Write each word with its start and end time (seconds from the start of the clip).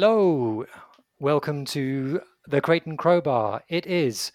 Hello, 0.00 0.64
welcome 1.18 1.64
to 1.64 2.20
the 2.46 2.60
Crate 2.60 2.86
and 2.86 2.96
Crowbar. 2.96 3.64
It 3.68 3.84
is 3.84 4.30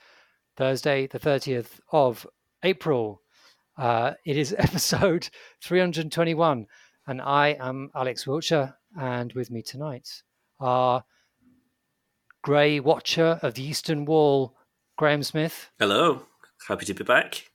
Thursday, 0.58 1.08
the 1.08 1.20
30th 1.20 1.80
of 1.90 2.28
April. 2.64 3.22
Uh, 3.78 4.12
it 4.26 4.36
is 4.36 4.54
episode 4.60 5.30
321, 5.64 6.68
and 7.08 7.22
I 7.22 7.56
am 7.62 7.92
Alex 7.96 8.28
Wiltshire. 8.28 8.76
And 9.00 9.32
with 9.32 9.52
me 9.52 9.62
tonight 9.62 10.10
are 10.60 11.06
Grey 12.42 12.82
Watcher 12.82 13.40
of 13.42 13.54
the 13.54 13.64
Eastern 13.64 14.04
Wall, 14.04 14.58
Graham 14.98 15.24
Smith, 15.24 15.70
Hello, 15.80 16.24
happy 16.68 16.84
to 16.88 16.94
be 16.94 17.06
back. 17.06 17.52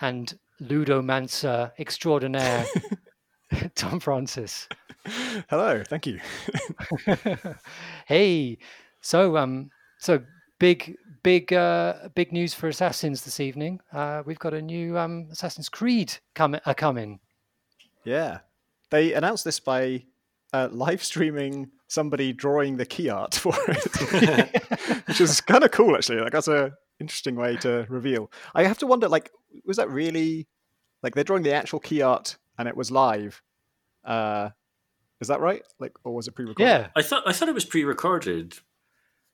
and 0.00 0.36
Ludomancer 0.60 1.70
extraordinaire, 1.78 2.66
Tom 3.74 4.00
Francis. 4.00 4.68
Hello, 5.48 5.82
thank 5.86 6.06
you. 6.06 6.20
hey, 8.06 8.58
so 9.00 9.36
um, 9.36 9.70
so 9.98 10.22
big, 10.58 10.96
big, 11.22 11.52
uh, 11.52 12.08
big 12.14 12.32
news 12.32 12.54
for 12.54 12.68
Assassins 12.68 13.22
this 13.24 13.40
evening. 13.40 13.80
Uh, 13.92 14.22
we've 14.24 14.38
got 14.38 14.54
a 14.54 14.62
new 14.62 14.98
um, 14.98 15.28
Assassin's 15.30 15.68
Creed 15.68 16.14
coming, 16.34 16.60
uh, 16.64 16.74
coming. 16.74 17.20
Yeah, 18.04 18.38
they 18.90 19.12
announced 19.12 19.44
this 19.44 19.60
by 19.60 20.04
uh, 20.52 20.68
live 20.70 21.02
streaming 21.02 21.70
somebody 21.88 22.32
drawing 22.32 22.76
the 22.76 22.86
key 22.86 23.08
art 23.08 23.34
for 23.34 23.54
it, 23.68 25.06
which 25.06 25.20
is 25.20 25.40
kind 25.40 25.64
of 25.64 25.70
cool 25.70 25.94
actually. 25.94 26.20
Like 26.20 26.32
that's 26.32 26.48
a 26.48 26.72
interesting 27.00 27.36
way 27.36 27.56
to 27.56 27.86
reveal. 27.88 28.30
I 28.54 28.64
have 28.64 28.78
to 28.78 28.86
wonder, 28.86 29.08
like, 29.08 29.30
was 29.64 29.76
that 29.76 29.90
really 29.90 30.46
like 31.02 31.14
they're 31.14 31.24
drawing 31.24 31.42
the 31.42 31.52
actual 31.52 31.80
key 31.80 32.00
art 32.02 32.36
and 32.62 32.68
it 32.68 32.76
was 32.76 32.92
live? 32.92 33.42
Uh, 34.04 34.50
is 35.20 35.26
that 35.26 35.40
right? 35.40 35.62
Like, 35.80 35.92
or 36.04 36.14
was 36.14 36.28
it 36.28 36.32
pre-recorded? 36.36 36.64
Yeah. 36.64 36.88
I 36.94 37.02
thought 37.02 37.24
I 37.26 37.32
thought 37.32 37.48
it 37.48 37.54
was 37.54 37.64
pre-recorded. 37.64 38.54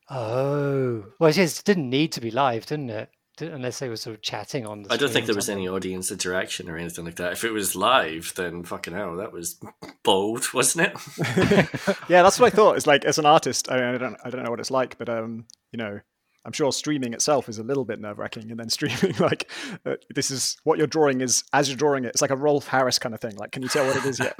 Oh, 0.08 1.04
well, 1.18 1.28
it 1.28 1.34
just 1.34 1.66
didn't 1.66 1.90
need 1.90 2.12
to 2.12 2.22
be 2.22 2.30
live, 2.30 2.64
didn't 2.64 2.88
it? 2.88 3.10
Did- 3.36 3.52
Unless 3.52 3.80
they 3.80 3.90
were 3.90 3.96
sort 3.96 4.16
of 4.16 4.22
chatting 4.22 4.66
on 4.66 4.82
the. 4.82 4.92
I 4.92 4.96
don't 4.96 5.10
think 5.10 5.26
there 5.26 5.34
was 5.34 5.50
any 5.50 5.68
audience 5.68 6.10
interaction 6.10 6.70
or 6.70 6.78
anything 6.78 7.04
like 7.04 7.16
that. 7.16 7.32
If 7.32 7.44
it 7.44 7.50
was 7.50 7.76
live, 7.76 8.32
then 8.34 8.64
fucking 8.64 8.94
hell, 8.94 9.16
that 9.16 9.32
was 9.32 9.60
bold, 10.02 10.50
wasn't 10.54 10.88
it? 10.88 11.68
yeah, 12.08 12.22
that's 12.22 12.40
what 12.40 12.50
I 12.52 12.56
thought. 12.56 12.76
It's 12.78 12.86
like 12.86 13.04
as 13.04 13.18
an 13.18 13.26
artist, 13.26 13.70
I, 13.70 13.94
I 13.94 13.98
don't, 13.98 14.16
I 14.24 14.30
don't 14.30 14.42
know 14.42 14.50
what 14.50 14.60
it's 14.60 14.70
like, 14.70 14.96
but 14.96 15.10
um, 15.10 15.44
you 15.72 15.76
know, 15.76 16.00
I'm 16.48 16.52
sure 16.52 16.72
streaming 16.72 17.12
itself 17.12 17.46
is 17.50 17.58
a 17.58 17.62
little 17.62 17.84
bit 17.84 18.00
nerve 18.00 18.18
wracking, 18.18 18.50
and 18.50 18.58
then 18.58 18.70
streaming 18.70 19.14
like 19.20 19.50
uh, 19.84 19.96
this 20.14 20.30
is 20.30 20.56
what 20.64 20.78
you're 20.78 20.86
drawing 20.86 21.20
is 21.20 21.44
as 21.52 21.68
you're 21.68 21.76
drawing 21.76 22.04
it. 22.04 22.08
It's 22.08 22.22
like 22.22 22.30
a 22.30 22.36
Rolf 22.36 22.66
Harris 22.66 22.98
kind 22.98 23.14
of 23.14 23.20
thing. 23.20 23.36
Like, 23.36 23.52
can 23.52 23.62
you 23.62 23.68
tell 23.68 23.86
what 23.86 23.96
it 23.96 24.06
is 24.06 24.18
yet? 24.18 24.34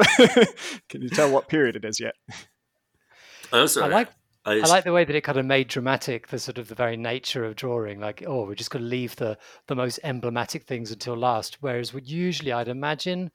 can 0.88 1.02
you 1.02 1.10
tell 1.10 1.30
what 1.30 1.48
period 1.48 1.76
it 1.76 1.84
is 1.84 2.00
yet? 2.00 2.14
I 3.52 3.58
also 3.58 3.84
I 3.84 3.88
like 3.88 4.08
I, 4.46 4.54
I 4.54 4.66
like 4.68 4.84
the 4.84 4.92
way 4.94 5.04
that 5.04 5.14
it 5.14 5.20
kind 5.20 5.36
of 5.36 5.44
made 5.44 5.68
dramatic 5.68 6.28
the 6.28 6.38
sort 6.38 6.56
of 6.56 6.68
the 6.68 6.74
very 6.74 6.96
nature 6.96 7.44
of 7.44 7.56
drawing. 7.56 8.00
Like, 8.00 8.24
oh, 8.26 8.46
we're 8.46 8.54
just 8.54 8.70
going 8.70 8.84
to 8.84 8.88
leave 8.88 9.14
the 9.16 9.36
the 9.66 9.76
most 9.76 10.00
emblematic 10.02 10.64
things 10.64 10.90
until 10.90 11.14
last. 11.14 11.58
Whereas, 11.60 11.92
would 11.92 12.08
usually, 12.08 12.52
I'd 12.52 12.68
imagine 12.68 13.32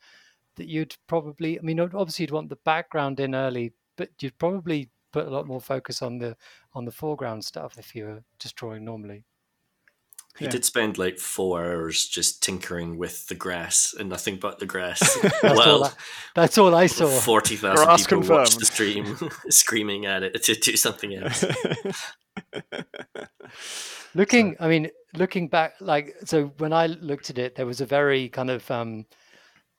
that 0.55 0.67
you'd 0.67 0.95
probably, 1.05 1.59
I 1.59 1.61
mean, 1.61 1.79
obviously, 1.79 2.23
you'd 2.23 2.31
want 2.31 2.49
the 2.49 2.55
background 2.55 3.19
in 3.19 3.35
early, 3.35 3.73
but 3.97 4.09
you'd 4.19 4.39
probably 4.39 4.89
put 5.13 5.27
a 5.27 5.29
lot 5.29 5.47
more 5.47 5.61
focus 5.61 6.01
on 6.01 6.17
the 6.17 6.35
on 6.73 6.83
the 6.83 6.91
foreground 6.91 7.45
stuff 7.45 7.77
if 7.77 7.95
you 7.95 8.05
were 8.05 8.23
just 8.39 8.55
drawing 8.55 8.83
normally. 8.83 9.23
he 10.37 10.45
yeah. 10.45 10.51
did 10.51 10.65
spend 10.65 10.97
like 10.97 11.19
four 11.19 11.63
hours 11.63 12.07
just 12.07 12.43
tinkering 12.43 12.97
with 12.97 13.27
the 13.27 13.35
grass 13.35 13.93
and 13.97 14.09
nothing 14.09 14.37
but 14.37 14.59
the 14.59 14.65
grass. 14.65 14.99
That's 15.41 15.43
all. 15.43 15.55
well, 15.55 15.83
I, 15.85 15.91
that's 16.35 16.57
all 16.57 16.75
I 16.75 16.87
saw. 16.87 17.07
forty 17.07 17.55
thousand 17.55 17.85
Grass 17.85 18.07
people 18.07 18.17
watched 18.17 18.59
confirmed. 18.59 18.61
the 18.61 18.65
stream, 18.65 19.29
screaming 19.49 20.05
at 20.07 20.23
it 20.23 20.43
to 20.43 20.55
do 20.55 20.75
something 20.75 21.13
else. 21.13 21.45
Looking, 24.15 24.55
I 24.59 24.67
mean, 24.67 24.89
looking 25.15 25.47
back, 25.47 25.73
like 25.79 26.15
so 26.25 26.53
when 26.57 26.71
I 26.71 26.85
looked 26.85 27.31
at 27.31 27.39
it, 27.39 27.55
there 27.55 27.65
was 27.65 27.81
a 27.81 27.85
very 27.85 28.29
kind 28.29 28.51
of 28.51 28.69
um, 28.69 29.05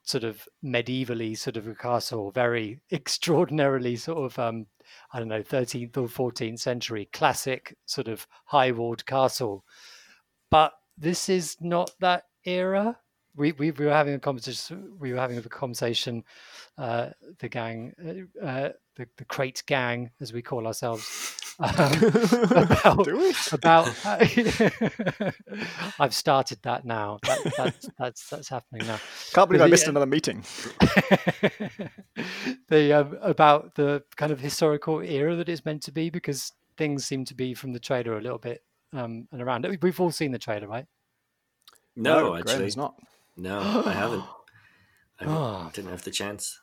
sort 0.03 0.25
of 0.25 0.47
medievally 0.65 1.37
sort 1.39 1.57
of 1.57 1.69
a 1.69 1.75
castle, 1.75 2.31
very 2.33 2.81
extraordinarily 2.91 3.97
sort 3.97 4.19
of 4.19 4.39
um, 4.39 4.67
I 5.13 5.19
don't 5.19 5.29
know, 5.29 5.43
13th 5.43 5.97
or 5.97 6.09
14th 6.09 6.61
century 6.61 7.09
classic 7.13 7.77
sort 7.87 8.09
of 8.09 8.27
high 8.47 8.73
walled 8.73 9.07
castle. 9.07 9.65
But 10.51 10.73
this 10.97 11.29
is 11.29 11.57
not 11.61 11.93
that 12.01 12.25
era. 12.45 12.99
We, 13.37 13.53
we, 13.53 13.71
we 13.73 13.85
were 13.87 13.93
having 13.93 14.15
a 14.15 14.19
conversation. 14.21 14.93
We 14.99 15.13
were 15.13 15.19
having 15.19 15.39
a 15.39 15.43
conversation. 15.43 16.25
Uh, 16.79 17.11
the 17.39 17.49
gang, 17.49 17.93
uh, 18.41 18.45
uh, 18.45 18.69
the 18.97 19.07
the 19.17 19.25
crate 19.25 19.63
gang, 19.67 20.11
as 20.21 20.33
we 20.33 20.43
call 20.43 20.67
ourselves, 20.67 21.37
um, 21.61 21.69
about 22.51 23.05
Do 23.05 23.17
we? 23.19 23.35
about 23.53 23.89
I've 26.01 26.15
started 26.15 26.59
that 26.63 26.85
now. 26.85 27.19
That, 27.25 27.53
that's 27.57 27.89
that's 27.99 28.29
that's 28.29 28.49
happening 28.49 28.87
now. 28.87 28.99
Can't 29.33 29.49
believe 29.49 29.61
But 29.61 29.65
I 29.65 29.67
the- 29.67 29.71
missed 29.71 29.89
another 29.89 30.07
meeting. 30.07 30.45
the 32.69 32.93
um, 32.93 33.19
about 33.23 33.75
the 33.75 34.03
kind 34.17 34.33
of 34.33 34.41
historical 34.41 35.01
era 35.01 35.35
that 35.37 35.49
it's 35.49 35.65
meant 35.65 35.83
to 35.85 35.93
be 35.93 36.11
because 36.11 36.53
things 36.77 37.05
seem 37.07 37.25
to 37.27 37.35
be 37.35 37.55
from 37.55 37.73
the 37.73 37.81
trailer 37.81 38.17
a 38.19 38.21
little 38.21 38.39
bit 38.39 38.63
um, 38.93 39.29
and 39.33 39.41
around. 39.43 39.67
We've 39.83 40.01
all 40.01 40.11
seen 40.11 40.33
the 40.33 40.39
trailer, 40.39 40.67
right? 40.67 40.87
No, 41.97 42.31
Graham 42.31 42.41
actually, 42.41 42.67
is 42.67 42.77
not. 42.77 42.95
No, 43.37 43.83
I 43.85 43.93
haven't. 43.93 44.25
I 45.21 45.25
Oh. 45.27 45.71
didn't 45.73 45.91
have 45.91 46.03
the 46.03 46.11
chance. 46.11 46.61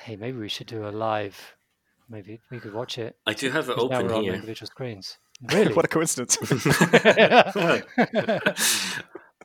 Hey, 0.00 0.16
maybe 0.16 0.38
we 0.38 0.48
should 0.48 0.66
do 0.68 0.86
a 0.88 0.90
live. 0.90 1.54
Maybe 2.08 2.40
we 2.50 2.58
could 2.60 2.72
watch 2.72 2.96
it. 2.98 3.16
I 3.26 3.34
do 3.34 3.50
have 3.50 3.68
it 3.68 3.74
because 3.76 3.90
now 3.90 3.96
open 3.98 4.08
we're 4.08 4.14
on 4.16 4.22
here. 4.22 4.34
individual 4.34 4.66
screens. 4.66 5.18
Really? 5.52 5.74
what 5.76 5.84
a 5.84 5.88
coincidence. 5.88 6.38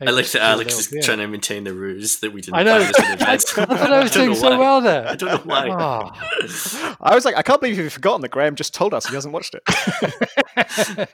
I 0.01 0.09
like 0.09 0.27
that 0.31 0.41
Alex 0.41 0.79
is 0.79 0.91
yeah. 0.91 1.01
trying 1.01 1.19
to 1.19 1.27
maintain 1.27 1.65
the 1.65 1.73
ruse 1.73 2.19
that 2.21 2.31
we 2.33 2.41
didn't 2.41 2.55
I 2.55 2.63
know. 2.63 2.79
this 2.79 2.97
in 2.97 3.05
I, 3.09 3.13
advance. 3.13 3.51
thought 3.51 3.69
I 3.69 4.01
was 4.01 4.11
doing 4.11 4.33
so 4.33 4.57
well 4.57 4.81
there. 4.81 5.07
I 5.07 5.15
don't 5.15 5.29
know 5.29 5.37
why. 5.43 5.69
Oh. 5.69 6.95
I 7.01 7.13
was 7.13 7.25
like, 7.25 7.35
I 7.35 7.41
can't 7.43 7.61
believe 7.61 7.77
you've 7.77 7.93
forgotten 7.93 8.21
that 8.21 8.29
Graham 8.31 8.55
just 8.55 8.73
told 8.73 8.93
us 8.93 9.05
he 9.05 9.13
hasn't 9.13 9.33
watched 9.33 9.55
it. 9.55 11.09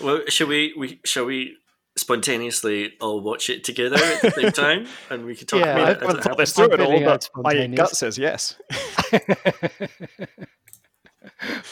Well, 0.00 0.22
shall 0.28 0.48
we, 0.48 0.74
we 0.76 1.00
shall 1.04 1.24
we 1.24 1.56
spontaneously 1.96 2.94
all 3.00 3.20
watch 3.20 3.50
it 3.50 3.64
together 3.64 3.96
at 3.96 4.22
the 4.22 4.30
same 4.30 4.52
time, 4.52 4.86
and 5.10 5.24
we 5.24 5.34
can 5.36 5.46
talk 5.46 5.60
Yeah, 5.60 5.76
about 5.76 5.88
I- 5.88 5.90
it? 5.90 5.90
I 5.90 5.90
as 5.90 6.00
haven't 6.00 6.18
it 6.18 6.22
thought 6.24 6.38
this 6.38 6.52
through 6.52 6.72
at 6.72 6.80
all, 6.80 7.00
but 7.00 7.28
my 7.36 7.66
gut 7.68 7.90
says 7.96 8.18
yes. 8.18 8.56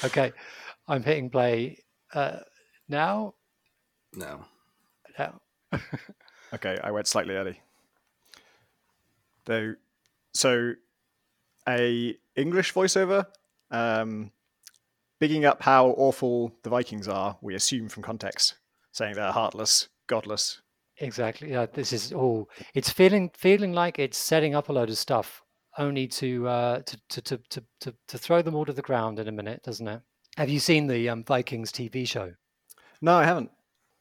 okay, 0.05 0.33
I'm 0.89 1.03
hitting 1.03 1.31
play 1.31 1.79
uh, 2.13 2.39
now. 2.89 3.35
No. 4.15 4.45
Now. 5.19 5.41
Okay, 6.53 6.77
I 6.83 6.91
went 6.91 7.07
slightly 7.07 7.37
early. 7.37 7.61
Though, 9.45 9.75
so 10.35 10.73
a 11.69 12.17
English 12.35 12.75
voiceover, 12.75 13.25
um, 13.71 14.33
bigging 15.21 15.45
up 15.45 15.63
how 15.63 15.91
awful 15.91 16.51
the 16.65 16.71
Vikings 16.71 17.07
are. 17.07 17.39
We 17.41 17.55
assume 17.55 17.89
from 17.89 18.03
context, 18.03 18.57
saying 18.91 19.15
they're 19.15 19.31
heartless, 19.31 19.87
godless. 20.11 20.61
Exactly. 20.99 21.53
Yeah, 21.53 21.67
this 21.73 21.93
is 21.93 22.13
all. 22.13 22.51
It's 22.75 22.91
feeling 22.91 23.31
feeling 23.35 23.73
like 23.73 23.99
it's 23.99 24.19
setting 24.19 24.55
up 24.55 24.69
a 24.69 24.73
load 24.73 24.91
of 24.91 24.99
stuff, 24.99 25.43
only 25.79 26.07
to 26.09 26.47
uh, 26.47 26.83
to, 26.83 27.01
to 27.09 27.21
to 27.23 27.39
to 27.51 27.65
to 27.81 27.95
to 28.09 28.19
throw 28.19 28.43
them 28.43 28.55
all 28.55 28.67
to 28.67 28.73
the 28.73 28.83
ground 28.83 29.19
in 29.19 29.29
a 29.29 29.33
minute, 29.33 29.63
doesn't 29.63 29.89
it? 29.89 30.03
Have 30.37 30.51
you 30.51 30.61
seen 30.61 30.89
the 30.89 31.09
um, 31.09 31.25
Vikings 31.25 31.73
TV 31.73 32.07
show? 32.07 32.35
No, 33.01 33.15
I 33.15 33.25
haven't. 33.25 33.51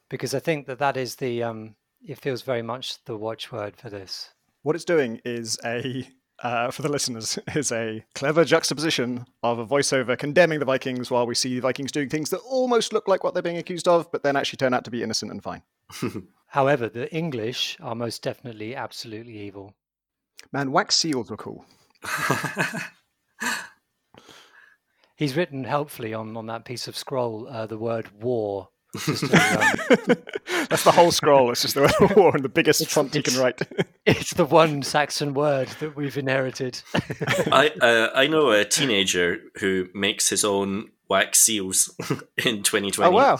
Because 0.10 0.34
I 0.34 0.40
think 0.40 0.68
that 0.68 0.80
that 0.80 0.98
is 0.98 1.16
the. 1.16 1.44
Um, 1.44 1.76
it 2.02 2.20
feels 2.20 2.42
very 2.42 2.62
much 2.62 3.04
the 3.06 3.18
watchword 3.18 3.76
for 3.78 3.90
this. 3.90 4.30
What 4.64 4.76
it's 4.76 4.86
doing 4.86 5.22
is 5.26 5.58
a, 5.64 6.08
uh, 6.44 6.72
for 6.72 6.82
the 6.82 6.92
listeners, 6.92 7.40
is 7.56 7.72
a 7.72 8.04
clever 8.16 8.44
juxtaposition 8.44 9.26
of 9.44 9.60
a 9.60 9.66
voiceover 9.66 10.18
condemning 10.18 10.60
the 10.60 10.66
Vikings 10.66 11.12
while 11.12 11.28
we 11.28 11.36
see 11.36 11.56
the 11.56 11.62
Vikings 11.62 11.92
doing 11.92 12.10
things 12.10 12.30
that 12.30 12.40
almost 12.40 12.94
look 12.94 13.08
like 13.08 13.24
what 13.24 13.34
they're 13.34 13.44
being 13.44 13.58
accused 13.58 13.88
of, 13.88 14.12
but 14.12 14.24
then 14.24 14.36
actually 14.36 14.58
turn 14.58 14.74
out 14.74 14.84
to 14.86 14.92
be 14.92 15.04
innocent 15.04 15.32
and 15.32 15.44
fine. 15.44 15.62
However, 16.48 16.90
the 16.90 17.14
English 17.14 17.78
are 17.82 17.96
most 17.96 18.24
definitely 18.24 18.76
absolutely 18.76 19.38
evil. 19.40 19.76
Man, 20.52 20.72
wax 20.72 20.96
seals 20.96 21.30
were 21.30 21.38
cool. 21.38 21.66
He's 25.16 25.36
written 25.36 25.66
helpfully 25.66 26.14
on 26.14 26.38
on 26.38 26.46
that 26.48 26.64
piece 26.66 26.88
of 26.88 26.96
scroll 26.96 27.48
uh, 27.50 27.66
the 27.66 27.78
word 27.78 28.10
war. 28.22 28.70
Just 29.06 29.30
to, 29.30 29.36
um, 29.38 30.18
That's 30.70 30.84
the 30.84 30.92
whole 30.92 31.12
scroll. 31.12 31.52
It's 31.52 31.62
just 31.62 31.76
the 31.76 31.82
word 31.82 32.16
war 32.16 32.32
and 32.34 32.44
the 32.44 32.50
biggest 32.50 32.82
It's- 32.82 32.94
font 32.94 33.14
you 33.14 33.22
can 33.22 33.36
write. 33.40 33.62
it's 34.06 34.34
the 34.34 34.46
one 34.46 34.82
Saxon 34.82 35.34
word 35.34 35.68
that 35.80 35.96
we've 35.96 36.18
inherited. 36.18 36.82
I 37.52 37.72
uh, 37.82 38.10
I 38.16 38.28
know 38.28 38.50
a 38.52 38.64
teenager 38.66 39.40
who 39.60 39.90
makes 39.94 40.30
his 40.30 40.44
own 40.46 40.90
wax 41.10 41.40
seals 41.40 41.94
in 42.38 42.64
2020. 42.64 42.94
oh 43.04 43.12
wow! 43.12 43.40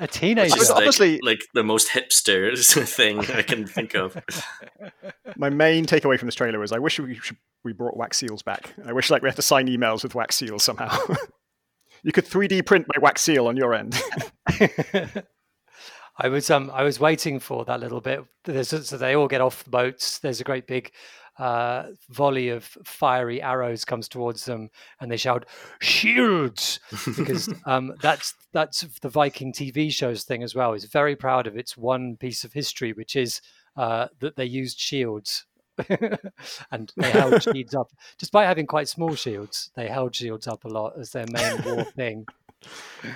A 0.00 0.06
teenager. 0.06 0.52
Which 0.54 0.62
is 0.62 0.70
Obviously- 0.70 1.12
like, 1.22 1.38
like 1.40 1.40
the 1.54 1.62
most 1.62 1.88
hipster 1.88 2.54
thing 2.88 3.20
I 3.30 3.42
can 3.42 3.66
think 3.66 3.94
of. 3.94 4.16
my 5.36 5.50
main 5.50 5.86
takeaway 5.86 6.18
from 6.18 6.26
this 6.26 6.34
trailer 6.34 6.58
was 6.58 6.72
I 6.72 6.78
wish 6.78 6.98
we 6.98 7.14
should, 7.16 7.36
we 7.64 7.72
brought 7.72 7.96
wax 7.96 8.16
seals 8.18 8.42
back. 8.42 8.72
I 8.86 8.92
wish 8.92 9.10
like 9.10 9.22
we 9.22 9.28
had 9.28 9.36
to 9.36 9.42
sign 9.42 9.66
emails 9.68 10.02
with 10.02 10.14
wax 10.14 10.36
seals 10.36 10.62
somehow. 10.62 10.96
you 12.02 12.12
could 12.12 12.24
3D 12.24 12.64
print 12.66 12.86
my 12.94 13.00
wax 13.00 13.22
seal 13.22 13.46
on 13.46 13.56
your 13.56 13.74
end. 13.74 14.00
I 16.22 16.28
was 16.28 16.50
um 16.50 16.70
I 16.74 16.82
was 16.82 17.00
waiting 17.00 17.38
for 17.38 17.64
that 17.64 17.80
little 17.80 18.00
bit. 18.00 18.24
There's, 18.44 18.68
so 18.68 18.96
they 18.98 19.14
all 19.14 19.28
get 19.28 19.40
off 19.40 19.64
the 19.64 19.70
boats. 19.70 20.18
There's 20.18 20.40
a 20.40 20.44
great 20.44 20.66
big 20.66 20.92
uh, 21.38 21.84
volley 22.08 22.48
of 22.48 22.64
fiery 22.84 23.40
arrows 23.40 23.84
comes 23.84 24.08
towards 24.08 24.44
them, 24.44 24.70
and 25.00 25.10
they 25.10 25.16
shout 25.16 25.46
"Shields!" 25.80 26.80
because 27.16 27.52
um, 27.66 27.94
that's 28.00 28.34
that's 28.52 28.82
the 29.00 29.08
Viking 29.08 29.52
TV 29.52 29.92
shows 29.92 30.24
thing 30.24 30.42
as 30.42 30.54
well. 30.54 30.72
It's 30.74 30.84
very 30.84 31.16
proud 31.16 31.46
of 31.46 31.56
its 31.56 31.76
one 31.76 32.16
piece 32.16 32.44
of 32.44 32.52
history, 32.52 32.92
which 32.92 33.16
is 33.16 33.40
uh, 33.76 34.08
that 34.20 34.36
they 34.36 34.44
used 34.44 34.78
shields. 34.78 35.46
and 36.70 36.92
they 36.96 37.10
held 37.10 37.42
shields 37.54 37.74
up, 37.74 37.90
despite 38.18 38.46
having 38.46 38.66
quite 38.66 38.86
small 38.86 39.14
shields. 39.14 39.70
They 39.74 39.88
held 39.88 40.14
shields 40.14 40.46
up 40.46 40.64
a 40.64 40.68
lot 40.68 40.92
as 40.98 41.12
their 41.12 41.24
main 41.32 41.62
war 41.62 41.84
thing. 41.84 42.26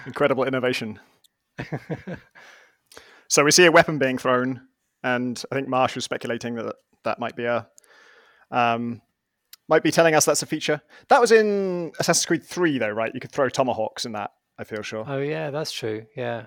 Incredible 0.07 0.45
innovation. 0.45 0.99
so 3.29 3.45
we 3.45 3.51
see 3.51 3.67
a 3.67 3.73
weapon 3.73 3.99
being 3.99 4.17
thrown, 4.17 4.63
and 5.03 5.43
I 5.53 5.57
think 5.57 5.69
Marsh 5.69 5.95
was 5.95 6.05
speculating 6.05 6.55
that 6.55 6.77
that 7.05 7.19
might 7.19 7.37
be 7.37 7.45
a 7.45 7.69
um, 8.55 9.01
might 9.69 9.83
be 9.83 9.91
telling 9.91 10.15
us 10.15 10.25
that's 10.25 10.43
a 10.43 10.47
feature. 10.47 10.81
That 11.09 11.21
was 11.21 11.33
in 11.33 11.93
Assassin's 11.99 12.27
Creed 12.27 12.45
3, 12.45 12.79
though, 12.79 12.91
right? 12.91 13.11
You 13.15 13.21
could 13.21 13.33
throw 13.33 13.49
tomahawks 13.49 14.05
in 14.05 14.13
that, 14.13 14.31
I 14.59 14.65
feel 14.65 14.83
sure. 14.83 15.05
Oh, 15.07 15.19
yeah, 15.19 15.51
that's 15.51 15.73
true. 15.73 16.07
Yeah. 16.17 16.47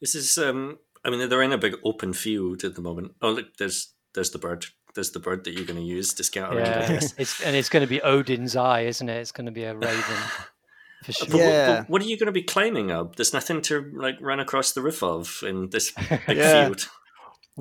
This 0.00 0.14
is, 0.14 0.38
um, 0.38 0.78
I 1.04 1.10
mean, 1.10 1.28
they're 1.28 1.42
in 1.42 1.52
a 1.52 1.58
big 1.58 1.76
open 1.84 2.12
field 2.14 2.64
at 2.64 2.74
the 2.74 2.80
moment. 2.82 3.12
Oh, 3.22 3.30
look, 3.30 3.56
there's 3.58 3.92
there's 4.14 4.30
the 4.30 4.38
bird. 4.38 4.64
There's 4.94 5.12
the 5.12 5.20
bird 5.20 5.44
that 5.44 5.52
you're 5.52 5.66
going 5.66 5.78
to 5.78 5.84
use 5.86 6.12
to 6.14 6.24
scout 6.24 6.52
around. 6.54 6.66
Yeah. 6.66 7.00
it's, 7.18 7.40
and 7.42 7.54
it's 7.54 7.68
going 7.68 7.82
to 7.82 7.86
be 7.86 8.00
Odin's 8.02 8.56
eye, 8.56 8.82
isn't 8.82 9.08
it? 9.08 9.18
It's 9.18 9.30
going 9.32 9.46
to 9.46 9.52
be 9.52 9.64
a 9.64 9.74
raven. 9.74 10.16
For 11.04 11.12
sure. 11.12 11.26
But 11.30 11.38
Yeah. 11.38 11.68
what, 11.68 11.78
but 11.82 11.90
what 11.90 12.02
are 12.02 12.06
you 12.06 12.18
going 12.18 12.26
to 12.26 12.32
be 12.32 12.42
climbing 12.42 12.90
up? 12.90 13.16
There's 13.16 13.32
nothing 13.32 13.62
to 13.62 13.90
like 13.94 14.16
run 14.20 14.40
across 14.40 14.72
the 14.72 14.82
roof 14.82 15.02
of 15.02 15.42
in 15.46 15.70
this 15.70 15.92
big 16.26 16.36
Yeah. 16.38 16.64
field. 16.66 16.88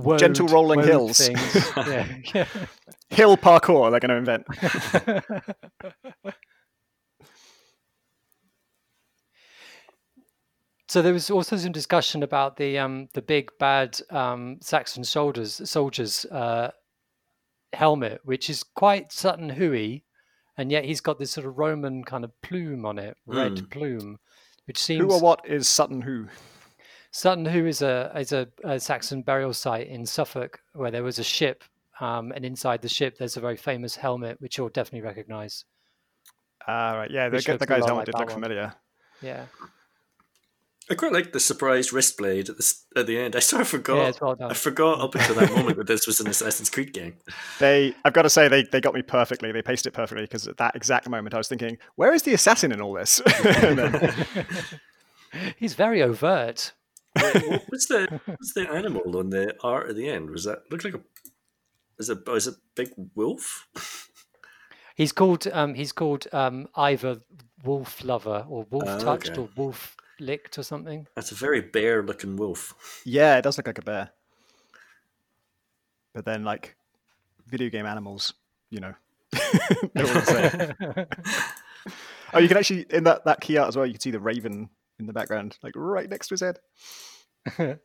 Woad- 0.04 0.19
Gentle 0.19 0.48
rolling 0.48 0.81
hills. 0.84 1.30
yeah. 1.78 2.07
yeah. 2.34 2.46
Hill 3.10 3.38
parkour, 3.38 3.90
they're 3.92 4.00
going 4.00 4.10
to 4.10 4.16
invent. 4.16 4.46
So 10.88 11.01
there 11.04 11.13
was 11.13 11.30
also 11.30 11.56
some 11.56 11.72
discussion 11.72 12.24
about 12.24 12.57
the 12.57 12.80
um, 12.80 13.10
the 13.13 13.22
big 13.22 13.51
bad 13.60 14.00
um, 14.10 14.57
Saxon 14.62 15.04
soldiers 15.04 15.62
soldiers 15.69 16.25
uh, 16.25 16.72
helmet, 17.74 18.22
which 18.24 18.50
is 18.50 18.63
quite 18.63 19.12
Sutton 19.12 19.50
Hooey, 19.50 20.04
and 20.57 20.72
yet 20.72 20.86
he's 20.86 21.02
got 21.02 21.19
this 21.19 21.31
sort 21.31 21.45
of 21.45 21.57
Roman 21.60 22.04
kind 22.04 22.24
of 22.24 22.31
plume 22.42 22.86
on 22.86 22.98
it, 22.98 23.16
red 23.28 23.54
Mm. 23.57 23.69
plume, 23.69 24.18
which 24.66 24.80
seems 24.80 25.02
Who 25.04 25.12
or 25.12 25.19
what 25.22 25.42
is 25.48 25.68
Sutton 25.68 26.02
Hoo? 26.02 26.28
Sutton 27.11 27.45
Hoo 27.45 27.65
is 27.65 27.81
a 27.81 28.11
is 28.15 28.31
a, 28.31 28.47
a 28.63 28.79
Saxon 28.79 29.21
burial 29.21 29.53
site 29.53 29.88
in 29.88 30.06
Suffolk 30.06 30.59
where 30.73 30.91
there 30.91 31.03
was 31.03 31.19
a 31.19 31.23
ship, 31.23 31.63
um, 32.00 32.31
and 32.31 32.45
inside 32.45 32.81
the 32.81 32.89
ship 32.89 33.17
there's 33.17 33.38
a 33.38 33.41
very 33.41 33.57
famous 33.57 33.95
helmet 33.95 34.39
which 34.41 34.57
you'll 34.57 34.69
definitely 34.69 35.07
recognise. 35.07 35.65
Ah, 36.67 36.95
right. 36.95 37.09
Yeah, 37.09 37.29
the, 37.29 37.38
the 37.39 37.65
guy's 37.65 37.85
helmet 37.85 37.95
like 37.95 38.06
did 38.06 38.15
look 38.15 38.27
one. 38.27 38.35
familiar. 38.35 38.73
Yeah, 39.21 39.45
I 40.91 40.95
quite 40.95 41.13
like 41.13 41.33
the 41.33 41.39
surprise 41.39 41.94
wrist 41.94 42.17
blade 42.17 42.50
at 42.50 42.57
the 42.57 42.73
at 42.95 43.06
the 43.06 43.19
end. 43.19 43.35
I 43.35 43.39
sort 43.39 43.61
of 43.61 43.67
forgot. 43.67 43.97
yeah, 43.97 44.07
it's 44.07 44.21
well 44.21 44.35
done. 44.35 44.50
I 44.50 44.56
forgot 44.56 45.00
up 45.00 45.13
until 45.13 45.35
that 45.35 45.51
moment 45.51 45.77
that 45.77 45.85
this 45.85 46.07
was 46.07 46.19
an 46.19 46.27
Assassin's 46.27 46.69
Creed 46.69 46.94
game. 46.94 47.15
They, 47.59 47.94
I've 48.06 48.13
got 48.13 48.21
to 48.21 48.29
say, 48.29 48.47
they, 48.47 48.63
they 48.63 48.79
got 48.79 48.94
me 48.94 49.01
perfectly. 49.01 49.51
They 49.51 49.61
paced 49.61 49.85
it 49.85 49.91
perfectly 49.91 50.23
because 50.23 50.47
at 50.47 50.57
that 50.57 50.75
exact 50.75 51.09
moment 51.09 51.33
I 51.35 51.38
was 51.38 51.50
thinking, 51.50 51.77
where 51.95 52.13
is 52.13 52.23
the 52.23 52.33
assassin 52.33 52.71
in 52.71 52.81
all 52.81 52.94
this? 52.94 53.21
He's 55.57 55.73
very 55.73 56.01
overt. 56.01 56.71
what 57.48 57.69
was 57.71 57.86
the 57.88 58.07
what 58.25 58.39
was 58.39 58.54
the 58.54 58.69
animal 58.69 59.18
on 59.18 59.30
the 59.30 59.56
art 59.63 59.89
at 59.89 59.95
the 59.95 60.10
end? 60.10 60.30
Was 60.30 60.45
that 60.45 60.60
looked 60.71 60.83
like 60.86 60.94
a 60.95 61.01
was 61.98 62.10
it 62.10 62.27
was 62.27 62.48
it 62.48 62.56
a 62.56 62.57
big 62.75 62.92
wolf? 63.16 63.68
He's 64.95 65.13
called 65.13 65.48
um, 65.48 65.75
he's 65.75 65.94
called 65.94 66.27
um, 66.33 66.68
either 66.75 67.19
wolf 67.63 68.04
lover 68.04 68.45
or 68.50 68.66
wolf 68.69 68.83
Oh, 68.86 69.00
touched 69.00 69.30
okay. 69.31 69.42
or 69.42 69.50
wolf 69.56 69.95
licked 70.19 70.57
or 70.57 70.63
something. 70.63 71.07
That's 71.16 71.31
a 71.31 71.36
very 71.36 71.62
bear 71.62 72.04
looking 72.04 72.36
wolf. 72.36 73.01
yeah, 73.06 73.38
it 73.38 73.44
does 73.44 73.56
look 73.57 73.68
like 73.68 73.77
a 73.77 73.81
bear. 73.81 74.10
But 76.13 76.25
then, 76.25 76.44
like, 76.44 76.75
video 77.48 77.69
game 77.69 77.86
animals, 77.86 78.33
you 78.71 78.81
know, 78.81 78.94
they're 79.31 80.06
all 80.06 80.13
the 80.13 80.75
same. 80.75 81.06
oh, 82.33 82.39
you 82.39 82.50
can 82.50 82.57
actually, 82.57 82.86
in 82.89 83.06
that, 83.06 83.24
that 83.24 83.39
key 83.39 83.57
art 83.57 83.69
as 83.69 83.77
well, 83.77 83.86
you 83.86 83.94
can 83.94 84.01
see 84.01 84.12
the 84.12 84.19
raven 84.19 84.69
in 85.00 85.06
the 85.06 85.13
background, 85.13 85.57
like 85.63 85.74
right 85.75 86.10
next 86.10 86.28
to 86.28 86.34
his 86.34 86.42
head. 86.42 86.60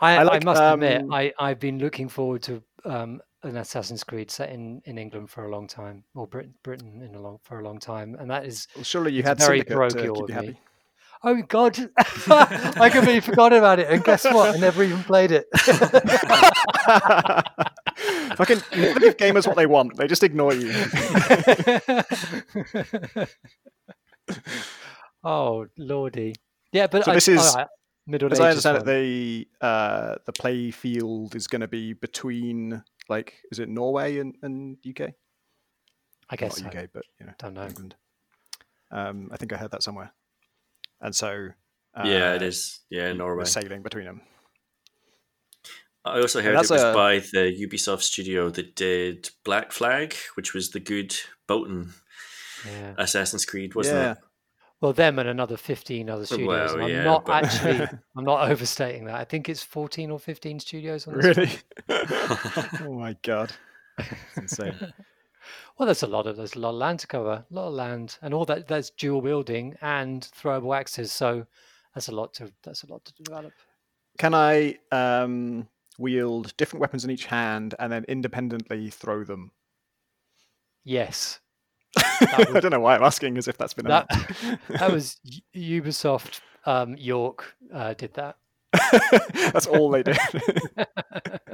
I, 0.00 0.12
I 0.12 0.14
I, 0.16 0.22
like, 0.22 0.44
must 0.44 0.62
admit, 0.62 1.02
um, 1.02 1.12
I, 1.12 1.32
I've 1.38 1.58
been 1.58 1.78
looking 1.78 2.08
forward 2.08 2.42
to 2.44 2.62
um, 2.84 3.20
an 3.42 3.56
Assassin's 3.56 4.04
Creed 4.04 4.30
set 4.30 4.50
in, 4.50 4.80
in 4.84 4.98
England 4.98 5.30
for 5.30 5.44
a 5.44 5.50
long 5.50 5.66
time, 5.66 6.04
or 6.14 6.26
Britain, 6.26 6.54
Britain 6.62 7.02
in 7.02 7.14
a 7.14 7.20
long 7.20 7.38
for 7.42 7.60
a 7.60 7.64
long 7.64 7.78
time, 7.78 8.16
and 8.18 8.30
that 8.30 8.46
is 8.46 8.68
Well, 8.76 8.84
surely 8.84 9.12
you 9.12 9.22
had 9.22 9.38
very 9.38 9.62
parochial 9.62 10.24
of 10.24 10.34
me. 10.34 10.34
happy. 10.34 10.60
oh 11.24 11.42
god, 11.42 11.78
I 12.28 12.90
completely 12.92 13.20
forgot 13.20 13.52
about 13.52 13.78
it, 13.80 13.88
and 13.90 14.04
guess 14.04 14.24
what? 14.24 14.54
I 14.54 14.58
never 14.58 14.82
even 14.84 15.02
played 15.04 15.32
it. 15.32 15.46
Fucking 18.36 18.60
never 18.76 19.00
give 19.00 19.16
gamers 19.16 19.46
what 19.46 19.56
they 19.56 19.66
want; 19.66 19.96
they 19.96 20.06
just 20.06 20.22
ignore 20.22 20.54
you. 20.54 20.72
Oh 25.24 25.66
lordy, 25.76 26.34
yeah, 26.72 26.86
but 26.86 27.04
So 27.04 27.12
I, 27.12 27.14
this 27.14 27.28
is- 27.28 27.46
all 27.54 27.54
right, 27.62 27.66
Middle 28.06 28.32
As 28.32 28.40
I 28.40 28.50
Ages 28.50 28.64
understand 28.66 28.88
it, 28.88 29.48
the 29.60 29.66
uh, 29.66 30.14
the 30.24 30.32
play 30.32 30.70
field 30.70 31.34
is 31.36 31.46
going 31.46 31.60
to 31.60 31.68
be 31.68 31.92
between, 31.92 32.82
like, 33.08 33.34
is 33.52 33.58
it 33.58 33.68
Norway 33.68 34.18
and, 34.18 34.34
and 34.42 34.78
UK? 34.88 35.10
I 36.30 36.36
guess 36.36 36.60
Not 36.60 36.72
so. 36.72 36.78
UK, 36.78 36.88
but 36.92 37.02
you 37.20 37.26
know, 37.26 37.32
Don't 37.38 37.54
know. 37.54 37.66
England. 37.66 37.94
Um, 38.90 39.28
I 39.30 39.36
think 39.36 39.52
I 39.52 39.56
heard 39.58 39.70
that 39.72 39.82
somewhere. 39.82 40.12
And 41.02 41.14
so, 41.14 41.48
uh, 41.94 42.02
yeah, 42.06 42.34
it 42.34 42.40
is. 42.42 42.80
Yeah, 42.90 43.08
we're 43.08 43.14
Norway. 43.14 43.44
sailing 43.44 43.82
between 43.82 44.06
them. 44.06 44.22
I 46.04 46.20
also 46.20 46.40
heard 46.40 46.54
it 46.54 46.70
was 46.70 46.82
a- 46.82 46.94
by 46.94 47.18
the 47.18 47.54
Ubisoft 47.68 48.02
studio 48.02 48.48
that 48.50 48.74
did 48.74 49.28
Black 49.44 49.72
Flag, 49.72 50.14
which 50.34 50.54
was 50.54 50.70
the 50.70 50.80
good 50.80 51.14
Bolton 51.46 51.92
Yeah. 52.66 52.94
Assassin's 52.96 53.44
Creed, 53.44 53.74
wasn't 53.74 53.96
Yeah. 53.98 54.12
it? 54.12 54.18
Well, 54.80 54.92
them 54.92 55.18
and 55.18 55.28
another 55.28 55.56
15 55.56 56.08
other 56.08 56.24
studios. 56.24 56.74
Well, 56.74 56.84
I'm 56.84 56.90
yeah, 56.90 57.02
not 57.02 57.24
but- 57.24 57.44
actually, 57.44 57.86
I'm 58.16 58.24
not 58.24 58.48
overstating 58.48 59.06
that. 59.06 59.16
I 59.16 59.24
think 59.24 59.48
it's 59.48 59.62
14 59.62 60.10
or 60.10 60.18
15 60.20 60.60
studios 60.60 61.08
on 61.08 61.18
this. 61.18 61.36
Really? 61.36 61.50
oh 61.88 62.94
my 62.94 63.16
god, 63.22 63.52
it's 63.98 64.36
insane. 64.36 64.74
Well, 65.78 65.86
there's 65.86 66.02
a 66.02 66.08
lot 66.08 66.26
of 66.26 66.36
there's 66.36 66.56
a 66.56 66.58
lot 66.58 66.70
of 66.70 66.76
land 66.76 66.98
to 67.00 67.06
cover, 67.06 67.44
a 67.48 67.54
lot 67.54 67.68
of 67.68 67.74
land, 67.74 68.18
and 68.20 68.34
all 68.34 68.44
that. 68.46 68.66
That's 68.66 68.90
dual 68.90 69.20
wielding 69.20 69.76
and 69.80 70.28
throwable 70.36 70.76
axes. 70.76 71.12
So 71.12 71.46
that's 71.94 72.08
a 72.08 72.12
lot 72.12 72.34
to 72.34 72.52
that's 72.64 72.82
a 72.82 72.90
lot 72.90 73.04
to 73.04 73.22
develop. 73.22 73.52
Can 74.18 74.34
I 74.34 74.78
um, 74.90 75.68
wield 75.96 76.56
different 76.56 76.80
weapons 76.80 77.04
in 77.04 77.10
each 77.10 77.26
hand 77.26 77.76
and 77.78 77.92
then 77.92 78.04
independently 78.08 78.90
throw 78.90 79.22
them? 79.22 79.52
Yes, 80.84 81.38
I 82.54 82.60
don't 82.60 82.70
know 82.70 82.80
why 82.80 82.94
I'm 82.96 83.02
asking, 83.02 83.38
as 83.38 83.48
if 83.48 83.56
that's 83.58 83.74
been 83.74 83.86
that 83.86 84.08
that 84.68 84.92
was 84.92 85.18
Ubisoft 85.54 86.40
um, 86.66 86.96
York 86.96 87.54
uh, 87.72 87.94
did 87.94 88.14
that. 88.14 88.36
That's 89.52 89.66
all 89.66 89.90
they 89.90 90.02
did. 90.02 90.18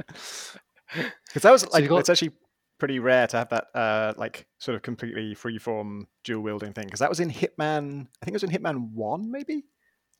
Because 0.06 1.42
that 1.42 1.50
was 1.50 1.62
So 1.62 1.68
like 1.72 1.88
got- 1.88 1.98
it's 1.98 2.10
actually 2.10 2.32
pretty 2.78 2.98
rare 2.98 3.26
to 3.28 3.36
have 3.38 3.48
that 3.50 3.66
uh, 3.74 4.14
like 4.16 4.46
sort 4.58 4.74
of 4.76 4.82
completely 4.82 5.34
freeform 5.34 6.06
dual 6.24 6.42
wielding 6.42 6.72
thing. 6.72 6.84
Because 6.86 7.00
that 7.00 7.08
was 7.08 7.20
in 7.20 7.30
Hitman. 7.30 8.06
I 8.20 8.24
think 8.24 8.34
it 8.34 8.42
was 8.42 8.42
in 8.44 8.50
Hitman 8.50 8.90
One, 8.92 9.30
maybe, 9.30 9.64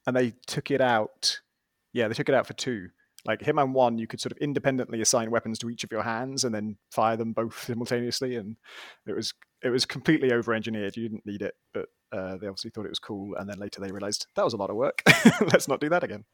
and 0.06 0.16
they 0.16 0.34
took 0.46 0.70
it 0.70 0.80
out. 0.80 1.40
Yeah, 1.92 2.08
they 2.08 2.14
took 2.14 2.28
it 2.28 2.34
out 2.34 2.46
for 2.46 2.54
two. 2.54 2.88
Like 3.24 3.40
Hitman 3.40 3.72
One, 3.72 3.98
you 3.98 4.06
could 4.06 4.20
sort 4.20 4.32
of 4.32 4.38
independently 4.38 5.00
assign 5.00 5.30
weapons 5.30 5.58
to 5.60 5.70
each 5.70 5.84
of 5.84 5.90
your 5.90 6.02
hands 6.02 6.44
and 6.44 6.54
then 6.54 6.76
fire 6.90 7.16
them 7.16 7.32
both 7.32 7.64
simultaneously, 7.66 8.36
and 8.36 8.56
it 9.06 9.14
was 9.14 9.32
it 9.62 9.70
was 9.70 9.86
completely 9.86 10.32
over 10.32 10.52
engineered. 10.52 10.96
You 10.96 11.08
didn't 11.08 11.26
need 11.26 11.42
it, 11.42 11.54
but 11.72 11.86
uh, 12.12 12.36
they 12.36 12.46
obviously 12.46 12.70
thought 12.70 12.86
it 12.86 12.90
was 12.90 12.98
cool, 12.98 13.34
and 13.36 13.48
then 13.48 13.58
later 13.58 13.80
they 13.80 13.90
realized 13.90 14.26
that 14.36 14.44
was 14.44 14.52
a 14.52 14.58
lot 14.58 14.70
of 14.70 14.76
work. 14.76 15.02
Let's 15.40 15.68
not 15.68 15.80
do 15.80 15.88
that 15.88 16.04
again. 16.04 16.24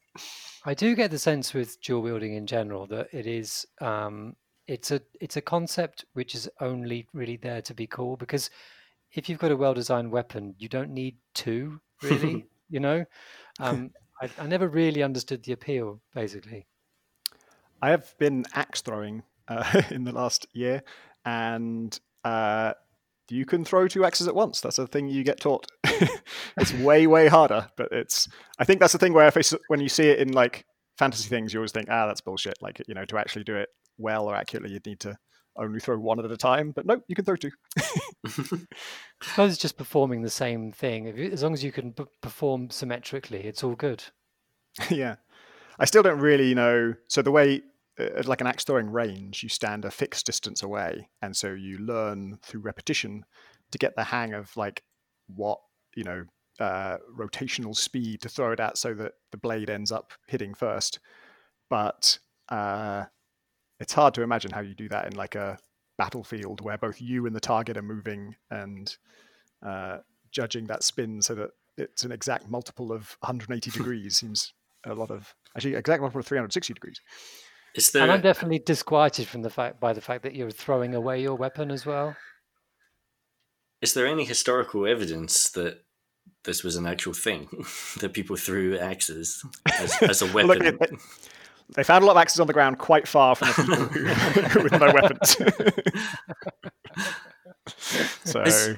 I 0.65 0.75
do 0.75 0.95
get 0.95 1.11
the 1.11 1.19
sense 1.19 1.55
with 1.55 1.81
dual 1.81 2.03
wielding 2.03 2.35
in 2.35 2.47
general 2.47 2.87
that 2.89 3.09
it 3.13 3.27
is 3.27 3.67
um, 3.81 4.37
it's 4.67 4.91
a 4.91 5.01
it's 5.21 5.37
a 5.37 5.41
concept 5.41 6.05
which 6.15 6.35
is 6.35 6.49
only 6.61 7.07
really 7.13 7.37
there 7.37 7.63
to 7.63 7.75
be 7.75 7.87
cool 7.87 8.17
because 8.17 8.51
if 9.13 9.29
you've 9.29 9.39
got 9.39 9.51
a 9.51 9.57
well 9.57 9.75
designed 9.75 10.11
weapon, 10.11 10.55
you 10.59 10.69
don't 10.69 10.91
need 10.91 11.17
two 11.35 11.81
really. 12.03 12.47
you 12.71 12.81
know, 12.81 13.05
um, 13.59 13.91
I, 14.23 14.31
I 14.39 14.47
never 14.47 14.69
really 14.69 15.03
understood 15.03 15.43
the 15.43 15.53
appeal. 15.53 16.01
Basically, 16.15 16.67
I 17.83 17.91
have 17.91 18.15
been 18.19 18.45
axe 18.55 18.81
throwing 18.81 19.23
uh, 19.49 19.83
in 19.91 20.05
the 20.05 20.13
last 20.13 20.47
year, 20.53 20.83
and 21.25 21.99
uh, 22.25 22.75
you 23.29 23.45
can 23.45 23.65
throw 23.65 23.89
two 23.89 24.05
axes 24.05 24.29
at 24.29 24.35
once. 24.35 24.61
That's 24.61 24.79
a 24.79 24.87
thing 24.87 25.09
you 25.09 25.25
get 25.25 25.41
taught. 25.41 25.67
it's 26.57 26.73
way 26.75 27.07
way 27.07 27.29
harder, 27.29 27.69
but 27.77 27.89
it's. 27.93 28.29
I 28.59 28.65
think 28.65 28.81
that's 28.81 28.93
the 28.93 28.99
thing 28.99 29.13
where 29.13 29.27
if 29.27 29.37
it's, 29.37 29.55
when 29.69 29.81
you 29.81 29.89
see 29.89 30.09
it 30.09 30.19
in 30.19 30.33
like 30.33 30.65
fantasy 30.99 31.29
things, 31.29 31.53
you 31.53 31.61
always 31.61 31.73
think, 31.73 31.89
ah, 31.91 32.07
that's 32.07 32.21
bullshit. 32.21 32.55
Like 32.61 32.81
you 32.87 32.95
know, 32.95 33.05
to 33.07 33.19
actually 33.19 33.45
do 33.45 33.57
it 33.57 33.69
well 33.99 34.27
or 34.27 34.35
accurately, 34.35 34.73
you'd 34.73 34.87
need 34.87 35.01
to 35.01 35.17
only 35.57 35.81
throw 35.81 35.99
one 35.99 36.19
at 36.25 36.31
a 36.31 36.37
time. 36.37 36.73
But 36.73 36.87
no, 36.87 37.01
you 37.09 37.15
can 37.15 37.25
throw 37.25 37.37
two. 37.37 37.51
I 37.79 38.29
suppose 39.23 39.53
it's 39.53 39.59
just 39.59 39.77
performing 39.77 40.23
the 40.23 40.31
same 40.31 40.73
thing. 40.73 41.07
You, 41.17 41.31
as 41.31 41.43
long 41.43 41.55
as 41.55 41.65
you 41.65 41.73
can 41.73 41.93
p- 41.93 42.05
perform 42.21 42.71
symmetrically, 42.71 43.41
it's 43.41 43.63
all 43.63 43.75
good. 43.75 44.05
yeah, 44.91 45.17
I 45.79 45.85
still 45.85 46.03
don't 46.03 46.21
really 46.21 46.55
know. 46.55 46.95
So 47.09 47.23
the 47.23 47.31
way 47.31 47.63
uh, 47.99 48.23
like 48.25 48.41
an 48.41 48.47
axe 48.47 48.65
throwing 48.65 48.91
range, 48.91 49.43
you 49.43 49.49
stand 49.49 49.85
a 49.85 49.91
fixed 49.91 50.27
distance 50.27 50.63
away, 50.63 51.09
and 51.23 51.37
so 51.37 51.53
you 51.53 51.79
learn 51.79 52.39
through 52.43 52.61
repetition 52.61 53.25
to 53.71 53.79
get 53.79 53.97
the 53.97 54.05
hang 54.05 54.35
of 54.35 54.57
like 54.57 54.83
what 55.35 55.59
you 55.95 56.05
know 56.05 56.25
uh, 56.59 56.99
rotational 57.17 57.75
speed 57.75 58.21
to 58.23 58.29
throw 58.29 58.53
it 58.53 58.61
at, 58.61 58.79
so 58.79 58.95
that 58.95 59.13
the 59.31 59.39
blade 59.39 59.71
ends 59.71 59.93
up 59.93 60.13
hitting 60.27 60.55
first. 60.55 60.99
But 61.69 62.19
uh, 62.49 63.05
it's 63.79 63.93
hard 63.93 64.15
to 64.15 64.23
imagine 64.23 64.51
how 64.51 64.61
you 64.61 64.75
do 64.75 64.89
that 64.89 65.07
in 65.07 65.17
like 65.17 65.35
a 65.35 65.59
battlefield 65.99 66.61
where 66.61 66.79
both 66.79 67.01
you 67.01 67.27
and 67.27 67.37
the 67.37 67.41
target 67.41 67.77
are 67.77 67.83
moving 67.83 68.35
and 68.51 68.97
uh, 69.65 69.99
judging 70.31 70.67
that 70.67 70.83
spin 70.83 71.21
so 71.21 71.35
that 71.35 71.51
it's 71.77 72.05
an 72.05 72.13
exact 72.13 72.49
multiple 72.49 72.93
of 72.93 73.17
180 73.21 73.71
degrees 73.79 74.17
seems 74.17 74.53
a 74.87 74.95
lot 74.95 75.11
of 75.11 75.35
actually 75.57 75.75
exact 75.75 76.01
multiple 76.01 76.21
of 76.21 76.27
360 76.27 76.73
degrees. 76.75 77.01
Is 77.75 77.91
there? 77.93 78.03
And 78.03 78.13
I'm 78.13 78.21
definitely 78.21 78.59
disquieted 78.59 79.29
from 79.29 79.43
the 79.43 79.51
fact 79.51 79.81
by 79.81 79.93
the 79.93 80.01
fact 80.01 80.23
that 80.25 80.35
you're 80.35 80.51
throwing 80.51 80.95
away 80.95 81.23
your 81.23 81.35
weapon 81.35 81.71
as 81.71 81.87
well. 81.87 82.17
Is 83.81 83.95
there 83.95 84.07
any 84.07 84.25
historical 84.25 84.87
evidence 84.87 85.49
that 85.51 85.85
this 86.45 86.63
was 86.63 86.77
an 86.77 86.87
actual 86.87 87.13
thing 87.13 87.49
that 88.01 88.13
people 88.13 88.37
threw 88.37 88.79
axes 88.79 89.45
as, 89.79 89.97
as 90.03 90.23
a 90.23 90.27
weapon? 90.35 90.49
Look, 90.49 90.61
they, 90.61 90.97
they, 91.77 91.85
found 91.85 92.03
a 92.03 92.07
lot 92.07 92.13
of 92.17 92.19
axes 92.19 92.41
on 92.41 92.47
the 92.47 92.53
ground 92.53 92.79
quite 92.79 93.07
far 93.07 93.37
from 93.37 93.49
the 93.49 93.55
people 93.55 94.49
who, 94.49 94.63
with 94.65 94.73
no 94.73 94.93
weapons. 94.95 95.37
so. 98.25 98.43
Is, 98.43 98.77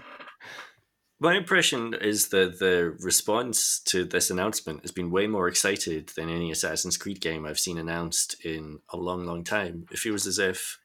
my 1.22 1.36
impression 1.36 1.94
is 1.94 2.28
that 2.30 2.58
the 2.58 2.96
response 2.98 3.78
to 3.78 4.04
this 4.04 4.28
announcement 4.28 4.80
has 4.80 4.90
been 4.90 5.12
way 5.12 5.28
more 5.28 5.46
excited 5.46 6.08
than 6.16 6.28
any 6.28 6.50
Assassin's 6.50 6.96
Creed 6.96 7.20
game 7.20 7.46
I've 7.46 7.60
seen 7.60 7.78
announced 7.78 8.44
in 8.44 8.80
a 8.88 8.96
long, 8.96 9.24
long 9.24 9.44
time. 9.44 9.86
It 9.92 10.00
feels 10.00 10.26
as 10.26 10.40
if 10.40 10.80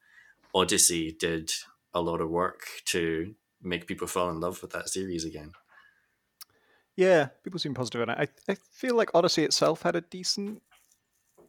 Odyssey 0.54 1.12
did 1.20 1.52
a 1.92 2.02
lot 2.02 2.22
of 2.22 2.30
work 2.30 2.68
to 2.86 3.34
make 3.64 3.88
people 3.88 4.06
fall 4.06 4.30
in 4.30 4.40
love 4.40 4.62
with 4.62 4.72
that 4.74 4.90
series 4.90 5.26
again. 5.26 5.54
Yeah, 6.96 7.30
people 7.44 7.60
seem 7.60 7.74
positive 7.74 8.04
on 8.04 8.12
it. 8.12 8.30
I, 8.48 8.52
I 8.52 8.58
feel 8.72 8.96
like 8.96 9.16
Odyssey 9.16 9.44
itself 9.44 9.82
had 9.82 9.96
a 9.96 10.02
decent 10.02 10.62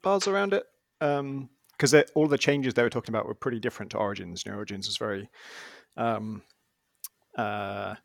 buzz 0.01 0.27
around 0.27 0.55
it. 0.55 0.65
because 0.99 1.95
um, 1.95 2.05
all 2.15 2.27
the 2.27 2.39
changes 2.39 2.73
they 2.73 2.83
were 2.83 2.89
talking 2.89 3.15
about 3.15 3.27
were 3.27 3.35
pretty 3.35 3.61
different 3.61 3.91
to 3.91 3.99
Origins. 3.99 4.45
You 4.47 4.53
know, 4.53 4.57
Origins 4.57 4.89
is 4.89 4.97
very 4.97 5.29
um, 5.99 6.41
uh, 7.37 7.97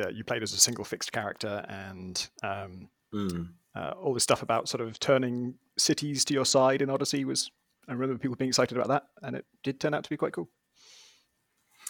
yeah, 0.00 0.08
you 0.08 0.24
played 0.24 0.42
as 0.42 0.52
a 0.52 0.58
single 0.58 0.84
fixed 0.84 1.12
character, 1.12 1.64
and 1.68 2.28
um, 2.42 2.88
mm. 3.12 3.48
uh, 3.74 3.92
all 4.00 4.14
this 4.14 4.22
stuff 4.22 4.42
about 4.42 4.68
sort 4.68 4.80
of 4.80 4.98
turning 4.98 5.54
cities 5.76 6.24
to 6.26 6.34
your 6.34 6.44
side 6.44 6.82
in 6.82 6.90
Odyssey 6.90 7.24
was. 7.24 7.50
I 7.88 7.92
remember 7.92 8.18
people 8.18 8.36
being 8.36 8.50
excited 8.50 8.76
about 8.76 8.88
that, 8.88 9.04
and 9.26 9.34
it 9.34 9.46
did 9.64 9.80
turn 9.80 9.94
out 9.94 10.04
to 10.04 10.10
be 10.10 10.16
quite 10.16 10.32
cool. 10.32 10.48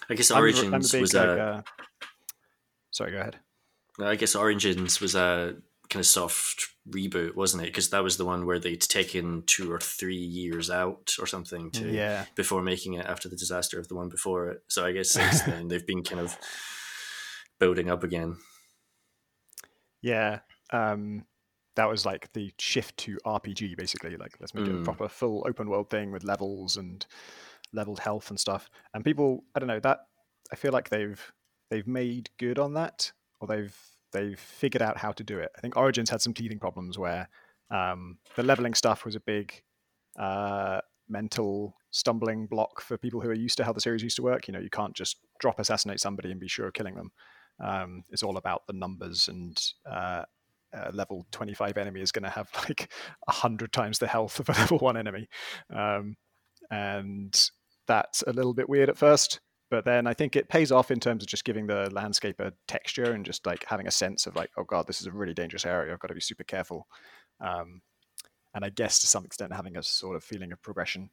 I 0.09 0.15
guess 0.15 0.31
Origins 0.31 0.69
I'm, 0.69 0.75
I'm 0.75 0.81
big, 0.81 1.01
was 1.01 1.15
a. 1.15 1.41
uh, 1.41 1.63
sorry, 2.91 3.13
go 3.13 3.19
ahead. 3.19 3.37
I 4.01 4.17
guess 4.17 4.35
Origins 4.35 5.01
was 5.01 5.15
a 5.15 5.57
kind 5.91 6.01
of 6.01 6.07
soft 6.07 6.69
reboot, 6.89 7.35
wasn't 7.35 7.65
it? 7.65 7.67
Because 7.67 7.91
that 7.91 8.03
was 8.03 8.17
the 8.17 8.25
one 8.25 8.47
where 8.47 8.59
they'd 8.59 8.81
taken 8.81 9.43
two 9.47 9.71
or 9.71 9.81
three 9.81 10.17
years 10.17 10.71
out 10.71 11.17
or 11.19 11.27
something 11.27 11.71
to 11.73 11.91
yeah. 11.91 12.25
before 12.37 12.63
making 12.63 12.95
it 12.95 13.07
after 13.07 13.29
the 13.29 13.37
disaster 13.37 13.79
of 13.79 13.89
the 13.89 13.95
one 13.95 14.09
before 14.09 14.49
it. 14.49 14.63
So 14.69 14.87
I 14.87 14.93
guess 14.93 15.11
since 15.11 15.43
then 15.47 15.69
they've 15.69 15.87
been 15.87 16.03
kind 16.03 16.21
of 16.21 16.39
building 17.61 17.91
up 17.91 18.03
again. 18.03 18.37
Yeah, 20.03 20.41
um, 20.73 21.25
that 21.77 21.89
was 21.89 22.05
like 22.05 22.33
the 22.33 22.53
shift 22.59 22.97
to 22.99 23.19
RPG, 23.25 23.77
basically. 23.77 24.17
Like, 24.17 24.33
let's 24.41 24.55
make 24.55 24.65
mm. 24.65 24.69
it 24.69 24.75
a 24.75 24.79
hmm. 24.79 24.85
proper 24.85 25.09
full 25.09 25.45
open 25.47 25.69
world 25.69 25.91
thing 25.91 26.11
with 26.11 26.25
levels 26.25 26.77
and 26.77 27.07
leveled 27.73 28.01
health 28.01 28.31
and 28.31 28.41
stuff. 28.41 28.69
And 28.95 29.05
people, 29.05 29.45
I 29.55 29.61
don't 29.61 29.69
know 29.69 29.81
that 29.81 30.01
I 30.53 30.57
feel 30.57 30.73
like 30.73 30.89
they've 30.89 31.33
they've 31.71 31.87
made 31.87 32.31
good 32.39 32.59
on 32.59 32.75
that, 32.75 33.13
or 33.41 33.49
they've 33.49 33.77
they've 34.13 34.39
figured 34.39 34.83
out 34.83 34.99
how 34.99 35.13
to 35.13 35.25
do 35.25 35.39
it. 35.39 35.51
I 35.57 35.61
think 35.61 35.77
Origins 35.77 36.11
had 36.11 36.21
some 36.21 36.35
teething 36.35 36.59
problems 36.59 36.99
where 36.99 37.29
um, 37.71 38.19
the 38.37 38.43
leveling 38.43 38.75
stuff 38.75 39.05
was 39.05 39.15
a 39.15 39.21
big 39.21 39.63
uh, 40.19 40.81
mental 41.09 41.77
stumbling 41.93 42.47
block 42.47 42.81
for 42.81 42.97
people 42.97 43.21
who 43.21 43.29
are 43.29 43.35
used 43.35 43.57
to 43.59 43.65
how 43.65 43.73
the 43.73 43.81
series 43.81 44.03
used 44.03 44.17
to 44.17 44.23
work. 44.23 44.49
You 44.49 44.53
know, 44.53 44.61
you 44.61 44.71
can't 44.71 44.95
just 44.95 45.19
drop 45.39 45.59
assassinate 45.61 46.01
somebody 46.01 46.31
and 46.31 46.41
be 46.41 46.49
sure 46.49 46.67
of 46.67 46.75
killing 46.75 46.95
them. 46.95 47.13
Um, 47.61 48.05
it's 48.11 48.23
all 48.23 48.37
about 48.37 48.67
the 48.67 48.73
numbers 48.73 49.29
and 49.29 49.61
uh, 49.91 50.25
uh, 50.73 50.91
level 50.93 51.27
25 51.33 51.77
enemy 51.77 52.01
is 52.01 52.13
going 52.13 52.25
to 52.25 52.31
have 52.31 52.49
like 52.69 52.91
100 53.25 53.73
times 53.73 53.99
the 53.99 54.07
health 54.07 54.41
of 54.41 54.49
a 54.49 54.53
level 54.61 54.79
1 54.79 54.97
enemy. 54.97 55.29
Um, 55.75 56.17
and 56.71 57.51
that's 57.87 58.23
a 58.23 58.33
little 58.33 58.55
bit 58.55 58.69
weird 58.69 58.89
at 58.89 58.97
first 58.97 59.41
but 59.71 59.85
then 59.85 60.07
i 60.07 60.13
think 60.13 60.37
it 60.37 60.49
pays 60.49 60.71
off 60.71 60.91
in 60.91 61.01
terms 61.01 61.23
of 61.23 61.29
just 61.29 61.45
giving 61.45 61.67
the 61.67 61.89
landscape 61.93 62.39
a 62.41 62.53
texture 62.69 63.13
and 63.13 63.25
just 63.25 63.47
like 63.47 63.65
having 63.67 63.87
a 63.87 63.91
sense 63.91 64.27
of 64.27 64.37
like 64.37 64.51
oh 64.57 64.65
god 64.65 64.87
this 64.87 65.01
is 65.01 65.07
a 65.07 65.13
really 65.13 65.35
dangerous 65.35 65.65
area 65.65 65.93
i've 65.93 65.99
got 66.01 66.09
to 66.09 66.15
be 66.15 66.21
super 66.21 66.45
careful. 66.45 66.87
Um, 67.41 67.81
and 68.55 68.65
i 68.65 68.69
guess 68.69 68.99
to 69.01 69.07
some 69.07 69.25
extent 69.25 69.53
having 69.53 69.77
a 69.77 69.83
sort 69.83 70.17
of 70.17 70.25
feeling 70.25 70.53
of 70.53 70.61
progression. 70.61 71.11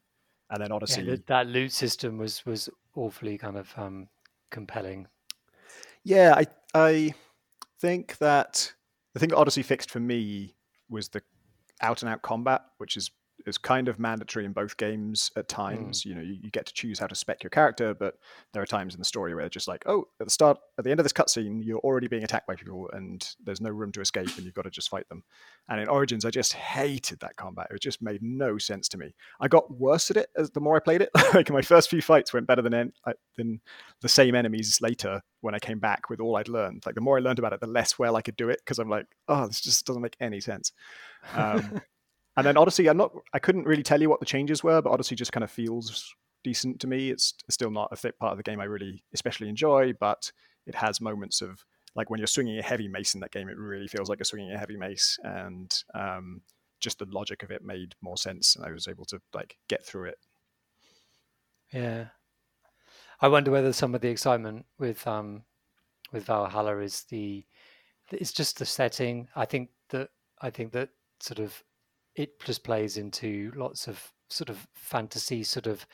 And 0.49 0.63
then 0.63 0.71
odyssey 0.71 1.01
yeah, 1.01 1.15
that 1.27 1.47
loot 1.47 1.71
system 1.73 2.17
was 2.17 2.45
was 2.45 2.69
awfully 2.95 3.37
kind 3.37 3.57
of 3.57 3.73
um, 3.75 4.07
compelling 4.49 5.07
yeah, 6.07 6.33
I 6.35 6.47
I 6.73 7.13
think 7.81 8.17
that 8.19 8.73
the 9.13 9.19
thing 9.19 9.33
Odyssey 9.33 9.61
fixed 9.61 9.91
for 9.91 9.99
me 9.99 10.55
was 10.89 11.09
the 11.09 11.21
out 11.81 12.01
and 12.01 12.09
out 12.09 12.21
combat, 12.21 12.61
which 12.77 12.95
is 12.95 13.11
is 13.45 13.57
kind 13.57 13.87
of 13.87 13.99
mandatory 13.99 14.45
in 14.45 14.51
both 14.51 14.77
games 14.77 15.31
at 15.35 15.47
times. 15.47 16.01
Mm. 16.01 16.05
You 16.05 16.15
know, 16.15 16.21
you, 16.21 16.37
you, 16.43 16.51
get 16.51 16.65
to 16.65 16.73
choose 16.73 16.99
how 16.99 17.07
to 17.07 17.15
spec 17.15 17.43
your 17.43 17.49
character, 17.49 17.93
but 17.93 18.15
there 18.53 18.61
are 18.61 18.67
times 18.67 18.93
in 18.93 18.99
the 18.99 19.05
story 19.05 19.33
where 19.35 19.45
it's 19.45 19.53
just 19.53 19.67
like, 19.67 19.83
oh, 19.85 20.05
at 20.19 20.27
the 20.27 20.31
start, 20.31 20.57
at 20.77 20.83
the 20.83 20.91
end 20.91 20.99
of 20.99 21.03
this 21.03 21.13
cutscene, 21.13 21.63
you're 21.63 21.79
already 21.79 22.07
being 22.07 22.23
attacked 22.23 22.47
by 22.47 22.55
people, 22.55 22.89
and 22.93 23.35
there's 23.43 23.61
no 23.61 23.69
room 23.69 23.91
to 23.93 24.01
escape, 24.01 24.29
and 24.35 24.45
you've 24.45 24.53
got 24.53 24.63
to 24.63 24.69
just 24.69 24.89
fight 24.89 25.07
them. 25.09 25.23
And 25.69 25.79
in 25.79 25.87
Origins, 25.87 26.25
I 26.25 26.29
just 26.29 26.53
hated 26.53 27.19
that 27.19 27.35
combat. 27.35 27.67
It 27.69 27.81
just 27.81 28.01
made 28.01 28.21
no 28.21 28.57
sense 28.57 28.87
to 28.89 28.97
me. 28.97 29.13
I 29.39 29.47
got 29.47 29.71
worse 29.71 30.09
at 30.09 30.17
it 30.17 30.29
as 30.35 30.49
the 30.51 30.59
more 30.59 30.75
I 30.75 30.79
played 30.79 31.01
it. 31.01 31.09
like 31.33 31.49
my 31.49 31.61
first 31.61 31.89
few 31.89 32.01
fights 32.01 32.33
went 32.33 32.47
better 32.47 32.61
than 32.61 32.73
en- 32.73 32.93
than 33.37 33.61
the 34.01 34.09
same 34.09 34.35
enemies 34.35 34.79
later 34.81 35.21
when 35.41 35.55
I 35.55 35.59
came 35.59 35.79
back 35.79 36.09
with 36.09 36.19
all 36.19 36.37
I'd 36.37 36.47
learned. 36.47 36.83
Like 36.85 36.95
the 36.95 37.01
more 37.01 37.17
I 37.17 37.21
learned 37.21 37.39
about 37.39 37.53
it, 37.53 37.59
the 37.59 37.67
less 37.67 37.99
well 37.99 38.15
I 38.15 38.21
could 38.21 38.37
do 38.37 38.49
it 38.49 38.59
because 38.63 38.79
I'm 38.79 38.89
like, 38.89 39.05
oh, 39.27 39.47
this 39.47 39.61
just 39.61 39.85
doesn't 39.85 40.01
make 40.01 40.17
any 40.19 40.39
sense. 40.39 40.71
Um, 41.33 41.81
and 42.37 42.45
then 42.45 42.57
Odyssey, 42.57 42.89
I'm 42.89 42.97
not, 42.97 43.11
I 43.33 43.39
couldn't 43.39 43.65
really 43.65 43.83
tell 43.83 44.01
you 44.01 44.09
what 44.09 44.19
the 44.19 44.25
changes 44.25 44.63
were, 44.63 44.81
but 44.81 44.91
Odyssey 44.91 45.15
just 45.15 45.31
kind 45.31 45.43
of 45.43 45.51
feels 45.51 46.15
decent 46.43 46.79
to 46.79 46.87
me. 46.87 47.09
It's 47.09 47.33
still 47.49 47.71
not 47.71 47.89
a 47.91 47.95
fit 47.95 48.17
part 48.19 48.31
of 48.31 48.37
the 48.37 48.43
game 48.43 48.61
I 48.61 48.65
really 48.65 49.03
especially 49.13 49.49
enjoy, 49.49 49.93
but 49.99 50.31
it 50.65 50.75
has 50.75 51.01
moments 51.01 51.41
of 51.41 51.65
like 51.95 52.09
when 52.09 52.19
you're 52.19 52.27
swinging 52.27 52.59
a 52.59 52.63
heavy 52.63 52.87
mace 52.87 53.15
in 53.15 53.21
that 53.21 53.31
game, 53.31 53.49
it 53.49 53.57
really 53.57 53.87
feels 53.87 54.07
like 54.07 54.19
you're 54.19 54.25
swinging 54.25 54.51
a 54.51 54.57
heavy 54.57 54.77
mace, 54.77 55.17
and 55.23 55.83
um, 55.95 56.41
just 56.79 56.99
the 56.99 57.07
logic 57.09 57.41
of 57.41 57.49
it 57.49 57.63
made 57.63 57.95
more 58.01 58.17
sense, 58.17 58.55
and 58.55 58.63
I 58.63 58.71
was 58.71 58.87
able 58.87 59.05
to 59.05 59.19
like 59.33 59.57
get 59.67 59.83
through 59.83 60.09
it. 60.09 60.17
Yeah, 61.73 62.05
I 63.19 63.27
wonder 63.29 63.49
whether 63.49 63.73
some 63.73 63.95
of 63.95 64.01
the 64.01 64.09
excitement 64.09 64.65
with 64.77 65.05
um 65.07 65.43
with 66.11 66.25
Valhalla 66.25 66.77
is 66.79 67.03
the 67.09 67.45
it's 68.11 68.31
just 68.31 68.59
the 68.59 68.65
setting. 68.65 69.27
I 69.35 69.45
think 69.45 69.69
that 69.89 70.09
I 70.39 70.51
think 70.51 70.71
that 70.73 70.89
sort 71.19 71.39
of 71.39 71.63
it 72.17 72.39
just 72.43 72.63
plays 72.63 72.97
into 72.97 73.53
lots 73.55 73.87
of 73.87 74.11
sort 74.27 74.49
of 74.49 74.67
fantasy 74.73 75.43
sort 75.43 75.67
of 75.67 75.85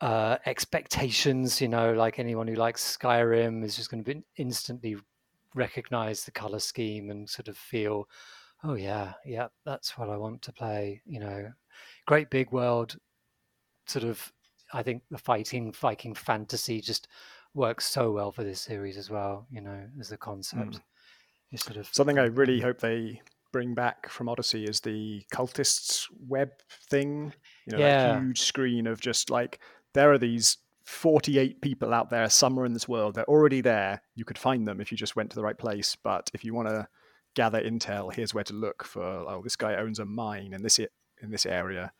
uh, 0.00 0.36
expectations. 0.46 1.60
You 1.60 1.68
know, 1.68 1.94
like 1.94 2.18
anyone 2.18 2.46
who 2.46 2.54
likes 2.54 2.96
Skyrim 2.96 3.64
is 3.64 3.74
just 3.74 3.90
going 3.90 4.04
to 4.04 4.14
be 4.14 4.22
instantly 4.36 4.96
recognize 5.54 6.24
the 6.24 6.30
color 6.30 6.58
scheme 6.58 7.10
and 7.10 7.28
sort 7.28 7.48
of 7.48 7.56
feel, 7.56 8.08
oh 8.62 8.74
yeah, 8.74 9.14
yeah, 9.24 9.48
that's 9.64 9.96
what 9.96 10.10
I 10.10 10.16
want 10.16 10.42
to 10.42 10.52
play. 10.52 11.00
You 11.06 11.20
know, 11.20 11.52
great 12.06 12.30
big 12.30 12.52
world. 12.52 12.96
Sort 13.86 14.04
of, 14.04 14.32
I 14.72 14.82
think 14.82 15.02
the 15.10 15.18
fighting 15.18 15.72
Viking 15.72 16.14
fantasy 16.14 16.80
just 16.80 17.08
works 17.54 17.86
so 17.86 18.12
well 18.12 18.32
for 18.32 18.44
this 18.44 18.60
series 18.60 18.98
as 18.98 19.08
well. 19.08 19.46
You 19.50 19.62
know, 19.62 19.80
as 19.98 20.12
a 20.12 20.18
concept. 20.18 20.72
Mm. 20.72 20.80
Sort 21.56 21.76
of 21.76 21.88
something 21.92 22.18
I 22.18 22.24
really 22.24 22.58
hope 22.58 22.80
they 22.80 23.22
bring 23.54 23.72
back 23.72 24.08
from 24.10 24.28
Odyssey 24.28 24.64
is 24.64 24.80
the 24.80 25.22
cultists 25.32 26.06
web 26.26 26.50
thing. 26.90 27.32
You 27.66 27.72
know, 27.76 27.78
Yeah. 27.78 28.14
that 28.14 28.20
huge 28.22 28.40
screen 28.40 28.88
of 28.88 29.00
just 29.00 29.30
like 29.30 29.60
there 29.92 30.10
are 30.12 30.18
these 30.18 30.58
48 30.86 31.60
people 31.60 31.94
out 31.94 32.10
there 32.10 32.28
somewhere 32.28 32.66
in 32.66 32.72
this 32.72 32.88
world. 32.88 33.14
They're 33.14 33.28
already 33.36 33.60
there. 33.60 34.02
You 34.16 34.24
could 34.24 34.38
find 34.38 34.66
them 34.66 34.80
if 34.80 34.90
you 34.90 34.98
just 34.98 35.14
went 35.14 35.30
to 35.30 35.36
the 35.36 35.42
right 35.44 35.56
place. 35.56 35.96
But 36.02 36.28
if 36.34 36.44
you 36.44 36.52
want 36.52 36.66
to 36.68 36.88
gather 37.36 37.62
intel, 37.62 38.12
here's 38.12 38.34
where 38.34 38.42
to 38.44 38.52
look 38.54 38.82
for. 38.84 39.04
Oh, 39.04 39.40
this 39.44 39.54
guy 39.56 39.76
owns 39.76 40.00
a 40.00 40.04
mine 40.04 40.52
in 40.52 40.62
this 40.62 40.80
in 40.80 41.30
this 41.30 41.46
area. 41.46 41.92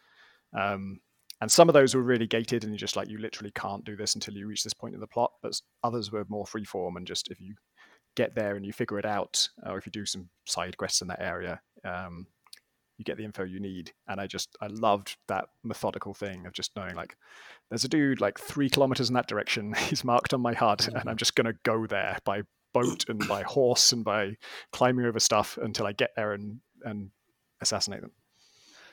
Um, 0.58 1.00
and 1.40 1.50
some 1.52 1.68
of 1.68 1.72
those 1.72 1.94
were 1.94 2.02
really 2.02 2.26
gated, 2.26 2.64
and 2.64 2.72
you 2.72 2.78
just 2.78 2.96
like 2.96 3.08
you 3.08 3.18
literally 3.18 3.52
can't 3.52 3.84
do 3.84 3.94
this 3.96 4.14
until 4.16 4.34
you 4.34 4.48
reach 4.48 4.64
this 4.64 4.74
point 4.74 4.94
in 4.94 5.00
the 5.00 5.06
plot. 5.06 5.30
But 5.40 5.60
others 5.84 6.10
were 6.10 6.24
more 6.28 6.46
freeform, 6.46 6.96
and 6.96 7.06
just 7.06 7.30
if 7.30 7.40
you 7.40 7.54
get 8.14 8.34
there 8.34 8.56
and 8.56 8.64
you 8.64 8.72
figure 8.72 8.98
it 8.98 9.06
out, 9.06 9.48
or 9.64 9.78
if 9.78 9.86
you 9.86 9.92
do 9.92 10.06
some 10.06 10.28
side 10.46 10.76
quests 10.76 11.02
in 11.02 11.08
that 11.08 11.22
area, 11.22 11.60
um, 11.84 12.26
you 12.98 13.04
get 13.04 13.16
the 13.16 13.24
info 13.24 13.44
you 13.44 13.60
need. 13.60 13.92
And 14.08 14.20
I 14.20 14.26
just 14.26 14.56
I 14.60 14.68
loved 14.68 15.16
that 15.28 15.46
methodical 15.62 16.14
thing 16.14 16.46
of 16.46 16.52
just 16.52 16.76
knowing 16.76 16.94
like 16.94 17.16
there's 17.70 17.84
a 17.84 17.88
dude 17.88 18.20
like 18.20 18.38
three 18.38 18.70
kilometers 18.70 19.08
in 19.08 19.14
that 19.14 19.28
direction. 19.28 19.74
He's 19.88 20.04
marked 20.04 20.34
on 20.34 20.40
my 20.40 20.54
HUD, 20.54 20.88
and 20.94 21.08
I'm 21.08 21.16
just 21.16 21.34
gonna 21.34 21.54
go 21.64 21.86
there 21.86 22.18
by 22.24 22.42
boat 22.72 23.04
and 23.08 23.26
by 23.28 23.42
horse 23.42 23.92
and 23.92 24.04
by 24.04 24.36
climbing 24.72 25.06
over 25.06 25.20
stuff 25.20 25.58
until 25.62 25.86
I 25.86 25.92
get 25.92 26.10
there 26.16 26.32
and 26.32 26.60
and 26.84 27.10
assassinate 27.60 28.02
them. 28.02 28.12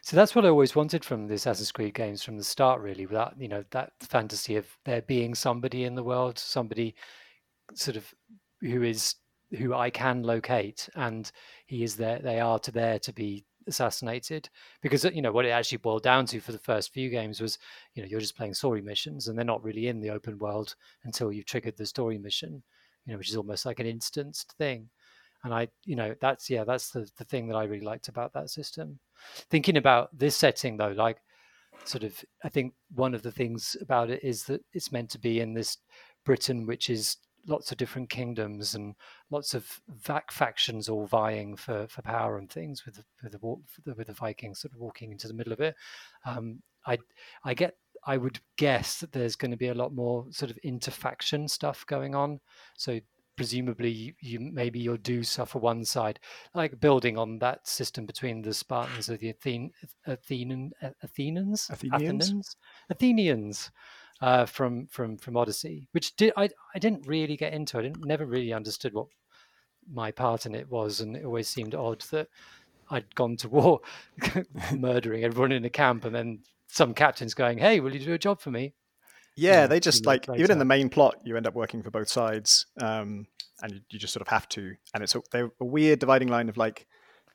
So 0.04 0.16
that's 0.16 0.34
what 0.34 0.46
I 0.46 0.50
always 0.50 0.76
wanted 0.76 1.06
from 1.06 1.28
the 1.28 1.36
Assassin's 1.36 1.72
Creed 1.72 1.94
games 1.94 2.24
from 2.24 2.38
the 2.38 2.44
start, 2.44 2.82
really. 2.82 3.06
Without 3.06 3.40
you 3.40 3.48
know 3.48 3.64
that 3.72 3.94
fantasy 4.02 4.56
of 4.56 4.66
there 4.86 5.02
being 5.02 5.36
somebody 5.36 5.84
in 5.84 5.96
the 5.96 6.04
world, 6.04 6.40
somebody 6.40 6.96
sort 7.76 7.98
of 7.98 8.14
who 8.62 8.84
is 8.84 9.16
who 9.58 9.74
I 9.74 9.90
can 9.90 10.24
locate, 10.24 10.90
and 10.96 11.30
he 11.66 11.84
is 11.84 11.96
there. 11.96 12.20
They 12.20 12.40
are 12.40 12.60
to 12.60 12.72
there 12.72 13.00
to 13.00 13.14
be 13.14 13.46
assassinated 13.68 14.50
because 14.82 15.04
you 15.06 15.22
know 15.22 15.32
what 15.32 15.46
it 15.46 15.50
actually 15.50 15.78
boiled 15.78 16.04
down 16.04 16.26
to 16.26 16.40
for 16.40 16.52
the 16.52 16.58
first 16.58 16.94
few 16.94 17.10
games 17.10 17.40
was 17.40 17.60
you 17.94 18.02
know 18.02 18.08
you're 18.10 18.20
just 18.20 18.36
playing 18.36 18.54
story 18.54 18.82
missions 18.82 19.28
and 19.28 19.38
they're 19.38 19.46
not 19.46 19.64
really 19.64 19.88
in 19.88 20.00
the 20.00 20.10
open 20.10 20.38
world 20.40 20.76
until 21.04 21.32
you've 21.32 21.46
triggered 21.46 21.78
the 21.78 21.86
story 21.86 22.18
mission 22.18 22.64
you 23.06 23.14
know 23.14 23.18
which 23.18 23.30
is 23.30 23.38
almost 23.38 23.66
like 23.66 23.80
an 23.80 23.86
instanced 23.86 24.54
thing 24.58 24.90
and 25.44 25.54
i 25.54 25.68
you 25.86 25.96
know 25.96 26.16
that's 26.22 26.50
yeah 26.50 26.64
that's 26.64 26.90
the, 26.92 27.08
the 27.18 27.26
thing 27.26 27.48
that 27.48 27.56
i 27.56 27.64
really 27.64 27.86
liked 27.86 28.08
about 28.08 28.34
that 28.34 28.50
system 28.50 29.00
thinking 29.50 29.78
about 29.78 30.10
this 30.18 30.36
setting 30.36 30.78
though 30.78 30.94
like 30.98 31.18
sort 31.86 32.04
of 32.04 32.24
i 32.44 32.50
think 32.50 32.74
one 32.94 33.14
of 33.14 33.22
the 33.22 33.32
things 33.32 33.78
about 33.82 34.10
it 34.10 34.24
is 34.24 34.44
that 34.44 34.62
it's 34.74 34.92
meant 34.92 35.10
to 35.10 35.20
be 35.20 35.40
in 35.40 35.54
this 35.54 35.78
britain 36.26 36.66
which 36.66 36.90
is 36.90 37.18
lots 37.48 37.72
of 37.72 37.78
different 37.78 38.10
kingdoms 38.10 38.76
and 38.76 38.96
lots 39.30 39.54
of 39.54 39.82
vac 39.90 40.32
factions 40.32 40.90
all 40.90 41.06
vying 41.06 41.56
for, 41.56 41.88
for 41.88 42.02
power 42.02 42.38
and 42.38 42.50
things 42.50 42.86
with 42.86 42.96
the, 42.96 43.04
with 43.24 43.32
the 43.32 43.94
with 43.96 44.08
the 44.08 44.14
Vikings 44.14 44.60
sort 44.60 44.74
of 44.74 44.80
walking 44.80 45.12
into 45.12 45.28
the 45.28 45.34
middle 45.34 45.54
of 45.54 45.60
it. 45.60 45.76
Um, 46.26 46.62
I 46.86 46.98
I 47.44 47.54
get 47.54 47.76
I 48.06 48.18
would 48.18 48.40
guess 48.58 49.00
that 49.00 49.12
there's 49.12 49.36
going 49.36 49.52
to 49.52 49.58
be 49.58 49.68
a 49.68 49.74
lot 49.74 49.94
more 49.94 50.26
sort 50.32 50.52
of 50.52 50.58
interfaction 50.64 51.48
stuff 51.48 51.86
going 51.86 52.16
on. 52.16 52.40
So 52.78 53.00
presumably 53.36 53.90
you, 53.90 54.14
you 54.20 54.40
maybe 54.40 54.80
you'll 54.80 54.98
do 54.98 55.24
suffer 55.24 55.60
one 55.60 55.86
side, 55.86 56.20
like 56.54 56.80
building 56.80 57.18
on 57.18 57.40
that 57.40 57.68
system 57.68 58.06
between 58.06 58.42
the 58.42 58.54
Spartans 58.54 59.10
and 59.10 59.20
the 59.20 59.30
Athen 59.30 59.72
Athenian 60.06 60.72
Athenians 61.04 61.70
Athenians? 61.70 62.30
Athenians 62.30 62.56
Athenians 62.90 63.72
uh, 64.22 64.46
from 64.46 64.88
from 64.88 65.18
from 65.18 65.36
Odyssey, 65.36 65.88
which 65.92 66.16
did 66.16 66.34
I 66.38 66.50
I 66.76 66.80
didn't 66.80 67.08
really 67.08 67.36
get 67.36 67.54
into. 67.54 67.78
I 67.78 67.82
didn't 67.82 68.06
never 68.06 68.26
really 68.26 68.54
understood 68.54 68.94
what 68.94 69.08
my 69.92 70.12
part 70.12 70.46
in 70.46 70.56
it 70.56 70.70
was, 70.70 71.02
and 71.02 71.16
it 71.16 71.26
always 71.26 71.48
seemed 71.48 71.76
odd 71.76 72.02
that 72.12 72.28
I'd 72.90 73.14
gone 73.16 73.36
to 73.38 73.50
war, 73.50 73.82
murdering 74.78 75.24
everyone 75.24 75.52
in 75.52 75.64
the 75.64 75.70
camp, 75.70 76.06
and 76.06 76.16
then 76.16 76.40
some 76.68 76.94
captain's 76.94 77.34
going, 77.34 77.58
"Hey, 77.58 77.80
will 77.80 77.94
you 77.94 78.06
do 78.06 78.14
a 78.14 78.20
job 78.20 78.40
for 78.40 78.52
me?" 78.52 78.74
Yeah, 79.36 79.62
Yeah, 79.62 79.68
they 79.68 79.80
just 79.80 80.06
like 80.06 80.28
even 80.36 80.52
in 80.52 80.60
the 80.60 80.66
main 80.66 80.90
plot, 80.90 81.16
you 81.24 81.36
end 81.36 81.48
up 81.48 81.56
working 81.56 81.82
for 81.82 81.90
both 81.90 82.10
sides, 82.10 82.68
um, 82.80 83.26
and 83.62 83.74
you, 83.74 83.80
you 83.90 84.00
just 84.00 84.14
sort 84.14 84.22
of 84.22 84.28
have 84.28 84.48
to. 84.50 84.76
And 84.94 85.04
it's 85.04 85.16
a, 85.16 85.22
they're 85.32 85.52
a 85.60 85.66
weird 85.66 86.00
dividing 86.00 86.28
line 86.28 86.48
of 86.50 86.58
like 86.58 86.86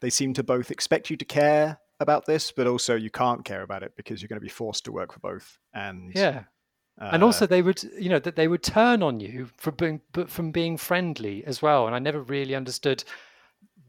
they 0.00 0.10
seem 0.10 0.34
to 0.34 0.44
both 0.44 0.70
expect 0.70 1.10
you 1.10 1.16
to 1.16 1.24
care 1.24 1.78
about 1.98 2.26
this, 2.26 2.52
but 2.52 2.66
also 2.66 2.94
you 2.94 3.10
can't 3.10 3.44
care 3.44 3.62
about 3.62 3.82
it 3.82 3.92
because 3.96 4.20
you're 4.20 4.28
going 4.28 4.40
to 4.40 4.44
be 4.44 4.48
forced 4.48 4.84
to 4.84 4.92
work 4.92 5.12
for 5.12 5.20
both. 5.20 5.58
And 5.74 6.12
Yeah, 6.14 6.44
and 6.98 7.22
also 7.22 7.46
they 7.46 7.62
would, 7.62 7.82
you 7.98 8.08
know, 8.08 8.18
that 8.18 8.36
they 8.36 8.48
would 8.48 8.62
turn 8.62 9.02
on 9.02 9.20
you 9.20 9.50
for 9.56 9.70
being, 9.70 10.00
but 10.12 10.30
from 10.30 10.50
being 10.50 10.76
friendly 10.76 11.44
as 11.44 11.60
well. 11.60 11.86
And 11.86 11.94
I 11.94 11.98
never 11.98 12.20
really 12.22 12.54
understood 12.54 13.04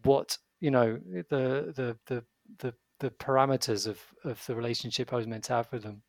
what 0.04 0.38
you 0.60 0.72
know 0.72 1.00
the 1.30 1.74
the 1.76 1.98
the 2.08 2.24
the, 2.60 2.74
the 3.00 3.12
parameters 3.12 3.88
of 3.88 4.02
of 4.24 4.46
the 4.46 4.56
relationship 4.56 5.14
I 5.14 5.18
was 5.18 5.28
meant 5.28 5.46
to 5.46 5.54
have 5.54 5.72
with 5.72 5.84
them. 5.84 6.02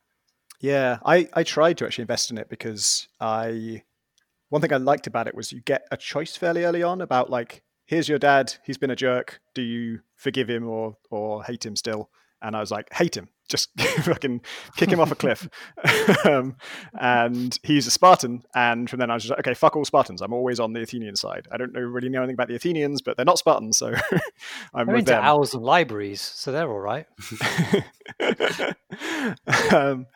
Yeah, 0.60 0.98
I, 1.04 1.28
I 1.34 1.44
tried 1.44 1.78
to 1.78 1.86
actually 1.86 2.02
invest 2.02 2.32
in 2.32 2.38
it 2.38 2.48
because 2.48 3.06
I 3.20 3.82
one 4.48 4.60
thing 4.60 4.72
I 4.72 4.78
liked 4.78 5.06
about 5.06 5.28
it 5.28 5.34
was 5.34 5.52
you 5.52 5.60
get 5.60 5.86
a 5.92 5.96
choice 5.96 6.36
fairly 6.36 6.64
early 6.64 6.82
on 6.82 7.00
about 7.00 7.30
like 7.30 7.62
here's 7.86 8.08
your 8.08 8.18
dad, 8.18 8.54
he's 8.64 8.78
been 8.78 8.90
a 8.90 8.96
jerk. 8.96 9.40
Do 9.54 9.62
you 9.62 10.00
forgive 10.16 10.50
him 10.50 10.66
or 10.68 10.96
or 11.10 11.44
hate 11.44 11.64
him 11.64 11.76
still? 11.76 12.10
And 12.40 12.56
I 12.56 12.60
was 12.60 12.70
like, 12.70 12.92
hate 12.92 13.16
him, 13.16 13.28
just 13.48 13.70
fucking 13.80 14.42
kick 14.76 14.90
him 14.90 15.00
off 15.00 15.10
a 15.10 15.14
cliff. 15.14 15.48
um, 16.24 16.56
and 17.00 17.58
he's 17.62 17.86
a 17.86 17.90
Spartan, 17.90 18.44
and 18.54 18.88
from 18.88 19.00
then 19.00 19.10
I 19.10 19.14
was 19.14 19.24
just 19.24 19.30
like, 19.30 19.40
okay, 19.40 19.54
fuck 19.54 19.74
all 19.76 19.84
Spartans. 19.84 20.22
I'm 20.22 20.32
always 20.32 20.60
on 20.60 20.72
the 20.72 20.82
Athenian 20.82 21.16
side. 21.16 21.48
I 21.50 21.56
don't 21.56 21.72
know 21.72 21.80
really 21.80 22.08
know 22.08 22.20
anything 22.20 22.34
about 22.34 22.48
the 22.48 22.54
Athenians, 22.56 23.02
but 23.02 23.16
they're 23.16 23.26
not 23.26 23.38
Spartans, 23.38 23.78
so 23.78 23.88
I'm 24.74 24.86
They're 24.86 24.94
with 24.94 25.00
into 25.00 25.12
them. 25.12 25.24
owls 25.24 25.54
and 25.54 25.64
libraries, 25.64 26.20
so 26.20 26.52
they're 26.52 26.70
all 26.70 26.78
right. 26.78 27.06
um, 29.72 30.06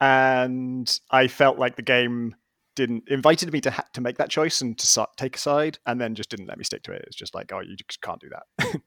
and 0.00 1.00
I 1.10 1.28
felt 1.28 1.58
like 1.58 1.76
the 1.76 1.82
game 1.82 2.34
didn't 2.76 3.04
invited 3.08 3.52
me 3.52 3.60
to 3.60 3.70
ha- 3.70 3.84
to 3.92 4.00
make 4.00 4.16
that 4.18 4.30
choice 4.30 4.60
and 4.60 4.78
to 4.78 5.06
take 5.16 5.36
a 5.36 5.38
side, 5.38 5.78
and 5.86 6.00
then 6.00 6.14
just 6.14 6.30
didn't 6.30 6.46
let 6.46 6.58
me 6.58 6.64
stick 6.64 6.82
to 6.84 6.92
it. 6.92 7.04
It's 7.06 7.16
just 7.16 7.34
like, 7.34 7.52
oh, 7.52 7.60
you 7.60 7.76
just 7.76 8.00
can't 8.00 8.20
do 8.20 8.30
that. 8.30 8.80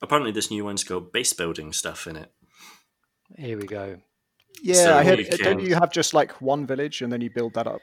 Apparently, 0.00 0.32
this 0.32 0.50
new 0.50 0.64
one's 0.64 0.84
got 0.84 1.12
base 1.12 1.32
building 1.32 1.72
stuff 1.72 2.06
in 2.06 2.16
it. 2.16 2.32
Here 3.36 3.58
we 3.58 3.66
go. 3.66 3.98
yeah, 4.62 4.74
So 4.74 4.96
I 4.96 5.02
had, 5.02 5.18
you 5.18 5.38
don't 5.38 5.60
you 5.60 5.74
have 5.74 5.92
just 5.92 6.14
like 6.14 6.40
one 6.40 6.66
village 6.66 7.02
and 7.02 7.12
then 7.12 7.20
you 7.20 7.30
build 7.30 7.54
that 7.54 7.66
up? 7.66 7.82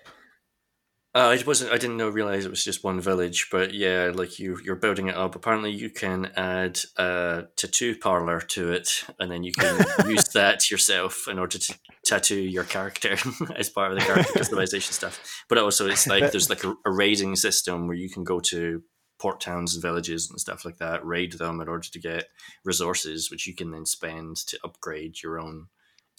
Uh, 1.15 1.29
I 1.29 1.41
wasn't. 1.47 1.71
I 1.71 1.77
didn't 1.77 1.95
know 1.95 2.09
realize 2.09 2.43
it 2.43 2.49
was 2.49 2.65
just 2.65 2.83
one 2.83 2.99
village, 2.99 3.47
but 3.49 3.73
yeah, 3.73 4.11
like 4.13 4.37
you, 4.37 4.59
you're 4.65 4.75
building 4.75 5.07
it 5.07 5.15
up. 5.15 5.33
Apparently, 5.33 5.71
you 5.71 5.89
can 5.89 6.29
add 6.35 6.77
a 6.97 7.45
tattoo 7.55 7.95
parlor 7.95 8.41
to 8.41 8.73
it, 8.73 9.05
and 9.17 9.31
then 9.31 9.41
you 9.41 9.53
can 9.53 9.81
use 10.09 10.25
that 10.33 10.69
yourself 10.69 11.29
in 11.29 11.39
order 11.39 11.57
to 11.57 11.79
tattoo 12.05 12.41
your 12.41 12.65
character 12.65 13.15
as 13.55 13.69
part 13.69 13.93
of 13.93 13.97
the 13.97 14.03
character 14.03 14.33
customization 14.33 14.91
stuff. 14.91 15.45
But 15.47 15.57
also, 15.57 15.87
it's 15.87 16.05
like 16.07 16.31
there's 16.31 16.49
like 16.49 16.65
a, 16.65 16.75
a 16.85 16.91
raiding 16.91 17.37
system 17.37 17.87
where 17.87 17.95
you 17.95 18.09
can 18.09 18.25
go 18.25 18.41
to 18.41 18.83
port 19.25 19.41
towns 19.41 19.73
and 19.73 19.81
villages 19.81 20.29
and 20.29 20.39
stuff 20.39 20.65
like 20.65 20.77
that, 20.77 21.03
raid 21.03 21.31
them 21.31 21.59
in 21.59 21.67
order 21.67 21.87
to 21.89 21.97
get 21.99 22.27
resources, 22.63 23.31
which 23.31 23.47
you 23.47 23.55
can 23.55 23.71
then 23.71 23.83
spend 23.83 24.37
to 24.37 24.59
upgrade 24.63 25.23
your 25.23 25.39
own 25.39 25.65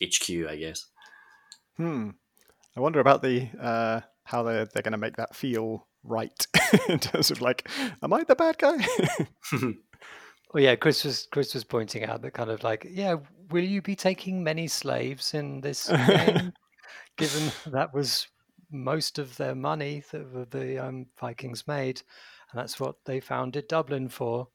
HQ, 0.02 0.28
I 0.48 0.56
guess. 0.56 0.86
Hmm. 1.76 2.10
I 2.76 2.80
wonder 2.80 2.98
about 2.98 3.22
the 3.22 3.48
uh, 3.60 4.00
how 4.24 4.42
they're 4.42 4.64
they're 4.64 4.82
going 4.82 4.90
to 4.90 4.98
make 4.98 5.18
that 5.18 5.36
feel 5.36 5.86
right 6.02 6.46
in 6.88 6.98
terms 6.98 7.30
of 7.30 7.40
like, 7.40 7.68
am 8.02 8.12
I 8.12 8.24
the 8.24 8.34
bad 8.34 8.58
guy? 8.58 8.84
Well, 10.52 10.62
yeah, 10.62 10.76
Chris 10.76 11.04
was 11.04 11.28
Chris 11.30 11.54
was 11.54 11.64
pointing 11.64 12.04
out 12.04 12.22
that 12.22 12.32
kind 12.32 12.50
of 12.50 12.62
like, 12.64 12.86
yeah, 12.90 13.16
will 13.50 13.64
you 13.64 13.82
be 13.82 13.94
taking 13.94 14.42
many 14.42 14.66
slaves 14.68 15.34
in 15.34 15.60
this 15.60 15.88
game? 15.88 16.52
Given 17.18 17.52
that 17.66 17.92
was 17.92 18.26
most 18.70 19.18
of 19.18 19.36
their 19.36 19.54
money 19.54 20.02
that 20.10 20.32
the- 20.32 20.58
the 20.58 20.78
um, 20.78 21.06
Vikings 21.20 21.66
made, 21.66 21.98
and 21.98 22.04
that's 22.56 22.80
what 22.80 22.96
they 23.04 23.20
founded 23.20 23.68
Dublin 23.68 24.08
for. 24.08 24.48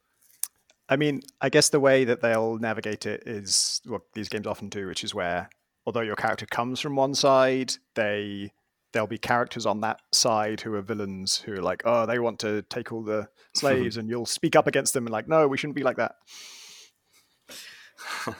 I 0.88 0.96
mean, 0.96 1.22
I 1.40 1.48
guess 1.48 1.68
the 1.68 1.80
way 1.80 2.04
that 2.04 2.20
they'll 2.20 2.58
navigate 2.58 3.06
it 3.06 3.22
is 3.26 3.80
what 3.86 4.02
these 4.14 4.28
games 4.28 4.46
often 4.46 4.68
do, 4.68 4.86
which 4.86 5.04
is 5.04 5.14
where, 5.14 5.48
although 5.86 6.00
your 6.00 6.16
character 6.16 6.46
comes 6.46 6.80
from 6.80 6.96
one 6.96 7.14
side, 7.14 7.74
they 7.94 8.52
there'll 8.92 9.06
be 9.06 9.18
characters 9.18 9.64
on 9.64 9.80
that 9.80 10.00
side 10.12 10.60
who 10.60 10.74
are 10.74 10.82
villains 10.82 11.38
who 11.38 11.52
are 11.52 11.62
like, 11.62 11.82
oh, 11.86 12.04
they 12.04 12.18
want 12.18 12.38
to 12.40 12.62
take 12.62 12.92
all 12.92 13.02
the 13.02 13.28
slaves, 13.54 13.96
and 13.96 14.08
you'll 14.08 14.26
speak 14.26 14.54
up 14.56 14.66
against 14.66 14.94
them 14.94 15.06
and 15.06 15.12
like, 15.12 15.28
no, 15.28 15.48
we 15.48 15.56
shouldn't 15.56 15.76
be 15.76 15.82
like 15.82 15.96
that. 15.96 16.16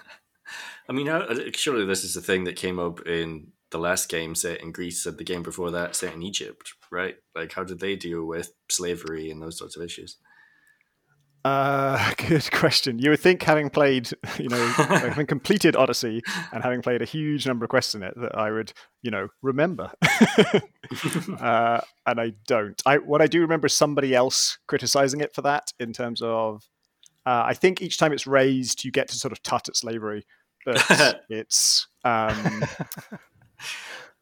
I 0.89 0.93
mean, 0.93 1.09
uh, 1.09 1.35
surely 1.55 1.87
this 1.87 2.05
is 2.05 2.15
the 2.15 2.21
thing 2.21 2.45
that 2.45 2.57
came 2.57 2.79
up 2.79 3.07
in 3.07 3.53
the 3.71 3.79
last 3.79 4.09
game 4.09 4.35
set 4.35 4.61
in 4.61 4.73
Greece 4.73 5.07
and 5.07 5.17
the 5.17 5.25
game 5.25 5.43
before 5.43 5.71
that 5.71 5.97
set 5.97 6.15
in 6.15 6.23
Egypt, 6.23 6.75
right? 6.93 7.17
Like, 7.35 7.53
how 7.53 7.65
did 7.65 7.81
they 7.81 7.97
deal 7.97 8.25
with 8.25 8.53
slavery 8.71 9.31
and 9.31 9.43
those 9.43 9.59
sorts 9.59 9.77
of 9.77 9.83
issues? 9.83 10.19
Uh, 11.45 12.13
good 12.29 12.49
question. 12.53 12.99
You 12.99 13.11
would 13.11 13.21
think, 13.21 13.43
having 13.43 13.71
played, 13.71 14.11
you 14.39 14.49
know, 14.49 14.65
having 14.69 15.27
completed 15.35 15.75
Odyssey 15.75 16.23
and 16.53 16.63
having 16.63 16.83
played 16.83 17.03
a 17.03 17.07
huge 17.07 17.47
number 17.47 17.65
of 17.65 17.71
quests 17.71 17.95
in 17.95 18.03
it, 18.03 18.15
that 18.17 18.37
I 18.37 18.51
would, 18.51 18.73
you 19.03 19.11
know, 19.11 19.29
remember. 19.41 19.91
uh, 21.41 21.81
and 22.07 22.21
I 22.21 22.33
don't. 22.47 22.81
I 22.87 22.99
what 22.99 23.23
I 23.23 23.27
do 23.27 23.41
remember 23.41 23.67
is 23.67 23.75
somebody 23.75 24.15
else 24.15 24.59
criticizing 24.69 25.21
it 25.21 25.35
for 25.35 25.43
that 25.43 25.73
in 25.81 25.93
terms 25.93 26.23
of 26.23 26.63
Uh, 27.25 27.45
I 27.47 27.55
think 27.55 27.81
each 27.81 27.99
time 27.99 28.13
it's 28.13 28.27
raised, 28.27 28.85
you 28.85 28.91
get 28.91 29.09
to 29.09 29.17
sort 29.17 29.33
of 29.33 29.43
tut 29.43 29.69
at 29.69 29.77
slavery, 29.77 30.25
but 30.65 31.21
it's. 31.29 31.89
Um, 32.05 32.65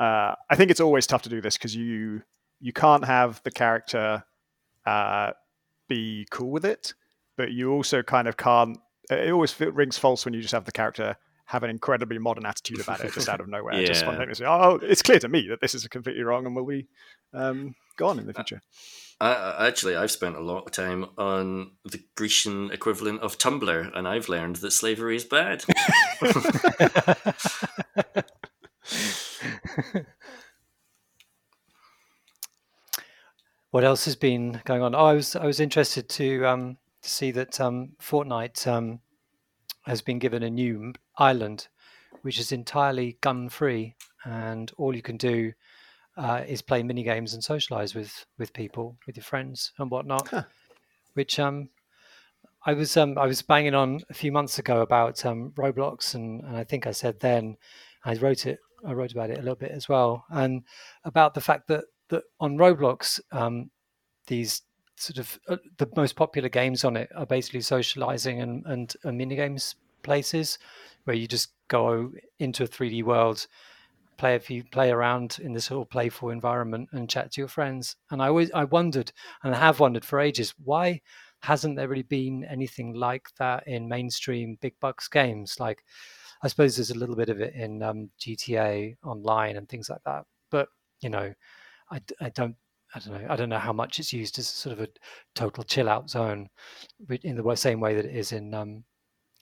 uh, 0.01 0.35
I 0.51 0.57
think 0.57 0.71
it's 0.71 0.81
always 0.81 1.07
tough 1.07 1.23
to 1.23 1.29
do 1.29 1.41
this 1.41 1.57
because 1.57 1.75
you 1.77 2.23
you 2.61 2.73
can't 2.73 3.05
have 3.05 3.43
the 3.43 3.51
character 3.51 4.25
uh, 4.87 5.33
be 5.89 6.27
cool 6.31 6.51
with 6.51 6.65
it, 6.65 6.95
but 7.37 7.53
you 7.53 7.73
also 7.73 8.03
kind 8.03 8.29
of 8.29 8.37
can't. 8.37 8.79
It 9.11 9.33
always 9.33 9.59
rings 9.59 9.99
false 9.99 10.25
when 10.25 10.35
you 10.35 10.41
just 10.41 10.53
have 10.53 10.65
the 10.65 10.73
character 10.73 11.17
have 11.47 11.65
an 11.65 11.71
incredibly 11.71 12.19
modern 12.19 12.47
attitude 12.47 12.79
about 12.79 13.01
it 13.01 13.13
just 13.13 13.29
out 13.29 13.41
of 13.41 13.49
nowhere, 13.49 13.81
yeah. 13.81 13.89
just 13.89 14.01
spontaneously. 14.01 14.47
Oh, 14.47 14.79
it's 14.83 15.03
clear 15.03 15.19
to 15.19 15.29
me 15.29 15.49
that 15.49 15.61
this 15.61 15.75
is 15.75 15.87
completely 15.89 16.23
wrong 16.23 16.47
and 16.47 16.55
will 16.55 16.65
be 16.65 16.87
um, 17.35 17.75
gone 17.97 18.21
in 18.21 18.27
the 18.27 18.35
future. 18.35 18.61
I, 19.21 19.67
actually, 19.67 19.97
I've 19.97 20.13
spent 20.13 20.37
a 20.37 20.41
lot 20.41 20.65
of 20.65 20.73
time 20.73 21.07
on 21.19 21.73
the 21.85 22.01
Grecian 22.15 22.71
equivalent 22.71 23.21
of 23.21 23.37
Tumblr, 23.37 23.99
and 23.99 24.07
I've 24.07 24.29
learned 24.29 24.57
that 24.57 24.71
slavery 24.71 25.17
is 25.17 25.25
bad. 25.25 25.65
what 33.71 33.85
else 33.85 34.05
has 34.05 34.17
been 34.17 34.61
going 34.65 34.83
on? 34.83 34.95
Oh, 34.95 35.07
I 35.07 35.13
was 35.15 35.37
I 35.37 35.47
was 35.47 35.61
interested 35.61 36.09
to 36.11 36.45
um, 36.47 36.77
to 37.03 37.11
see 37.11 37.31
that 37.33 37.61
um, 37.61 37.91
Fortnite 38.01 38.67
um, 38.67 39.01
has 39.83 40.03
been 40.03 40.19
given 40.19 40.43
a 40.43 40.51
new 40.51 40.93
island, 41.19 41.69
which 42.23 42.39
is 42.39 42.53
entirely 42.53 43.17
gun 43.21 43.49
free, 43.49 43.95
and 44.25 44.71
all 44.77 44.95
you 44.95 45.03
can 45.03 45.17
do 45.17 45.53
uh, 46.17 46.43
is 46.47 46.63
play 46.63 46.83
mini 46.83 47.03
games 47.03 47.33
and 47.33 47.45
socialize 47.45 47.95
with 47.95 48.27
with 48.39 48.53
people, 48.53 48.97
with 49.07 49.17
your 49.17 49.25
friends 49.25 49.73
and 49.79 49.91
whatnot. 49.91 50.29
Huh. 50.29 50.43
Which 51.15 51.39
um, 51.39 51.71
I 52.67 52.73
was 52.73 52.97
um, 52.97 53.17
I 53.19 53.27
was 53.27 53.43
banging 53.43 53.75
on 53.75 54.01
a 54.11 54.15
few 54.15 54.33
months 54.33 54.59
ago 54.59 54.81
about 54.83 55.25
um, 55.25 55.53
Roblox, 55.57 56.15
and, 56.15 56.43
and 56.43 56.57
I 56.57 56.65
think 56.65 56.87
I 56.87 56.93
said 56.93 57.21
then 57.21 57.57
I 58.05 58.15
wrote 58.15 58.47
it. 58.47 58.59
I 58.85 58.93
wrote 58.95 59.13
about 59.13 59.31
it 59.31 59.39
a 59.39 59.43
little 59.43 59.57
bit 59.57 59.71
as 59.71 59.89
well, 59.89 60.25
and 60.31 60.65
about 61.05 61.35
the 61.35 61.41
fact 61.41 61.69
that 61.69 61.85
that 62.11 62.25
on 62.39 62.57
Roblox, 62.57 63.21
um, 63.33 63.71
these 64.27 64.63
sort 64.97 65.19
of 65.19 65.41
uh, 65.49 65.57
the 65.79 65.89
most 65.97 66.15
popular 66.15 66.49
games 66.49 66.85
on 66.85 66.97
it 66.97 67.09
are 67.17 67.27
basically 67.27 67.63
socializing 67.63 68.43
and 68.43 68.67
and, 68.67 68.95
and 69.05 69.17
mini 69.17 69.37
games 69.37 69.75
places 70.03 70.59
where 71.05 71.17
you 71.17 71.27
just 71.27 71.53
go 71.69 72.13
into 72.39 72.65
a 72.65 72.69
3D 72.69 73.03
world, 73.03 73.47
play 74.19 74.35
a 74.35 74.41
few, 74.41 74.65
play 74.65 74.91
around 74.91 75.39
in 75.43 75.53
this 75.53 75.67
sort 75.67 75.87
of 75.87 75.91
playful 75.91 76.31
environment 76.31 76.89
and 76.93 77.09
chat 77.09 77.33
to 77.33 77.41
your 77.41 77.49
friends. 77.49 77.97
And 78.11 78.23
I 78.23 78.29
always, 78.29 78.51
I 78.53 78.65
wondered, 78.65 79.13
and 79.43 79.55
I 79.55 79.59
have 79.59 79.81
wondered 79.81 80.05
for 80.05 80.21
ages, 80.21 80.55
why 80.63 81.01
hasn't 81.41 81.77
there 81.77 81.89
really 81.89 82.03
been 82.03 82.45
anything 82.45 82.93
like 82.93 83.29
that 83.39 83.67
in 83.67 83.89
mainstream 83.89 84.59
big 84.61 84.75
bucks 84.81 85.09
games? 85.09 85.57
Like, 85.59 85.85
I 86.43 86.49
suppose 86.49 86.77
there's 86.77 86.91
a 86.91 86.99
little 86.99 87.17
bit 87.17 87.29
of 87.29 87.41
it 87.41 87.55
in 87.55 87.83
um, 87.83 88.11
GTA 88.21 88.97
Online 89.05 89.57
and 89.57 89.69
things 89.69 89.89
like 89.89 90.03
that, 90.05 90.25
but 90.51 90.69
you 91.01 91.09
know, 91.09 91.33
I, 91.91 92.01
I 92.21 92.29
don't 92.31 92.57
I 92.95 92.99
don't 92.99 93.23
know. 93.23 93.27
I 93.29 93.37
don't 93.37 93.49
know 93.49 93.59
how 93.59 93.73
much 93.73 94.01
it's 94.01 94.13
used 94.13 94.39
as 94.39 94.49
sort 94.49 94.79
of 94.79 94.85
a 94.85 94.89
total 95.35 95.63
chill 95.63 95.89
out 95.89 96.11
zone, 96.11 96.49
in 97.23 97.37
the 97.37 97.55
same 97.57 97.81
way 97.81 97.95
that 97.95 98.05
it 98.05 98.17
is 98.17 98.33
in 98.33 98.53
um, 98.53 98.85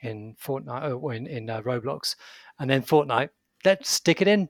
in 0.02 0.34
Fortnite 0.42 1.02
or 1.02 1.14
in, 1.14 1.26
in 1.26 1.48
uh, 1.48 1.62
Roblox, 1.62 2.14
and 2.58 2.68
then 2.68 2.82
Fortnite. 2.82 3.30
Let's 3.64 3.90
stick 3.90 4.22
it 4.22 4.28
in. 4.28 4.48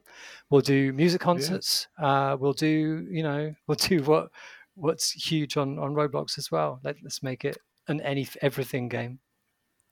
We'll 0.51 0.61
do 0.61 0.93
music 0.93 1.21
concerts. 1.21 1.89
Yeah. 1.99 2.33
Uh, 2.33 2.37
we'll 2.37 2.53
do 2.53 3.07
you 3.11 3.23
know 3.23 3.55
we'll 3.67 3.77
do 3.77 4.03
what 4.03 4.31
what's 4.75 5.13
huge 5.13 5.57
on 5.57 5.79
on 5.79 5.95
Roblox 5.95 6.37
as 6.37 6.51
well. 6.51 6.81
Let, 6.83 6.97
us 7.07 7.23
make 7.23 7.45
it 7.45 7.57
an 7.87 8.01
any 8.01 8.29
everything 8.43 8.89
game. 8.89 9.21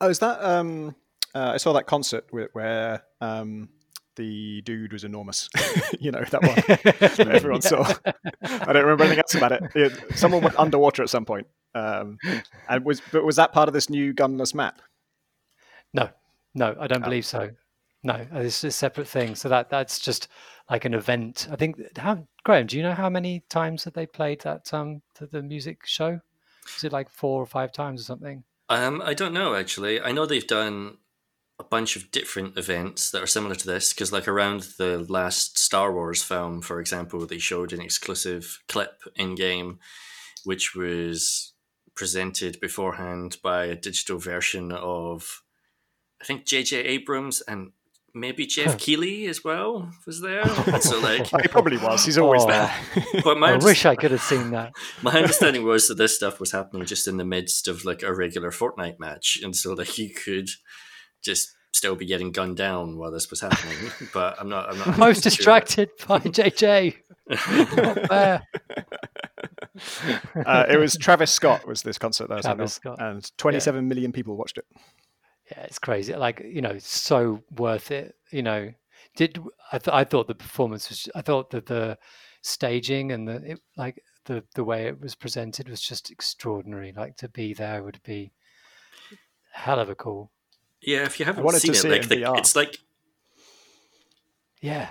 Oh, 0.01 0.09
is 0.09 0.19
that 0.19 0.43
um? 0.43 0.97
Uh, 1.35 1.53
I 1.53 1.59
saw 1.59 1.75
that 1.75 1.87
concert 1.87 2.25
where, 2.31 2.49
where 2.55 3.03
um, 3.21 3.69
the 4.17 4.63
dude 4.63 4.93
was 4.93 5.05
enormous. 5.05 5.49
you 6.01 6.11
know 6.11 6.25
that 6.31 6.43
one 6.43 7.29
everyone 7.35 7.61
yeah. 7.63 7.69
saw. 7.69 7.95
I 8.43 8.73
don't 8.73 8.85
remember 8.85 9.05
anything 9.05 9.21
else 9.21 9.35
about 9.35 9.53
it. 9.53 9.63
it 9.75 10.19
someone 10.19 10.43
went 10.43 10.59
underwater 10.59 11.03
at 11.03 11.11
some 11.11 11.25
point. 11.25 11.47
Um, 11.75 12.19
and 12.69 12.85
was 12.85 13.01
but 13.13 13.25
was 13.25 13.37
that 13.37 13.53
part 13.53 13.69
of 13.69 13.75
this 13.75 13.89
new 13.89 14.15
gunless 14.15 14.55
map? 14.55 14.81
No, 15.93 16.09
no, 16.55 16.75
I 16.81 16.87
don't 16.87 17.03
oh. 17.03 17.05
believe 17.05 17.27
so. 17.27 17.51
No, 18.03 18.25
it's 18.33 18.63
a 18.65 18.71
separate 18.71 19.09
thing. 19.09 19.35
So 19.35 19.49
that 19.49 19.71
that's 19.71 19.99
just 19.99 20.29
like 20.71 20.85
an 20.85 20.95
event. 20.95 21.49
I 21.51 21.57
think. 21.57 21.77
How 21.99 22.27
Graham? 22.45 22.67
Do 22.67 22.77
you 22.77 22.83
know 22.83 22.95
how 22.95 23.11
many 23.11 23.45
times 23.49 23.85
that 23.85 23.95
they 23.95 24.07
played 24.07 24.41
that 24.43 24.73
um 24.73 25.03
the, 25.19 25.27
the 25.27 25.43
music 25.43 25.81
show? 25.85 26.21
Is 26.77 26.85
it 26.85 26.93
like 26.93 27.11
four 27.11 27.43
or 27.43 27.47
five 27.47 27.73
times 27.73 28.01
or 28.01 28.05
something? 28.05 28.45
Um, 28.69 29.01
I 29.05 29.15
don't 29.15 29.33
know 29.33 29.55
actually. 29.55 30.01
I 30.01 30.13
know 30.13 30.27
they've 30.27 30.47
done 30.47 30.99
a 31.59 31.65
bunch 31.65 31.97
of 31.97 32.11
different 32.11 32.59
events 32.59 33.11
that 33.11 33.23
are 33.23 33.27
similar 33.27 33.55
to 33.55 33.67
this 33.67 33.93
because 33.93 34.13
like 34.13 34.29
around 34.29 34.63
the 34.79 35.07
last 35.09 35.59
star 35.59 35.93
wars 35.93 36.23
film 36.23 36.61
for 36.61 36.81
example 36.81 37.25
they 37.27 37.39
showed 37.39 37.73
an 37.73 37.81
exclusive 37.81 38.61
clip 38.69 39.03
in 39.15 39.35
game 39.35 39.79
which 40.45 40.75
was 40.75 41.55
presented 41.95 42.61
beforehand 42.61 43.39
by 43.43 43.65
a 43.65 43.75
digital 43.75 44.19
version 44.19 44.71
of 44.71 45.43
I 46.21 46.25
think 46.25 46.47
J.J. 46.47 46.79
Abrams 46.79 47.43
and 47.43 47.73
maybe 48.15 48.47
Geoff 48.47 48.79
Keighley 48.79 49.27
as 49.27 49.45
well 49.45 49.93
was 50.07 50.21
there. 50.21 50.45
So 50.81 51.01
like 51.01 51.27
he 51.27 51.49
probably 51.49 51.77
was. 51.79 52.05
He's 52.05 52.19
always 52.19 52.45
oh, 52.45 52.49
there. 52.49 52.73
but 53.25 53.43
I 53.43 53.57
wish 53.57 53.85
I 53.85 53.97
could 53.97 54.11
have 54.11 54.23
seen 54.23 54.51
that. 54.51 54.73
my 55.03 55.13
understanding 55.13 55.65
was 55.65 55.89
that 55.89 55.97
this 55.97 56.17
stuff 56.17 56.41
was 56.41 56.53
happening 56.53 56.87
just 56.87 57.09
in 57.09 57.17
the 57.17 57.25
midst 57.25 57.69
of 57.69 57.85
like 57.85 58.03
a 58.03 58.15
regular 58.15 58.51
Fortnite 58.51 58.99
match, 58.99 59.41
and 59.43 59.55
so 59.57 59.73
like 59.75 59.99
you 59.99 60.11
could 60.15 60.49
just 61.27 61.53
still 61.73 61.95
be 61.95 62.07
getting 62.07 62.33
gunned 62.33 62.57
down 62.57 62.97
while 62.97 63.11
this 63.11 63.29
was 63.31 63.41
happening. 63.41 63.77
but 64.15 64.41
I'm 64.41 64.49
not. 64.49 64.71
I'm 64.71 64.79
not. 64.79 64.99
Most 65.07 65.23
distracted 65.23 65.91
by 66.07 66.19
JJ. 66.21 66.95
Uh, 70.47 70.65
it 70.69 70.79
was 70.79 70.97
Travis 70.97 71.31
Scott 71.31 71.67
was 71.67 71.83
this 71.83 71.99
concert 71.99 72.29
there, 72.29 72.41
Travis 72.41 72.75
Scott. 72.75 72.97
and 72.99 73.31
27 73.37 73.85
yeah. 73.85 73.89
million 73.89 74.13
people 74.13 74.37
watched 74.37 74.57
it 74.57 74.65
yeah, 75.51 75.61
it's 75.63 75.79
crazy. 75.79 76.15
Like 76.15 76.43
you 76.45 76.61
know, 76.61 76.79
so 76.79 77.43
worth 77.57 77.91
it. 77.91 78.15
You 78.31 78.43
know, 78.43 78.73
did 79.17 79.39
I? 79.73 79.79
Th- 79.79 79.95
I 79.95 80.05
thought 80.05 80.27
the 80.27 80.35
performance 80.35 80.89
was. 80.89 81.09
I 81.15 81.23
thought 81.23 81.51
that 81.51 81.67
the 81.67 81.99
staging 82.43 83.13
and 83.13 83.29
the 83.29 83.53
it, 83.53 83.61
like 83.77 84.03
the 84.25 84.45
the 84.55 84.65
way 84.65 84.87
it 84.87 85.01
was 85.01 85.15
presented 85.15 85.69
was 85.69 85.81
just 85.81 86.11
extraordinary. 86.11 86.93
Like 86.97 87.17
to 87.19 87.29
be 87.29 87.55
there 87.55 87.83
would 87.83 88.01
be 88.03 88.33
hell 89.53 89.79
of 89.79 89.89
a 89.89 89.95
cool. 89.95 90.33
Yeah, 90.87 91.05
if 91.05 91.19
you 91.19 91.27
haven't 91.27 91.51
seen 91.55 91.75
it, 91.75 91.85
like 91.85 92.05
it 92.05 92.09
the, 92.09 92.33
it's 92.37 92.55
like 92.55 92.79
yeah, 94.63 94.91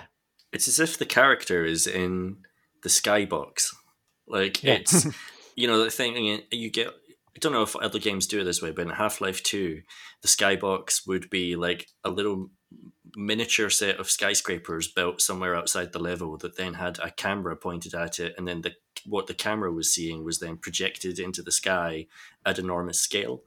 it's 0.52 0.68
as 0.68 0.78
if 0.78 0.98
the 0.98 1.06
character 1.06 1.64
is 1.64 1.86
in 1.86 2.36
the 2.82 2.90
skybox. 2.90 3.74
Like 4.28 4.62
yeah. 4.62 4.74
it's 4.74 5.06
you 5.56 5.66
know 5.66 5.82
the 5.82 5.90
thing 5.90 6.42
you 6.50 6.70
get 6.70 6.88
I 6.88 7.38
don't 7.40 7.52
know 7.52 7.62
if 7.62 7.74
other 7.76 7.98
games 7.98 8.26
do 8.26 8.40
it 8.40 8.44
this 8.44 8.62
way, 8.62 8.72
but 8.72 8.86
in 8.86 8.90
Half 8.90 9.20
Life 9.20 9.42
2, 9.42 9.82
the 10.22 10.28
skybox 10.28 11.06
would 11.06 11.28
be 11.28 11.56
like 11.56 11.88
a 12.04 12.10
little 12.10 12.50
miniature 13.14 13.70
set 13.70 13.98
of 13.98 14.10
skyscrapers 14.10 14.88
built 14.88 15.22
somewhere 15.22 15.54
outside 15.56 15.92
the 15.92 15.98
level 15.98 16.36
that 16.38 16.56
then 16.56 16.74
had 16.74 16.98
a 16.98 17.10
camera 17.10 17.56
pointed 17.56 17.94
at 17.94 18.18
it, 18.18 18.34
and 18.36 18.46
then 18.46 18.60
the 18.60 18.74
what 19.06 19.26
the 19.26 19.34
camera 19.34 19.72
was 19.72 19.92
seeing 19.92 20.24
was 20.24 20.40
then 20.40 20.58
projected 20.58 21.18
into 21.18 21.42
the 21.42 21.52
sky 21.52 22.06
at 22.44 22.58
enormous 22.58 23.00
scale. 23.00 23.42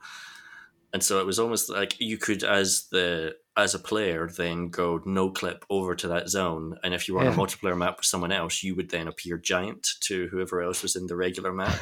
And 0.91 1.03
so 1.03 1.19
it 1.19 1.25
was 1.25 1.39
almost 1.39 1.69
like 1.69 1.99
you 1.99 2.17
could, 2.17 2.43
as 2.43 2.87
the 2.91 3.35
as 3.55 3.75
a 3.75 3.79
player, 3.79 4.27
then 4.27 4.69
go 4.69 5.01
no 5.05 5.29
clip 5.29 5.65
over 5.69 5.93
to 5.95 6.07
that 6.07 6.29
zone, 6.29 6.77
and 6.83 6.93
if 6.93 7.07
you 7.07 7.13
were 7.13 7.23
yeah. 7.23 7.29
on 7.29 7.33
a 7.33 7.37
multiplayer 7.37 7.77
map 7.77 7.97
with 7.97 8.05
someone 8.05 8.31
else, 8.31 8.63
you 8.63 8.75
would 8.75 8.89
then 8.89 9.07
appear 9.07 9.37
giant 9.37 9.87
to 10.01 10.27
whoever 10.29 10.61
else 10.61 10.81
was 10.81 10.95
in 10.95 11.07
the 11.07 11.15
regular 11.15 11.51
map. 11.51 11.81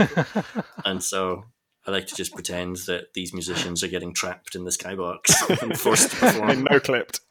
and 0.85 1.03
so 1.03 1.43
I 1.87 1.91
like 1.91 2.07
to 2.07 2.15
just 2.15 2.33
pretend 2.33 2.77
that 2.87 3.13
these 3.13 3.33
musicians 3.33 3.81
are 3.83 3.87
getting 3.87 4.13
trapped 4.13 4.55
in 4.55 4.65
the 4.65 4.71
skybox 4.71 5.61
and 5.61 5.79
forced 5.79 6.11
to 6.11 6.17
perform. 6.17 6.63
no 6.69 6.79
clipped. 6.81 7.21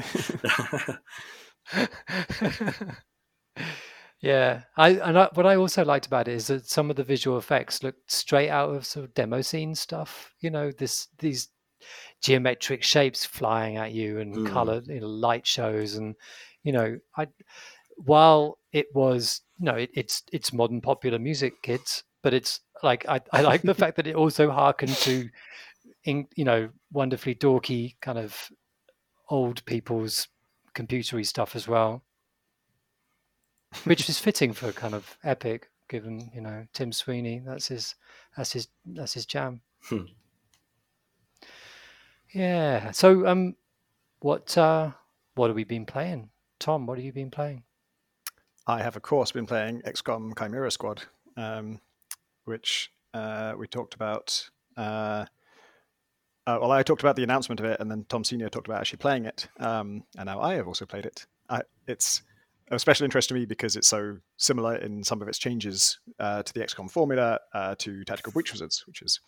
yeah, 4.23 4.63
I 4.77 4.91
and 4.91 5.19
I, 5.19 5.29
what 5.35 5.45
I 5.45 5.57
also 5.57 5.85
liked 5.85 6.07
about 6.07 6.29
it 6.29 6.35
is 6.35 6.47
that 6.47 6.71
some 6.71 6.89
of 6.89 6.97
the 6.97 7.05
visual 7.05 7.37
effects 7.37 7.83
looked 7.83 8.11
straight 8.11 8.49
out 8.49 8.71
of 8.71 8.87
sort 8.87 9.05
of 9.05 9.15
demo 9.15 9.43
scene 9.43 9.75
stuff. 9.75 10.33
You 10.41 10.51
know, 10.51 10.71
this 10.71 11.09
these 11.19 11.49
geometric 12.23 12.83
shapes 12.83 13.25
flying 13.25 13.77
at 13.77 13.93
you 13.93 14.19
and 14.21 14.35
mm. 14.35 14.51
color 14.51 14.83
you 14.87 15.01
know, 15.01 15.07
light 15.07 15.47
shows 15.47 15.95
and 15.95 16.15
you 16.63 16.73
know 16.73 16.99
I 17.17 17.29
while 17.97 18.59
it 18.73 18.87
was 18.95 19.43
you 19.59 19.67
know 19.67 19.75
it, 19.75 19.91
it's 19.95 20.23
it's 20.33 20.53
modern 20.53 20.81
popular 20.81 21.19
music 21.19 21.63
kids 21.63 22.05
but 22.27 22.35
it's 22.35 22.59
like 22.83 23.09
I, 23.09 23.21
I 23.33 23.43
like 23.43 23.63
the 23.63 23.73
fact 23.73 23.97
that 23.99 24.09
it 24.09 24.17
also 24.17 24.51
harkened 24.51 24.95
to, 24.97 25.29
in, 26.05 26.27
you 26.35 26.45
know, 26.45 26.71
wonderfully 26.93 27.37
dorky 27.37 27.95
kind 28.01 28.19
of 28.19 28.51
old 29.31 29.65
people's 29.65 30.27
computery 30.75 31.25
stuff 31.25 31.55
as 31.55 31.69
well, 31.69 32.03
which 33.85 34.09
is 34.09 34.19
fitting 34.19 34.53
for 34.53 34.73
kind 34.73 34.93
of 34.93 35.17
epic, 35.23 35.71
given 35.89 36.31
you 36.35 36.41
know 36.41 36.67
Tim 36.73 36.93
Sweeney. 36.93 37.43
That's 37.47 37.69
his 37.69 37.95
that's 38.37 38.53
his 38.53 38.67
that's 38.85 39.15
his 39.15 39.25
jam. 39.25 39.61
Hmm. 39.85 40.07
Yeah. 42.33 42.91
So, 42.91 43.27
um, 43.27 43.57
what 44.21 44.57
uh, 44.57 44.93
what 45.35 45.49
have 45.49 45.57
we 45.57 45.65
been 45.65 45.87
playing, 45.87 46.31
Tom? 46.59 46.87
What 46.87 46.99
have 46.99 47.05
you 47.05 47.13
been 47.13 47.31
playing? 47.31 47.63
I 48.67 48.83
have, 48.83 48.97
of 48.97 49.03
course, 49.03 49.31
been 49.31 49.47
playing 49.47 49.83
XCOM 49.83 50.37
Chimera 50.37 50.71
Squad, 50.71 51.05
um, 51.37 51.81
which 52.45 52.91
uh, 53.15 53.55
we 53.57 53.67
talked 53.69 53.95
about. 53.95 54.51
Uh, 54.77 55.27
uh, 56.47 56.59
well, 56.61 56.73
I 56.73 56.83
talked 56.83 57.03
about 57.03 57.17
the 57.17 57.23
announcement 57.23 57.61
of 57.61 57.67
it, 57.67 57.81
and 57.81 57.91
then 57.91 58.05
Tom 58.09 58.25
Senior 58.25 58.49
talked 58.49 58.67
about 58.69 58.81
actually 58.81 58.99
playing 58.99 59.25
it, 59.25 59.49
um, 59.59 60.05
and 60.17 60.27
now 60.27 60.41
I 60.41 60.55
have 60.55 60.67
also 60.67 60.87
played 60.87 61.07
it. 61.07 61.27
I, 61.49 61.63
it's 61.87 62.23
of 62.71 62.81
special 62.81 63.05
interest 63.05 63.29
to 63.29 63.35
me 63.35 63.47
because 63.47 63.77
it's 63.77 63.89
so 63.89 64.17
similar 64.37 64.77
in 64.77 65.05
some 65.05 65.23
of 65.23 65.29
its 65.29 65.39
changes 65.39 65.99
uh, 66.19 66.43
to 66.43 66.53
the 66.53 66.61
XCOM 66.61 66.91
formula 66.91 67.39
uh, 67.55 67.75
to 67.79 68.05
Tactical 68.05 68.33
Breach 68.33 68.53
Wizards, 68.53 68.83
which 68.87 69.03
is 69.03 69.21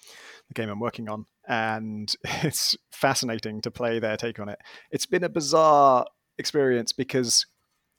the 0.48 0.54
game 0.54 0.68
I'm 0.68 0.80
working 0.80 1.08
on, 1.08 1.26
and 1.46 2.14
it's 2.42 2.76
fascinating 2.90 3.60
to 3.62 3.70
play 3.70 3.98
their 3.98 4.16
take 4.16 4.40
on 4.40 4.48
it. 4.48 4.58
It's 4.90 5.06
been 5.06 5.24
a 5.24 5.28
bizarre 5.28 6.06
experience 6.38 6.92
because 6.92 7.46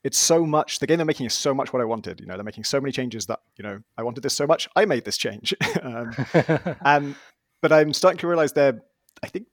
it's 0.04 0.18
so 0.18 0.46
much 0.46 0.80
the 0.80 0.88
game 0.88 0.98
they're 0.98 1.06
making 1.06 1.26
is 1.26 1.34
so 1.34 1.54
much 1.54 1.74
what 1.74 1.82
I 1.82 1.86
wanted. 1.86 2.20
You 2.20 2.26
know, 2.26 2.36
they're 2.36 2.44
making 2.44 2.64
so 2.64 2.80
many 2.80 2.92
changes 2.92 3.26
that 3.28 3.40
you 3.58 3.64
know 3.64 3.80
I 3.98 4.04
wanted 4.04 4.22
this 4.22 4.36
so 4.36 4.48
much. 4.48 4.68
I 4.76 4.86
made 4.86 5.06
this 5.06 5.18
change, 5.18 5.54
um, 5.82 6.12
and 6.82 7.16
but 7.62 7.72
I'm 7.72 7.94
starting 7.94 8.20
to 8.20 8.28
realize 8.28 8.54
their 8.54 8.82
I 9.24 9.28
think 9.28 9.48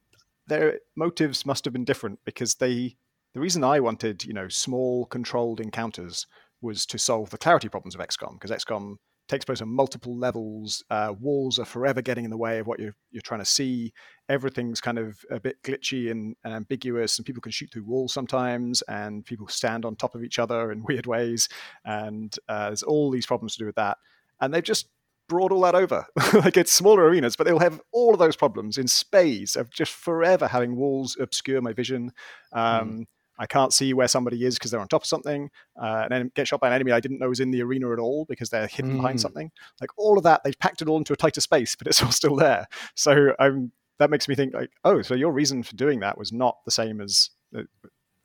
their 0.47 0.79
motives 0.95 1.45
must 1.45 1.65
have 1.65 1.73
been 1.73 1.85
different 1.85 2.19
because 2.25 2.55
they 2.55 2.95
the 3.37 3.41
reason 3.41 3.63
I 3.63 3.79
wanted 3.79 4.25
you 4.25 4.33
know 4.33 4.47
small 4.47 5.05
controlled 5.05 5.59
encounters 5.59 6.25
was 6.59 6.87
to 6.87 6.97
solve 6.97 7.29
the 7.29 7.37
clarity 7.37 7.69
problems 7.69 7.93
of 7.93 8.01
XCOM 8.01 8.33
because 8.33 8.49
XCOM 8.49 8.95
takes 9.27 9.45
place 9.45 9.61
on 9.61 9.69
multiple 9.69 10.17
levels. 10.17 10.83
Uh, 10.89 11.13
walls 11.19 11.59
are 11.59 11.65
forever 11.65 12.01
getting 12.01 12.25
in 12.25 12.31
the 12.31 12.37
way 12.37 12.57
of 12.57 12.65
what 12.65 12.79
you're, 12.79 12.95
you're 13.11 13.21
trying 13.21 13.39
to 13.39 13.45
see. 13.45 13.93
Everything's 14.27 14.81
kind 14.81 14.97
of 14.97 15.19
a 15.29 15.39
bit 15.39 15.61
glitchy 15.61 16.09
and, 16.09 16.35
and, 16.43 16.55
ambiguous, 16.55 17.19
and 17.19 17.27
people 17.27 17.43
can 17.43 17.51
shoot 17.51 17.69
through 17.71 17.83
walls 17.83 18.11
sometimes, 18.11 18.81
and 18.87 19.23
people 19.23 19.47
stand 19.47 19.85
on 19.85 19.95
top 19.95 20.15
of 20.15 20.23
each 20.23 20.39
other 20.39 20.71
in 20.71 20.81
weird 20.87 21.05
ways. 21.05 21.47
And 21.85 22.35
uh, 22.49 22.69
there's 22.69 22.81
all 22.81 23.11
these 23.11 23.27
problems 23.27 23.53
to 23.53 23.59
do 23.59 23.67
with 23.67 23.75
that. 23.75 23.99
And 24.41 24.51
they've 24.51 24.63
just 24.63 24.87
brought 25.29 25.51
all 25.51 25.61
that 25.61 25.75
over. 25.75 26.07
like 26.33 26.57
it's 26.57 26.73
smaller 26.73 27.03
arenas, 27.03 27.35
but 27.35 27.45
they'll 27.45 27.59
have 27.59 27.81
all 27.91 28.13
of 28.13 28.19
those 28.19 28.35
problems 28.35 28.79
in 28.79 28.87
spades 28.87 29.55
of 29.55 29.69
just 29.69 29.91
forever 29.91 30.47
having 30.47 30.75
walls 30.75 31.15
obscure 31.19 31.61
my 31.61 31.73
vision. 31.73 32.11
Um, 32.51 32.89
mm. 32.89 33.05
I 33.39 33.45
can't 33.45 33.73
see 33.73 33.93
where 33.93 34.07
somebody 34.07 34.45
is 34.45 34.55
because 34.55 34.71
they're 34.71 34.79
on 34.79 34.87
top 34.87 35.03
of 35.03 35.07
something, 35.07 35.49
uh, 35.81 36.01
and 36.03 36.11
then 36.11 36.31
get 36.35 36.47
shot 36.47 36.59
by 36.59 36.67
an 36.67 36.73
enemy 36.73 36.91
I 36.91 36.99
didn't 36.99 37.19
know 37.19 37.29
was 37.29 37.39
in 37.39 37.51
the 37.51 37.61
arena 37.61 37.91
at 37.91 37.99
all 37.99 38.25
because 38.25 38.49
they're 38.49 38.67
hidden 38.67 38.93
mm. 38.93 38.97
behind 38.97 39.21
something. 39.21 39.51
Like 39.79 39.91
all 39.97 40.17
of 40.17 40.23
that, 40.23 40.41
they've 40.43 40.57
packed 40.59 40.81
it 40.81 40.87
all 40.87 40.97
into 40.97 41.13
a 41.13 41.17
tighter 41.17 41.41
space, 41.41 41.75
but 41.75 41.87
it's 41.87 42.01
all 42.01 42.11
still 42.11 42.35
there. 42.35 42.67
So 42.95 43.33
um, 43.39 43.71
that 43.99 44.09
makes 44.09 44.27
me 44.27 44.35
think 44.35 44.53
like, 44.53 44.71
oh, 44.83 45.01
so 45.01 45.15
your 45.15 45.31
reason 45.31 45.63
for 45.63 45.75
doing 45.75 45.99
that 46.01 46.17
was 46.17 46.31
not 46.31 46.57
the 46.65 46.71
same 46.71 47.01
as 47.01 47.29
uh, 47.55 47.63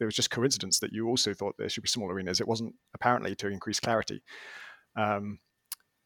it 0.00 0.04
was 0.04 0.14
just 0.14 0.30
coincidence 0.30 0.80
that 0.80 0.92
you 0.92 1.06
also 1.08 1.32
thought 1.32 1.54
there 1.58 1.68
should 1.68 1.82
be 1.82 1.88
small 1.88 2.10
arenas. 2.10 2.40
It 2.40 2.48
wasn't 2.48 2.74
apparently 2.94 3.34
to 3.36 3.48
increase 3.48 3.80
clarity. 3.80 4.22
Um, 4.96 5.38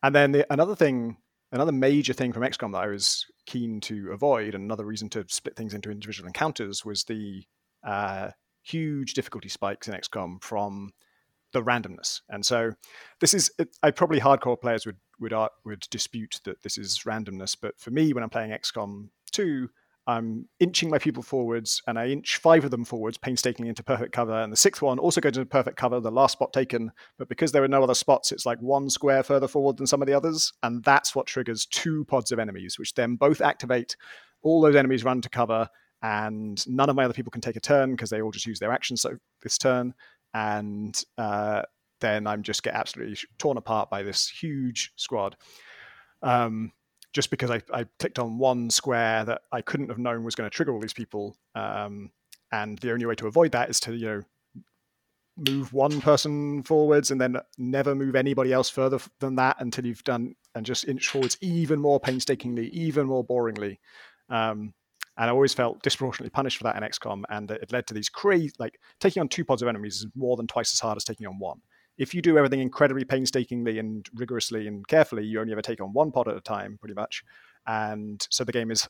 and 0.03 0.15
then 0.15 0.33
the, 0.33 0.53
another 0.53 0.77
thing, 0.77 1.17
another 1.53 1.73
major 1.73 2.13
thing 2.13 2.33
from 2.33 2.43
XCOM 2.43 2.73
that 2.73 2.83
I 2.83 2.89
was 2.89 3.25
keen 3.47 3.81
to 3.83 4.11
avoid, 4.13 4.55
and 4.55 4.65
another 4.65 4.85
reason 4.85 5.09
to 5.11 5.25
split 5.29 5.57
things 5.57 5.75
into 5.75 5.91
individual 5.91 6.27
encounters 6.27 6.85
was 6.85 7.05
the 7.05 7.43
uh, 7.85 8.31
huge 8.67 9.15
difficulty 9.15 9.49
spikes 9.49 9.89
in 9.89 9.95
XCOM 9.95 10.43
from 10.43 10.93
the 11.53 11.63
randomness. 11.63 12.21
And 12.29 12.45
so 12.45 12.73
this 13.21 13.33
is 13.33 13.51
I 13.83 13.91
probably 13.91 14.21
hardcore 14.21 14.61
players 14.61 14.85
would 14.87 14.97
would 15.21 15.33
would 15.65 15.87
dispute 15.91 16.41
that 16.45 16.63
this 16.63 16.77
is 16.77 17.03
randomness, 17.07 17.57
but 17.61 17.79
for 17.79 17.91
me 17.91 18.13
when 18.13 18.23
I'm 18.23 18.31
playing 18.31 18.51
XCOM 18.51 19.09
2, 19.33 19.69
I'm 20.09 20.49
inching 20.61 20.89
my 20.89 20.99
people 20.99 21.23
forwards 21.23 21.83
and 21.87 21.99
I 21.99 22.09
inch 22.09 22.37
five 22.37 22.65
of 22.65 22.71
them 22.71 22.85
forwards 22.85 23.19
painstakingly 23.19 23.69
into 23.69 23.83
perfect 23.83 24.13
cover. 24.13 24.41
And 24.41 24.53
the 24.53 24.57
sixth 24.57 24.81
one 24.81 24.99
also 24.99 25.21
goes 25.21 25.37
into 25.37 25.47
perfect 25.47 25.77
cover, 25.77 25.99
the 25.99 26.13
last 26.13 26.33
spot 26.33 26.53
taken. 26.53 26.93
But 27.19 27.29
because 27.29 27.51
there 27.53 27.65
are 27.65 27.69
no 27.69 27.83
other 27.83 27.95
spots, 27.95 28.31
it's 28.31 28.47
like 28.47 28.61
one 28.61 28.89
square 28.89 29.25
further 29.25 29.49
forward 29.49 29.79
than 29.79 29.87
some 29.87 30.03
of 30.03 30.07
the 30.07 30.15
others. 30.15 30.53
And 30.63 30.85
that's 30.85 31.15
what 31.15 31.27
triggers 31.27 31.67
two 31.67 32.05
pods 32.05 32.31
of 32.31 32.39
enemies, 32.39 32.79
which 32.79 32.95
then 32.95 33.17
both 33.17 33.41
activate. 33.41 33.97
All 34.43 34.61
those 34.61 34.77
enemies 34.77 35.05
run 35.05 35.23
to 35.23 35.29
cover 35.29 35.69
and 36.03 36.67
none 36.69 36.91
of 36.91 36.97
my 36.97 37.05
other 37.05 37.15
people 37.15 37.31
can 37.31 37.41
take 37.41 37.57
a 37.57 37.61
turn 37.61 37.93
because 37.93 38.11
they 38.11 38.21
all 38.21 38.31
just 38.31 38.47
use 38.47 38.59
their 38.59 38.73
action 38.73 38.97
so 38.97 39.17
this 39.43 39.59
turn 39.59 39.95
and 40.35 41.05
uh, 41.19 41.63
then 42.01 42.27
i'm 42.27 42.43
just 42.43 42.63
get 42.63 42.75
absolutely 42.75 43.17
torn 43.39 43.57
apart 43.57 43.91
by 43.91 44.03
this 44.03 44.29
huge 44.29 44.93
squad 44.97 45.37
um, 46.23 46.73
just 47.13 47.31
because 47.31 47.51
I, 47.51 47.61
I, 47.73 47.87
clicked 47.99 48.19
on 48.19 48.39
one 48.39 48.71
square 48.71 49.25
that 49.25 49.43
i 49.53 49.63
couldn't 49.63 49.89
have 49.89 49.99
known 49.99 50.25
was 50.25 50.35
going 50.35 50.49
to 50.49 50.55
trigger 50.55 50.73
all 50.73 50.81
these 50.81 50.93
people 50.93 51.37
um, 51.55 52.11
and 52.53 52.79
the 52.79 52.93
only 52.93 53.07
way 53.07 53.15
to 53.17 53.27
avoid 53.27 53.53
that 53.53 53.71
is 53.71 53.81
to 53.81 53.95
you 53.95 54.07
know 54.07 54.23
move 55.37 55.73
one 55.73 56.01
person 56.01 56.63
forwards 56.63 57.11
and 57.11 57.21
then 57.21 57.37
never 57.59 57.95
move 57.95 58.17
anybody 58.17 58.53
else 58.53 58.71
further 58.71 58.99
than 59.21 59.37
that 59.37 59.57
until 59.61 59.85
you've 59.85 60.05
done 60.05 60.35
and 60.55 60.65
just 60.65 60.89
inch 60.89 61.09
forwards 61.09 61.37
even 61.43 61.79
more 61.79 62.01
painstakingly 62.01 62.69
even 62.69 63.07
more 63.07 63.25
boringly 63.25 63.79
um, 64.31 64.73
and 65.19 65.31
I 65.31 65.33
always 65.33 65.55
felt 65.55 65.83
disproportionately 65.83 66.31
punished 66.31 66.59
for 66.59 66.65
that 66.65 66.77
in 66.77 66.83
XCOM, 66.83 67.23
and 67.31 67.51
it 67.51 67.73
led 67.73 67.87
to 67.89 67.95
these 67.95 68.09
crazy, 68.09 68.53
like 68.59 68.79
taking 69.01 69.21
on 69.21 69.29
two 69.29 69.45
pods 69.45 69.63
of 69.63 69.69
enemies 69.69 69.97
is 69.97 70.07
more 70.15 70.37
than 70.37 70.47
twice 70.47 70.73
as 70.73 70.81
hard 70.81 70.97
as 70.97 71.05
taking 71.05 71.27
on 71.27 71.39
one. 71.39 71.61
If 71.99 72.15
you 72.15 72.21
do 72.21 72.37
everything 72.37 72.61
incredibly 72.61 73.05
painstakingly 73.05 73.79
and 73.79 74.07
rigorously 74.15 74.67
and 74.67 74.87
carefully, 74.87 75.25
you 75.25 75.41
only 75.41 75.53
ever 75.53 75.63
take 75.63 75.81
on 75.81 75.93
one 75.93 76.13
pod 76.13 76.29
at 76.29 76.37
a 76.37 76.41
time, 76.41 76.77
pretty 76.79 76.95
much, 76.95 77.23
and 77.67 78.27
so 78.31 78.45
the 78.45 78.53
game 78.53 78.71
is 78.71 78.87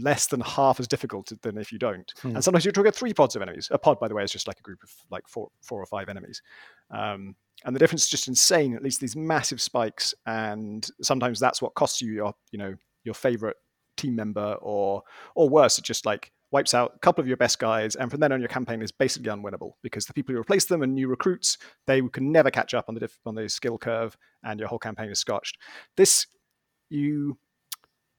less 0.00 0.26
than 0.26 0.40
half 0.40 0.80
as 0.80 0.88
difficult 0.88 1.32
than 1.42 1.58
if 1.58 1.72
you 1.72 1.78
don't. 1.78 2.12
Hmm. 2.20 2.34
And 2.34 2.44
sometimes 2.44 2.64
you 2.64 2.72
trigger 2.72 2.90
three 2.90 3.14
pods 3.14 3.36
of 3.36 3.42
enemies. 3.42 3.68
A 3.70 3.78
pod, 3.78 4.00
by 4.00 4.08
the 4.08 4.14
way, 4.14 4.24
is 4.24 4.32
just 4.32 4.48
like 4.48 4.58
a 4.58 4.62
group 4.62 4.82
of 4.82 4.90
like 5.10 5.26
four, 5.28 5.48
four 5.62 5.80
or 5.80 5.86
five 5.86 6.08
enemies. 6.08 6.42
Um, 6.90 7.36
and 7.64 7.74
the 7.74 7.80
difference 7.80 8.04
is 8.04 8.10
just 8.10 8.28
insane. 8.28 8.74
At 8.74 8.82
least 8.82 9.00
these 9.00 9.16
massive 9.16 9.60
spikes, 9.60 10.14
and 10.26 10.88
sometimes 11.00 11.38
that's 11.38 11.62
what 11.62 11.74
costs 11.74 12.02
you 12.02 12.12
your, 12.12 12.34
you 12.50 12.58
know, 12.58 12.74
your 13.04 13.14
favorite 13.14 13.56
team 14.04 14.14
member 14.14 14.56
or 14.60 15.02
or 15.34 15.48
worse, 15.48 15.78
it 15.78 15.84
just 15.84 16.06
like 16.06 16.32
wipes 16.50 16.74
out 16.74 16.92
a 16.94 16.98
couple 17.00 17.20
of 17.20 17.26
your 17.26 17.36
best 17.36 17.58
guys, 17.58 17.96
and 17.96 18.10
from 18.10 18.20
then 18.20 18.30
on, 18.30 18.40
your 18.40 18.48
campaign 18.48 18.80
is 18.80 18.92
basically 18.92 19.28
unwinnable 19.28 19.72
because 19.82 20.06
the 20.06 20.14
people 20.14 20.32
who 20.32 20.40
replace 20.40 20.66
them 20.66 20.82
and 20.82 20.94
new 20.94 21.08
recruits 21.08 21.58
they 21.86 22.00
can 22.00 22.30
never 22.30 22.50
catch 22.50 22.74
up 22.74 22.84
on 22.88 22.94
the 22.94 23.00
diff- 23.00 23.18
on 23.26 23.34
the 23.34 23.48
skill 23.48 23.78
curve, 23.78 24.16
and 24.44 24.60
your 24.60 24.68
whole 24.68 24.78
campaign 24.78 25.10
is 25.10 25.18
scotched. 25.18 25.58
This 25.96 26.26
you 26.90 27.36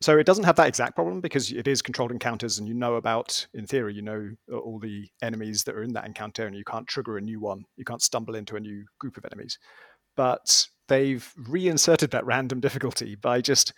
so 0.01 0.17
it 0.17 0.25
doesn't 0.25 0.43
have 0.43 0.57
that 0.57 0.67
exact 0.67 0.95
problem 0.95 1.21
because 1.21 1.51
it 1.51 1.67
is 1.67 1.81
controlled 1.81 2.11
encounters, 2.11 2.59
and 2.59 2.67
you 2.67 2.73
know 2.73 2.95
about 2.95 3.47
in 3.53 3.65
theory 3.65 3.93
you 3.93 4.01
know 4.01 4.29
all 4.51 4.79
the 4.79 5.07
enemies 5.21 5.63
that 5.63 5.75
are 5.75 5.83
in 5.83 5.93
that 5.93 6.05
encounter, 6.05 6.45
and 6.45 6.55
you 6.55 6.65
can't 6.65 6.87
trigger 6.87 7.17
a 7.17 7.21
new 7.21 7.39
one. 7.39 7.63
You 7.77 7.85
can't 7.85 8.01
stumble 8.01 8.35
into 8.35 8.57
a 8.57 8.59
new 8.59 8.85
group 8.99 9.17
of 9.17 9.25
enemies, 9.25 9.57
but 10.17 10.67
they've 10.87 11.33
reinserted 11.37 12.11
that 12.11 12.25
random 12.25 12.59
difficulty 12.59 13.15
by 13.15 13.41
just 13.41 13.73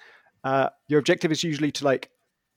uh, 0.47 0.69
your 0.87 0.99
objective 0.99 1.29
is 1.29 1.43
usually 1.43 1.73
to 1.73 1.83
like 1.83 2.09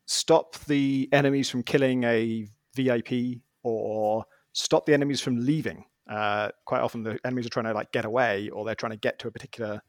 stop 0.06 0.56
the 0.66 1.08
enemies 1.10 1.50
from 1.50 1.64
killing 1.64 2.04
a 2.04 2.46
VIP 2.76 3.40
or 3.64 4.24
stop 4.52 4.86
the 4.86 4.94
enemies 4.94 5.20
from 5.20 5.44
leaving. 5.44 5.84
Uh, 6.08 6.50
quite 6.66 6.82
often, 6.82 7.02
the 7.02 7.18
enemies 7.24 7.46
are 7.46 7.50
trying 7.50 7.66
to 7.66 7.72
like 7.72 7.90
get 7.90 8.04
away, 8.04 8.48
or 8.50 8.64
they're 8.64 8.76
trying 8.76 8.92
to 8.92 8.98
get 8.98 9.18
to 9.18 9.26
a 9.26 9.32
particular 9.32 9.82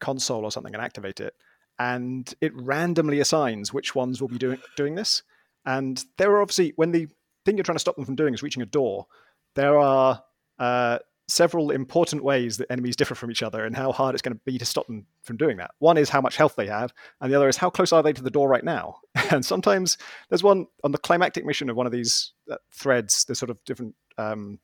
console 0.00 0.44
or 0.44 0.50
something 0.50 0.74
and 0.74 0.82
activate 0.82 1.20
it. 1.20 1.34
And 1.78 2.32
it 2.40 2.50
randomly 2.56 3.20
assigns 3.20 3.72
which 3.72 3.94
ones 3.94 4.20
will 4.20 4.28
be 4.28 4.38
doing 4.38 4.58
doing 4.76 4.96
this. 4.96 5.22
And 5.64 6.04
there 6.18 6.32
are 6.32 6.42
obviously 6.42 6.72
when 6.74 6.90
the 6.90 7.06
thing 7.44 7.56
you're 7.56 7.62
trying 7.62 7.76
to 7.76 7.86
stop 7.86 7.94
them 7.94 8.04
from 8.04 8.16
doing 8.16 8.34
is 8.34 8.42
reaching 8.42 8.64
a 8.64 8.66
door, 8.66 9.06
there 9.54 9.78
are 9.78 10.24
uh, 10.58 10.98
several 11.28 11.70
important 11.70 12.22
ways 12.22 12.58
that 12.58 12.70
enemies 12.70 12.96
differ 12.96 13.14
from 13.14 13.30
each 13.30 13.42
other 13.42 13.64
and 13.64 13.76
how 13.76 13.92
hard 13.92 14.14
it's 14.14 14.22
going 14.22 14.36
to 14.36 14.40
be 14.44 14.58
to 14.58 14.64
stop 14.64 14.86
them 14.86 15.06
from 15.22 15.36
doing 15.36 15.56
that. 15.56 15.70
One 15.78 15.96
is 15.96 16.10
how 16.10 16.20
much 16.20 16.36
health 16.36 16.54
they 16.56 16.66
have, 16.66 16.92
and 17.20 17.32
the 17.32 17.36
other 17.36 17.48
is 17.48 17.56
how 17.56 17.70
close 17.70 17.92
are 17.92 18.02
they 18.02 18.12
to 18.12 18.22
the 18.22 18.30
door 18.30 18.48
right 18.48 18.64
now. 18.64 18.96
And 19.30 19.44
sometimes 19.44 19.96
there's 20.28 20.42
one 20.42 20.66
on 20.84 20.92
the 20.92 20.98
climactic 20.98 21.46
mission 21.46 21.70
of 21.70 21.76
one 21.76 21.86
of 21.86 21.92
these 21.92 22.32
uh, 22.50 22.56
threads. 22.70 23.24
There's 23.24 23.38
sort 23.38 23.50
of 23.50 23.58
different 23.64 23.94
um, 24.18 24.58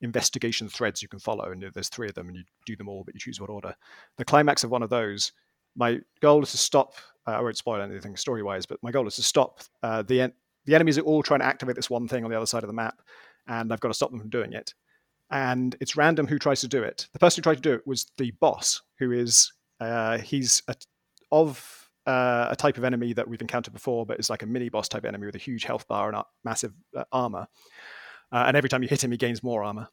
investigation 0.00 0.68
threads 0.68 1.02
you 1.02 1.08
can 1.08 1.18
follow, 1.18 1.52
and 1.52 1.62
there's 1.74 1.90
three 1.90 2.08
of 2.08 2.14
them, 2.14 2.28
and 2.28 2.36
you 2.36 2.44
do 2.64 2.74
them 2.74 2.88
all, 2.88 3.04
but 3.04 3.14
you 3.14 3.20
choose 3.20 3.38
what 3.38 3.50
order. 3.50 3.74
The 4.16 4.24
climax 4.24 4.64
of 4.64 4.70
one 4.70 4.82
of 4.82 4.88
those, 4.88 5.32
my 5.76 6.00
goal 6.20 6.42
is 6.42 6.52
to 6.52 6.56
stop. 6.56 6.94
Uh, 7.26 7.32
I 7.32 7.40
won't 7.40 7.58
spoil 7.58 7.82
anything 7.82 8.16
story 8.16 8.42
wise, 8.42 8.64
but 8.64 8.82
my 8.82 8.90
goal 8.90 9.06
is 9.06 9.16
to 9.16 9.22
stop 9.22 9.60
uh, 9.82 10.02
the 10.02 10.22
en- 10.22 10.32
the 10.64 10.74
enemies 10.74 10.98
are 10.98 11.02
all 11.02 11.22
trying 11.22 11.40
to 11.40 11.46
activate 11.46 11.76
this 11.76 11.90
one 11.90 12.08
thing 12.08 12.24
on 12.24 12.30
the 12.30 12.36
other 12.36 12.46
side 12.46 12.62
of 12.62 12.68
the 12.68 12.74
map, 12.74 13.02
and 13.46 13.72
I've 13.72 13.80
got 13.80 13.88
to 13.88 13.94
stop 13.94 14.10
them 14.10 14.20
from 14.20 14.30
doing 14.30 14.54
it 14.54 14.72
and 15.30 15.76
it's 15.80 15.96
random 15.96 16.26
who 16.26 16.38
tries 16.38 16.60
to 16.62 16.68
do 16.68 16.82
it. 16.82 17.08
The 17.12 17.18
person 17.18 17.40
who 17.40 17.42
tried 17.42 17.56
to 17.56 17.62
do 17.62 17.74
it 17.74 17.86
was 17.86 18.10
the 18.16 18.30
boss, 18.40 18.82
who 18.98 19.12
is 19.12 19.52
uh, 19.80 20.18
he's 20.18 20.62
a, 20.68 20.74
of 21.30 21.88
uh, 22.06 22.48
a 22.50 22.56
type 22.56 22.78
of 22.78 22.84
enemy 22.84 23.12
that 23.12 23.28
we've 23.28 23.40
encountered 23.40 23.74
before, 23.74 24.06
but 24.06 24.18
is 24.18 24.30
like 24.30 24.42
a 24.42 24.46
mini 24.46 24.68
boss 24.68 24.88
type 24.88 25.04
enemy 25.04 25.26
with 25.26 25.34
a 25.34 25.38
huge 25.38 25.64
health 25.64 25.86
bar 25.88 26.08
and 26.08 26.16
a 26.16 26.24
massive 26.44 26.72
uh, 26.96 27.04
armor. 27.12 27.46
Uh, 28.32 28.44
and 28.46 28.56
every 28.56 28.68
time 28.68 28.82
you 28.82 28.88
hit 28.88 29.04
him, 29.04 29.10
he 29.10 29.16
gains 29.16 29.42
more 29.42 29.62
armor. 29.62 29.88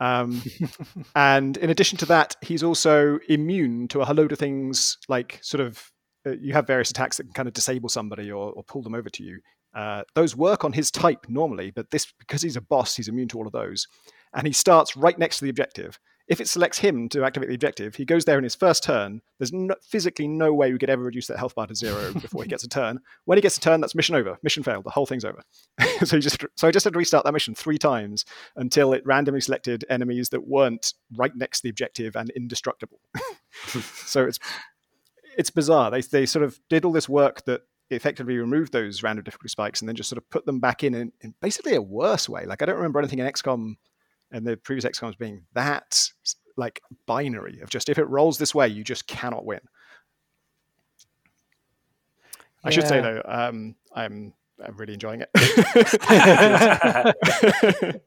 Um, 0.00 0.42
and 1.16 1.56
in 1.56 1.70
addition 1.70 1.98
to 1.98 2.06
that, 2.06 2.36
he's 2.42 2.62
also 2.62 3.18
immune 3.28 3.88
to 3.88 4.00
a 4.00 4.04
whole 4.04 4.16
load 4.16 4.32
of 4.32 4.38
things 4.38 4.98
like 5.08 5.38
sort 5.42 5.60
of 5.60 5.90
uh, 6.26 6.32
you 6.40 6.52
have 6.52 6.66
various 6.66 6.90
attacks 6.90 7.16
that 7.16 7.24
can 7.24 7.32
kind 7.32 7.48
of 7.48 7.54
disable 7.54 7.88
somebody 7.88 8.30
or, 8.30 8.52
or 8.52 8.62
pull 8.64 8.82
them 8.82 8.94
over 8.94 9.10
to 9.10 9.22
you. 9.22 9.40
Uh, 9.74 10.02
those 10.14 10.36
work 10.36 10.64
on 10.64 10.72
his 10.72 10.90
type 10.90 11.26
normally, 11.28 11.70
but 11.70 11.90
this 11.90 12.12
because 12.18 12.42
he's 12.42 12.56
a 12.56 12.60
boss, 12.60 12.96
he's 12.96 13.08
immune 13.08 13.28
to 13.28 13.38
all 13.38 13.46
of 13.46 13.52
those. 13.52 13.88
And 14.32 14.46
he 14.46 14.52
starts 14.52 14.96
right 14.96 15.18
next 15.18 15.38
to 15.38 15.44
the 15.44 15.50
objective. 15.50 15.98
If 16.26 16.40
it 16.40 16.48
selects 16.48 16.78
him 16.78 17.10
to 17.10 17.22
activate 17.22 17.50
the 17.50 17.54
objective, 17.54 17.96
he 17.96 18.06
goes 18.06 18.24
there 18.24 18.38
in 18.38 18.44
his 18.44 18.54
first 18.54 18.82
turn. 18.82 19.20
There's 19.38 19.52
no, 19.52 19.74
physically 19.82 20.26
no 20.26 20.54
way 20.54 20.72
we 20.72 20.78
could 20.78 20.88
ever 20.88 21.02
reduce 21.02 21.26
that 21.26 21.38
health 21.38 21.54
bar 21.54 21.66
to 21.66 21.74
zero 21.74 22.12
before 22.20 22.42
he 22.42 22.48
gets 22.48 22.64
a 22.64 22.68
turn. 22.68 23.00
When 23.26 23.36
he 23.36 23.42
gets 23.42 23.58
a 23.58 23.60
turn, 23.60 23.80
that's 23.80 23.94
mission 23.94 24.14
over. 24.14 24.38
Mission 24.42 24.62
failed. 24.62 24.84
The 24.84 24.90
whole 24.90 25.04
thing's 25.04 25.24
over. 25.24 25.42
so 26.04 26.16
he 26.16 26.22
just 26.22 26.42
so 26.56 26.66
I 26.66 26.70
just 26.70 26.84
had 26.84 26.94
to 26.94 26.98
restart 26.98 27.24
that 27.24 27.32
mission 27.32 27.54
three 27.54 27.78
times 27.78 28.24
until 28.56 28.94
it 28.94 29.04
randomly 29.04 29.42
selected 29.42 29.84
enemies 29.90 30.30
that 30.30 30.46
weren't 30.46 30.94
right 31.14 31.34
next 31.36 31.58
to 31.58 31.62
the 31.64 31.70
objective 31.70 32.16
and 32.16 32.30
indestructible. 32.30 33.00
so 33.66 34.24
it's 34.24 34.38
it's 35.36 35.50
bizarre. 35.50 35.90
They 35.90 36.00
they 36.00 36.26
sort 36.26 36.44
of 36.44 36.58
did 36.70 36.86
all 36.86 36.92
this 36.92 37.08
work 37.08 37.44
that 37.44 37.62
effectively 37.90 38.36
remove 38.36 38.70
those 38.70 39.02
random 39.02 39.24
difficulty 39.24 39.50
spikes 39.50 39.80
and 39.80 39.88
then 39.88 39.96
just 39.96 40.08
sort 40.08 40.18
of 40.18 40.28
put 40.30 40.46
them 40.46 40.60
back 40.60 40.82
in, 40.82 40.94
in 40.94 41.12
in, 41.20 41.34
basically 41.40 41.74
a 41.74 41.82
worse 41.82 42.28
way. 42.28 42.44
Like 42.46 42.62
I 42.62 42.66
don't 42.66 42.76
remember 42.76 42.98
anything 42.98 43.18
in 43.18 43.26
XCOM 43.26 43.74
and 44.30 44.46
the 44.46 44.56
previous 44.56 44.84
XCOMs 44.84 45.18
being 45.18 45.44
that 45.54 46.08
like 46.56 46.80
binary 47.06 47.60
of 47.60 47.70
just 47.70 47.88
if 47.88 47.98
it 47.98 48.04
rolls 48.04 48.38
this 48.38 48.54
way, 48.54 48.68
you 48.68 48.84
just 48.84 49.06
cannot 49.06 49.44
win. 49.44 49.60
I 52.62 52.70
should 52.70 52.88
say 52.88 53.00
though, 53.00 53.22
um, 53.26 53.76
I'm 53.94 54.32
I'm 54.66 54.76
really 54.76 54.94
enjoying 54.94 55.22
it. 55.22 55.30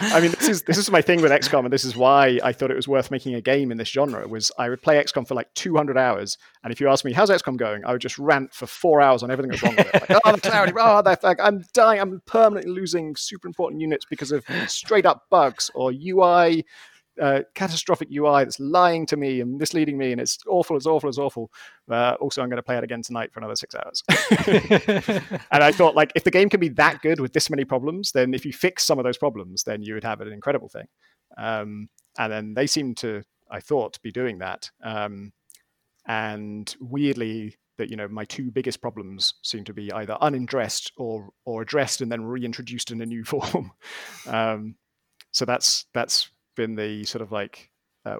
I 0.00 0.20
mean, 0.20 0.30
this 0.32 0.48
is 0.48 0.62
this 0.62 0.78
is 0.78 0.90
my 0.90 1.02
thing 1.02 1.20
with 1.20 1.30
XCOM, 1.30 1.64
and 1.64 1.72
this 1.72 1.84
is 1.84 1.96
why 1.96 2.38
I 2.42 2.52
thought 2.52 2.70
it 2.70 2.76
was 2.76 2.88
worth 2.88 3.10
making 3.10 3.34
a 3.34 3.40
game 3.40 3.70
in 3.70 3.78
this 3.78 3.88
genre. 3.88 4.26
Was 4.26 4.50
I 4.58 4.68
would 4.68 4.82
play 4.82 5.02
XCOM 5.02 5.26
for 5.26 5.34
like 5.34 5.52
200 5.54 5.98
hours, 5.98 6.38
and 6.64 6.72
if 6.72 6.80
you 6.80 6.88
ask 6.88 7.04
me 7.04 7.12
how's 7.12 7.30
XCOM 7.30 7.56
going, 7.56 7.84
I 7.84 7.92
would 7.92 8.00
just 8.00 8.18
rant 8.18 8.54
for 8.54 8.66
four 8.66 9.00
hours 9.00 9.22
on 9.22 9.30
everything 9.30 9.50
that's 9.50 9.62
wrong 9.62 9.76
with 9.76 9.94
it. 9.94 10.10
Like, 10.10 10.20
oh, 10.24 10.32
the 10.32 10.40
clarity, 10.40 10.72
oh, 10.78 11.02
like, 11.04 11.40
I'm 11.40 11.64
dying, 11.74 12.00
I'm 12.00 12.22
permanently 12.26 12.72
losing 12.72 13.14
super 13.16 13.46
important 13.46 13.80
units 13.80 14.06
because 14.08 14.32
of 14.32 14.44
straight 14.66 15.06
up 15.06 15.24
bugs 15.30 15.70
or 15.74 15.92
UI 15.92 16.64
uh, 17.20 17.40
catastrophic 17.54 18.08
UI 18.12 18.44
that's 18.44 18.60
lying 18.60 19.06
to 19.06 19.16
me 19.16 19.40
and 19.40 19.58
misleading 19.58 19.98
me, 19.98 20.12
and 20.12 20.20
it's 20.20 20.38
awful, 20.46 20.76
it's 20.76 20.86
awful, 20.86 21.08
it's 21.08 21.18
awful. 21.18 21.50
Uh, 21.90 22.16
also, 22.20 22.42
I'm 22.42 22.48
going 22.48 22.56
to 22.58 22.62
play 22.62 22.78
it 22.78 22.84
again 22.84 23.02
tonight 23.02 23.32
for 23.32 23.40
another 23.40 23.56
six 23.56 23.74
hours. 23.74 24.02
and 25.50 25.62
I 25.62 25.72
thought, 25.72 25.94
like, 25.94 26.12
if 26.14 26.24
the 26.24 26.30
game 26.30 26.48
can 26.48 26.60
be 26.60 26.68
that 26.70 27.02
good 27.02 27.20
with 27.20 27.32
this 27.32 27.50
many 27.50 27.64
problems, 27.64 28.12
then 28.12 28.34
if 28.34 28.44
you 28.44 28.52
fix 28.52 28.84
some 28.84 28.98
of 28.98 29.04
those 29.04 29.18
problems, 29.18 29.64
then 29.64 29.82
you 29.82 29.94
would 29.94 30.04
have 30.04 30.20
an 30.20 30.32
incredible 30.32 30.68
thing. 30.68 30.86
Um, 31.36 31.88
and 32.18 32.32
then 32.32 32.54
they 32.54 32.66
seem 32.66 32.94
to, 32.96 33.22
I 33.50 33.60
thought, 33.60 34.00
be 34.02 34.10
doing 34.10 34.38
that. 34.38 34.70
Um, 34.82 35.32
and 36.06 36.74
weirdly, 36.80 37.56
that 37.78 37.90
you 37.90 37.96
know 37.96 38.08
my 38.08 38.24
two 38.24 38.50
biggest 38.50 38.80
problems 38.80 39.34
seem 39.42 39.64
to 39.64 39.72
be 39.72 39.90
either 39.92 40.18
unaddressed 40.20 40.92
or 40.96 41.30
or 41.44 41.62
addressed 41.62 42.00
and 42.00 42.12
then 42.12 42.24
reintroduced 42.24 42.90
in 42.90 43.00
a 43.00 43.06
new 43.06 43.24
form. 43.24 43.72
um, 44.26 44.74
so 45.32 45.44
that's 45.44 45.86
that's 45.94 46.30
been 46.58 46.74
the 46.74 47.04
sort 47.04 47.22
of 47.22 47.32
like 47.32 47.70
uh, 48.04 48.16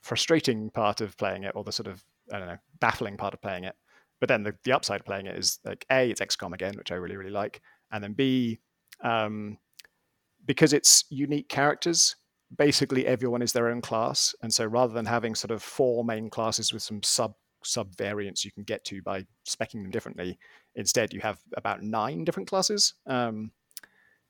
frustrating 0.00 0.70
part 0.70 1.02
of 1.02 1.16
playing 1.18 1.42
it, 1.42 1.52
or 1.54 1.64
the 1.64 1.72
sort 1.72 1.88
of 1.88 2.02
I 2.32 2.38
don't 2.38 2.48
know 2.48 2.58
baffling 2.80 3.18
part 3.18 3.34
of 3.34 3.42
playing 3.42 3.64
it. 3.64 3.74
But 4.20 4.28
then 4.28 4.42
the, 4.42 4.54
the 4.64 4.72
upside 4.72 5.00
of 5.00 5.06
playing 5.06 5.26
it 5.26 5.36
is 5.36 5.58
like 5.64 5.84
a 5.90 6.10
it's 6.10 6.20
XCOM 6.20 6.54
again, 6.54 6.74
which 6.76 6.92
I 6.92 6.94
really 6.94 7.16
really 7.16 7.30
like, 7.30 7.60
and 7.92 8.02
then 8.02 8.14
b 8.14 8.60
um, 9.02 9.58
because 10.46 10.72
it's 10.72 11.04
unique 11.10 11.48
characters. 11.48 12.16
Basically, 12.56 13.06
everyone 13.06 13.42
is 13.42 13.52
their 13.52 13.68
own 13.68 13.80
class, 13.80 14.34
and 14.42 14.52
so 14.52 14.64
rather 14.64 14.92
than 14.92 15.06
having 15.06 15.34
sort 15.34 15.50
of 15.50 15.62
four 15.62 16.04
main 16.04 16.30
classes 16.30 16.72
with 16.72 16.82
some 16.82 17.02
sub 17.02 17.34
sub 17.62 17.94
variants 17.96 18.44
you 18.44 18.50
can 18.50 18.64
get 18.64 18.84
to 18.86 19.02
by 19.02 19.26
specking 19.46 19.82
them 19.82 19.90
differently, 19.90 20.38
instead 20.74 21.12
you 21.12 21.20
have 21.20 21.38
about 21.56 21.82
nine 21.82 22.24
different 22.24 22.48
classes. 22.48 22.94
Um, 23.06 23.52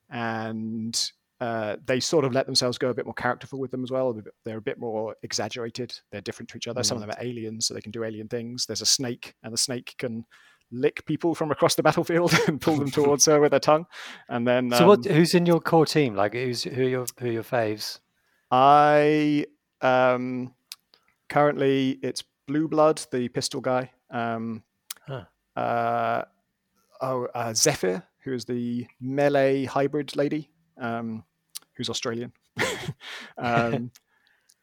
and 0.09 1.11
uh, 1.41 1.75
they 1.87 1.99
sort 1.99 2.23
of 2.23 2.33
let 2.33 2.45
themselves 2.45 2.77
go 2.77 2.89
a 2.89 2.93
bit 2.93 3.05
more 3.05 3.15
characterful 3.15 3.59
with 3.59 3.71
them 3.71 3.83
as 3.83 3.89
well. 3.89 4.15
They're 4.45 4.59
a 4.59 4.61
bit 4.61 4.79
more 4.79 5.15
exaggerated. 5.23 5.91
They're 6.11 6.21
different 6.21 6.49
to 6.49 6.57
each 6.57 6.67
other. 6.67 6.81
Mm. 6.81 6.85
Some 6.85 6.97
of 6.97 7.03
mm. 7.03 7.07
them 7.07 7.17
are 7.17 7.25
aliens, 7.25 7.65
so 7.65 7.73
they 7.73 7.81
can 7.81 7.91
do 7.91 8.03
alien 8.03 8.27
things. 8.27 8.67
There's 8.67 8.81
a 8.81 8.85
snake, 8.85 9.33
and 9.41 9.51
the 9.51 9.57
snake 9.57 9.95
can 9.97 10.23
lick 10.71 11.03
people 11.07 11.33
from 11.33 11.49
across 11.49 11.73
the 11.73 11.81
battlefield 11.81 12.31
and 12.47 12.61
pull 12.61 12.77
them 12.77 12.91
towards 12.91 13.25
her 13.25 13.41
with 13.41 13.53
her 13.53 13.59
tongue. 13.59 13.87
And 14.29 14.47
then, 14.47 14.69
so 14.69 14.83
um, 14.83 14.87
what? 14.87 15.05
Who's 15.05 15.33
in 15.33 15.47
your 15.47 15.59
core 15.59 15.87
team? 15.87 16.15
Like, 16.15 16.33
who's 16.33 16.61
who 16.61 16.83
are 16.83 16.89
your 16.89 17.05
who 17.19 17.29
are 17.29 17.31
your 17.31 17.43
faves? 17.43 17.99
I 18.51 19.47
um, 19.81 20.53
currently 21.27 21.97
it's 22.03 22.23
Blue 22.47 22.67
Blood, 22.67 23.01
the 23.11 23.29
pistol 23.29 23.61
guy. 23.61 23.89
Um, 24.11 24.61
huh. 25.07 25.23
uh, 25.55 26.25
oh, 27.01 27.27
uh, 27.33 27.55
Zephyr, 27.55 28.03
who 28.23 28.33
is 28.33 28.45
the 28.45 28.85
melee 28.99 29.65
hybrid 29.65 30.15
lady. 30.15 30.51
Um, 30.77 31.23
who's 31.75 31.89
Australian, 31.89 32.33
um, 33.37 33.91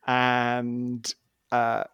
and 0.06 1.14
uh, 1.52 1.84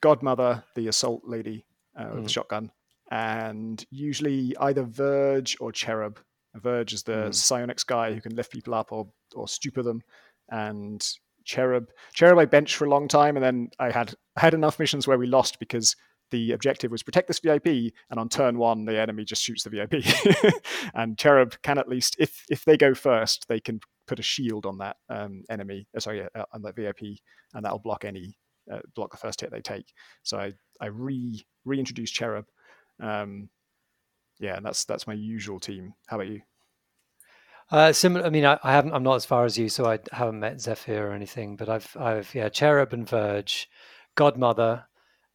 Godmother, 0.00 0.64
the 0.74 0.88
assault 0.88 1.22
lady 1.24 1.64
uh, 1.98 2.06
with 2.10 2.20
mm. 2.20 2.24
the 2.24 2.30
shotgun, 2.30 2.70
and 3.10 3.84
usually 3.90 4.56
either 4.60 4.82
Verge 4.82 5.56
or 5.60 5.72
Cherub. 5.72 6.18
Verge 6.54 6.92
is 6.92 7.02
the 7.02 7.12
mm. 7.12 7.34
psionics 7.34 7.84
guy 7.84 8.12
who 8.12 8.20
can 8.20 8.36
lift 8.36 8.52
people 8.52 8.74
up 8.74 8.92
or 8.92 9.08
or 9.34 9.48
stupor 9.48 9.82
them, 9.82 10.02
and 10.50 11.06
Cherub. 11.44 11.88
Cherub 12.12 12.38
I 12.38 12.44
benched 12.44 12.76
for 12.76 12.84
a 12.84 12.90
long 12.90 13.08
time, 13.08 13.36
and 13.36 13.44
then 13.44 13.68
I 13.78 13.90
had 13.90 14.14
I 14.36 14.40
had 14.40 14.54
enough 14.54 14.78
missions 14.78 15.06
where 15.06 15.18
we 15.18 15.26
lost 15.26 15.58
because 15.58 15.96
the 16.30 16.52
objective 16.52 16.90
was 16.90 17.02
protect 17.02 17.28
this 17.28 17.38
VIP, 17.38 17.66
and 18.10 18.18
on 18.18 18.28
turn 18.28 18.58
one, 18.58 18.84
the 18.84 18.98
enemy 18.98 19.24
just 19.24 19.42
shoots 19.42 19.62
the 19.64 19.70
VIP. 19.70 20.04
and 20.94 21.16
Cherub 21.18 21.54
can 21.62 21.78
at 21.78 21.88
least, 21.88 22.16
if 22.18 22.44
if 22.50 22.64
they 22.64 22.76
go 22.76 22.94
first, 22.94 23.46
they 23.48 23.60
can 23.60 23.80
put 24.06 24.18
a 24.18 24.22
shield 24.22 24.66
on 24.66 24.78
that 24.78 24.96
um, 25.08 25.44
enemy, 25.50 25.86
uh, 25.96 26.00
sorry, 26.00 26.26
uh, 26.34 26.44
on 26.52 26.62
that 26.62 26.76
VIP, 26.76 27.18
and 27.54 27.64
that'll 27.64 27.78
block 27.78 28.04
any 28.04 28.36
uh, 28.72 28.80
block 28.94 29.10
the 29.10 29.16
first 29.16 29.40
hit 29.40 29.50
they 29.50 29.60
take. 29.60 29.92
So 30.22 30.38
I 30.38 30.52
I 30.80 30.86
re 30.86 31.44
reintroduced 31.64 32.14
Cherub. 32.14 32.46
Um, 33.00 33.48
yeah, 34.38 34.56
and 34.56 34.66
that's 34.66 34.84
that's 34.84 35.06
my 35.06 35.14
usual 35.14 35.60
team. 35.60 35.94
How 36.06 36.16
about 36.16 36.28
you? 36.28 36.42
Uh, 37.70 37.92
similar. 37.92 38.26
I 38.26 38.30
mean, 38.30 38.44
I, 38.44 38.58
I, 38.62 38.72
haven't. 38.72 38.92
I'm 38.92 39.02
not 39.02 39.14
as 39.14 39.24
far 39.24 39.44
as 39.44 39.56
you, 39.56 39.68
so 39.68 39.86
I 39.86 39.98
haven't 40.12 40.40
met 40.40 40.60
Zephyr 40.60 41.08
or 41.08 41.12
anything. 41.12 41.56
But 41.56 41.68
I've, 41.68 41.96
I've, 41.98 42.34
yeah, 42.34 42.48
Cherub 42.48 42.92
and 42.92 43.08
Verge, 43.08 43.70
Godmother, 44.16 44.84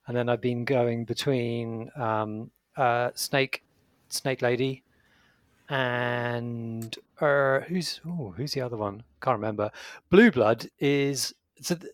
and 0.08 0.16
then 0.16 0.30
I've 0.30 0.42
been 0.42 0.64
going 0.64 1.06
between 1.06 1.90
um, 1.96 2.52
uh, 2.78 3.10
Snake, 3.16 3.64
Snake 4.10 4.42
Lady, 4.42 4.84
and 5.70 6.98
uh, 7.22 7.60
who's 7.62 8.02
ooh, 8.06 8.34
who's 8.36 8.54
the 8.54 8.62
other 8.62 8.78
one? 8.78 9.04
Can't 9.22 9.38
remember. 9.38 9.72
Blue 10.10 10.32
Blood 10.32 10.70
is 10.80 11.34
so. 11.62 11.76
Th- 11.76 11.94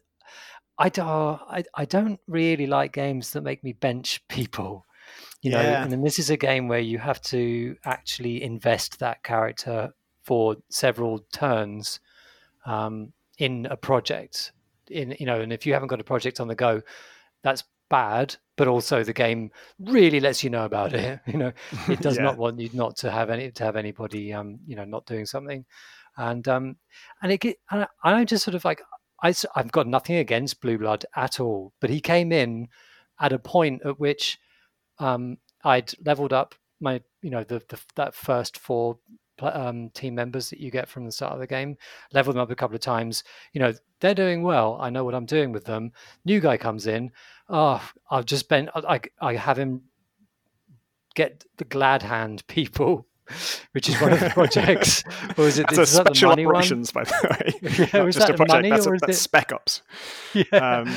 I, 0.78 0.90
do, 0.90 1.04
I, 1.04 1.64
I 1.74 1.86
don't 1.86 2.20
really 2.28 2.68
like 2.68 2.92
games 2.92 3.30
that 3.30 3.44
make 3.44 3.64
me 3.64 3.72
bench 3.72 4.22
people, 4.28 4.86
you 5.42 5.52
know. 5.52 5.62
Yeah. 5.62 5.84
And 5.84 5.92
then 5.92 6.02
this 6.02 6.20
is 6.20 6.30
a 6.30 6.38
game 6.38 6.68
where 6.68 6.80
you 6.80 6.98
have 6.98 7.22
to 7.24 7.78
actually 7.86 8.44
invest 8.44 9.00
that 9.00 9.24
character 9.24 9.94
for 10.24 10.58
several 10.70 11.20
turns 11.32 12.00
um, 12.66 13.14
in 13.38 13.68
a 13.68 13.78
project. 13.78 14.52
In 14.90 15.16
you 15.20 15.26
know, 15.26 15.42
and 15.42 15.52
if 15.52 15.66
you 15.66 15.74
haven't 15.74 15.88
got 15.88 16.02
a 16.02 16.06
project 16.06 16.40
on 16.40 16.48
the 16.48 16.56
go, 16.56 16.82
that's 17.42 17.64
bad, 17.90 18.36
but 18.58 18.68
also 18.68 19.04
the 19.04 19.14
game 19.14 19.52
really 19.80 20.20
lets 20.20 20.44
you 20.44 20.50
know 20.50 20.66
about 20.66 20.94
it. 20.94 21.20
You 21.28 21.38
know, 21.38 21.52
it 21.88 22.02
does 22.02 22.18
yeah. 22.18 22.24
not 22.24 22.38
want 22.38 22.60
you 22.60 22.70
not 22.74 22.96
to 22.98 23.12
have 23.12 23.30
any 23.30 23.52
to 23.52 23.64
have 23.64 23.76
anybody, 23.76 24.34
um, 24.34 24.60
you 24.66 24.76
know, 24.76 24.86
not 24.86 25.06
doing 25.06 25.26
something, 25.26 25.66
and 26.18 26.48
um, 26.48 26.78
and 27.22 27.32
it 27.32 27.40
get, 27.40 27.58
and 27.72 27.88
I, 28.04 28.20
am 28.20 28.26
just 28.26 28.44
sort 28.44 28.56
of 28.56 28.66
like 28.66 28.82
I 29.24 29.34
I've 29.56 29.72
got 29.72 29.88
nothing 29.88 30.18
against 30.18 30.62
Blue 30.62 30.78
Blood 30.78 31.06
at 31.16 31.40
all, 31.40 31.74
but 31.82 31.90
he 31.90 32.00
came 32.00 32.32
in 32.32 32.68
at 33.20 33.34
a 33.34 33.40
point 33.40 33.82
at 33.86 34.00
which 34.00 34.40
um, 35.00 35.38
I'd 35.64 35.94
leveled 36.06 36.34
up 36.34 36.56
my 36.80 37.02
you 37.22 37.30
know 37.30 37.44
the, 37.44 37.62
the 37.70 37.80
that 37.96 38.14
first 38.14 38.58
four 38.58 39.00
um, 39.42 39.90
team 39.90 40.16
members 40.16 40.50
that 40.50 40.60
you 40.60 40.72
get 40.72 40.88
from 40.88 41.06
the 41.06 41.12
start 41.12 41.34
of 41.34 41.40
the 41.40 41.48
game, 41.48 41.78
level 42.14 42.34
them 42.34 42.42
up 42.42 42.52
a 42.52 42.56
couple 42.56 42.76
of 42.76 42.82
times. 42.82 43.24
You 43.54 43.62
know, 43.62 43.74
they're 44.00 44.16
doing 44.16 44.44
well. 44.44 44.78
I 44.80 44.90
know 44.90 45.04
what 45.04 45.16
I'm 45.16 45.26
doing 45.26 45.52
with 45.52 45.66
them. 45.66 45.92
New 46.24 46.40
guy 46.40 46.58
comes 46.58 46.88
in. 46.88 47.12
Oh, 47.50 47.88
I've 48.10 48.26
just 48.26 48.50
been, 48.50 48.70
I, 48.74 49.00
I 49.22 49.36
have 49.36 49.58
him 49.58 49.84
get 51.16 51.46
the 51.58 51.66
glad 51.66 52.04
hand 52.04 52.46
people. 52.48 53.08
Which 53.72 53.90
is 53.90 54.00
one 54.00 54.14
of 54.14 54.20
the 54.20 54.30
projects, 54.36 55.04
or 55.36 55.48
is 55.48 55.58
it? 55.58 55.66
That's 55.68 55.80
is 55.80 55.98
a 55.98 56.06
special 56.06 56.30
operations, 56.30 56.94
one? 56.94 57.06
by 57.06 57.10
the 57.10 57.28
way. 57.32 57.90
yeah, 57.92 58.04
was 58.04 58.14
just 58.14 58.28
that 58.28 58.36
a 58.36 58.38
project. 58.38 58.50
Money, 58.50 58.70
that's, 58.70 58.86
a, 58.86 58.92
that's 58.92 59.18
it... 59.18 59.20
spec 59.20 59.52
ops. 59.52 59.82
Yeah, 60.36 60.44
um, 60.52 60.88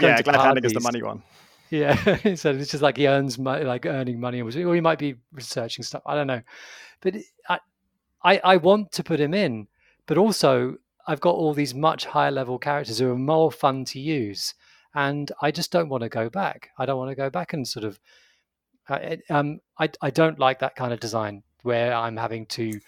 yeah. 0.00 0.22
Glad 0.22 0.40
handing 0.40 0.64
is 0.64 0.72
the 0.72 0.80
money 0.80 1.02
one. 1.02 1.22
Yeah, 1.68 1.94
so 2.34 2.50
it's 2.50 2.70
just 2.70 2.82
like 2.82 2.96
he 2.96 3.06
earns 3.06 3.38
money, 3.38 3.64
like 3.64 3.84
earning 3.84 4.18
money, 4.18 4.40
or 4.40 4.50
he 4.50 4.80
might 4.80 4.98
be 4.98 5.16
researching 5.32 5.84
stuff. 5.84 6.02
I 6.06 6.14
don't 6.14 6.26
know, 6.26 6.40
but 7.02 7.16
I, 7.46 7.58
I, 8.24 8.40
I 8.42 8.56
want 8.56 8.92
to 8.92 9.04
put 9.04 9.20
him 9.20 9.34
in, 9.34 9.68
but 10.06 10.18
also 10.18 10.76
I've 11.06 11.20
got 11.20 11.34
all 11.34 11.54
these 11.54 11.74
much 11.74 12.06
higher 12.06 12.30
level 12.30 12.58
characters 12.58 12.98
who 12.98 13.10
are 13.10 13.18
more 13.18 13.50
fun 13.50 13.84
to 13.86 14.00
use, 14.00 14.54
and 14.94 15.30
I 15.40 15.50
just 15.50 15.70
don't 15.70 15.88
want 15.88 16.02
to 16.02 16.08
go 16.08 16.28
back. 16.28 16.70
I 16.78 16.86
don't 16.86 16.98
want 16.98 17.10
to 17.10 17.14
go 17.14 17.30
back 17.30 17.52
and 17.52 17.66
sort 17.66 17.84
of. 17.84 18.00
Uh, 18.88 19.16
um, 19.28 19.60
I 19.78 19.90
I 20.02 20.10
don't 20.10 20.38
like 20.38 20.58
that 20.60 20.76
kind 20.76 20.92
of 20.92 21.00
design. 21.00 21.42
where 21.62 21.94
I'm 21.94 22.16
having 22.16 22.46
to 22.46 22.80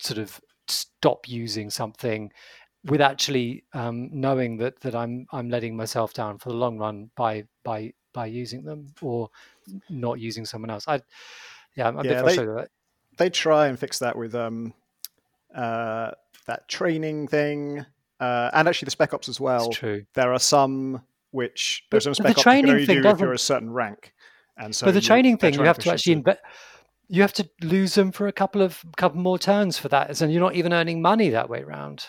sort 0.00 0.18
of 0.18 0.40
stop 0.68 1.28
using 1.28 1.70
something 1.70 2.32
with 2.84 3.00
actually 3.00 3.64
um, 3.74 4.08
knowing 4.12 4.56
that 4.58 4.80
that 4.80 4.94
I'm 4.94 5.26
I'm 5.32 5.50
letting 5.50 5.76
myself 5.76 6.14
down 6.14 6.38
for 6.38 6.48
the 6.48 6.56
long 6.56 6.78
run 6.78 7.10
by 7.16 7.44
by 7.64 7.92
by 8.12 8.26
using 8.26 8.64
them 8.64 8.92
or 9.02 9.28
not 9.88 10.18
using 10.18 10.44
someone 10.44 10.70
else. 10.70 10.88
I 10.88 11.00
yeah, 11.76 11.88
I'm 11.88 11.98
a 11.98 12.04
yeah, 12.04 12.14
bit 12.14 12.20
frustrated 12.22 12.56
they, 13.18 13.24
they 13.24 13.30
try 13.30 13.66
and 13.68 13.78
fix 13.78 13.98
that 13.98 14.16
with 14.16 14.34
um 14.34 14.72
uh 15.54 16.12
that 16.46 16.68
training 16.68 17.28
thing. 17.28 17.84
Uh, 18.18 18.50
and 18.52 18.68
actually 18.68 18.84
the 18.84 18.90
spec 18.90 19.14
ops 19.14 19.30
as 19.30 19.40
well. 19.40 19.68
It's 19.68 19.78
true. 19.78 20.04
There 20.12 20.32
are 20.34 20.38
some 20.38 21.02
which 21.30 21.84
there's 21.90 22.04
some 22.04 22.14
spec 22.14 22.38
ops 22.38 22.38
you 22.38 22.44
can 22.44 22.70
only 22.70 22.86
do 22.86 23.06
if 23.06 23.20
you're 23.20 23.32
a 23.32 23.38
certain 23.38 23.70
rank. 23.70 24.12
And 24.56 24.74
so 24.74 24.86
But 24.86 24.92
the 24.92 25.00
training 25.00 25.38
thing 25.38 25.54
you 25.54 25.62
have 25.62 25.78
to 25.78 25.92
actually 25.92 26.14
invest 26.14 26.40
you 27.12 27.22
have 27.22 27.32
to 27.32 27.50
lose 27.60 27.94
them 27.94 28.12
for 28.12 28.28
a 28.28 28.32
couple 28.32 28.62
of 28.62 28.84
couple 28.96 29.20
more 29.20 29.38
turns 29.38 29.76
for 29.76 29.88
that, 29.88 30.20
and 30.20 30.32
you're 30.32 30.40
not 30.40 30.54
even 30.54 30.72
earning 30.72 31.02
money 31.02 31.30
that 31.30 31.50
way 31.50 31.60
around. 31.60 32.06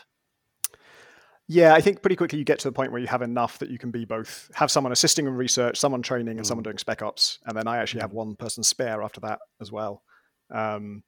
Yeah, 1.47 1.73
I 1.73 1.81
think 1.81 2.03
pretty 2.03 2.15
quickly 2.15 2.37
you 2.37 2.45
get 2.45 2.59
to 2.59 2.67
the 2.67 2.71
point 2.71 2.91
where 2.91 3.01
you 3.01 3.07
have 3.07 3.23
enough 3.23 3.57
that 3.59 3.71
you 3.71 3.79
can 3.79 3.89
be 3.89 4.05
both 4.05 4.51
have 4.53 4.69
someone 4.69 4.93
assisting 4.93 5.25
in 5.25 5.33
research, 5.33 5.79
someone 5.79 6.03
training, 6.03 6.37
and 6.37 6.41
mm. 6.41 6.45
someone 6.45 6.63
doing 6.63 6.77
spec 6.77 7.01
ops, 7.01 7.39
and 7.45 7.57
then 7.57 7.67
I 7.67 7.77
actually 7.77 8.01
have 8.01 8.11
mm. 8.11 8.15
one 8.15 8.35
person 8.35 8.63
spare 8.63 9.01
after 9.01 9.19
that 9.21 9.39
as 9.59 9.71
well. 9.71 10.03
Um, 10.51 11.03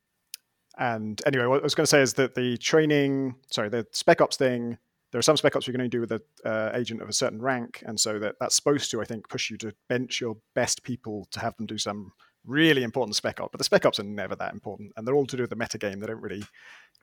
and 0.77 1.21
anyway, 1.27 1.45
what 1.45 1.59
I 1.59 1.63
was 1.63 1.75
going 1.75 1.85
to 1.85 1.87
say 1.87 2.01
is 2.01 2.13
that 2.15 2.33
the 2.33 2.57
training, 2.57 3.35
sorry, 3.51 3.69
the 3.69 3.85
spec 3.91 4.21
ops 4.21 4.37
thing, 4.37 4.79
there 5.13 5.19
are 5.19 5.21
some 5.21 5.37
spec 5.37 5.55
ops 5.55 5.67
you're 5.67 5.77
going 5.77 5.89
to 5.89 5.95
do 5.95 6.01
with 6.01 6.11
an 6.11 6.21
uh, 6.43 6.71
agent 6.73 6.99
of 6.99 7.07
a 7.07 7.13
certain 7.13 7.39
rank, 7.39 7.83
and 7.85 7.99
so 7.99 8.17
that 8.17 8.33
that's 8.39 8.55
supposed 8.55 8.89
to, 8.89 8.99
I 8.99 9.05
think, 9.05 9.29
push 9.29 9.51
you 9.51 9.57
to 9.59 9.71
bench 9.87 10.19
your 10.19 10.37
best 10.55 10.83
people 10.83 11.27
to 11.31 11.39
have 11.39 11.55
them 11.55 11.67
do 11.67 11.77
some 11.77 12.11
really 12.43 12.81
important 12.81 13.15
spec 13.15 13.39
op, 13.39 13.51
but 13.51 13.59
the 13.59 13.63
spec 13.63 13.85
ops 13.85 13.99
are 13.99 14.03
never 14.03 14.35
that 14.35 14.53
important, 14.53 14.91
and 14.97 15.07
they're 15.07 15.13
all 15.13 15.27
to 15.27 15.37
do 15.37 15.43
with 15.43 15.51
the 15.51 15.55
meta 15.55 15.77
game. 15.77 15.99
They 15.99 16.07
don't 16.07 16.19
really 16.19 16.43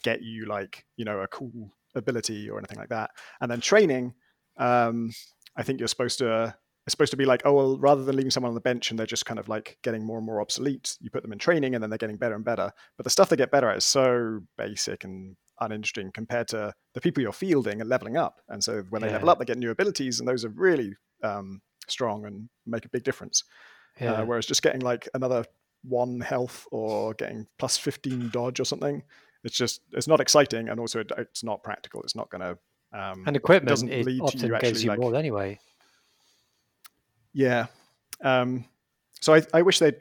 get 0.02 0.22
you 0.22 0.46
like 0.46 0.84
you 0.96 1.04
know 1.04 1.20
a 1.20 1.28
cool 1.28 1.70
ability 1.94 2.50
or 2.50 2.58
anything 2.58 2.78
like 2.78 2.88
that. 2.88 3.10
And 3.40 3.48
then 3.48 3.60
training, 3.60 4.14
um, 4.56 5.12
I 5.56 5.62
think 5.62 5.78
you're 5.78 5.86
supposed 5.86 6.18
to 6.18 6.56
it's 6.90 6.92
supposed 6.92 7.12
to 7.12 7.16
be 7.16 7.24
like, 7.24 7.42
oh 7.44 7.52
well, 7.52 7.78
rather 7.78 8.02
than 8.02 8.16
leaving 8.16 8.32
someone 8.32 8.50
on 8.50 8.54
the 8.54 8.60
bench 8.60 8.90
and 8.90 8.98
they're 8.98 9.06
just 9.06 9.24
kind 9.24 9.38
of 9.38 9.48
like 9.48 9.78
getting 9.84 10.04
more 10.04 10.16
and 10.16 10.26
more 10.26 10.40
obsolete, 10.40 10.98
you 11.00 11.08
put 11.08 11.22
them 11.22 11.32
in 11.32 11.38
training 11.38 11.74
and 11.74 11.82
then 11.82 11.88
they're 11.88 11.98
getting 11.98 12.16
better 12.16 12.34
and 12.34 12.44
better. 12.44 12.72
But 12.96 13.04
the 13.04 13.10
stuff 13.10 13.28
they 13.28 13.36
get 13.36 13.52
better 13.52 13.70
at 13.70 13.76
is 13.76 13.84
so 13.84 14.40
basic 14.58 15.04
and 15.04 15.36
uninteresting 15.60 16.10
compared 16.12 16.48
to 16.48 16.72
the 16.94 17.00
people 17.00 17.22
you're 17.22 17.32
fielding 17.32 17.80
and 17.80 17.88
leveling 17.88 18.16
up. 18.16 18.40
And 18.48 18.62
so 18.62 18.82
when 18.90 19.02
yeah. 19.02 19.08
they 19.08 19.12
level 19.12 19.30
up, 19.30 19.38
they 19.38 19.44
get 19.44 19.58
new 19.58 19.70
abilities, 19.70 20.18
and 20.18 20.28
those 20.28 20.44
are 20.44 20.48
really 20.48 20.94
um, 21.22 21.60
strong 21.86 22.24
and 22.26 22.48
make 22.66 22.84
a 22.84 22.88
big 22.88 23.04
difference. 23.04 23.44
Uh, 24.00 24.04
yeah. 24.04 24.12
Uh, 24.12 24.24
whereas 24.24 24.46
just 24.46 24.62
getting 24.62 24.80
like 24.80 25.08
another 25.14 25.44
one 25.84 26.20
health 26.20 26.66
or 26.72 27.14
getting 27.14 27.46
plus 27.58 27.76
15 27.76 28.30
dodge 28.30 28.58
or 28.58 28.64
something, 28.64 29.02
it's 29.44 29.56
just, 29.56 29.82
it's 29.92 30.08
not 30.08 30.20
exciting. 30.20 30.68
And 30.68 30.80
also 30.80 31.00
it, 31.00 31.12
it's 31.18 31.44
not 31.44 31.62
practical. 31.62 32.02
It's 32.02 32.16
not 32.16 32.30
going 32.30 32.40
to, 32.42 32.58
um, 32.92 33.22
and 33.26 33.36
equipment 33.36 33.68
doesn't 33.68 33.90
lead 34.04 34.20
often 34.20 34.40
to 34.40 34.46
you 34.48 34.54
actually 34.56 34.80
you 34.80 34.88
like, 34.88 34.98
more 34.98 35.14
anyway. 35.14 35.58
Yeah. 37.32 37.66
Um, 38.22 38.64
so 39.20 39.34
I, 39.34 39.42
I 39.52 39.62
wish 39.62 39.78
they'd, 39.78 39.96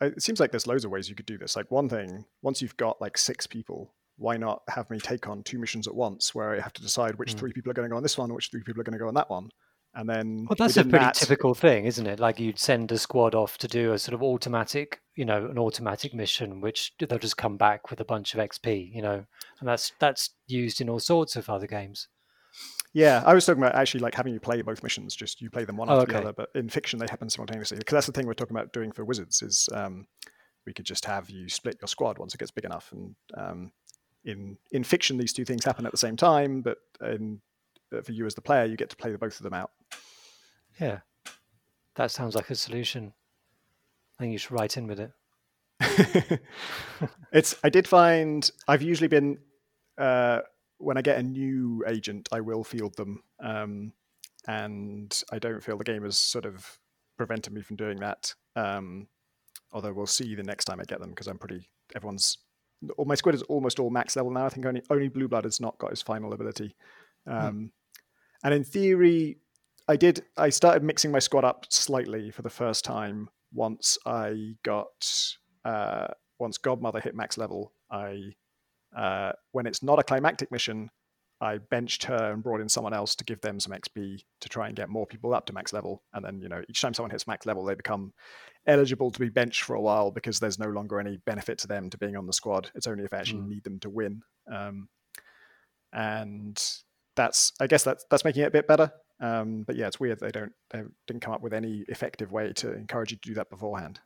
it 0.00 0.22
seems 0.22 0.40
like 0.40 0.50
there's 0.50 0.66
loads 0.66 0.84
of 0.84 0.90
ways 0.90 1.08
you 1.08 1.14
could 1.14 1.26
do 1.26 1.38
this. 1.38 1.56
Like 1.56 1.70
one 1.70 1.88
thing, 1.88 2.24
once 2.42 2.62
you've 2.62 2.76
got 2.76 3.00
like 3.00 3.18
six 3.18 3.46
people, 3.46 3.92
why 4.16 4.36
not 4.36 4.62
have 4.68 4.90
me 4.90 4.98
take 4.98 5.28
on 5.28 5.42
two 5.42 5.58
missions 5.58 5.86
at 5.86 5.94
once 5.94 6.34
where 6.34 6.54
I 6.54 6.60
have 6.60 6.72
to 6.74 6.82
decide 6.82 7.18
which 7.18 7.34
mm. 7.34 7.38
three 7.38 7.52
people 7.52 7.70
are 7.70 7.74
going 7.74 7.88
to 7.88 7.90
go 7.90 7.96
on 7.96 8.02
this 8.02 8.18
one, 8.18 8.32
which 8.32 8.50
three 8.50 8.62
people 8.62 8.80
are 8.80 8.84
going 8.84 8.98
to 8.98 8.98
go 8.98 9.08
on 9.08 9.14
that 9.14 9.30
one? 9.30 9.50
and 9.94 10.08
then 10.08 10.46
well 10.48 10.56
that's 10.56 10.76
a 10.76 10.84
pretty 10.84 11.04
that, 11.04 11.14
typical 11.14 11.54
thing 11.54 11.84
isn't 11.84 12.06
it 12.06 12.20
like 12.20 12.38
you'd 12.38 12.58
send 12.58 12.90
a 12.92 12.98
squad 12.98 13.34
off 13.34 13.58
to 13.58 13.66
do 13.66 13.92
a 13.92 13.98
sort 13.98 14.14
of 14.14 14.22
automatic 14.22 15.00
you 15.16 15.24
know 15.24 15.46
an 15.46 15.58
automatic 15.58 16.14
mission 16.14 16.60
which 16.60 16.92
they'll 16.98 17.18
just 17.18 17.36
come 17.36 17.56
back 17.56 17.90
with 17.90 18.00
a 18.00 18.04
bunch 18.04 18.34
of 18.34 18.40
xp 18.50 18.94
you 18.94 19.02
know 19.02 19.24
and 19.58 19.68
that's 19.68 19.92
that's 19.98 20.30
used 20.46 20.80
in 20.80 20.88
all 20.88 21.00
sorts 21.00 21.34
of 21.34 21.50
other 21.50 21.66
games 21.66 22.08
yeah 22.92 23.22
i 23.26 23.34
was 23.34 23.46
talking 23.46 23.62
about 23.62 23.74
actually 23.74 24.00
like 24.00 24.14
having 24.14 24.32
you 24.32 24.40
play 24.40 24.60
both 24.62 24.82
missions 24.82 25.14
just 25.14 25.40
you 25.40 25.48
play 25.50 25.64
them 25.64 25.76
one 25.76 25.88
oh, 25.88 26.00
after 26.00 26.02
okay. 26.02 26.12
the 26.12 26.28
other 26.28 26.32
but 26.32 26.48
in 26.54 26.68
fiction 26.68 26.98
they 26.98 27.06
happen 27.08 27.30
simultaneously 27.30 27.78
because 27.78 27.94
that's 27.94 28.06
the 28.06 28.12
thing 28.12 28.26
we're 28.26 28.34
talking 28.34 28.56
about 28.56 28.72
doing 28.72 28.90
for 28.92 29.04
wizards 29.04 29.42
is 29.42 29.68
um, 29.74 30.06
we 30.66 30.72
could 30.72 30.84
just 30.84 31.04
have 31.04 31.30
you 31.30 31.48
split 31.48 31.76
your 31.80 31.88
squad 31.88 32.18
once 32.18 32.34
it 32.34 32.38
gets 32.38 32.50
big 32.50 32.64
enough 32.64 32.92
and 32.92 33.14
um, 33.36 33.72
in 34.24 34.56
in 34.72 34.84
fiction 34.84 35.16
these 35.16 35.32
two 35.32 35.44
things 35.44 35.64
happen 35.64 35.86
at 35.86 35.92
the 35.92 35.98
same 35.98 36.16
time 36.16 36.60
but 36.60 36.78
in 37.00 37.40
for 38.02 38.12
you 38.12 38.26
as 38.26 38.34
the 38.34 38.40
player, 38.40 38.64
you 38.64 38.76
get 38.76 38.90
to 38.90 38.96
play 38.96 39.10
the 39.10 39.18
both 39.18 39.38
of 39.38 39.42
them 39.42 39.54
out. 39.54 39.70
Yeah, 40.80 41.00
that 41.96 42.10
sounds 42.10 42.34
like 42.34 42.50
a 42.50 42.54
solution. 42.54 43.12
I 44.18 44.22
think 44.22 44.32
you 44.32 44.38
should 44.38 44.52
write 44.52 44.76
in 44.76 44.86
with 44.86 45.00
it. 45.00 45.12
it's. 47.32 47.56
I 47.64 47.68
did 47.68 47.88
find 47.88 48.48
I've 48.68 48.82
usually 48.82 49.08
been 49.08 49.38
uh, 49.98 50.40
when 50.80 50.96
I 50.96 51.02
get 51.02 51.18
a 51.18 51.22
new 51.22 51.84
agent, 51.86 52.28
I 52.32 52.40
will 52.40 52.64
field 52.64 52.96
them, 52.96 53.22
um, 53.38 53.92
and 54.46 55.22
I 55.30 55.38
don't 55.38 55.62
feel 55.62 55.76
the 55.76 55.84
game 55.84 56.02
has 56.04 56.18
sort 56.18 56.46
of 56.46 56.78
prevented 57.16 57.52
me 57.52 57.60
from 57.60 57.76
doing 57.76 57.98
that. 58.00 58.34
Um, 58.56 59.06
although 59.72 59.92
we'll 59.92 60.06
see 60.06 60.34
the 60.34 60.42
next 60.42 60.64
time 60.64 60.80
I 60.80 60.84
get 60.84 61.00
them 61.00 61.10
because 61.10 61.26
I'm 61.26 61.38
pretty. 61.38 61.68
Everyone's. 61.94 62.38
All 62.96 63.04
my 63.04 63.14
squid 63.14 63.34
is 63.34 63.42
almost 63.42 63.78
all 63.78 63.90
max 63.90 64.16
level 64.16 64.30
now. 64.30 64.46
I 64.46 64.48
think 64.48 64.64
only 64.64 64.82
only 64.90 65.08
Blue 65.08 65.28
Blood 65.28 65.44
has 65.44 65.60
not 65.60 65.78
got 65.78 65.90
his 65.90 66.02
final 66.02 66.32
ability. 66.32 66.74
Hmm. 67.26 67.32
Um, 67.32 67.72
and 68.42 68.54
in 68.54 68.64
theory, 68.64 69.36
I 69.86 69.96
did. 69.96 70.22
I 70.36 70.48
started 70.48 70.82
mixing 70.82 71.12
my 71.12 71.18
squad 71.18 71.44
up 71.44 71.66
slightly 71.68 72.30
for 72.30 72.42
the 72.42 72.50
first 72.50 72.84
time 72.84 73.28
once 73.52 73.98
I 74.06 74.54
got 74.62 75.36
uh, 75.64 76.08
once 76.38 76.56
Godmother 76.56 77.00
hit 77.00 77.14
max 77.14 77.36
level. 77.36 77.72
I 77.90 78.32
uh, 78.96 79.32
when 79.52 79.66
it's 79.66 79.82
not 79.82 79.98
a 79.98 80.02
climactic 80.02 80.50
mission, 80.50 80.90
I 81.40 81.58
benched 81.58 82.04
her 82.04 82.32
and 82.32 82.42
brought 82.42 82.60
in 82.60 82.68
someone 82.68 82.92
else 82.92 83.14
to 83.16 83.24
give 83.24 83.40
them 83.40 83.60
some 83.60 83.72
XP 83.72 84.22
to 84.40 84.48
try 84.48 84.66
and 84.66 84.76
get 84.76 84.90
more 84.90 85.06
people 85.06 85.32
up 85.32 85.46
to 85.46 85.54
max 85.54 85.72
level. 85.72 86.02
And 86.12 86.24
then, 86.24 86.40
you 86.42 86.48
know, 86.48 86.62
each 86.68 86.82
time 86.82 86.92
someone 86.92 87.10
hits 87.10 87.26
max 87.26 87.46
level, 87.46 87.64
they 87.64 87.74
become 87.74 88.12
eligible 88.66 89.10
to 89.10 89.18
be 89.18 89.30
benched 89.30 89.62
for 89.62 89.74
a 89.74 89.80
while 89.80 90.10
because 90.10 90.38
there's 90.38 90.58
no 90.58 90.68
longer 90.68 91.00
any 91.00 91.16
benefit 91.24 91.56
to 91.58 91.66
them 91.66 91.88
to 91.90 91.98
being 91.98 92.16
on 92.16 92.26
the 92.26 92.32
squad. 92.32 92.70
It's 92.74 92.86
only 92.86 93.04
if 93.04 93.14
I 93.14 93.18
actually 93.18 93.40
mm. 93.40 93.48
need 93.48 93.64
them 93.64 93.80
to 93.80 93.90
win. 93.90 94.20
Um, 94.52 94.88
and 95.92 96.62
that's 97.16 97.52
I 97.60 97.66
guess 97.66 97.84
that's 97.84 98.04
that's 98.10 98.24
making 98.24 98.42
it 98.42 98.46
a 98.46 98.50
bit 98.50 98.68
better. 98.68 98.92
Um, 99.18 99.64
but 99.66 99.76
yeah, 99.76 99.86
it's 99.86 100.00
weird 100.00 100.20
they 100.20 100.30
don't 100.30 100.52
they 100.70 100.82
didn't 101.06 101.22
come 101.22 101.34
up 101.34 101.42
with 101.42 101.54
any 101.54 101.84
effective 101.88 102.32
way 102.32 102.52
to 102.54 102.72
encourage 102.72 103.12
you 103.12 103.18
to 103.18 103.28
do 103.30 103.34
that 103.34 103.50
beforehand. 103.50 104.00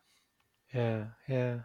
Yeah, 0.73 1.05
yeah. 1.29 1.59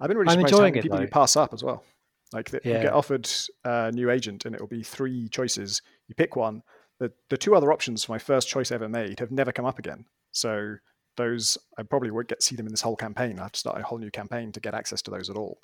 I've 0.00 0.08
been 0.08 0.18
really 0.18 0.32
I'm 0.32 0.40
surprised 0.40 0.54
how 0.54 0.60
many 0.62 0.82
people 0.82 1.00
you 1.00 1.08
pass 1.08 1.36
up 1.36 1.54
as 1.54 1.62
well. 1.62 1.84
Like 2.32 2.50
the, 2.50 2.60
yeah. 2.64 2.76
you 2.76 2.82
get 2.82 2.92
offered 2.92 3.30
a 3.64 3.92
new 3.92 4.10
agent, 4.10 4.44
and 4.44 4.54
it 4.54 4.60
will 4.60 4.68
be 4.68 4.82
three 4.82 5.28
choices. 5.28 5.82
You 6.08 6.14
pick 6.14 6.36
one. 6.36 6.62
The 6.98 7.12
the 7.28 7.36
two 7.36 7.54
other 7.54 7.72
options 7.72 8.04
for 8.04 8.12
my 8.12 8.18
first 8.18 8.48
choice 8.48 8.70
ever 8.72 8.88
made 8.88 9.20
have 9.20 9.30
never 9.30 9.52
come 9.52 9.64
up 9.64 9.78
again. 9.78 10.04
So 10.32 10.76
those 11.16 11.58
I 11.78 11.82
probably 11.82 12.10
won't 12.10 12.28
get 12.28 12.42
see 12.42 12.56
them 12.56 12.66
in 12.66 12.72
this 12.72 12.80
whole 12.80 12.96
campaign. 12.96 13.38
I 13.38 13.42
have 13.42 13.52
to 13.52 13.60
start 13.60 13.80
a 13.80 13.82
whole 13.82 13.98
new 13.98 14.10
campaign 14.10 14.52
to 14.52 14.60
get 14.60 14.74
access 14.74 15.02
to 15.02 15.10
those 15.10 15.30
at 15.30 15.36
all. 15.36 15.58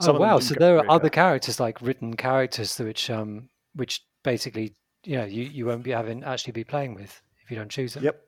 Some 0.00 0.16
oh 0.16 0.20
wow! 0.20 0.38
So 0.40 0.54
there 0.58 0.78
are 0.78 0.90
other 0.90 1.08
characters 1.08 1.60
like 1.60 1.80
written 1.80 2.14
characters 2.14 2.78
which 2.78 3.10
um 3.10 3.48
which 3.74 4.02
basically 4.22 4.74
you 5.04 5.16
know 5.16 5.24
you, 5.24 5.44
you 5.44 5.66
won't 5.66 5.84
be 5.84 5.92
having 5.92 6.24
actually 6.24 6.52
be 6.52 6.64
playing 6.64 6.94
with 6.94 7.22
if 7.42 7.50
you 7.50 7.56
don't 7.56 7.70
choose 7.70 7.94
them. 7.94 8.04
Yep. 8.04 8.20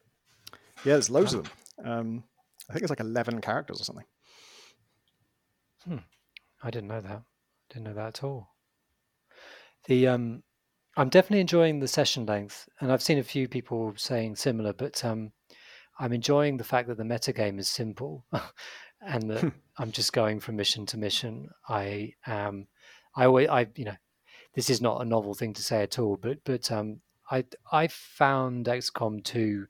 Yeah, 0.85 0.93
there's 0.93 1.11
loads 1.11 1.35
oh. 1.35 1.41
of 1.41 1.45
them. 1.45 1.53
Um, 1.91 2.25
I 2.69 2.73
think 2.73 2.83
it's 2.83 2.91
like 2.91 3.01
eleven 3.01 3.41
characters 3.41 3.81
or 3.81 3.85
something. 3.85 4.05
Hmm. 5.87 5.99
I 6.63 6.71
didn't 6.71 6.89
know 6.89 7.01
that. 7.01 7.23
Didn't 7.77 7.89
know 7.89 8.03
that 8.03 8.07
at 8.07 8.25
all. 8.25 8.55
The 9.85 10.09
um, 10.09 10.43
I'm 10.97 11.11
definitely 11.11 11.43
enjoying 11.43 11.79
the 11.79 11.87
session 11.87 12.25
length, 12.25 12.67
and 12.81 12.91
I've 12.91 13.03
seen 13.03 13.19
a 13.19 13.23
few 13.23 13.49
people 13.49 13.93
saying 13.99 14.37
similar, 14.37 14.73
but 14.73 15.05
um, 15.05 15.33
I'm 15.99 16.15
enjoying 16.15 16.57
the 16.57 16.65
fact 16.65 16.89
that 16.89 16.97
the 16.97 17.05
metagame 17.05 17.59
is 17.59 17.69
simple, 17.69 18.25
and 19.03 19.31
that 19.31 19.53
I'm 19.79 19.93
just 19.93 20.15
going 20.15 20.41
from 20.41 20.57
mission 20.57 20.87
to 20.87 20.97
mission. 20.97 21.51
I 21.69 22.15
am, 22.27 22.67
I 23.15 23.27
always, 23.27 23.51
I 23.51 23.67
you 23.75 23.85
know, 23.85 23.97
this 24.55 24.71
is 24.71 24.81
not 24.81 25.03
a 25.03 25.05
novel 25.05 25.35
thing 25.35 25.53
to 25.53 25.63
say 25.63 25.83
at 25.83 25.99
all, 25.99 26.17
but 26.17 26.39
but 26.45 26.73
um, 26.73 27.03
I 27.31 27.45
I 27.71 27.89
found 27.89 28.65
XCOM 28.65 29.23
two 29.23 29.67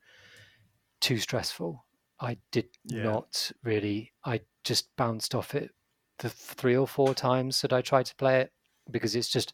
too 1.01 1.19
stressful. 1.19 1.85
I 2.21 2.39
did 2.53 2.69
yeah. 2.85 3.03
not 3.03 3.51
really. 3.65 4.13
I 4.25 4.43
just 4.63 4.95
bounced 4.95 5.35
off 5.35 5.57
it 5.57 5.73
the 6.19 6.31
three 6.31 6.77
or 6.77 6.87
four 6.87 7.15
times 7.15 7.61
that 7.63 7.73
I 7.73 7.83
tried 7.83 8.07
to 8.07 8.17
play 8.17 8.41
it 8.41 8.53
because 8.91 9.15
it's 9.15 9.29
just 9.29 9.53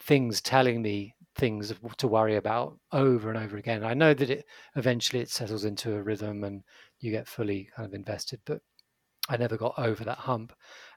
things 0.00 0.40
telling 0.40 0.82
me 0.82 1.14
things 1.36 1.72
to 1.96 2.08
worry 2.08 2.36
about 2.36 2.78
over 2.92 3.30
and 3.30 3.38
over 3.38 3.56
again. 3.56 3.84
I 3.84 3.94
know 3.94 4.14
that 4.14 4.30
it 4.30 4.44
eventually 4.76 5.22
it 5.22 5.30
settles 5.30 5.64
into 5.64 5.94
a 5.94 6.02
rhythm 6.02 6.44
and 6.44 6.62
you 6.98 7.10
get 7.10 7.28
fully 7.28 7.68
kind 7.74 7.86
of 7.86 7.94
invested, 7.94 8.40
but 8.44 8.60
I 9.28 9.36
never 9.36 9.56
got 9.56 9.78
over 9.78 10.04
that 10.04 10.18
hump. 10.18 10.52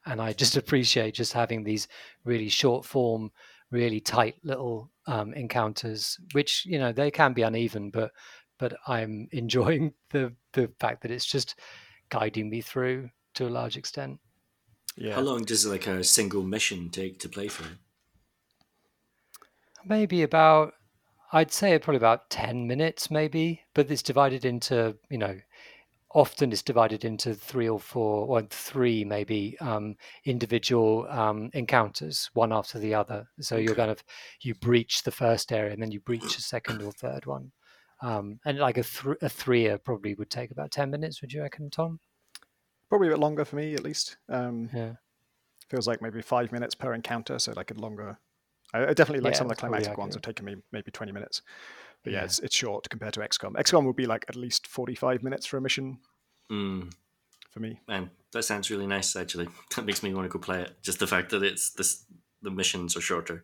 And 0.05 0.21
I 0.21 0.33
just 0.33 0.57
appreciate 0.57 1.13
just 1.13 1.33
having 1.33 1.63
these 1.63 1.87
really 2.25 2.49
short 2.49 2.85
form, 2.85 3.31
really 3.71 3.99
tight 3.99 4.35
little 4.43 4.91
um, 5.07 5.33
encounters, 5.33 6.17
which, 6.33 6.65
you 6.65 6.79
know, 6.79 6.91
they 6.91 7.11
can 7.11 7.33
be 7.33 7.43
uneven, 7.43 7.89
but 7.89 8.11
but 8.59 8.75
I'm 8.87 9.27
enjoying 9.31 9.93
the 10.11 10.33
the 10.53 10.71
fact 10.79 11.01
that 11.01 11.11
it's 11.11 11.25
just 11.25 11.59
guiding 12.09 12.49
me 12.49 12.61
through 12.61 13.09
to 13.35 13.47
a 13.47 13.49
large 13.49 13.77
extent. 13.77 14.19
Yeah. 14.95 15.15
How 15.15 15.21
long 15.21 15.43
does 15.43 15.65
like 15.65 15.87
a 15.87 16.03
single 16.03 16.43
mission 16.43 16.89
take 16.89 17.19
to 17.19 17.29
play 17.29 17.47
through? 17.47 17.77
Maybe 19.85 20.23
about, 20.23 20.73
I'd 21.31 21.51
say 21.51 21.77
probably 21.79 21.97
about 21.97 22.29
10 22.29 22.67
minutes, 22.67 23.11
maybe, 23.11 23.61
but 23.73 23.89
it's 23.91 24.03
divided 24.03 24.45
into, 24.45 24.95
you 25.09 25.17
know, 25.17 25.37
often 26.13 26.51
it's 26.51 26.61
divided 26.61 27.03
into 27.03 27.33
three 27.33 27.67
or 27.67 27.79
four 27.79 28.27
or 28.27 28.43
three 28.43 29.03
maybe 29.03 29.57
um, 29.59 29.95
individual 30.25 31.07
um, 31.09 31.49
encounters 31.53 32.29
one 32.33 32.53
after 32.53 32.77
the 32.77 32.93
other. 32.93 33.27
So 33.39 33.57
you're 33.57 33.75
kind 33.75 33.89
of 33.89 34.03
you 34.41 34.53
breach 34.53 35.03
the 35.03 35.11
first 35.11 35.51
area 35.51 35.73
and 35.73 35.81
then 35.81 35.91
you 35.91 35.99
breach 35.99 36.35
the 36.35 36.41
second 36.41 36.83
or 36.83 36.91
third 36.91 37.25
one. 37.25 37.51
Um, 38.01 38.39
and 38.45 38.59
like 38.59 38.77
a, 38.77 38.83
th- 38.83 39.17
a 39.21 39.29
three 39.29 39.75
probably 39.83 40.13
would 40.13 40.29
take 40.29 40.51
about 40.51 40.71
10 40.71 40.91
minutes 40.91 41.21
would 41.21 41.31
you 41.31 41.41
reckon 41.41 41.69
tom 41.69 41.99
Probably 42.93 43.07
a 43.07 43.11
bit 43.11 43.19
longer 43.19 43.43
for 43.43 43.55
me, 43.55 43.73
at 43.73 43.83
least. 43.83 44.17
Um, 44.29 44.69
yeah 44.71 44.93
feels 45.67 45.87
like 45.87 45.99
maybe 46.03 46.21
five 46.21 46.51
minutes 46.51 46.75
per 46.75 46.93
encounter, 46.93 47.39
so 47.39 47.51
like 47.55 47.71
a 47.71 47.73
longer. 47.73 48.19
I, 48.71 48.85
I 48.85 48.93
definitely 48.93 49.21
like 49.21 49.33
Yeah, 49.33 49.39
some 49.39 49.47
of 49.49 49.55
the 49.55 49.59
climactic 49.59 49.97
ones 49.97 50.13
have 50.13 50.21
taken 50.21 50.45
me 50.45 50.57
maybe 50.71 50.91
twenty 50.91 51.11
minutes. 51.11 51.41
But 52.03 52.13
yeah, 52.13 52.19
Yeah. 52.19 52.25
it's 52.25 52.37
it's 52.37 52.55
short 52.55 52.87
compared 52.91 53.15
to 53.15 53.21
XCOM. 53.21 53.53
XCOM 53.53 53.85
would 53.85 53.95
be 53.95 54.05
like 54.05 54.25
at 54.29 54.35
least 54.35 54.67
forty-five 54.67 55.23
minutes 55.23 55.47
for 55.47 55.57
a 55.57 55.61
mission 55.61 55.97
Mm, 56.51 56.93
for 57.49 57.61
me. 57.61 57.81
man, 57.87 58.11
that 58.31 58.43
sounds 58.43 58.69
really 58.69 58.85
nice. 58.85 59.15
Actually, 59.15 59.47
that 59.75 59.85
makes 59.85 60.03
me 60.03 60.13
want 60.13 60.25
to 60.25 60.29
go 60.29 60.37
play 60.37 60.61
it. 60.61 60.75
Just 60.83 60.99
the 60.99 61.07
fact 61.07 61.31
that 61.31 61.41
it's 61.41 61.71
this, 61.71 62.03
the 62.43 62.51
missions 62.51 62.95
are 62.95 63.01
shorter. 63.01 63.43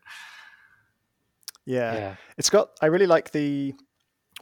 Yeah. 1.65 1.95
yeah 1.95 2.15
It's 2.37 2.51
got. 2.51 2.77
I 2.83 2.85
really 2.85 3.07
like 3.07 3.31
the. 3.31 3.73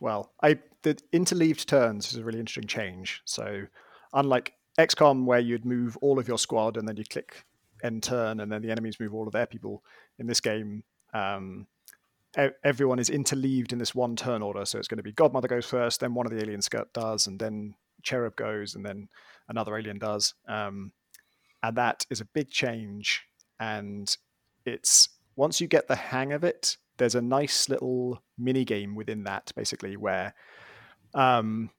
Well, 0.01 0.33
I 0.43 0.59
the 0.83 0.97
interleaved 1.13 1.65
turns 1.65 2.11
is 2.11 2.17
a 2.17 2.25
really 2.25 2.39
interesting 2.39 2.67
change. 2.67 3.21
So, 3.23 3.67
unlike 4.11 4.53
XCOM, 4.77 5.25
where 5.25 5.39
you'd 5.39 5.65
move 5.65 5.97
all 5.97 6.19
of 6.19 6.27
your 6.27 6.37
squad 6.37 6.77
and 6.77 6.87
then 6.87 6.97
you 6.97 7.03
click 7.03 7.45
end 7.83 8.03
turn, 8.03 8.39
and 8.39 8.51
then 8.51 8.61
the 8.61 8.71
enemies 8.71 8.99
move 8.99 9.13
all 9.13 9.27
of 9.27 9.33
their 9.33 9.45
people. 9.45 9.83
In 10.19 10.27
this 10.27 10.39
game, 10.39 10.83
um, 11.13 11.67
everyone 12.63 12.99
is 12.99 13.09
interleaved 13.09 13.71
in 13.71 13.79
this 13.79 13.95
one 13.95 14.15
turn 14.15 14.41
order. 14.41 14.65
So 14.65 14.77
it's 14.77 14.87
going 14.87 14.97
to 14.97 15.03
be 15.03 15.11
Godmother 15.11 15.47
goes 15.47 15.65
first, 15.65 15.99
then 15.99 16.13
one 16.13 16.25
of 16.25 16.31
the 16.31 16.41
aliens 16.41 16.69
go- 16.69 16.85
does, 16.93 17.27
and 17.27 17.39
then 17.39 17.75
Cherub 18.03 18.35
goes, 18.35 18.75
and 18.75 18.85
then 18.85 19.09
another 19.49 19.77
alien 19.77 19.99
does. 19.99 20.33
Um, 20.47 20.91
and 21.63 21.75
that 21.77 22.05
is 22.09 22.21
a 22.21 22.25
big 22.25 22.49
change. 22.49 23.23
And 23.59 24.15
it's 24.65 25.09
once 25.35 25.59
you 25.59 25.67
get 25.67 25.87
the 25.87 25.95
hang 25.95 26.33
of 26.33 26.43
it, 26.43 26.77
there's 26.97 27.15
a 27.15 27.21
nice 27.21 27.69
little 27.69 28.21
mini 28.37 28.65
game 28.65 28.95
within 28.95 29.23
that, 29.23 29.51
basically, 29.55 29.97
where 29.97 30.33
um, 31.13 31.69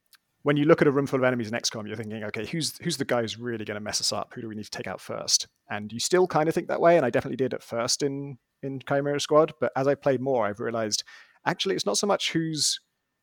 when 0.49 0.57
you 0.57 0.65
look 0.65 0.81
at 0.81 0.87
a 0.87 0.91
room 0.91 1.05
full 1.05 1.19
of 1.19 1.23
enemies 1.23 1.47
in 1.47 1.53
XCOM, 1.53 1.85
you're 1.85 1.95
thinking, 1.95 2.23
okay, 2.23 2.43
who's 2.43 2.75
who's 2.79 2.97
the 2.97 3.05
guy 3.05 3.21
who's 3.21 3.37
really 3.37 3.65
going 3.65 3.75
to 3.75 3.79
mess 3.81 4.01
us 4.01 4.11
up? 4.11 4.31
Who 4.33 4.41
do 4.41 4.49
we 4.49 4.55
need 4.55 4.63
to 4.63 4.71
take 4.71 4.87
out 4.87 4.99
first? 4.99 5.47
And 5.69 5.93
you 5.93 5.99
still 5.99 6.25
kind 6.25 6.49
of 6.49 6.55
think 6.55 6.69
that 6.69 6.81
way, 6.81 6.97
and 6.97 7.05
I 7.05 7.11
definitely 7.11 7.37
did 7.37 7.53
at 7.53 7.61
first 7.61 8.01
in 8.01 8.39
in 8.63 8.79
Chimera 8.89 9.19
Squad. 9.19 9.53
But 9.61 9.71
as 9.75 9.87
I 9.87 9.93
played 9.93 10.21
more, 10.21 10.47
I've 10.47 10.59
realized 10.59 11.03
actually 11.45 11.75
it's 11.75 11.85
not 11.85 11.99
so 11.99 12.07
much 12.07 12.31
who's 12.31 12.79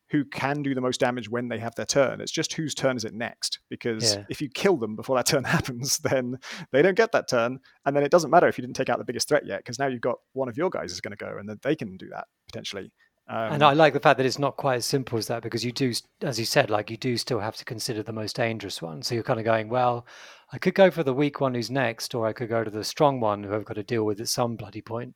who 0.09 0.23
can 0.23 0.63
do 0.63 0.73
the 0.73 0.79
most 0.79 1.01
damage 1.01 1.29
when 1.29 1.49
they 1.49 1.59
have 1.59 1.75
their 1.75 1.85
turn. 1.85 2.21
It's 2.21 2.31
just 2.31 2.53
whose 2.53 2.73
turn 2.73 2.95
is 2.95 3.03
it 3.03 3.13
next. 3.13 3.59
Because 3.69 4.15
Yeah. 4.15 4.23
if 4.29 4.41
you 4.41 4.47
kill 4.47 4.77
them 4.77 4.95
before 4.95 5.17
that 5.17 5.25
turn 5.25 5.43
happens, 5.57 5.97
then 5.97 6.37
they 6.71 6.81
don't 6.81 6.95
get 6.95 7.11
that 7.11 7.27
turn, 7.27 7.59
and 7.85 7.93
then 7.93 8.03
it 8.05 8.11
doesn't 8.11 8.31
matter 8.31 8.47
if 8.47 8.57
you 8.57 8.61
didn't 8.61 8.77
take 8.77 8.87
out 8.87 8.99
the 8.99 9.03
biggest 9.03 9.27
threat 9.27 9.45
yet, 9.45 9.59
because 9.59 9.79
now 9.79 9.87
you've 9.87 9.99
got 9.99 10.19
one 10.31 10.47
of 10.47 10.55
your 10.55 10.69
guys 10.69 10.93
is 10.93 11.01
going 11.01 11.11
to 11.17 11.17
go, 11.25 11.35
and 11.37 11.49
then 11.49 11.57
they 11.61 11.75
can 11.75 11.97
do 11.97 12.07
that 12.07 12.27
potentially. 12.47 12.89
Um, 13.29 13.53
and 13.53 13.63
I 13.63 13.73
like 13.73 13.93
the 13.93 13.99
fact 13.99 14.17
that 14.17 14.25
it's 14.25 14.39
not 14.39 14.55
quite 14.55 14.75
as 14.75 14.85
simple 14.85 15.17
as 15.17 15.27
that 15.27 15.43
because 15.43 15.65
you 15.65 15.73
do, 15.73 15.91
as 16.21 16.39
you 16.39 16.45
said, 16.45 16.69
like 16.69 16.89
you 16.89 16.95
do 16.95 17.17
still 17.17 17.39
have 17.39 17.57
to 17.57 17.65
consider 17.65 18.01
the 18.01 18.13
most 18.13 18.37
dangerous 18.37 18.81
one. 18.81 19.01
So 19.01 19.15
you're 19.15 19.23
kind 19.23 19.39
of 19.39 19.45
going, 19.45 19.67
well, 19.67 20.05
I 20.53 20.57
could 20.57 20.75
go 20.75 20.89
for 20.89 21.03
the 21.03 21.13
weak 21.13 21.41
one 21.41 21.53
who's 21.53 21.69
next, 21.69 22.15
or 22.15 22.25
I 22.25 22.31
could 22.31 22.47
go 22.47 22.63
to 22.63 22.71
the 22.71 22.85
strong 22.85 23.19
one 23.19 23.43
who 23.43 23.53
I've 23.53 23.65
got 23.65 23.73
to 23.73 23.83
deal 23.83 24.05
with 24.05 24.21
at 24.21 24.29
some 24.29 24.55
bloody 24.55 24.81
point. 24.81 25.13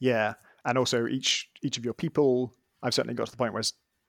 Yeah, 0.00 0.34
and 0.66 0.76
also 0.76 1.06
each 1.06 1.48
each 1.62 1.78
of 1.78 1.84
your 1.84 1.94
people, 1.94 2.54
I've 2.82 2.92
certainly 2.92 3.14
got 3.14 3.26
to 3.26 3.30
the 3.30 3.38
point 3.38 3.54
where 3.54 3.62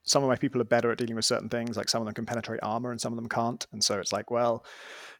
some 0.03 0.21
of 0.21 0.29
my 0.29 0.35
people 0.35 0.59
are 0.59 0.65
better 0.65 0.91
at 0.91 0.97
dealing 0.97 1.15
with 1.15 1.25
certain 1.25 1.47
things. 1.47 1.77
Like 1.77 1.87
some 1.87 2.01
of 2.01 2.05
them 2.05 2.15
can 2.15 2.25
penetrate 2.25 2.59
armor, 2.63 2.91
and 2.91 2.99
some 2.99 3.13
of 3.13 3.17
them 3.17 3.29
can't. 3.29 3.65
And 3.71 3.81
so 3.81 3.97
it's 3.97 4.11
like, 4.11 4.29
well, 4.29 4.65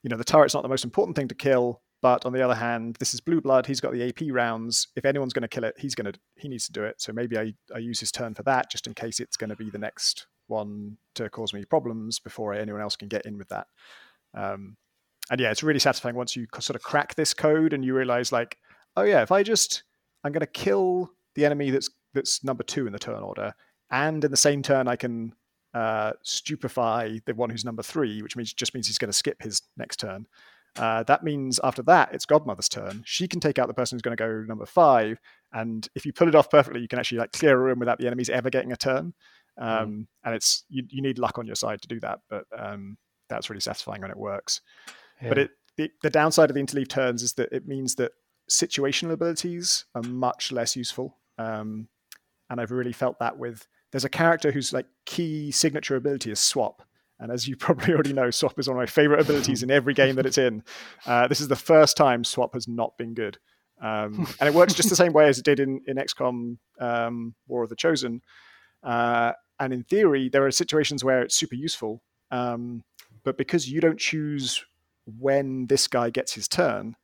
you 0.04 0.10
know, 0.10 0.18
the 0.18 0.26
turret's 0.26 0.54
not 0.54 0.64
the 0.64 0.70
most 0.70 0.84
important 0.84 1.16
thing 1.16 1.30
to 1.30 1.36
kill, 1.36 1.82
but 2.06 2.24
on 2.24 2.34
the 2.34 2.42
other 2.44 2.54
hand, 2.54 2.98
this 3.00 3.16
is 3.16 3.20
blue 3.20 3.42
blood. 3.42 3.66
He's 3.66 3.82
got 3.82 3.92
the 3.92 4.08
AP 4.08 4.28
rounds. 4.30 4.90
If 4.96 5.06
anyone's 5.06 5.34
going 5.34 5.42
to 5.42 5.48
kill 5.48 5.64
it, 5.64 5.74
he's 5.80 5.96
going 5.96 6.14
to 6.14 6.20
he 6.36 6.48
needs 6.48 6.68
to 6.68 6.72
do 6.72 6.84
it. 6.84 7.02
So 7.02 7.12
maybe 7.12 7.36
I 7.36 7.56
I 7.74 7.80
use 7.80 8.00
his 8.00 8.12
turn 8.12 8.36
for 8.36 8.44
that, 8.44 8.70
just 8.70 8.86
in 8.86 8.94
case 8.94 9.20
it's 9.20 9.38
going 9.38 9.50
to 9.50 9.56
be 9.56 9.72
the 9.72 9.80
next 9.80 10.28
one 10.46 10.98
to 11.16 11.32
cause 11.32 11.52
me 11.52 11.66
problems 11.66 12.20
before 12.20 12.54
anyone 12.54 12.80
else 12.80 12.96
can 12.96 13.08
get 13.08 13.26
in 13.26 13.40
with 13.40 13.50
that. 13.50 13.66
Um, 14.36 14.78
and 15.32 15.42
yeah, 15.42 15.50
it's 15.50 15.64
really 15.64 15.80
satisfying 15.80 16.16
once 16.16 16.36
you 16.36 16.46
sort 16.60 16.76
of 16.76 16.84
crack 16.84 17.16
this 17.16 17.34
code 17.34 17.74
and 17.74 17.84
you 17.84 17.96
realize 17.96 18.32
like, 18.32 18.60
oh 18.96 19.02
yeah, 19.02 19.24
if 19.24 19.32
I 19.32 19.42
just 19.42 19.82
I'm 20.24 20.32
going 20.32 20.42
to 20.42 20.46
kill 20.46 21.10
the 21.34 21.44
enemy 21.44 21.72
that's 21.72 21.90
that's 22.14 22.44
number 22.44 22.62
two 22.62 22.86
in 22.86 22.94
the 22.94 23.00
turn 23.00 23.24
order, 23.24 23.52
and 23.90 24.24
in 24.24 24.30
the 24.30 24.38
same 24.38 24.62
turn 24.62 24.88
I 24.88 24.96
can 24.96 25.34
uh, 25.74 26.12
stupefy 26.22 27.22
the 27.26 27.34
one 27.34 27.50
who's 27.50 27.66
number 27.66 27.82
three, 27.82 28.22
which 28.22 28.36
means 28.36 28.54
just 28.54 28.76
means 28.76 28.86
he's 28.86 29.00
going 29.00 29.10
to 29.12 29.18
skip 29.18 29.42
his 29.42 29.64
next 29.76 29.98
turn. 30.00 30.28
Uh, 30.78 31.04
that 31.04 31.24
means 31.24 31.60
after 31.64 31.82
that 31.84 32.14
it's 32.14 32.26
Godmother's 32.26 32.70
turn. 32.70 33.02
She 33.06 33.28
can 33.28 33.40
take 33.40 33.60
out 33.60 33.68
the 33.68 33.74
person 33.74 33.96
who's 33.96 34.02
going 34.02 34.18
to 34.18 34.24
go 34.24 34.44
number 34.48 34.66
five, 34.66 35.20
and 35.54 35.88
if 35.96 36.06
you 36.06 36.14
pull 36.14 36.28
it 36.28 36.36
off 36.36 36.50
perfectly, 36.50 36.82
you 36.82 36.88
can 36.88 37.00
actually 37.00 37.20
like 37.20 37.32
clear 37.32 37.56
a 37.56 37.62
room 37.62 37.80
without 37.80 37.98
the 37.98 38.08
enemies 38.08 38.30
ever 38.30 38.50
getting 38.50 38.72
a 38.72 38.78
turn. 38.78 39.14
Um, 39.58 40.08
And 40.24 40.36
it's 40.36 40.66
you, 40.70 40.84
you 40.90 41.02
need 41.02 41.18
luck 41.18 41.38
on 41.38 41.46
your 41.46 41.56
side 41.56 41.82
to 41.82 41.88
do 41.88 42.00
that, 42.02 42.20
but 42.30 42.46
um, 42.58 42.98
that's 43.30 43.50
really 43.50 43.62
satisfying 43.62 44.02
when 44.02 44.12
it 44.12 44.18
works. 44.18 44.62
But 45.30 45.38
it 45.38 45.52
the, 45.78 45.92
the 46.02 46.10
downside 46.10 46.50
of 46.50 46.56
the 46.56 46.62
interleave 46.62 46.90
turns 46.90 47.24
is 47.24 47.34
that 47.34 47.52
it 47.52 47.68
means 47.68 47.96
that 47.96 48.12
situational 48.50 49.14
abilities 49.14 49.86
are 49.96 50.04
much 50.04 50.52
less 50.52 50.76
useful. 50.76 51.18
Um, 51.38 51.88
and 52.50 52.62
I've 52.62 52.72
really 52.72 52.94
felt 52.94 53.20
that 53.20 53.38
with 53.38 53.68
there's 53.92 54.06
a 54.06 54.10
character 54.10 54.52
whose 54.52 54.74
like 54.74 54.88
key 55.06 55.52
signature 55.52 55.96
ability 55.96 56.32
is 56.32 56.40
swap. 56.40 56.84
And 57.20 57.32
as 57.32 57.48
you 57.48 57.56
probably 57.58 57.94
already 57.94 58.14
know, 58.14 58.32
swap 58.32 58.58
is 58.60 58.68
one 58.68 58.78
of 58.78 58.82
my 58.82 58.86
favorite 58.86 59.22
abilities 59.22 59.64
in 59.64 59.72
every 59.72 59.94
game 59.94 60.16
that 60.16 60.26
it's 60.26 60.38
in. 60.38 60.64
Uh, 61.06 61.28
this 61.28 61.40
is 61.40 61.48
the 61.48 61.56
first 61.56 61.96
time 61.96 62.24
swap 62.24 62.54
has 62.54 62.68
not 62.68 62.98
been 62.98 63.14
good. 63.14 63.38
Um, 63.80 64.28
and 64.40 64.48
it 64.48 64.56
works 64.56 64.74
just 64.74 64.90
the 64.90 64.96
same 64.96 65.14
way 65.14 65.28
as 65.28 65.38
it 65.38 65.46
did 65.46 65.60
in, 65.60 65.82
in 65.86 65.98
XCOM 65.98 66.58
um, 66.80 67.36
War 67.48 67.64
of 67.64 67.70
the 67.70 67.76
Chosen. 67.76 68.22
Uh, 68.82 69.34
and 69.60 69.72
in 69.72 69.84
theory, 69.84 70.30
there 70.30 70.46
are 70.46 70.52
situations 70.52 71.04
where 71.04 71.22
it's 71.22 71.36
super 71.36 71.56
useful. 71.56 72.02
Um, 72.32 72.84
but 73.24 73.38
because 73.38 73.70
you 73.70 73.82
don't 73.82 74.00
choose 74.00 74.66
when 75.20 75.68
this 75.68 75.88
guy 75.88 76.10
gets 76.10 76.34
his 76.34 76.48
turn, 76.48 76.96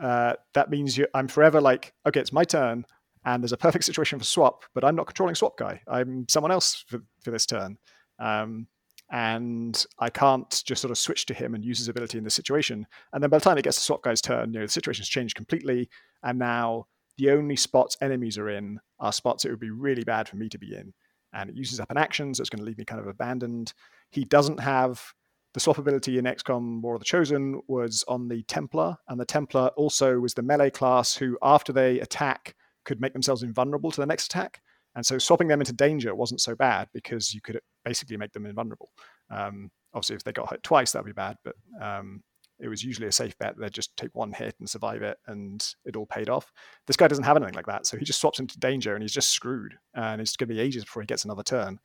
uh, 0.00 0.34
that 0.54 0.70
means 0.70 0.98
you, 0.98 1.06
I'm 1.14 1.28
forever 1.28 1.60
like, 1.60 1.92
okay, 2.06 2.20
it's 2.20 2.32
my 2.32 2.44
turn, 2.44 2.84
and 3.24 3.42
there's 3.42 3.52
a 3.52 3.56
perfect 3.56 3.84
situation 3.84 4.18
for 4.18 4.24
swap, 4.24 4.64
but 4.74 4.84
I'm 4.84 4.96
not 4.96 5.06
controlling 5.06 5.34
swap 5.34 5.56
guy. 5.56 5.80
I'm 5.88 6.26
someone 6.28 6.52
else 6.52 6.84
for, 6.86 7.00
for 7.22 7.30
this 7.30 7.46
turn. 7.46 7.78
Um, 8.18 8.66
and 9.10 9.86
I 9.98 10.10
can't 10.10 10.62
just 10.66 10.82
sort 10.82 10.90
of 10.90 10.98
switch 10.98 11.26
to 11.26 11.34
him 11.34 11.54
and 11.54 11.64
use 11.64 11.78
his 11.78 11.88
ability 11.88 12.18
in 12.18 12.24
this 12.24 12.34
situation. 12.34 12.86
And 13.12 13.22
then 13.22 13.30
by 13.30 13.38
the 13.38 13.44
time 13.44 13.56
it 13.56 13.64
gets 13.64 13.78
to 13.78 13.82
swap 13.82 14.02
guy's 14.02 14.20
turn, 14.20 14.52
you 14.52 14.60
know, 14.60 14.66
the 14.66 14.72
situation's 14.72 15.08
changed 15.08 15.34
completely. 15.34 15.88
And 16.22 16.38
now 16.38 16.86
the 17.16 17.30
only 17.30 17.56
spots 17.56 17.96
enemies 18.02 18.38
are 18.38 18.50
in 18.50 18.80
are 19.00 19.12
spots 19.12 19.44
it 19.44 19.50
would 19.50 19.60
be 19.60 19.70
really 19.70 20.04
bad 20.04 20.28
for 20.28 20.36
me 20.36 20.48
to 20.50 20.58
be 20.58 20.74
in. 20.74 20.92
And 21.32 21.50
it 21.50 21.56
uses 21.56 21.80
up 21.80 21.90
an 21.90 21.96
action, 21.96 22.34
so 22.34 22.40
it's 22.40 22.50
going 22.50 22.60
to 22.60 22.64
leave 22.64 22.78
me 22.78 22.84
kind 22.84 23.00
of 23.00 23.06
abandoned. 23.06 23.72
He 24.10 24.24
doesn't 24.24 24.60
have 24.60 25.14
the 25.54 25.60
swap 25.60 25.78
ability 25.78 26.18
in 26.18 26.24
XCOM 26.24 26.80
War 26.82 26.94
of 26.94 27.00
the 27.00 27.06
Chosen 27.06 27.60
was 27.68 28.04
on 28.08 28.28
the 28.28 28.42
Templar, 28.44 28.96
and 29.08 29.18
the 29.18 29.24
Templar 29.24 29.68
also 29.76 30.18
was 30.20 30.34
the 30.34 30.42
melee 30.42 30.70
class 30.70 31.16
who, 31.16 31.38
after 31.42 31.72
they 31.72 32.00
attack, 32.00 32.54
could 32.84 33.00
make 33.00 33.12
themselves 33.12 33.42
invulnerable 33.42 33.90
to 33.90 34.00
the 34.00 34.06
next 34.06 34.26
attack. 34.26 34.60
And 34.98 35.06
so 35.06 35.16
swapping 35.16 35.46
them 35.46 35.60
into 35.60 35.72
danger 35.72 36.12
wasn't 36.12 36.40
so 36.40 36.56
bad 36.56 36.88
because 36.92 37.32
you 37.32 37.40
could 37.40 37.60
basically 37.84 38.16
make 38.16 38.32
them 38.32 38.46
invulnerable. 38.46 38.90
Um, 39.30 39.70
obviously, 39.94 40.16
if 40.16 40.24
they 40.24 40.32
got 40.32 40.50
hit 40.50 40.64
twice, 40.64 40.90
that'd 40.90 41.06
be 41.06 41.12
bad, 41.12 41.36
but 41.44 41.54
um, 41.80 42.20
it 42.58 42.66
was 42.66 42.82
usually 42.82 43.06
a 43.06 43.12
safe 43.12 43.38
bet. 43.38 43.54
They'd 43.56 43.72
just 43.72 43.96
take 43.96 44.12
one 44.12 44.32
hit 44.32 44.56
and 44.58 44.68
survive 44.68 45.02
it, 45.02 45.16
and 45.28 45.64
it 45.84 45.94
all 45.94 46.06
paid 46.06 46.28
off. 46.28 46.50
This 46.88 46.96
guy 46.96 47.06
doesn't 47.06 47.22
have 47.22 47.36
anything 47.36 47.54
like 47.54 47.66
that, 47.66 47.86
so 47.86 47.96
he 47.96 48.04
just 48.04 48.20
swaps 48.20 48.40
into 48.40 48.58
danger, 48.58 48.94
and 48.94 49.02
he's 49.04 49.12
just 49.12 49.28
screwed. 49.28 49.74
And 49.94 50.20
it's 50.20 50.34
going 50.34 50.48
to 50.48 50.54
be 50.56 50.60
ages 50.60 50.82
before 50.82 51.02
he 51.02 51.06
gets 51.06 51.24
another 51.24 51.44
turn. 51.44 51.78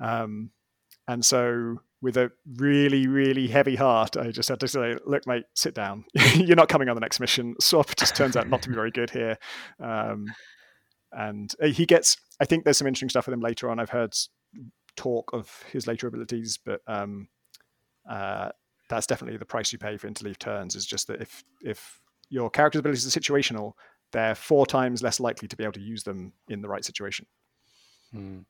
Um, 0.00 0.50
and 1.06 1.24
so, 1.24 1.76
with 2.00 2.16
a 2.16 2.32
really, 2.56 3.06
really 3.06 3.46
heavy 3.46 3.76
heart, 3.76 4.16
I 4.16 4.32
just 4.32 4.48
had 4.48 4.58
to 4.58 4.66
say, 4.66 4.96
"Look, 5.06 5.28
mate, 5.28 5.44
sit 5.54 5.76
down. 5.76 6.06
You're 6.34 6.56
not 6.56 6.68
coming 6.68 6.88
on 6.88 6.96
the 6.96 7.02
next 7.02 7.20
mission." 7.20 7.54
Swap 7.60 7.94
just 7.94 8.16
turns 8.16 8.36
out 8.36 8.48
not 8.48 8.62
to 8.62 8.68
be 8.68 8.74
very 8.74 8.90
good 8.90 9.10
here. 9.10 9.38
Um, 9.78 10.26
and 11.12 11.54
uh, 11.62 11.66
he 11.66 11.86
gets. 11.86 12.16
I 12.40 12.44
think 12.44 12.64
there's 12.64 12.78
some 12.78 12.86
interesting 12.86 13.08
stuff 13.08 13.26
with 13.26 13.34
him 13.34 13.40
later 13.40 13.70
on. 13.70 13.78
I've 13.78 13.90
heard 13.90 14.14
talk 14.96 15.32
of 15.32 15.62
his 15.70 15.86
later 15.86 16.06
abilities, 16.06 16.58
but 16.64 16.80
um, 16.86 17.28
uh, 18.08 18.50
that's 18.88 19.06
definitely 19.06 19.38
the 19.38 19.44
price 19.44 19.72
you 19.72 19.78
pay 19.78 19.96
for 19.96 20.08
interleave 20.08 20.38
turns. 20.38 20.74
Is 20.74 20.86
just 20.86 21.06
that 21.08 21.20
if 21.20 21.44
if 21.62 22.00
your 22.28 22.50
character's 22.50 22.80
abilities 22.80 23.06
are 23.06 23.20
situational, 23.20 23.72
they're 24.12 24.34
four 24.34 24.66
times 24.66 25.02
less 25.02 25.20
likely 25.20 25.48
to 25.48 25.56
be 25.56 25.64
able 25.64 25.72
to 25.74 25.80
use 25.80 26.02
them 26.02 26.32
in 26.48 26.62
the 26.62 26.68
right 26.68 26.84
situation. 26.84 27.26
Hmm. 28.12 28.40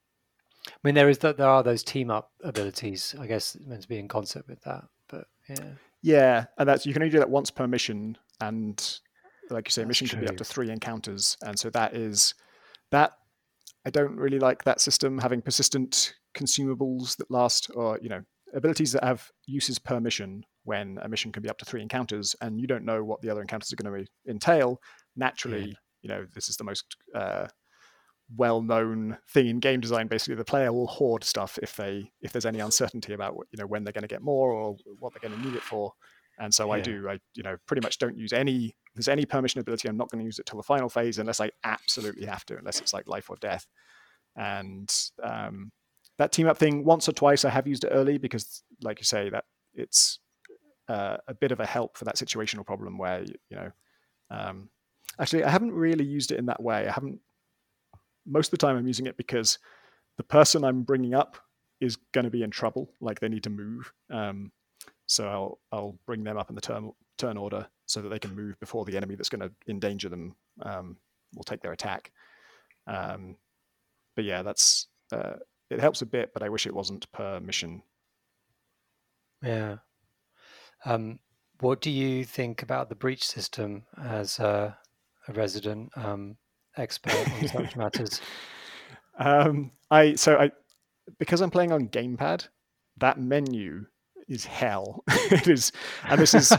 I 0.67 0.79
mean, 0.85 0.95
there 0.95 1.09
is 1.09 1.19
that 1.19 1.37
there 1.37 1.49
are 1.49 1.63
those 1.63 1.83
team 1.83 2.11
up 2.11 2.31
abilities. 2.43 3.15
I 3.19 3.27
guess 3.27 3.57
meant 3.67 3.83
to 3.83 3.89
be 3.89 3.99
in 3.99 4.09
concert 4.09 4.47
with 4.49 4.63
that, 4.63 4.85
but 5.09 5.27
yeah, 5.49 5.73
Yeah, 6.03 6.45
and 6.59 6.69
that's 6.69 6.87
you 6.87 6.93
can 6.93 7.03
only 7.03 7.11
do 7.11 7.19
that 7.19 7.31
once 7.31 7.51
per 7.51 7.67
mission, 7.67 8.17
and 8.41 9.01
like 9.51 9.67
you 9.67 9.73
say, 9.73 9.83
That's 9.83 9.89
mission 9.89 10.09
can 10.09 10.21
be 10.21 10.29
up 10.29 10.37
to 10.37 10.45
three 10.45 10.71
encounters, 10.71 11.37
and 11.43 11.59
so 11.59 11.71
that 11.71 11.97
is 11.97 12.35
that. 12.93 13.13
I 13.85 13.91
don't 13.91 14.17
really 14.17 14.39
like 14.39 14.63
that 14.65 14.81
system 14.81 15.19
having 15.19 15.43
persistent 15.43 16.15
consumables 16.37 17.17
that 17.17 17.31
last, 17.31 17.71
or 17.75 17.99
you 18.01 18.09
know, 18.09 18.23
abilities 18.55 18.93
that 18.93 19.03
have 19.05 19.29
uses 19.47 19.79
per 19.79 19.99
mission 20.01 20.45
when 20.65 20.99
a 21.03 21.09
mission 21.09 21.33
can 21.33 21.43
be 21.43 21.49
up 21.49 21.59
to 21.59 21.65
three 21.65 21.83
encounters, 21.83 22.37
and 22.41 22.61
you 22.61 22.67
don't 22.69 22.85
know 22.85 23.03
what 23.03 23.21
the 23.21 23.29
other 23.29 23.41
encounters 23.41 23.73
are 23.73 23.77
going 23.77 24.05
to 24.05 24.11
entail. 24.31 24.81
Naturally, 25.17 25.77
you 26.03 26.09
know, 26.09 26.25
this 26.35 26.49
is 26.49 26.57
the 26.57 26.65
most 26.65 26.97
uh, 27.15 27.49
well-known 28.37 29.19
thing 29.31 29.49
in 29.49 29.61
game 29.61 29.81
design. 29.81 30.07
Basically, 30.07 30.35
the 30.37 30.45
player 30.45 30.73
will 30.73 30.87
hoard 30.87 31.25
stuff 31.25 31.59
if 31.63 31.77
they 31.77 32.11
if 32.21 32.33
there's 32.33 32.47
any 32.47 32.61
uncertainty 32.61 33.13
about 33.13 33.37
what- 33.37 33.49
you 33.51 33.59
know 33.59 33.67
when 33.67 33.85
they're 33.85 33.93
going 33.93 34.03
to 34.03 34.09
get 34.09 34.23
more 34.23 34.53
or 34.53 34.77
what 35.01 35.13
they're 35.13 35.29
going 35.29 35.41
to 35.41 35.47
need 35.49 35.57
it 35.57 35.63
for. 35.63 35.93
And 36.39 36.53
so 36.55 36.71
I 36.71 36.79
do. 36.83 37.09
I 37.09 37.19
you 37.35 37.43
know 37.43 37.57
pretty 37.67 37.83
much 37.83 37.99
don't 37.99 38.17
use 38.17 38.33
any. 38.33 38.77
There's 38.95 39.09
any 39.09 39.25
permission 39.25 39.61
ability, 39.61 39.89
I'm 39.89 39.97
not 39.97 40.11
going 40.11 40.21
to 40.21 40.27
use 40.27 40.39
it 40.39 40.47
till 40.47 40.59
the 40.59 40.63
final 40.63 40.89
phase 40.89 41.19
unless 41.19 41.41
I 41.41 41.51
absolutely 41.65 42.27
have 42.27 42.45
to, 42.47 42.59
unless 42.59 42.81
it's 42.81 42.93
like 42.93 43.09
life 43.09 43.31
or 43.31 43.37
death. 43.37 43.67
And 44.37 44.93
um, 45.23 45.73
that 46.19 46.33
team 46.33 46.47
up 46.47 46.59
thing, 46.59 46.85
once 46.85 47.09
or 47.09 47.13
twice, 47.13 47.45
I 47.45 47.51
have 47.51 47.67
used 47.67 47.85
it 47.85 47.91
early 47.93 48.19
because, 48.19 48.63
like 48.83 48.99
you 49.01 49.05
say, 49.05 49.31
that 49.31 49.45
it's 49.75 50.19
uh, 50.89 51.17
a 51.27 51.35
bit 51.35 51.53
of 51.53 51.61
a 51.61 51.67
help 51.67 51.97
for 51.97 52.05
that 52.05 52.17
situational 52.17 52.67
problem 52.67 52.99
where 52.99 53.23
you, 53.23 53.57
know. 53.57 53.71
Um, 54.31 54.69
actually, 55.19 55.45
I 55.45 55.51
haven't 55.51 55.73
really 55.73 56.05
used 56.05 56.33
it 56.33 56.39
in 56.39 56.47
that 56.47 56.63
way. 56.63 56.87
I 56.87 56.93
haven't. 56.93 57.21
Most 58.27 58.49
of 58.49 58.51
the 58.53 58.67
time, 58.67 58.77
I'm 58.77 58.87
using 58.87 59.07
it 59.07 59.17
because 59.17 59.59
the 60.17 60.23
person 60.23 60.65
I'm 60.65 60.83
bringing 60.83 61.15
up 61.15 61.39
is 61.81 61.97
going 62.13 62.25
to 62.25 62.31
be 62.31 62.43
in 62.43 62.51
trouble, 62.51 62.91
like 63.01 63.21
they 63.21 63.29
need 63.29 63.43
to 63.45 63.51
move. 63.51 63.93
Um, 64.11 64.53
so 65.07 65.29
I'll 65.29 65.59
I'll 65.73 65.99
bring 66.07 66.25
them 66.25 66.37
up 66.37 66.51
in 66.51 66.55
the 66.55 66.61
turn 66.61 66.93
turn 67.23 67.37
order 67.37 67.67
so 67.87 68.03
that 68.03 68.09
they 68.09 68.19
can 68.19 68.35
move 68.35 68.59
before 68.59 68.85
the 68.85 68.97
enemy 68.97 69.15
that's 69.15 69.29
going 69.29 69.41
to 69.41 69.53
endanger 69.69 70.09
them 70.09 70.35
um, 70.63 70.97
will 71.37 71.45
take 71.45 71.63
their 71.63 71.73
attack. 71.73 72.11
Um, 72.87 73.37
but 74.17 74.25
yeah, 74.25 74.43
that's 74.43 74.89
uh, 75.13 75.35
it 75.71 75.81
helps 75.81 76.03
a 76.03 76.07
bit, 76.07 76.33
but 76.35 76.43
I 76.43 76.49
wish 76.49 76.67
it 76.67 76.75
wasn't 76.75 77.11
per 77.13 77.41
mission. 77.41 77.83
Yeah. 79.43 79.77
Um, 80.85 81.21
what 81.61 81.81
do 81.81 81.91
you 81.91 82.25
think 82.25 82.63
about 82.63 82.89
the 82.89 82.97
breach 82.97 83.25
system 83.25 83.85
as 84.03 84.39
a, 84.41 84.77
a 85.29 85.33
resident 85.33 85.91
um, 85.97 86.37
expert 86.77 87.15
on 87.15 87.49
such 87.49 87.77
matters? 87.83 88.21
Um, 89.19 89.71
I 89.91 90.15
so 90.17 90.37
I 90.39 90.51
because 91.19 91.41
I'm 91.41 91.51
playing 91.51 91.73
on 91.73 91.89
gamepad, 91.89 92.49
that 92.99 93.21
menu 93.21 93.87
is 94.29 94.45
hell. 94.45 95.05
it 95.09 95.49
is, 95.49 95.73
and 96.05 96.21
this 96.21 96.35
is 96.35 96.53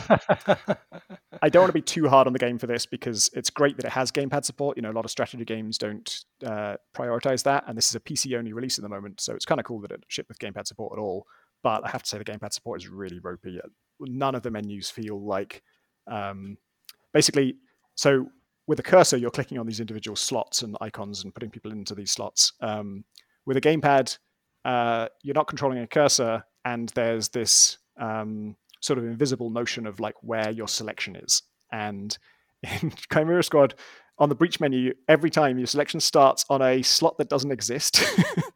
I 1.42 1.48
don't 1.48 1.62
want 1.62 1.68
to 1.68 1.72
be 1.72 1.82
too 1.82 2.08
hard 2.08 2.26
on 2.26 2.32
the 2.32 2.38
game 2.38 2.58
for 2.58 2.66
this 2.66 2.86
because 2.86 3.30
it's 3.34 3.50
great 3.50 3.76
that 3.76 3.86
it 3.86 3.92
has 3.92 4.10
gamepad 4.10 4.44
support. 4.44 4.76
You 4.76 4.82
know, 4.82 4.90
a 4.90 4.92
lot 4.92 5.04
of 5.04 5.10
strategy 5.10 5.44
games 5.44 5.78
don't 5.78 6.24
uh, 6.44 6.76
prioritize 6.94 7.42
that, 7.44 7.64
and 7.66 7.76
this 7.76 7.88
is 7.88 7.94
a 7.94 8.00
PC 8.00 8.36
only 8.36 8.52
release 8.52 8.78
at 8.78 8.82
the 8.82 8.88
moment, 8.88 9.20
so 9.20 9.34
it's 9.34 9.44
kind 9.44 9.60
of 9.60 9.66
cool 9.66 9.80
that 9.80 9.90
it 9.90 10.04
shipped 10.08 10.28
with 10.28 10.38
gamepad 10.38 10.66
support 10.66 10.98
at 10.98 11.00
all. 11.00 11.26
But 11.62 11.84
I 11.84 11.90
have 11.90 12.02
to 12.02 12.08
say, 12.08 12.18
the 12.18 12.24
gamepad 12.24 12.52
support 12.52 12.80
is 12.80 12.88
really 12.88 13.18
ropey. 13.20 13.60
None 14.00 14.34
of 14.34 14.42
the 14.42 14.50
menus 14.50 14.90
feel 14.90 15.24
like 15.24 15.62
um, 16.06 16.58
basically. 17.12 17.56
So 17.94 18.26
with 18.66 18.78
a 18.80 18.82
cursor, 18.82 19.16
you're 19.16 19.30
clicking 19.30 19.58
on 19.58 19.66
these 19.66 19.80
individual 19.80 20.16
slots 20.16 20.62
and 20.62 20.76
icons 20.80 21.24
and 21.24 21.34
putting 21.34 21.50
people 21.50 21.72
into 21.72 21.94
these 21.94 22.10
slots. 22.10 22.52
Um, 22.60 23.04
with 23.46 23.56
a 23.56 23.60
gamepad, 23.60 24.16
uh, 24.64 25.08
you're 25.22 25.34
not 25.34 25.46
controlling 25.46 25.78
a 25.78 25.86
cursor, 25.86 26.44
and 26.64 26.88
there's 26.90 27.28
this 27.28 27.78
um, 28.00 28.56
sort 28.80 28.98
of 28.98 29.04
invisible 29.04 29.50
notion 29.50 29.86
of 29.86 30.00
like 30.00 30.14
where 30.22 30.50
your 30.50 30.68
selection 30.68 31.16
is. 31.16 31.42
And 31.72 32.16
in 32.62 32.92
Chimera 33.12 33.42
Squad, 33.42 33.74
on 34.18 34.28
the 34.28 34.34
breach 34.34 34.60
menu, 34.60 34.94
every 35.08 35.30
time 35.30 35.58
your 35.58 35.66
selection 35.66 36.00
starts 36.00 36.44
on 36.48 36.62
a 36.62 36.82
slot 36.82 37.18
that 37.18 37.28
doesn't 37.28 37.50
exist. 37.50 38.04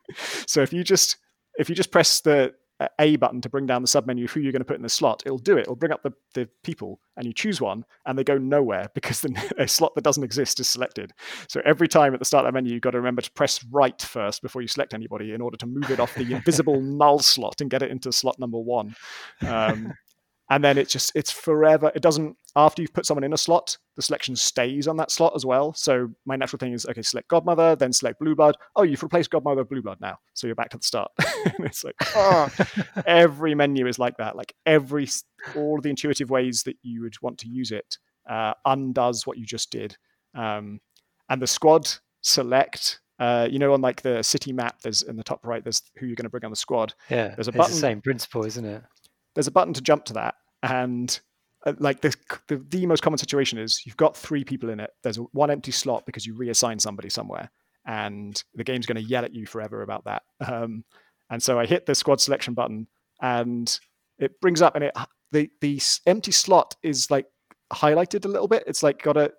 so 0.46 0.62
if 0.62 0.72
you 0.72 0.84
just 0.84 1.16
if 1.58 1.68
you 1.68 1.74
just 1.74 1.90
press 1.90 2.20
the 2.20 2.54
A 3.00 3.16
button 3.16 3.40
to 3.40 3.48
bring 3.48 3.66
down 3.66 3.82
the 3.82 3.88
submenu 3.88 4.28
who 4.30 4.40
you're 4.40 4.52
going 4.52 4.60
to 4.60 4.64
put 4.66 4.76
in 4.76 4.82
the 4.82 4.88
slot, 4.88 5.22
it'll 5.26 5.38
do 5.38 5.56
it. 5.56 5.62
It'll 5.62 5.76
bring 5.76 5.92
up 5.92 6.02
the, 6.02 6.12
the 6.34 6.48
people 6.62 7.00
and 7.16 7.26
you 7.26 7.32
choose 7.32 7.60
one 7.60 7.84
and 8.06 8.16
they 8.16 8.24
go 8.24 8.38
nowhere 8.38 8.88
because 8.94 9.20
the, 9.20 9.54
a 9.58 9.66
slot 9.66 9.94
that 9.96 10.04
doesn't 10.04 10.22
exist 10.22 10.60
is 10.60 10.68
selected. 10.68 11.12
So 11.48 11.60
every 11.64 11.88
time 11.88 12.14
at 12.14 12.20
the 12.20 12.24
start 12.24 12.46
of 12.46 12.52
that 12.52 12.56
menu, 12.56 12.72
you've 12.72 12.82
got 12.82 12.92
to 12.92 12.98
remember 12.98 13.22
to 13.22 13.32
press 13.32 13.64
right 13.70 14.00
first 14.00 14.42
before 14.42 14.62
you 14.62 14.68
select 14.68 14.94
anybody 14.94 15.32
in 15.32 15.40
order 15.40 15.56
to 15.56 15.66
move 15.66 15.90
it 15.90 16.00
off 16.00 16.14
the 16.14 16.32
invisible 16.32 16.80
null 16.82 17.18
slot 17.18 17.60
and 17.60 17.70
get 17.70 17.82
it 17.82 17.90
into 17.90 18.12
slot 18.12 18.38
number 18.38 18.58
one. 18.58 18.94
Um, 19.46 19.92
and 20.50 20.64
then 20.64 20.78
it's 20.78 20.92
just 20.92 21.12
it's 21.14 21.30
forever 21.30 21.92
it 21.94 22.02
doesn't 22.02 22.36
after 22.56 22.82
you've 22.82 22.92
put 22.92 23.06
someone 23.06 23.24
in 23.24 23.32
a 23.32 23.36
slot 23.36 23.76
the 23.96 24.02
selection 24.02 24.34
stays 24.34 24.88
on 24.88 24.96
that 24.96 25.10
slot 25.10 25.32
as 25.36 25.44
well. 25.44 25.72
So 25.74 26.08
my 26.24 26.36
natural 26.36 26.58
thing 26.58 26.72
is 26.72 26.86
okay 26.86 27.02
select 27.02 27.28
godmother 27.28 27.76
then 27.76 27.92
select 27.92 28.18
blue 28.18 28.34
blood 28.34 28.56
oh 28.76 28.82
you've 28.82 29.02
replaced 29.02 29.30
godmother 29.30 29.62
with 29.62 29.68
blue 29.70 29.82
blood 29.82 29.98
now. 30.00 30.18
So 30.34 30.46
you're 30.46 30.56
back 30.56 30.70
to 30.70 30.78
the 30.78 30.84
start. 30.84 31.10
And 31.44 31.66
it's 31.66 31.84
like 31.84 31.94
oh 32.14 32.48
every 33.06 33.54
menu 33.54 33.86
is 33.86 33.98
like 33.98 34.16
that. 34.18 34.36
Like 34.36 34.54
every 34.66 35.08
all 35.56 35.80
the 35.80 35.90
intuitive 35.90 36.30
ways 36.30 36.62
that 36.64 36.76
you 36.82 37.02
would 37.02 37.14
want 37.22 37.38
to 37.38 37.48
use 37.48 37.70
it 37.70 37.96
uh, 38.28 38.54
undoes 38.64 39.26
what 39.26 39.38
you 39.38 39.46
just 39.46 39.70
did. 39.70 39.96
Um, 40.34 40.80
and 41.30 41.40
the 41.42 41.46
squad 41.46 41.88
select 42.22 43.00
uh, 43.18 43.48
you 43.50 43.58
know 43.58 43.72
on 43.72 43.80
like 43.80 44.02
the 44.02 44.22
city 44.22 44.52
map 44.52 44.80
there's 44.82 45.02
in 45.02 45.16
the 45.16 45.24
top 45.24 45.44
right 45.44 45.64
there's 45.64 45.82
who 45.96 46.06
you're 46.06 46.14
going 46.14 46.24
to 46.24 46.30
bring 46.30 46.44
on 46.44 46.50
the 46.50 46.56
squad. 46.56 46.94
Yeah, 47.10 47.34
There's 47.34 47.48
a 47.48 47.50
it's 47.50 47.56
button- 47.56 47.72
the 47.74 47.80
same 47.80 48.00
principle, 48.00 48.44
isn't 48.44 48.64
it? 48.64 48.82
There's 49.38 49.46
a 49.46 49.52
button 49.52 49.72
to 49.72 49.80
jump 49.80 50.04
to 50.04 50.12
that 50.14 50.34
and 50.64 51.20
uh, 51.64 51.72
like 51.78 52.00
the, 52.00 52.12
the 52.48 52.86
most 52.86 53.04
common 53.04 53.18
situation 53.18 53.56
is 53.56 53.86
you've 53.86 53.96
got 53.96 54.16
three 54.16 54.42
people 54.42 54.68
in 54.68 54.80
it 54.80 54.90
there's 55.04 55.14
one 55.30 55.48
empty 55.48 55.70
slot 55.70 56.04
because 56.06 56.26
you 56.26 56.34
reassign 56.34 56.80
somebody 56.80 57.08
somewhere 57.08 57.48
and 57.86 58.42
the 58.54 58.64
game's 58.64 58.84
going 58.84 58.96
to 58.96 59.02
yell 59.02 59.24
at 59.24 59.34
you 59.34 59.46
forever 59.46 59.82
about 59.82 60.04
that. 60.04 60.22
Um, 60.46 60.84
and 61.30 61.42
so 61.42 61.58
i 61.58 61.66
hit 61.66 61.86
the 61.86 61.94
squad 61.94 62.20
selection 62.20 62.54
button 62.54 62.86
and 63.20 63.78
it 64.18 64.40
brings 64.40 64.62
up 64.62 64.74
and 64.74 64.84
it 64.84 64.96
the 65.30 65.50
the 65.60 65.80
empty 66.06 66.32
slot 66.32 66.74
is 66.82 67.10
like 67.10 67.26
highlighted 67.72 68.24
a 68.24 68.28
little 68.28 68.48
bit. 68.48 68.64
It's 68.66 68.82
like 68.82 69.02
got 69.02 69.16
a 69.16 69.32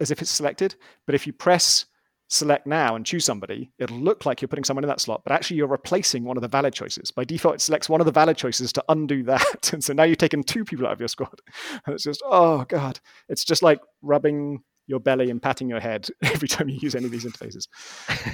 as 0.00 0.10
if 0.10 0.20
it's 0.20 0.30
selected 0.30 0.76
but 1.06 1.14
if 1.14 1.26
you 1.26 1.32
press 1.32 1.86
select 2.28 2.66
now 2.66 2.94
and 2.94 3.06
choose 3.06 3.24
somebody, 3.24 3.70
it'll 3.78 3.98
look 3.98 4.26
like 4.26 4.40
you're 4.40 4.48
putting 4.48 4.64
someone 4.64 4.84
in 4.84 4.88
that 4.88 5.00
slot, 5.00 5.22
but 5.24 5.32
actually 5.32 5.56
you're 5.56 5.66
replacing 5.66 6.24
one 6.24 6.36
of 6.36 6.42
the 6.42 6.48
valid 6.48 6.74
choices. 6.74 7.10
By 7.10 7.24
default, 7.24 7.56
it 7.56 7.60
selects 7.60 7.88
one 7.88 8.00
of 8.00 8.04
the 8.04 8.12
valid 8.12 8.36
choices 8.36 8.72
to 8.74 8.84
undo 8.88 9.22
that. 9.24 9.72
And 9.72 9.82
so 9.82 9.92
now 9.92 10.04
you've 10.04 10.18
taken 10.18 10.42
two 10.42 10.64
people 10.64 10.86
out 10.86 10.92
of 10.92 11.00
your 11.00 11.08
squad. 11.08 11.40
And 11.86 11.94
it's 11.94 12.04
just, 12.04 12.22
oh 12.24 12.64
God. 12.64 13.00
It's 13.28 13.44
just 13.44 13.62
like 13.62 13.80
rubbing 14.02 14.62
your 14.86 15.00
belly 15.00 15.30
and 15.30 15.40
patting 15.40 15.68
your 15.68 15.80
head 15.80 16.08
every 16.22 16.48
time 16.48 16.68
you 16.68 16.78
use 16.80 16.94
any 16.94 17.06
of 17.06 17.10
these 17.10 17.24
interfaces. 17.24 17.68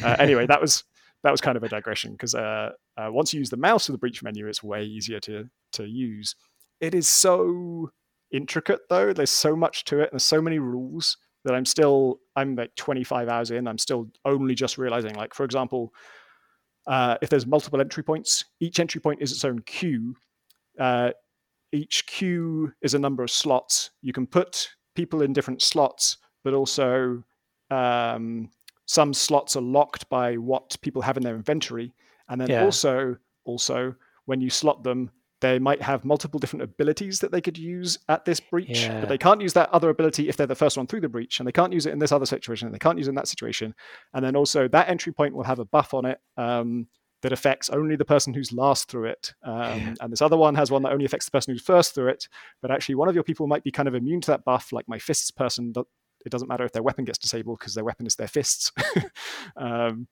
Uh, 0.03 0.17
anyway, 0.19 0.47
that 0.47 0.61
was 0.61 0.85
that 1.23 1.31
was 1.31 1.41
kind 1.41 1.57
of 1.57 1.63
a 1.63 1.69
digression 1.69 2.13
because 2.13 2.35
uh, 2.35 2.71
uh, 2.99 3.09
once 3.11 3.33
you 3.33 3.39
use 3.39 3.51
the 3.51 3.57
mouse 3.57 3.89
of 3.89 3.93
the 3.95 3.99
breach 3.99 4.23
menu, 4.23 4.47
it's 4.47 4.63
way 4.63 4.85
easier 4.85 5.21
to 5.21 5.49
to 5.73 5.85
use. 5.85 6.35
It 6.81 6.95
is 6.95 7.09
so 7.09 7.91
intricate 8.33 8.81
though. 8.89 9.13
There's 9.13 9.31
so 9.31 9.57
much 9.57 9.85
to 9.85 10.01
it, 10.01 10.05
and 10.05 10.13
there's 10.13 10.25
so 10.25 10.43
many 10.43 10.59
rules 10.59 11.17
that 11.45 11.55
I'm 11.55 11.65
still 11.65 12.21
I'm 12.37 12.57
like 12.57 12.75
25 12.77 13.29
hours 13.29 13.51
in. 13.51 13.69
I'm 13.69 13.79
still 13.79 14.11
only 14.25 14.55
just 14.55 14.79
realizing. 14.79 15.15
Like 15.15 15.35
for 15.35 15.45
example, 15.45 15.93
uh, 16.87 17.17
if 17.23 17.31
there's 17.31 17.47
multiple 17.47 17.81
entry 17.81 18.03
points, 18.03 18.45
each 18.61 18.81
entry 18.81 19.01
point 19.01 19.23
is 19.23 19.33
its 19.33 19.45
own 19.45 19.61
queue. 19.61 20.15
Uh, 20.79 21.13
each 21.73 22.07
queue 22.07 22.73
is 22.83 22.95
a 22.95 22.99
number 22.99 23.23
of 23.23 23.31
slots. 23.31 23.91
You 24.03 24.13
can 24.13 24.27
put 24.27 24.71
people 24.95 25.23
in 25.23 25.33
different 25.33 25.63
slots, 25.63 26.19
but 26.45 26.55
also 26.55 27.23
um, 27.71 28.51
some 28.87 29.13
slots 29.15 29.57
are 29.57 29.63
locked 29.63 30.09
by 30.09 30.37
what 30.37 30.77
people 30.83 31.03
have 31.03 31.17
in 31.17 31.23
their 31.23 31.37
inventory, 31.37 31.93
and 32.29 32.41
then 32.41 32.51
Yeah. 32.51 32.65
also 32.65 33.17
also 33.45 33.95
when 34.27 34.41
you 34.41 34.51
slot 34.51 34.83
them, 34.85 35.11
they 35.41 35.59
might 35.59 35.82
have 35.82 36.05
multiple 36.05 36.39
different 36.41 36.62
abilities 36.62 37.20
that 37.20 37.30
they 37.32 37.41
could 37.41 37.59
use 37.59 37.99
at 38.09 38.24
this 38.24 38.41
breach, 38.41 38.82
Yeah. 38.85 39.01
but 39.01 39.09
they 39.09 39.18
can't 39.18 39.41
use 39.43 39.53
that 39.55 39.68
other 39.70 39.91
ability 39.91 40.28
if 40.28 40.37
they're 40.37 40.47
the 40.47 40.55
first 40.55 40.76
one 40.76 40.87
through 40.87 41.01
the 41.03 41.09
breach, 41.09 41.39
and 41.39 41.47
they 41.47 41.53
can't 41.53 41.72
use 41.72 41.87
it 41.87 41.93
in 41.93 41.99
this 41.99 42.12
other 42.12 42.26
situation, 42.26 42.66
and 42.66 42.74
they 42.74 42.78
can't 42.78 42.97
use 42.99 43.09
it 43.09 43.11
in 43.11 43.16
that 43.16 43.28
situation. 43.28 43.74
And 44.14 44.24
then 44.24 44.37
also 44.37 44.68
that 44.68 44.89
entry 44.89 45.12
point 45.12 45.35
will 45.35 45.45
have 45.45 45.59
a 45.59 45.64
buff 45.64 45.93
on 45.93 46.07
it 46.07 46.18
um, 46.37 46.87
that 47.22 47.32
affects 47.32 47.68
only 47.70 47.97
the 47.97 48.05
person 48.05 48.32
who's 48.32 48.53
last 48.53 48.89
through 48.89 49.07
it. 49.07 49.35
Um, 49.43 49.55
Yeah. 49.55 49.95
And 50.01 50.12
this 50.12 50.22
other 50.22 50.37
one 50.37 50.55
has 50.55 50.70
one 50.70 50.82
that 50.82 50.93
only 50.93 51.05
affects 51.05 51.26
the 51.26 51.32
person 51.32 51.53
who's 51.53 51.62
first 51.62 51.95
through 51.95 52.09
it. 52.09 52.28
But 52.62 52.70
actually, 52.70 52.95
one 52.95 53.09
of 53.09 53.14
your 53.14 53.24
people 53.24 53.47
might 53.47 53.64
be 53.64 53.70
kind 53.70 53.89
of 53.89 53.95
immune 53.95 54.20
to 54.22 54.30
that 54.30 54.45
buff, 54.45 54.72
like 54.72 54.89
my 54.89 54.99
fists 54.99 55.30
person. 55.30 55.72
It 56.24 56.30
doesn't 56.30 56.49
matter 56.49 56.64
if 56.64 56.72
their 56.72 56.82
weapon 56.82 57.05
gets 57.05 57.18
disabled 57.18 57.59
because 57.59 57.74
their 57.74 57.85
weapon 57.85 58.07
is 58.07 58.16
their 58.16 58.28
fists. 58.28 58.72
um, 59.57 60.09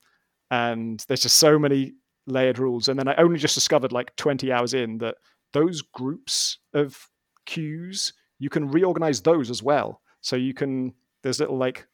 and 0.50 1.02
there's 1.08 1.22
just 1.22 1.38
so 1.38 1.58
many 1.58 1.94
layered 2.26 2.58
rules. 2.58 2.88
And 2.88 2.98
then 2.98 3.08
I 3.08 3.14
only 3.16 3.38
just 3.38 3.54
discovered 3.54 3.92
like 3.92 4.14
20 4.16 4.52
hours 4.52 4.74
in 4.74 4.98
that 4.98 5.16
those 5.52 5.82
groups 5.82 6.58
of 6.74 7.08
queues, 7.46 8.12
you 8.38 8.48
can 8.50 8.70
reorganize 8.70 9.20
those 9.20 9.50
as 9.50 9.62
well. 9.62 10.00
So 10.20 10.36
you 10.36 10.54
can, 10.54 10.94
there's 11.22 11.40
little 11.40 11.58
like 11.58 11.86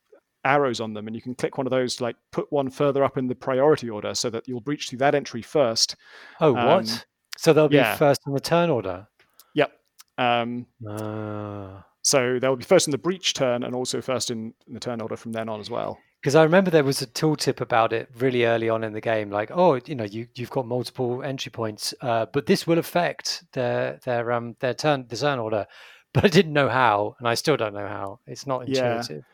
arrows 0.44 0.80
on 0.80 0.94
them 0.94 1.06
and 1.06 1.16
you 1.16 1.22
can 1.22 1.34
click 1.34 1.58
one 1.58 1.66
of 1.66 1.70
those 1.70 1.96
to 1.96 2.04
like 2.04 2.16
put 2.30 2.50
one 2.52 2.70
further 2.70 3.02
up 3.04 3.18
in 3.18 3.26
the 3.26 3.34
priority 3.34 3.90
order 3.90 4.14
so 4.14 4.30
that 4.30 4.46
you'll 4.46 4.60
breach 4.60 4.88
through 4.88 4.98
that 4.98 5.14
entry 5.14 5.42
first. 5.42 5.96
Oh, 6.40 6.52
what? 6.52 6.90
Um, 6.90 6.98
so 7.36 7.52
they'll 7.52 7.68
be 7.68 7.76
yeah. 7.76 7.96
first 7.96 8.20
in 8.26 8.32
the 8.32 8.40
turn 8.40 8.70
order. 8.70 9.06
Yep. 9.54 9.72
Um, 10.18 10.66
Ah. 10.88 11.84
so 12.02 12.38
they'll 12.40 12.56
be 12.56 12.64
first 12.64 12.86
in 12.86 12.90
the 12.90 12.98
breach 12.98 13.34
turn 13.34 13.62
and 13.62 13.74
also 13.74 14.00
first 14.00 14.30
in, 14.30 14.52
in 14.66 14.74
the 14.74 14.80
turn 14.80 15.00
order 15.00 15.16
from 15.16 15.32
then 15.32 15.48
on 15.48 15.60
as 15.60 15.70
well. 15.70 15.98
Because 16.20 16.34
I 16.34 16.42
remember 16.42 16.70
there 16.70 16.84
was 16.84 17.00
a 17.00 17.06
tooltip 17.06 17.60
about 17.60 17.92
it 17.92 18.08
really 18.16 18.44
early 18.44 18.68
on 18.68 18.82
in 18.82 18.92
the 18.92 19.00
game, 19.00 19.30
like, 19.30 19.50
oh, 19.52 19.78
you 19.86 19.94
know, 19.94 20.04
you 20.04 20.26
you've 20.34 20.50
got 20.50 20.66
multiple 20.66 21.22
entry 21.22 21.50
points, 21.50 21.94
uh, 22.00 22.26
but 22.32 22.46
this 22.46 22.66
will 22.66 22.78
affect 22.78 23.44
their 23.52 24.00
their 24.04 24.32
um 24.32 24.56
their 24.60 24.74
turn 24.74 25.06
the 25.08 25.16
turn 25.16 25.38
order. 25.38 25.66
But 26.14 26.24
I 26.24 26.28
didn't 26.28 26.54
know 26.54 26.70
how, 26.70 27.16
and 27.18 27.28
I 27.28 27.34
still 27.34 27.58
don't 27.58 27.74
know 27.74 27.86
how. 27.86 28.20
It's 28.26 28.46
not 28.46 28.66
Yeah. 28.66 28.94
intuitive. 28.94 29.24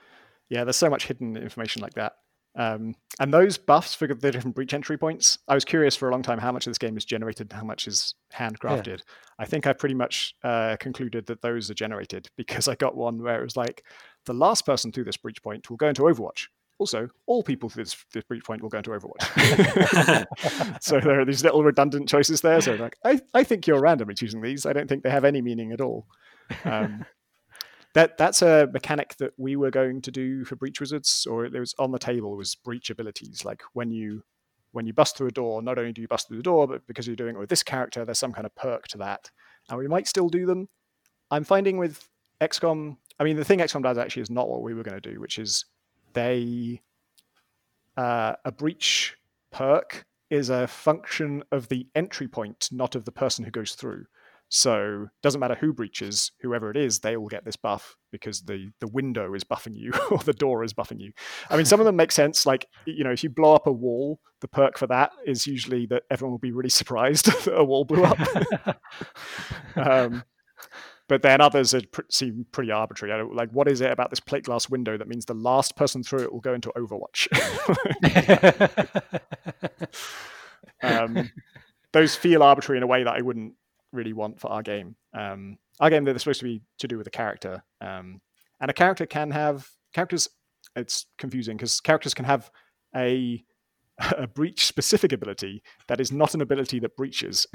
Yeah, 0.48 0.64
there's 0.64 0.76
so 0.76 0.90
much 0.90 1.06
hidden 1.06 1.36
information 1.36 1.82
like 1.82 1.94
that. 1.94 2.14
Um, 2.56 2.96
and 3.20 3.32
those 3.32 3.58
buffs 3.58 3.94
for 3.94 4.08
the 4.08 4.30
different 4.32 4.56
breach 4.56 4.74
entry 4.74 4.98
points, 4.98 5.38
I 5.46 5.54
was 5.54 5.64
curious 5.64 5.94
for 5.94 6.08
a 6.08 6.12
long 6.12 6.22
time 6.22 6.38
how 6.38 6.50
much 6.50 6.66
of 6.66 6.70
this 6.72 6.78
game 6.78 6.96
is 6.96 7.04
generated 7.04 7.50
and 7.50 7.60
how 7.60 7.64
much 7.64 7.86
is 7.86 8.14
handcrafted. 8.32 9.00
I 9.38 9.44
think 9.44 9.66
I 9.68 9.72
pretty 9.72 9.94
much 9.94 10.34
uh, 10.42 10.76
concluded 10.80 11.26
that 11.26 11.42
those 11.42 11.70
are 11.70 11.74
generated 11.74 12.28
because 12.36 12.66
I 12.66 12.74
got 12.74 12.96
one 12.96 13.22
where 13.22 13.40
it 13.40 13.44
was 13.44 13.56
like 13.56 13.84
the 14.26 14.34
last 14.34 14.66
person 14.66 14.90
through 14.90 15.04
this 15.04 15.16
breach 15.16 15.42
point 15.42 15.70
will 15.70 15.76
go 15.76 15.88
into 15.88 16.02
Overwatch. 16.02 16.48
Also, 16.78 17.08
all 17.26 17.42
people 17.42 17.68
through 17.68 17.84
this, 17.84 17.96
this 18.12 18.24
breach 18.24 18.44
point 18.44 18.60
will 18.60 18.68
go 18.68 18.78
into 18.78 18.90
Overwatch. 18.90 19.22
so 20.82 20.98
there 20.98 21.20
are 21.20 21.24
these 21.24 21.44
little 21.44 21.62
redundant 21.62 22.08
choices 22.08 22.40
there. 22.40 22.60
So 22.60 22.74
like, 22.74 22.96
I, 23.04 23.20
I 23.32 23.44
think 23.44 23.66
you're 23.66 23.80
randomly 23.80 24.14
choosing 24.14 24.40
these. 24.40 24.66
I 24.66 24.72
don't 24.72 24.88
think 24.88 25.04
they 25.04 25.10
have 25.10 25.24
any 25.24 25.40
meaning 25.40 25.72
at 25.72 25.80
all. 25.80 26.06
Um, 26.64 27.06
that 27.94 28.18
that's 28.18 28.42
a 28.42 28.68
mechanic 28.72 29.16
that 29.18 29.32
we 29.36 29.54
were 29.54 29.70
going 29.70 30.02
to 30.02 30.10
do 30.10 30.44
for 30.44 30.56
breach 30.56 30.80
wizards, 30.80 31.26
or 31.30 31.44
it 31.44 31.52
was 31.52 31.74
on 31.78 31.92
the 31.92 31.98
table 31.98 32.36
was 32.36 32.56
breach 32.56 32.90
abilities. 32.90 33.44
Like 33.44 33.62
when 33.72 33.92
you 33.92 34.24
when 34.72 34.86
you 34.86 34.92
bust 34.92 35.16
through 35.16 35.28
a 35.28 35.32
door, 35.32 35.62
not 35.62 35.78
only 35.78 35.92
do 35.92 36.02
you 36.02 36.08
bust 36.08 36.26
through 36.26 36.38
the 36.38 36.42
door, 36.42 36.66
but 36.66 36.84
because 36.88 37.06
you're 37.06 37.14
doing 37.14 37.36
it 37.36 37.38
with 37.38 37.48
this 37.48 37.62
character, 37.62 38.04
there's 38.04 38.18
some 38.18 38.32
kind 38.32 38.46
of 38.46 38.54
perk 38.56 38.88
to 38.88 38.98
that. 38.98 39.30
And 39.68 39.78
we 39.78 39.86
might 39.86 40.08
still 40.08 40.28
do 40.28 40.44
them. 40.44 40.68
I'm 41.30 41.44
finding 41.44 41.78
with 41.78 42.08
XCOM, 42.40 42.96
I 43.20 43.24
mean, 43.24 43.36
the 43.36 43.44
thing 43.44 43.60
XCOM 43.60 43.84
does 43.84 43.98
actually 43.98 44.22
is 44.22 44.30
not 44.30 44.48
what 44.48 44.62
we 44.62 44.74
were 44.74 44.82
going 44.82 45.00
to 45.00 45.12
do, 45.12 45.20
which 45.20 45.38
is 45.38 45.64
they 46.14 46.80
uh, 47.96 48.34
a 48.44 48.52
breach 48.52 49.16
perk 49.52 50.04
is 50.30 50.50
a 50.50 50.66
function 50.66 51.44
of 51.52 51.68
the 51.68 51.86
entry 51.94 52.26
point, 52.26 52.68
not 52.72 52.94
of 52.94 53.04
the 53.04 53.12
person 53.12 53.44
who 53.44 53.50
goes 53.50 53.74
through. 53.74 54.06
So 54.48 55.04
it 55.04 55.22
doesn't 55.22 55.40
matter 55.40 55.56
who 55.56 55.72
breaches, 55.72 56.30
whoever 56.40 56.70
it 56.70 56.76
is, 56.76 57.00
they 57.00 57.16
all 57.16 57.28
get 57.28 57.44
this 57.44 57.56
buff 57.56 57.96
because 58.12 58.42
the 58.42 58.70
the 58.80 58.86
window 58.86 59.34
is 59.34 59.42
buffing 59.42 59.74
you 59.74 59.92
or 60.10 60.18
the 60.18 60.32
door 60.32 60.62
is 60.62 60.72
buffing 60.72 61.00
you. 61.00 61.12
I 61.50 61.56
mean, 61.56 61.66
some 61.66 61.80
of 61.80 61.86
them 61.86 61.96
make 61.96 62.12
sense. 62.12 62.46
Like 62.46 62.66
you 62.86 63.04
know, 63.04 63.10
if 63.10 63.24
you 63.24 63.30
blow 63.30 63.54
up 63.54 63.66
a 63.66 63.72
wall, 63.72 64.20
the 64.40 64.48
perk 64.48 64.78
for 64.78 64.86
that 64.88 65.12
is 65.26 65.46
usually 65.46 65.86
that 65.86 66.04
everyone 66.10 66.32
will 66.32 66.38
be 66.38 66.52
really 66.52 66.68
surprised 66.80 67.26
that 67.26 67.52
a 67.56 67.64
wall 67.64 67.84
blew 67.84 68.04
up. 68.04 68.18
um, 69.76 70.22
but 71.08 71.22
then 71.22 71.40
others 71.40 71.74
are, 71.74 71.82
pr- 71.92 72.02
seem 72.10 72.46
pretty 72.52 72.70
arbitrary. 72.70 73.24
Like, 73.32 73.50
what 73.50 73.68
is 73.68 73.80
it 73.80 73.90
about 73.90 74.10
this 74.10 74.20
plate 74.20 74.44
glass 74.44 74.68
window 74.68 74.96
that 74.96 75.08
means 75.08 75.24
the 75.24 75.34
last 75.34 75.76
person 75.76 76.02
through 76.02 76.22
it 76.22 76.32
will 76.32 76.40
go 76.40 76.54
into 76.54 76.72
Overwatch? 76.76 77.28
um, 80.82 81.30
those 81.92 82.14
feel 82.16 82.42
arbitrary 82.42 82.78
in 82.78 82.82
a 82.82 82.86
way 82.86 83.04
that 83.04 83.14
I 83.14 83.20
wouldn't 83.20 83.54
really 83.92 84.12
want 84.12 84.40
for 84.40 84.50
our 84.50 84.62
game. 84.62 84.96
Um, 85.12 85.58
our 85.80 85.90
game 85.90 86.04
they're 86.04 86.18
supposed 86.18 86.40
to 86.40 86.44
be 86.44 86.62
to 86.78 86.88
do 86.88 86.98
with 86.98 87.06
a 87.06 87.10
character, 87.10 87.62
um, 87.80 88.20
and 88.60 88.70
a 88.70 88.74
character 88.74 89.06
can 89.06 89.30
have 89.30 89.68
characters. 89.92 90.28
It's 90.76 91.06
confusing 91.18 91.56
because 91.56 91.80
characters 91.80 92.14
can 92.14 92.24
have 92.24 92.50
a 92.94 93.44
a 94.18 94.26
breach 94.26 94.66
specific 94.66 95.12
ability 95.12 95.62
that 95.88 96.00
is 96.00 96.10
not 96.10 96.34
an 96.34 96.40
ability 96.40 96.80
that 96.80 96.96
breaches, 96.96 97.46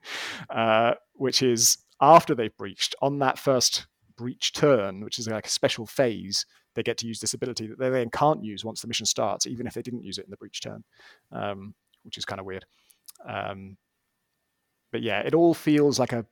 uh, 0.50 0.94
which 1.14 1.42
is 1.42 1.78
after 2.00 2.34
they've 2.34 2.56
breached 2.56 2.94
on 3.02 3.18
that 3.20 3.38
first 3.38 3.86
breach 4.16 4.52
turn, 4.52 5.02
which 5.02 5.18
is 5.18 5.28
like 5.28 5.46
a 5.46 5.50
special 5.50 5.86
phase. 5.86 6.44
They 6.74 6.82
get 6.82 6.98
to 6.98 7.06
use 7.06 7.20
this 7.20 7.34
ability 7.34 7.66
that 7.68 7.78
they 7.78 7.90
then 7.90 8.10
can't 8.10 8.44
use 8.44 8.64
once 8.64 8.82
the 8.82 8.88
mission 8.88 9.06
starts, 9.06 9.46
even 9.46 9.66
if 9.66 9.74
they 9.74 9.82
didn't 9.82 10.04
use 10.04 10.18
it 10.18 10.24
in 10.24 10.30
the 10.30 10.36
breach 10.36 10.60
turn, 10.60 10.84
um, 11.32 11.74
which 12.02 12.18
is 12.18 12.24
kind 12.24 12.40
of 12.40 12.46
weird. 12.46 12.64
Um, 13.26 13.76
but 14.92 15.02
yeah, 15.02 15.20
it 15.20 15.34
all 15.34 15.54
feels 15.54 15.98
like 15.98 16.12
a 16.12 16.24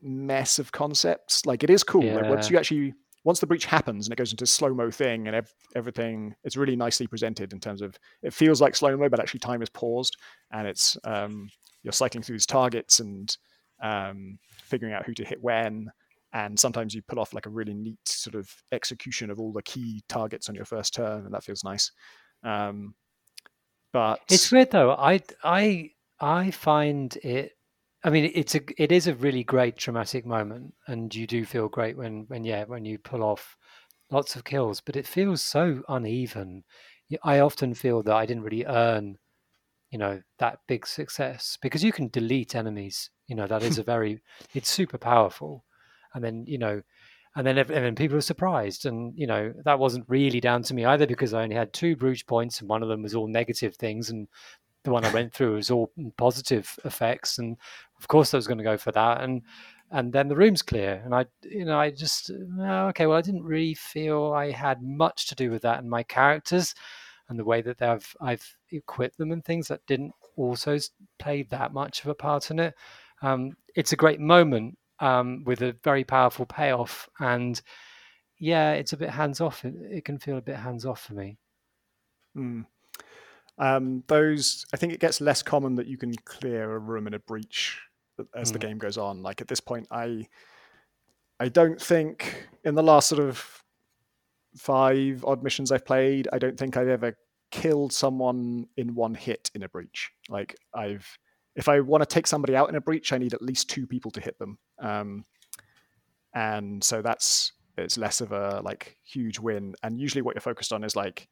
mess 0.00 0.58
of 0.58 0.72
concepts. 0.72 1.44
Like 1.44 1.62
it 1.62 1.70
is 1.70 1.84
cool. 1.84 2.04
Like 2.04 2.28
once 2.28 2.50
you 2.50 2.58
actually 2.58 2.94
once 3.24 3.40
the 3.40 3.46
breach 3.46 3.66
happens 3.66 4.06
and 4.06 4.12
it 4.12 4.16
goes 4.16 4.32
into 4.32 4.46
slow 4.46 4.72
mo 4.72 4.90
thing 4.90 5.26
and 5.26 5.36
ev- 5.36 5.54
everything, 5.76 6.34
it's 6.42 6.56
really 6.56 6.76
nicely 6.76 7.06
presented 7.06 7.52
in 7.52 7.60
terms 7.60 7.82
of 7.82 7.98
it 8.22 8.32
feels 8.32 8.60
like 8.60 8.74
slow 8.74 8.96
mo, 8.96 9.08
but 9.08 9.20
actually 9.20 9.40
time 9.40 9.62
is 9.62 9.68
paused 9.68 10.16
and 10.52 10.66
it's 10.66 10.96
um, 11.04 11.50
you're 11.82 11.92
cycling 11.92 12.22
through 12.22 12.36
these 12.36 12.46
targets 12.46 13.00
and 13.00 13.36
um, 13.82 14.38
figuring 14.64 14.94
out 14.94 15.06
who 15.06 15.14
to 15.14 15.24
hit 15.24 15.42
when. 15.42 15.90
And 16.32 16.58
sometimes 16.58 16.94
you 16.94 17.02
pull 17.02 17.18
off 17.18 17.34
like 17.34 17.46
a 17.46 17.50
really 17.50 17.74
neat 17.74 17.98
sort 18.06 18.36
of 18.36 18.48
execution 18.72 19.30
of 19.30 19.40
all 19.40 19.52
the 19.52 19.62
key 19.62 20.02
targets 20.08 20.48
on 20.48 20.54
your 20.54 20.64
first 20.64 20.94
turn, 20.94 21.24
and 21.24 21.34
that 21.34 21.42
feels 21.44 21.64
nice. 21.64 21.90
Um, 22.44 22.94
but 23.92 24.20
It's 24.28 24.50
weird 24.52 24.70
though. 24.70 24.92
I 24.92 25.20
I 25.42 25.90
I 26.20 26.50
find 26.50 27.16
it. 27.22 27.52
I 28.04 28.10
mean, 28.10 28.30
it's 28.34 28.54
a 28.54 28.60
it 28.82 28.92
is 28.92 29.06
a 29.06 29.14
really 29.14 29.44
great 29.44 29.76
traumatic 29.76 30.24
moment, 30.24 30.74
and 30.86 31.14
you 31.14 31.26
do 31.26 31.44
feel 31.44 31.68
great 31.68 31.96
when 31.96 32.24
when 32.28 32.44
yeah 32.44 32.64
when 32.64 32.84
you 32.84 32.98
pull 32.98 33.22
off 33.22 33.56
lots 34.10 34.36
of 34.36 34.44
kills. 34.44 34.80
But 34.80 34.96
it 34.96 35.06
feels 35.06 35.42
so 35.42 35.82
uneven. 35.88 36.64
I 37.24 37.40
often 37.40 37.74
feel 37.74 38.02
that 38.04 38.14
I 38.14 38.26
didn't 38.26 38.44
really 38.44 38.64
earn, 38.66 39.18
you 39.90 39.98
know, 39.98 40.22
that 40.38 40.60
big 40.68 40.86
success 40.86 41.58
because 41.62 41.84
you 41.84 41.92
can 41.92 42.08
delete 42.08 42.54
enemies. 42.56 43.10
You 43.30 43.36
know, 43.36 43.46
that 43.46 43.62
is 43.62 43.78
a 43.78 43.82
very 43.94 44.20
it's 44.52 44.68
super 44.68 44.98
powerful, 44.98 45.64
and 46.14 46.22
then 46.22 46.44
you 46.46 46.58
know. 46.58 46.82
And 47.36 47.46
then, 47.46 47.58
and 47.58 47.68
then 47.68 47.94
people 47.94 48.16
are 48.16 48.22
surprised, 48.22 48.86
and 48.86 49.16
you 49.16 49.28
know 49.28 49.54
that 49.64 49.78
wasn't 49.78 50.04
really 50.08 50.40
down 50.40 50.64
to 50.64 50.74
me 50.74 50.84
either 50.84 51.06
because 51.06 51.32
I 51.32 51.44
only 51.44 51.54
had 51.54 51.72
two 51.72 51.94
breach 51.94 52.26
points, 52.26 52.58
and 52.58 52.68
one 52.68 52.82
of 52.82 52.88
them 52.88 53.04
was 53.04 53.14
all 53.14 53.28
negative 53.28 53.76
things, 53.76 54.10
and 54.10 54.26
the 54.82 54.90
one 54.90 55.04
I 55.04 55.12
went 55.12 55.32
through 55.32 55.54
was 55.54 55.70
all 55.70 55.92
positive 56.16 56.76
effects, 56.84 57.38
and 57.38 57.56
of 58.00 58.08
course 58.08 58.34
I 58.34 58.36
was 58.36 58.48
going 58.48 58.58
to 58.58 58.64
go 58.64 58.76
for 58.76 58.90
that, 58.92 59.22
and 59.22 59.42
and 59.92 60.12
then 60.12 60.26
the 60.26 60.34
room's 60.36 60.62
clear, 60.62 61.00
and 61.04 61.14
I 61.14 61.26
you 61.44 61.64
know 61.64 61.78
I 61.78 61.92
just 61.92 62.32
oh, 62.32 62.88
okay, 62.88 63.06
well 63.06 63.18
I 63.18 63.22
didn't 63.22 63.44
really 63.44 63.74
feel 63.74 64.32
I 64.32 64.50
had 64.50 64.82
much 64.82 65.26
to 65.28 65.36
do 65.36 65.52
with 65.52 65.62
that, 65.62 65.78
and 65.78 65.88
my 65.88 66.02
characters 66.02 66.74
and 67.28 67.38
the 67.38 67.44
way 67.44 67.62
that 67.62 67.78
they've 67.78 68.16
I've 68.20 68.56
equipped 68.72 69.16
them 69.16 69.32
and 69.32 69.44
things 69.44 69.68
that 69.68 69.86
didn't 69.86 70.12
also 70.36 70.78
play 71.18 71.44
that 71.44 71.72
much 71.72 72.00
of 72.00 72.08
a 72.08 72.14
part 72.14 72.50
in 72.50 72.58
it. 72.58 72.74
Um, 73.22 73.52
it's 73.74 73.92
a 73.92 73.96
great 73.96 74.20
moment 74.20 74.78
um, 75.00 75.44
with 75.44 75.62
a 75.62 75.76
very 75.84 76.04
powerful 76.04 76.46
payoff, 76.46 77.08
and 77.18 77.60
yeah, 78.38 78.72
it's 78.72 78.92
a 78.92 78.96
bit 78.96 79.10
hands 79.10 79.40
off. 79.40 79.64
It, 79.64 79.74
it 79.90 80.04
can 80.04 80.18
feel 80.18 80.38
a 80.38 80.42
bit 80.42 80.56
hands 80.56 80.86
off 80.86 81.02
for 81.02 81.14
me. 81.14 81.38
Mm. 82.36 82.64
Um, 83.58 84.02
those, 84.06 84.64
I 84.72 84.78
think 84.78 84.92
it 84.94 85.00
gets 85.00 85.20
less 85.20 85.42
common 85.42 85.74
that 85.74 85.86
you 85.86 85.98
can 85.98 86.14
clear 86.24 86.72
a 86.74 86.78
room 86.78 87.06
in 87.06 87.14
a 87.14 87.18
breach 87.18 87.78
as 88.34 88.52
the 88.52 88.58
Mm. 88.58 88.62
game 88.62 88.78
goes 88.78 88.96
on. 88.96 89.22
Like 89.22 89.40
at 89.40 89.48
this 89.48 89.60
point, 89.60 89.86
I, 89.90 90.26
I 91.38 91.48
don't 91.48 91.80
think 91.80 92.48
in 92.64 92.74
the 92.74 92.82
last 92.82 93.08
sort 93.08 93.20
of 93.20 93.62
five 94.56 95.24
odd 95.24 95.42
missions 95.42 95.70
I've 95.72 95.84
played, 95.84 96.28
I 96.32 96.38
don't 96.38 96.58
think 96.58 96.76
I've 96.76 96.88
ever 96.88 97.16
killed 97.50 97.92
someone 97.92 98.66
in 98.76 98.94
one 98.94 99.14
hit 99.14 99.50
in 99.54 99.62
a 99.62 99.68
breach. 99.68 100.10
Like 100.28 100.56
I've, 100.74 101.06
if 101.60 101.68
I 101.68 101.80
want 101.80 102.00
to 102.00 102.06
take 102.06 102.26
somebody 102.26 102.56
out 102.56 102.70
in 102.70 102.74
a 102.74 102.80
breach, 102.80 103.12
I 103.12 103.18
need 103.18 103.34
at 103.34 103.42
least 103.42 103.68
two 103.68 103.86
people 103.86 104.10
to 104.12 104.20
hit 104.20 104.38
them. 104.38 104.58
Um, 104.78 105.26
and 106.34 106.82
so 106.82 107.02
that's 107.02 107.52
it's 107.76 107.98
less 107.98 108.22
of 108.22 108.32
a 108.32 108.62
like 108.64 108.96
huge 109.04 109.38
win. 109.38 109.74
And 109.82 110.00
usually, 110.00 110.22
what 110.22 110.34
you're 110.34 110.40
focused 110.40 110.72
on 110.72 110.82
is 110.84 110.96
like 110.96 111.28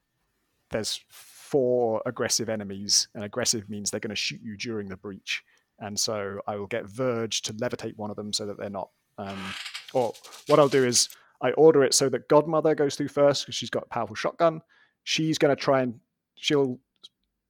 there's 0.71 1.01
four 1.09 2.03
aggressive 2.05 2.51
enemies, 2.51 3.09
and 3.15 3.25
aggressive 3.25 3.71
means 3.71 3.91
they're 3.91 4.01
going 4.01 4.11
to 4.11 4.17
shoot 4.17 4.41
you 4.43 4.55
during 4.59 4.89
the 4.89 4.99
breach. 4.99 5.43
And 5.79 5.99
so 5.99 6.41
I 6.47 6.57
will 6.57 6.67
get 6.67 6.87
Verge 6.87 7.41
to 7.43 7.55
levitate 7.55 7.97
one 7.97 8.11
of 8.11 8.17
them 8.17 8.35
so 8.35 8.45
that 8.45 8.59
they're 8.59 8.69
not. 8.69 8.91
Um, 9.17 9.39
or 9.95 10.13
what 10.49 10.59
I'll 10.59 10.69
do 10.69 10.85
is 10.85 11.09
I 11.41 11.53
order 11.53 11.85
it 11.85 11.95
so 11.95 12.11
that 12.11 12.29
Godmother 12.29 12.75
goes 12.75 12.97
through 12.97 13.09
first 13.09 13.45
because 13.45 13.55
she's 13.55 13.71
got 13.71 13.85
a 13.85 13.89
powerful 13.89 14.17
shotgun. 14.17 14.61
She's 15.05 15.39
going 15.39 15.57
to 15.57 15.61
try 15.61 15.81
and 15.81 16.01
she'll 16.35 16.79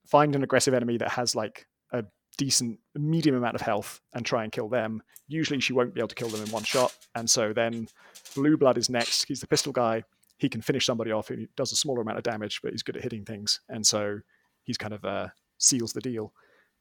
find 0.07 0.33
an 0.35 0.43
aggressive 0.43 0.73
enemy 0.73 0.97
that 0.97 1.11
has 1.11 1.35
like 1.35 1.67
a 1.91 2.05
decent 2.39 2.79
medium 2.95 3.35
amount 3.35 3.53
of 3.53 3.59
health 3.61 3.99
and 4.13 4.25
try 4.25 4.43
and 4.43 4.51
kill 4.53 4.69
them. 4.69 5.03
Usually 5.27 5.59
she 5.59 5.73
won't 5.73 5.93
be 5.93 5.99
able 5.99 6.07
to 6.07 6.15
kill 6.15 6.29
them 6.29 6.41
in 6.41 6.49
one 6.51 6.63
shot. 6.63 6.95
And 7.13 7.29
so 7.29 7.51
then 7.51 7.89
Blue 8.33 8.55
Blood 8.55 8.77
is 8.77 8.89
next. 8.89 9.25
He's 9.25 9.41
the 9.41 9.47
pistol 9.47 9.73
guy. 9.73 10.05
He 10.37 10.47
can 10.47 10.61
finish 10.61 10.85
somebody 10.85 11.11
off. 11.11 11.27
He 11.27 11.49
does 11.57 11.73
a 11.73 11.75
smaller 11.75 12.01
amount 12.01 12.17
of 12.17 12.23
damage, 12.23 12.61
but 12.63 12.71
he's 12.71 12.81
good 12.81 12.95
at 12.95 13.03
hitting 13.03 13.25
things. 13.25 13.59
And 13.67 13.85
so 13.85 14.19
he's 14.63 14.77
kind 14.77 14.93
of 14.93 15.03
uh, 15.03 15.27
seals 15.57 15.91
the 15.91 15.99
deal. 15.99 16.31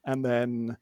And 0.07 0.25
then, 0.25 0.77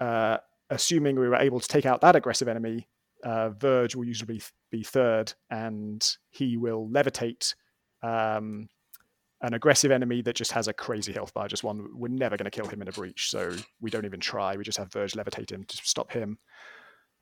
uh, 0.00 0.38
assuming 0.68 1.14
we 1.14 1.28
were 1.28 1.36
able 1.36 1.60
to 1.60 1.68
take 1.68 1.86
out 1.86 2.00
that 2.00 2.16
aggressive 2.16 2.48
enemy, 2.48 2.88
uh, 3.22 3.50
Verge 3.50 3.94
will 3.94 4.04
usually 4.04 4.42
be 4.72 4.82
third, 4.82 5.32
and 5.48 6.04
he 6.30 6.56
will 6.56 6.88
levitate 6.88 7.54
um, 8.02 8.68
an 9.42 9.54
aggressive 9.54 9.90
enemy 9.90 10.22
that 10.22 10.34
just 10.36 10.52
has 10.52 10.66
a 10.68 10.72
crazy 10.72 11.12
health 11.12 11.34
bar. 11.34 11.48
Just 11.48 11.64
one 11.64 11.88
we're 11.94 12.08
never 12.08 12.36
going 12.36 12.50
to 12.50 12.50
kill 12.50 12.66
him 12.66 12.82
in 12.82 12.88
a 12.88 12.92
breach, 12.92 13.30
so 13.30 13.52
we 13.80 13.90
don't 13.90 14.04
even 14.06 14.20
try. 14.20 14.56
We 14.56 14.64
just 14.64 14.78
have 14.78 14.92
Verge 14.92 15.12
levitate 15.12 15.50
him 15.50 15.64
to 15.64 15.76
stop 15.84 16.10
him. 16.12 16.38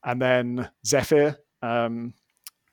and 0.04 0.20
then 0.20 0.70
Zephyr. 0.86 1.36
Um, 1.62 2.14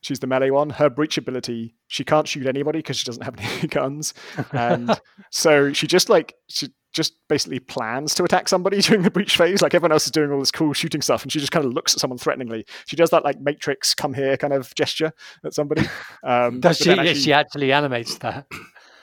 she's 0.02 0.20
the 0.20 0.28
melee 0.28 0.50
one. 0.50 0.70
Her 0.70 0.90
breach 0.90 1.18
ability, 1.18 1.76
she 1.88 2.04
can't 2.04 2.28
shoot 2.28 2.46
anybody 2.46 2.80
because 2.80 2.98
she 2.98 3.06
doesn't 3.06 3.24
have 3.24 3.36
any 3.40 3.68
guns, 3.68 4.14
and 4.52 5.00
so 5.32 5.74
she 5.74 5.88
just 5.88 6.10
like 6.10 6.36
she 6.50 6.70
just 6.94 7.14
basically 7.30 7.60
plans 7.60 8.14
to 8.16 8.24
attack 8.26 8.50
somebody 8.50 8.82
during 8.82 9.02
the 9.02 9.10
breach 9.12 9.38
phase. 9.38 9.62
Like 9.62 9.74
everyone 9.74 9.94
else 9.94 10.06
is 10.06 10.12
doing 10.12 10.30
all 10.32 10.40
this 10.40 10.52
cool 10.52 10.74
shooting 10.74 11.02
stuff, 11.02 11.24
and 11.24 11.32
she 11.32 11.40
just 11.40 11.52
kind 11.52 11.66
of 11.66 11.74
looks 11.74 11.94
at 11.94 12.00
someone 12.00 12.18
threateningly. 12.18 12.66
She 12.86 12.96
does 12.96 13.10
that 13.12 13.24
like 13.24 13.40
Matrix 13.40 13.94
"come 13.96 14.14
here" 14.14 14.36
kind 14.38 14.54
of 14.54 14.76
gesture 14.76 15.14
at 15.46 15.54
somebody. 15.54 15.88
Um, 16.24 16.60
does 16.60 16.78
she? 16.78 16.92
Actually, 16.92 17.16
she 17.16 17.34
actually 17.34 17.72
animates 17.72 18.18
that. 18.20 18.46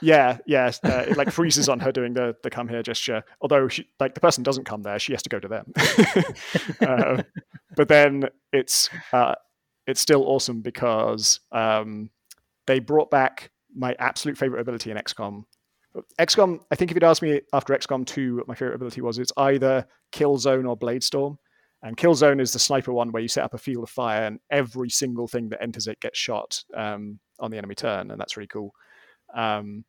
Yeah, 0.01 0.39
yeah. 0.47 0.71
Uh, 0.85 1.05
it 1.09 1.17
like 1.17 1.31
freezes 1.31 1.69
on 1.69 1.81
her 1.81 1.93
doing 1.93 2.15
the 2.15 2.37
the 2.43 2.51
come 2.51 2.69
here 2.69 2.83
gesture. 2.83 3.25
Although 3.41 3.69
she 3.69 3.89
like 3.99 4.15
the 4.15 4.21
person 4.21 4.43
doesn't 4.45 4.65
come 4.65 4.83
there, 4.83 4.99
she 4.99 5.13
has 5.13 5.23
to 5.23 5.29
go 5.29 5.41
to 5.41 5.49
them. 5.49 5.73
uh, 6.81 7.23
but 7.77 7.89
then 7.89 8.25
it's 8.53 8.89
uh, 9.13 9.35
it's 9.87 10.01
still 10.01 10.25
awesome 10.25 10.61
because 10.61 11.41
um, 11.53 12.11
they 12.67 12.79
brought 12.79 13.11
back 13.11 13.51
my 13.75 13.97
absolute 13.99 14.39
favorite 14.39 14.61
ability 14.61 14.91
in 14.91 14.97
XCOM. 14.97 15.45
XCOM, 16.21 16.61
I 16.71 16.77
think 16.77 16.91
if 16.91 16.95
you'd 16.95 17.05
asked 17.05 17.23
me 17.23 17.41
after 17.53 17.75
XCOM 17.75 18.07
2 18.07 18.37
what 18.37 18.49
my 18.49 18.55
favorite 18.55 18.77
ability 18.77 19.01
was, 19.01 19.19
it's 19.19 19.33
either 19.37 19.87
Kill 20.13 20.37
Zone 20.37 20.67
or 20.67 20.77
Blade 20.77 21.03
Storm. 21.03 21.39
And 21.83 21.97
Kill 21.97 22.15
Zone 22.15 22.41
is 22.41 22.53
the 22.53 22.59
sniper 22.59 22.93
one 22.93 23.13
where 23.13 23.23
you 23.23 23.29
set 23.29 23.45
up 23.45 23.55
a 23.55 23.59
field 23.59 23.85
of 23.85 23.91
fire 23.91 24.25
and 24.25 24.41
every 24.51 24.91
single 24.91 25.29
thing 25.29 25.49
that 25.51 25.63
enters 25.63 25.87
it 25.87 26.01
gets 26.01 26.19
shot 26.19 26.63
um, 26.77 27.19
on 27.39 27.51
the 27.51 27.59
enemy 27.59 27.75
turn, 27.75 28.11
and 28.11 28.21
that's 28.21 28.37
really 28.37 28.49
cool. 28.49 28.73
Um, 29.35 29.85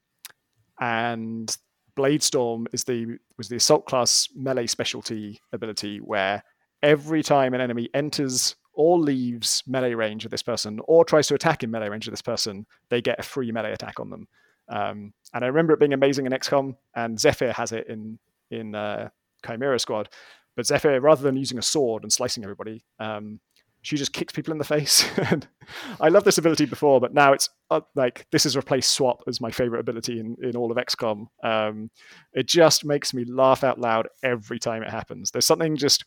and 0.79 1.55
Bladestorm 1.97 2.67
is 2.73 2.83
the 2.83 3.17
was 3.37 3.49
the 3.49 3.57
assault 3.57 3.85
class 3.85 4.29
melee 4.35 4.67
specialty 4.67 5.39
ability 5.51 5.97
where 5.97 6.43
every 6.81 7.21
time 7.21 7.53
an 7.53 7.61
enemy 7.61 7.89
enters 7.93 8.55
or 8.73 8.97
leaves 8.97 9.63
melee 9.67 9.93
range 9.93 10.23
of 10.23 10.31
this 10.31 10.41
person 10.41 10.79
or 10.85 11.03
tries 11.03 11.27
to 11.27 11.35
attack 11.35 11.63
in 11.63 11.71
melee 11.71 11.89
range 11.89 12.07
of 12.07 12.13
this 12.13 12.21
person, 12.21 12.65
they 12.89 13.01
get 13.01 13.19
a 13.19 13.23
free 13.23 13.51
melee 13.51 13.73
attack 13.73 13.99
on 13.99 14.09
them. 14.09 14.27
Um, 14.69 15.13
and 15.33 15.43
I 15.43 15.47
remember 15.47 15.73
it 15.73 15.79
being 15.79 15.93
amazing 15.93 16.25
in 16.25 16.31
XCOM, 16.31 16.75
and 16.95 17.19
Zephyr 17.19 17.51
has 17.51 17.71
it 17.71 17.87
in 17.87 18.17
in 18.51 18.75
uh, 18.75 19.09
Chimera 19.45 19.79
Squad. 19.79 20.09
But 20.55 20.65
Zephyr, 20.65 20.99
rather 20.99 21.23
than 21.23 21.37
using 21.37 21.57
a 21.57 21.61
sword 21.61 22.03
and 22.03 22.11
slicing 22.11 22.43
everybody, 22.43 22.83
um, 22.99 23.39
she 23.81 23.95
just 23.95 24.13
kicks 24.13 24.33
people 24.33 24.51
in 24.51 24.57
the 24.57 24.63
face. 24.63 25.09
I 26.01 26.09
love 26.09 26.23
this 26.23 26.37
ability 26.37 26.65
before, 26.65 26.99
but 26.99 27.13
now 27.13 27.33
it's 27.33 27.49
uh, 27.69 27.81
like 27.95 28.27
this 28.31 28.43
has 28.43 28.55
replaced 28.55 28.91
Swap 28.91 29.23
as 29.27 29.39
my 29.39 29.51
favorite 29.51 29.79
ability 29.79 30.19
in, 30.19 30.35
in 30.41 30.55
all 30.55 30.71
of 30.71 30.77
XCOM. 30.77 31.27
Um, 31.43 31.89
it 32.33 32.47
just 32.47 32.83
makes 32.83 33.13
me 33.13 33.23
laugh 33.25 33.63
out 33.63 33.79
loud 33.79 34.07
every 34.23 34.59
time 34.59 34.83
it 34.83 34.89
happens. 34.89 35.31
There's 35.31 35.45
something 35.45 35.77
just 35.77 36.03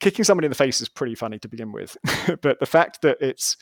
kicking 0.00 0.24
somebody 0.24 0.46
in 0.46 0.50
the 0.50 0.56
face 0.56 0.80
is 0.80 0.88
pretty 0.88 1.14
funny 1.14 1.38
to 1.40 1.48
begin 1.48 1.72
with, 1.72 1.96
but 2.40 2.60
the 2.60 2.66
fact 2.66 3.02
that 3.02 3.18
it's 3.20 3.56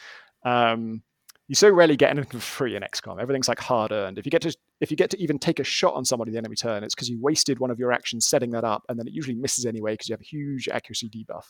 um, 0.45 1.03
you 1.49 1.55
so 1.55 1.71
rarely 1.71 1.97
get 1.97 2.11
anything 2.11 2.31
for 2.31 2.39
free 2.39 2.77
in 2.77 2.83
XCOM. 2.83 3.21
Everything's 3.21 3.49
like 3.49 3.61
hard 3.61 3.93
earned. 3.93 4.19
If 4.19 4.25
you 4.25 4.31
get 4.31 4.43
to 4.43 4.57
if 4.81 4.91
you 4.91 4.97
get 4.97 5.11
to 5.11 5.23
even 5.23 5.39
take 5.39 5.59
a 5.59 5.65
shot 5.65 5.95
on 5.95 6.05
somebody 6.05 6.31
the 6.31 6.39
enemy 6.39 6.57
turn, 6.57 6.85
it's 6.85 6.95
because 6.95 7.11
you 7.11 7.21
wasted 7.21 7.59
one 7.59 7.71
of 7.71 7.79
your 7.79 7.93
actions 7.93 8.27
setting 8.27 8.51
that 8.53 8.65
up, 8.65 8.83
and 8.89 8.99
then 8.99 9.07
it 9.07 9.13
usually 9.13 9.35
misses 9.35 9.67
anyway 9.67 9.95
because 9.95 10.09
you 10.09 10.13
have 10.15 10.21
a 10.21 10.25
huge 10.25 10.69
accuracy 10.69 11.09
debuff. 11.09 11.45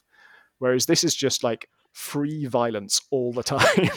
Whereas 0.59 0.87
this 0.87 1.05
is 1.05 1.15
just 1.15 1.45
like 1.45 1.69
free 1.93 2.47
violence 2.47 3.01
all 3.11 3.33
the 3.33 3.43
time. 3.55 3.91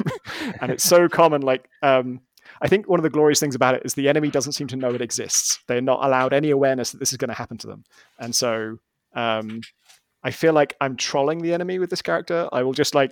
and 0.61 0.71
it's 0.71 0.83
so 0.83 1.07
common. 1.07 1.41
Like, 1.41 1.69
um, 1.81 2.21
I 2.61 2.67
think 2.67 2.87
one 2.87 2.99
of 2.99 3.03
the 3.03 3.09
glorious 3.09 3.39
things 3.39 3.55
about 3.55 3.75
it 3.75 3.83
is 3.85 3.93
the 3.93 4.09
enemy 4.09 4.29
doesn't 4.29 4.53
seem 4.53 4.67
to 4.67 4.75
know 4.75 4.93
it 4.93 5.01
exists. 5.01 5.59
They're 5.67 5.81
not 5.81 6.03
allowed 6.03 6.33
any 6.33 6.49
awareness 6.49 6.91
that 6.91 6.99
this 6.99 7.11
is 7.11 7.17
going 7.17 7.29
to 7.29 7.35
happen 7.35 7.57
to 7.59 7.67
them. 7.67 7.83
And 8.19 8.33
so 8.33 8.77
um, 9.13 9.61
I 10.23 10.31
feel 10.31 10.53
like 10.53 10.75
I'm 10.79 10.95
trolling 10.95 11.39
the 11.39 11.53
enemy 11.53 11.79
with 11.79 11.89
this 11.89 12.01
character. 12.01 12.47
I 12.51 12.63
will 12.63 12.73
just 12.73 12.95
like, 12.95 13.11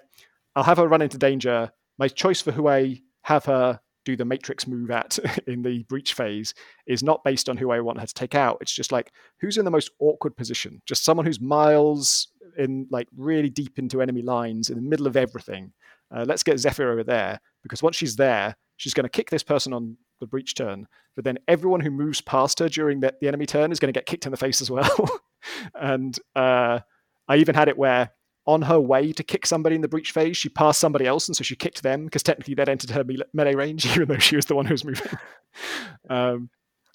I'll 0.56 0.64
have 0.64 0.78
her 0.78 0.88
run 0.88 1.02
into 1.02 1.18
danger. 1.18 1.72
My 1.98 2.08
choice 2.08 2.42
for 2.42 2.52
who 2.52 2.68
I 2.68 3.02
have 3.24 3.46
her 3.46 3.80
do 4.06 4.16
the 4.16 4.26
matrix 4.26 4.68
move 4.68 4.92
at 4.92 5.20
in 5.48 5.62
the 5.62 5.84
breach 5.84 6.14
phase 6.14 6.54
is 6.88 7.04
not 7.04 7.24
based 7.24 7.50
on 7.50 7.58
who 7.58 7.72
I 7.72 7.82
want 7.82 8.00
her 8.00 8.08
to 8.08 8.14
take 8.14 8.36
out. 8.36 8.60
It's 8.62 8.74
just 8.74 8.92
like 8.92 9.12
who's 9.42 9.58
in 9.58 9.66
the 9.66 9.72
most 9.72 9.92
awkward 10.00 10.38
position. 10.38 10.82
Just 10.86 11.04
someone 11.04 11.26
who's 11.26 11.42
miles 11.42 12.30
in 12.58 12.88
like 12.90 13.08
really 13.18 13.50
deep 13.50 13.78
into 13.78 14.02
enemy 14.02 14.22
lines 14.22 14.70
in 14.70 14.76
the 14.76 14.90
middle 14.90 15.08
of 15.08 15.18
everything. 15.18 15.74
Uh, 16.16 16.24
let's 16.28 16.44
get 16.44 16.60
Zephyr 16.60 16.92
over 16.92 17.04
there 17.04 17.40
because 17.64 17.84
once 17.84 17.96
she's 17.96 18.16
there, 18.16 18.56
she's 18.78 18.94
going 18.94 19.04
to 19.04 19.10
kick 19.10 19.30
this 19.30 19.44
person 19.44 19.74
on 19.74 19.98
the 20.20 20.28
breach 20.28 20.56
turn. 20.56 20.88
But 21.16 21.26
then 21.26 21.40
everyone 21.48 21.82
who 21.82 21.92
moves 21.92 22.22
past 22.22 22.60
her 22.60 22.70
during 22.70 23.00
the, 23.00 23.14
the 23.20 23.28
enemy 23.28 23.46
turn 23.46 23.72
is 23.72 23.80
going 23.80 23.92
to 23.92 23.98
get 23.98 24.06
kicked 24.06 24.26
in 24.26 24.32
the 24.32 24.38
face 24.38 24.62
as 24.62 24.70
well. 24.70 25.10
and 25.76 26.18
uh, 26.36 26.80
I 27.28 27.38
even 27.38 27.56
had 27.56 27.68
it 27.68 27.78
where 27.78 28.12
on 28.48 28.62
her 28.64 28.80
way 28.80 29.12
to 29.12 29.24
kick 29.24 29.46
somebody 29.46 29.76
in 29.76 29.82
the 29.82 29.88
breach 29.88 30.12
phase, 30.12 30.38
she 30.38 30.50
passed 30.50 30.80
somebody 30.80 31.06
else, 31.06 31.28
and 31.28 31.36
so 31.36 31.44
she 31.44 31.56
kicked 31.56 31.82
them 31.82 32.06
because 32.06 32.24
technically 32.24 32.54
they'd 32.54 32.70
entered 32.70 32.92
her 32.92 33.04
melee 33.34 33.56
range, 33.56 33.86
even 33.96 34.08
though 34.08 34.18
she 34.18 34.36
was 34.36 34.46
the 34.46 34.56
one 34.56 34.66
who 34.66 34.74
was 34.74 34.86
moving. 34.86 35.12
um, 36.10 36.50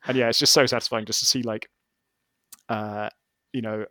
and 0.07 0.17
yeah, 0.17 0.29
it's 0.29 0.39
just 0.39 0.53
so 0.53 0.67
satisfying 0.67 1.07
just 1.07 1.21
to 1.21 1.27
see 1.27 1.43
like, 1.43 1.69
uh, 2.69 3.11
you 3.53 3.63
know, 3.63 3.85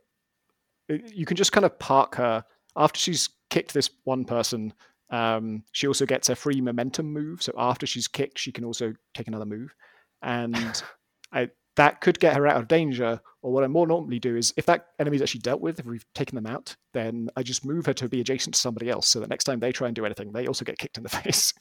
you 0.88 1.26
can 1.26 1.38
just 1.38 1.51
kind 1.51 1.66
of 1.66 1.78
park 1.80 2.16
her 2.16 2.43
after 2.76 2.99
she's 2.99 3.30
kicked 3.49 3.74
this 3.74 3.89
one 4.05 4.26
person. 4.26 4.74
Um, 5.12 5.64
she 5.72 5.88
also 5.88 6.05
gets 6.05 6.30
a 6.30 6.36
free 6.36 6.62
momentum 6.62 7.12
move, 7.12 7.43
so 7.43 7.51
after 7.57 7.86
she's 7.86 8.07
kicked, 8.07 8.39
she 8.39 8.51
can 8.51 8.64
also 8.64 8.93
take 9.14 9.28
another 9.28 9.45
move, 9.45 9.74
and 10.22 10.84
I, 11.34 11.49
that 11.80 12.02
could 12.02 12.20
get 12.20 12.36
her 12.36 12.46
out 12.46 12.58
of 12.58 12.68
danger. 12.68 13.22
Or 13.42 13.54
what 13.54 13.64
I 13.64 13.68
more 13.68 13.88
normally 13.88 14.20
do 14.20 14.36
is, 14.36 14.54
if 14.58 14.66
that 14.66 14.88
enemy's 15.00 15.22
actually 15.22 15.40
dealt 15.40 15.62
with, 15.62 15.80
if 15.80 15.86
we've 15.86 16.06
taken 16.14 16.36
them 16.36 16.46
out, 16.46 16.76
then 16.92 17.30
I 17.38 17.44
just 17.44 17.64
move 17.64 17.86
her 17.86 17.94
to 17.94 18.10
be 18.10 18.20
adjacent 18.20 18.54
to 18.56 18.60
somebody 18.60 18.90
else, 18.90 19.08
so 19.08 19.22
that 19.22 19.30
next 19.30 19.46
time 19.46 19.62
they 19.62 19.72
try 19.72 19.88
and 19.88 19.96
do 19.96 20.06
anything, 20.06 20.34
they 20.34 20.46
also 20.46 20.66
get 20.66 20.78
kicked 20.78 20.98
in 20.98 21.04
the 21.04 21.10
face. 21.24 21.54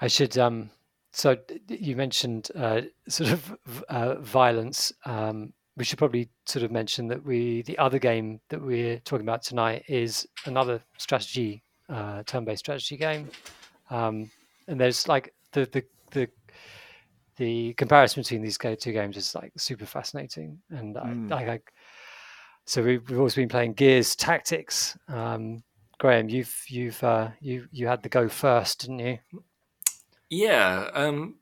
I 0.00 0.06
should. 0.08 0.38
Um, 0.38 0.70
so 1.12 1.36
you 1.68 1.96
mentioned 1.96 2.48
uh, 2.54 2.80
sort 3.06 3.30
of 3.30 3.84
uh, 3.90 4.14
violence. 4.20 4.90
Um, 5.04 5.52
we 5.76 5.84
should 5.84 5.98
probably 5.98 6.30
sort 6.46 6.62
of 6.62 6.70
mention 6.70 7.08
that 7.08 7.22
we 7.22 7.60
the 7.62 7.76
other 7.76 7.98
game 7.98 8.40
that 8.48 8.62
we're 8.62 9.00
talking 9.00 9.26
about 9.26 9.42
tonight 9.42 9.84
is 9.86 10.26
another 10.46 10.80
strategy, 10.96 11.62
uh, 11.90 12.22
turn-based 12.24 12.60
strategy 12.60 12.96
game. 12.96 13.28
Um, 13.90 14.30
and 14.68 14.80
there's 14.80 15.08
like 15.08 15.34
the 15.52 15.68
the 15.72 15.84
the 16.12 16.28
the 17.36 17.74
comparison 17.74 18.22
between 18.22 18.42
these 18.42 18.58
two 18.58 18.92
games 18.92 19.16
is 19.16 19.34
like 19.34 19.52
super 19.56 19.86
fascinating, 19.86 20.58
and 20.70 20.96
mm. 20.96 21.32
I, 21.32 21.54
I, 21.54 21.60
so 22.64 22.82
we've, 22.82 23.08
we've 23.08 23.20
also 23.20 23.40
been 23.40 23.48
playing 23.48 23.74
Gears 23.74 24.14
Tactics. 24.14 24.96
Um, 25.08 25.62
Graham, 25.98 26.28
you've 26.28 26.56
you've 26.68 27.02
uh, 27.02 27.30
you 27.40 27.66
you 27.72 27.86
had 27.86 28.02
the 28.02 28.08
go 28.08 28.28
first, 28.28 28.80
didn't 28.82 29.00
you? 29.00 29.18
Yeah, 30.30 30.90
um, 30.94 31.36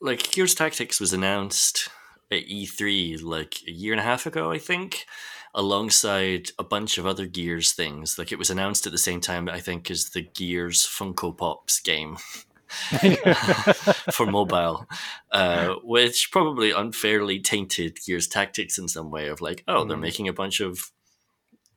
like 0.00 0.30
Gears 0.30 0.54
Tactics 0.54 1.00
was 1.00 1.12
announced 1.12 1.88
at 2.30 2.46
E3 2.46 3.22
like 3.22 3.56
a 3.66 3.70
year 3.70 3.92
and 3.92 4.00
a 4.00 4.04
half 4.04 4.26
ago, 4.26 4.50
I 4.52 4.58
think, 4.58 5.06
alongside 5.54 6.50
a 6.58 6.64
bunch 6.64 6.96
of 6.96 7.06
other 7.06 7.26
Gears 7.26 7.72
things. 7.72 8.18
Like 8.18 8.32
it 8.32 8.38
was 8.38 8.50
announced 8.50 8.86
at 8.86 8.92
the 8.92 8.98
same 8.98 9.20
time, 9.20 9.48
I 9.48 9.60
think, 9.60 9.90
as 9.90 10.10
the 10.10 10.22
Gears 10.22 10.86
Funko 10.86 11.36
Pops 11.36 11.80
game. 11.80 12.16
for 14.12 14.26
mobile, 14.26 14.86
uh, 15.32 15.74
which 15.82 16.30
probably 16.30 16.70
unfairly 16.70 17.40
tainted 17.40 17.98
Gears 18.06 18.26
Tactics 18.26 18.78
in 18.78 18.88
some 18.88 19.10
way 19.10 19.28
of 19.28 19.40
like, 19.40 19.64
oh, 19.68 19.84
mm. 19.84 19.88
they're 19.88 19.96
making 19.96 20.28
a 20.28 20.32
bunch 20.32 20.60
of 20.60 20.90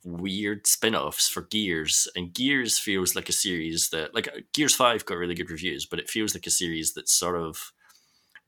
weird 0.06 0.68
spin-offs 0.68 1.30
for 1.30 1.42
Gears, 1.44 2.08
and 2.16 2.34
Gears 2.34 2.78
feels 2.78 3.16
like 3.16 3.30
a 3.30 3.34
series 3.34 3.90
that, 3.90 4.14
like 4.14 4.28
Gears 4.54 4.76
Five, 4.76 5.06
got 5.06 5.18
really 5.18 5.36
good 5.36 5.52
reviews, 5.52 5.86
but 5.86 6.00
it 6.00 6.10
feels 6.10 6.36
like 6.36 6.46
a 6.48 6.52
series 6.52 6.94
that's 6.94 7.14
sort 7.14 7.38
of 7.38 7.72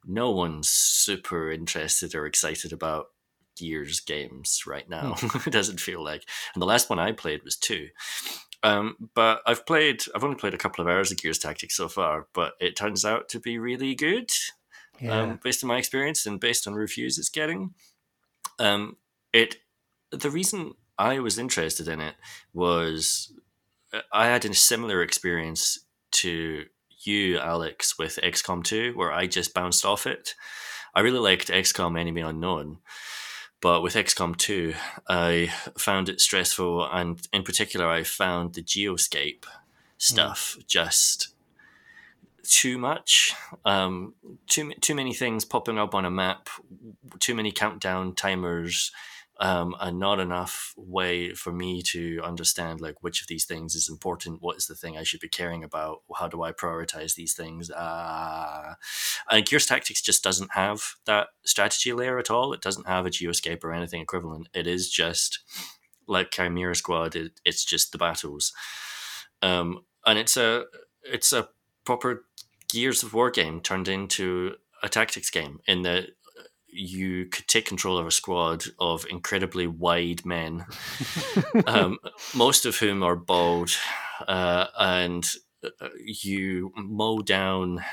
no 0.06 0.32
one's 0.32 0.70
super 0.70 1.52
interested 1.52 2.14
or 2.14 2.26
excited 2.26 2.72
about 2.72 3.08
Gears 3.58 4.00
games 4.00 4.64
right 4.68 4.88
now. 4.90 5.14
Mm. 5.14 5.48
it 5.48 5.52
doesn't 5.52 5.80
feel 5.80 6.04
like, 6.04 6.26
and 6.54 6.62
the 6.62 6.68
last 6.68 6.90
one 6.90 7.00
I 7.00 7.12
played 7.12 7.44
was 7.44 7.56
two, 7.56 7.88
um, 8.66 9.10
but 9.14 9.42
I've 9.46 9.64
played, 9.68 10.02
I've 10.16 10.24
only 10.24 10.38
played 10.38 10.56
a 10.56 10.58
couple 10.58 10.82
of 10.82 10.92
hours 10.92 11.12
of 11.12 11.20
Gears 11.20 11.38
Tactics 11.38 11.78
so 11.78 11.88
far, 11.88 12.26
but 12.34 12.54
it 12.60 12.76
turns 12.76 13.06
out 13.06 13.30
to 13.30 13.40
be 13.40 13.60
really 13.60 13.94
good. 13.94 14.32
Um, 15.02 15.08
yeah. 15.08 15.22
Um, 15.22 15.40
based 15.44 15.64
on 15.64 15.68
my 15.68 15.78
experience 15.78 16.26
and 16.26 16.40
based 16.40 16.68
on 16.68 16.74
reviews 16.74 17.20
it's 17.20 17.30
getting. 17.30 17.76
Um, 18.58 18.98
it 19.32 19.58
the 20.12 20.32
reason 20.32 20.74
I 20.98 21.20
was 21.20 21.38
interested 21.38 21.88
in 21.88 22.02
it 22.02 22.16
was 22.54 23.32
uh, 23.94 24.02
I 24.12 24.28
had 24.28 24.46
a 24.46 24.54
similar 24.56 25.04
experience 25.04 25.86
to 26.14 26.66
you, 27.04 27.38
Alex, 27.38 28.00
with 28.00 28.18
XCOM 28.24 28.64
2, 28.64 28.94
where 28.96 29.12
I 29.12 29.28
just 29.28 29.54
bounced 29.54 29.86
off 29.86 30.08
it. 30.08 30.34
I 30.96 31.02
really 31.02 31.20
liked 31.20 31.50
XCOM 31.50 32.00
Enemy 32.00 32.22
Unknown, 32.22 32.80
but 33.66 33.82
with 33.82 33.96
XCOM 33.96 34.38
2, 34.38 34.76
I 35.10 35.52
found 35.76 36.08
it 36.08 36.22
stressful, 36.22 36.86
and 36.86 37.20
in 37.34 37.42
particular, 37.42 37.88
I 37.88 38.04
found 38.04 38.54
the 38.54 38.62
geoscape 38.62 39.46
stuff 39.98 40.56
mm. 40.60 40.68
just 40.68 41.30
too 42.44 42.78
much. 42.78 43.34
Um, 43.66 44.14
too 44.46 44.72
too 44.82 44.94
many 44.94 45.16
things 45.16 45.46
popping 45.46 45.80
up 45.80 45.96
on 45.96 46.06
a 46.06 46.12
map, 46.12 46.48
too 47.18 47.34
many 47.34 47.52
countdown 47.52 48.14
timers, 48.14 48.92
um, 49.40 49.76
and 49.80 50.00
not 50.00 50.20
enough 50.20 50.74
way 50.78 51.34
for 51.34 51.52
me 51.52 51.82
to 51.82 52.22
understand 52.24 52.82
like 52.82 53.02
which 53.02 53.22
of 53.22 53.28
these 53.28 53.46
things 53.46 53.76
is 53.76 53.90
important 53.90 54.42
what 54.42 54.58
is 54.58 54.68
the 54.68 54.76
thing 54.76 54.98
i 54.98 55.04
should 55.04 55.20
be 55.20 55.28
caring 55.28 55.64
about 55.64 56.02
how 56.16 56.28
do 56.28 56.42
i 56.44 56.52
prioritize 56.52 57.16
these 57.16 57.34
things 57.34 57.70
uh, 57.72 58.76
and 59.30 59.46
gears 59.46 59.66
tactics 59.66 60.02
just 60.02 60.24
doesn't 60.24 60.52
have 60.54 60.96
that 61.06 61.28
strategy 61.46 61.94
layer 61.94 62.18
at 62.20 62.32
all. 62.32 62.54
It 62.54 62.62
doesn't 62.62 62.88
have 62.88 63.06
a 63.06 63.10
geoscape 63.10 63.64
or 63.64 63.74
anything 63.74 64.02
equivalent. 64.02 64.50
It 64.54 64.68
is 64.68 64.90
just 64.90 65.40
like 66.08 66.32
chimera 66.32 66.76
squad 66.76 67.16
it, 67.16 67.40
it's 67.44 67.66
just 67.66 67.92
the 67.92 67.98
battles. 67.98 68.54
Um, 69.42 69.86
and 70.06 70.20
it's 70.20 70.38
a 70.38 70.66
it's 71.04 71.34
a 71.34 71.50
proper 71.84 72.26
gears 72.70 73.04
of 73.04 73.14
war 73.14 73.32
game 73.32 73.62
turned 73.62 73.88
into 73.88 74.56
a 74.84 74.90
tactics 74.90 75.30
game 75.30 75.60
in 75.68 75.82
that 75.84 76.10
you 76.76 77.26
could 77.26 77.48
take 77.48 77.66
control 77.66 77.98
of 77.98 78.06
a 78.06 78.12
squad 78.12 78.66
of 78.80 79.06
incredibly 79.10 79.68
wide 79.68 80.26
men, 80.26 80.66
um, 81.68 81.98
most 82.34 82.66
of 82.66 82.78
whom 82.78 83.04
are 83.04 83.16
bald, 83.16 83.72
uh, 84.28 84.68
and 84.78 85.26
uh, 85.64 85.90
you 86.04 86.72
mow 86.76 87.22
down. 87.22 87.84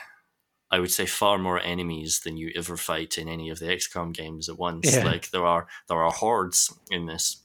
I 0.71 0.79
would 0.79 0.91
say 0.91 1.05
far 1.05 1.37
more 1.37 1.61
enemies 1.61 2.21
than 2.21 2.39
you 2.39 2.51
ever 2.57 2.79
fight 2.79 3.19
in 3.19 3.29
any 3.29 3.51
of 3.51 3.59
the 3.59 3.67
XCOM 3.67 4.15
games 4.15 4.49
at 4.49 4.59
once. 4.59 4.91
Yeah. 4.91 5.05
Like 5.05 5.31
there 5.31 5.45
are 5.45 5.67
there 5.89 6.03
are 6.03 6.11
hordes 6.11 6.73
in 6.91 7.07
this 7.07 7.43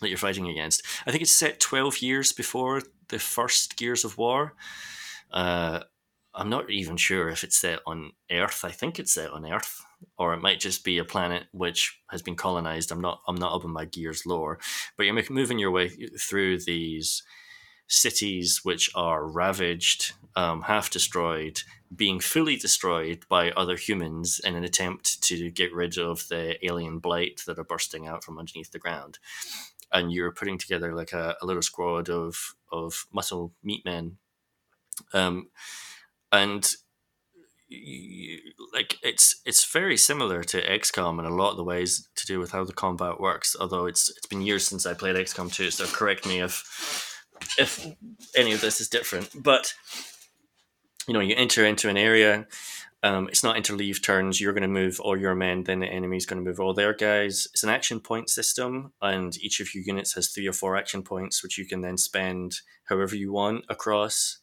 that 0.00 0.08
you're 0.08 0.18
fighting 0.18 0.48
against. 0.48 0.82
I 1.06 1.10
think 1.10 1.22
it's 1.22 1.32
set 1.32 1.60
twelve 1.60 1.98
years 1.98 2.32
before 2.32 2.82
the 3.08 3.18
first 3.18 3.76
Gears 3.76 4.04
of 4.04 4.18
War. 4.18 4.54
Uh, 5.30 5.80
I'm 6.36 6.50
not 6.50 6.70
even 6.70 6.96
sure 6.96 7.28
if 7.30 7.42
it's 7.42 7.56
set 7.56 7.80
on 7.86 8.12
Earth. 8.30 8.64
I 8.64 8.70
think 8.70 8.98
it's 8.98 9.14
set 9.14 9.30
on 9.30 9.50
Earth, 9.50 9.84
or 10.18 10.34
it 10.34 10.42
might 10.42 10.60
just 10.60 10.84
be 10.84 10.98
a 10.98 11.04
planet 11.04 11.44
which 11.52 12.00
has 12.10 12.22
been 12.22 12.36
colonized. 12.36 12.90
I'm 12.90 13.00
not. 13.00 13.20
I'm 13.26 13.36
not 13.36 13.54
up 13.54 13.64
in 13.64 13.70
my 13.70 13.84
Gears 13.84 14.26
lore, 14.26 14.58
but 14.96 15.04
you're 15.04 15.30
moving 15.30 15.58
your 15.58 15.70
way 15.70 15.88
through 15.88 16.60
these 16.60 17.22
cities 17.88 18.60
which 18.64 18.90
are 18.94 19.26
ravaged, 19.26 20.12
um, 20.34 20.62
half 20.62 20.90
destroyed, 20.90 21.62
being 21.94 22.18
fully 22.18 22.56
destroyed 22.56 23.24
by 23.28 23.50
other 23.52 23.76
humans 23.76 24.40
in 24.42 24.56
an 24.56 24.64
attempt 24.64 25.22
to 25.22 25.50
get 25.50 25.72
rid 25.72 25.96
of 25.96 26.26
the 26.28 26.56
alien 26.66 26.98
blight 26.98 27.42
that 27.46 27.58
are 27.58 27.64
bursting 27.64 28.06
out 28.06 28.24
from 28.24 28.38
underneath 28.38 28.72
the 28.72 28.78
ground. 28.78 29.18
And 29.92 30.10
you're 30.10 30.32
putting 30.32 30.58
together 30.58 30.94
like 30.94 31.12
a, 31.12 31.36
a 31.40 31.46
little 31.46 31.62
squad 31.62 32.08
of 32.08 32.54
of 32.72 33.06
muscle 33.12 33.52
meat 33.62 33.84
men. 33.84 34.16
Um, 35.12 35.50
and 36.32 36.74
like 38.72 38.98
it's 39.02 39.40
it's 39.44 39.70
very 39.70 39.96
similar 39.96 40.44
to 40.44 40.62
XCOM 40.62 41.18
in 41.18 41.24
a 41.24 41.34
lot 41.34 41.50
of 41.50 41.56
the 41.56 41.64
ways 41.64 42.08
to 42.14 42.26
do 42.26 42.38
with 42.38 42.52
how 42.52 42.64
the 42.64 42.72
combat 42.72 43.20
works. 43.20 43.56
Although 43.58 43.86
it's 43.86 44.08
it's 44.08 44.26
been 44.26 44.42
years 44.42 44.66
since 44.66 44.86
I 44.86 44.94
played 44.94 45.16
XCOM 45.16 45.52
2, 45.52 45.70
so 45.70 45.86
correct 45.86 46.26
me 46.26 46.40
if 46.40 47.24
if 47.58 47.86
any 48.36 48.52
of 48.52 48.60
this 48.60 48.80
is 48.80 48.88
different. 48.88 49.30
But 49.42 49.74
you 51.08 51.14
know, 51.14 51.20
you 51.20 51.34
enter 51.36 51.64
into 51.64 51.88
an 51.88 51.96
area. 51.96 52.46
Um, 53.02 53.28
it's 53.28 53.44
not 53.44 53.56
interleave 53.56 54.02
turns. 54.02 54.40
You're 54.40 54.52
going 54.52 54.62
to 54.62 54.68
move 54.68 54.98
all 55.00 55.16
your 55.16 55.34
men, 55.34 55.64
then 55.64 55.80
the 55.80 55.86
enemy's 55.86 56.26
going 56.26 56.42
to 56.42 56.48
move 56.48 56.58
all 56.58 56.74
their 56.74 56.94
guys. 56.94 57.46
It's 57.52 57.62
an 57.62 57.70
action 57.70 58.00
point 58.00 58.30
system, 58.30 58.92
and 59.00 59.36
each 59.38 59.60
of 59.60 59.74
your 59.74 59.84
units 59.84 60.14
has 60.14 60.28
three 60.28 60.48
or 60.48 60.52
four 60.52 60.76
action 60.76 61.02
points, 61.02 61.42
which 61.42 61.58
you 61.58 61.66
can 61.66 61.82
then 61.82 61.98
spend 61.98 62.60
however 62.84 63.14
you 63.14 63.32
want 63.32 63.64
across 63.68 64.38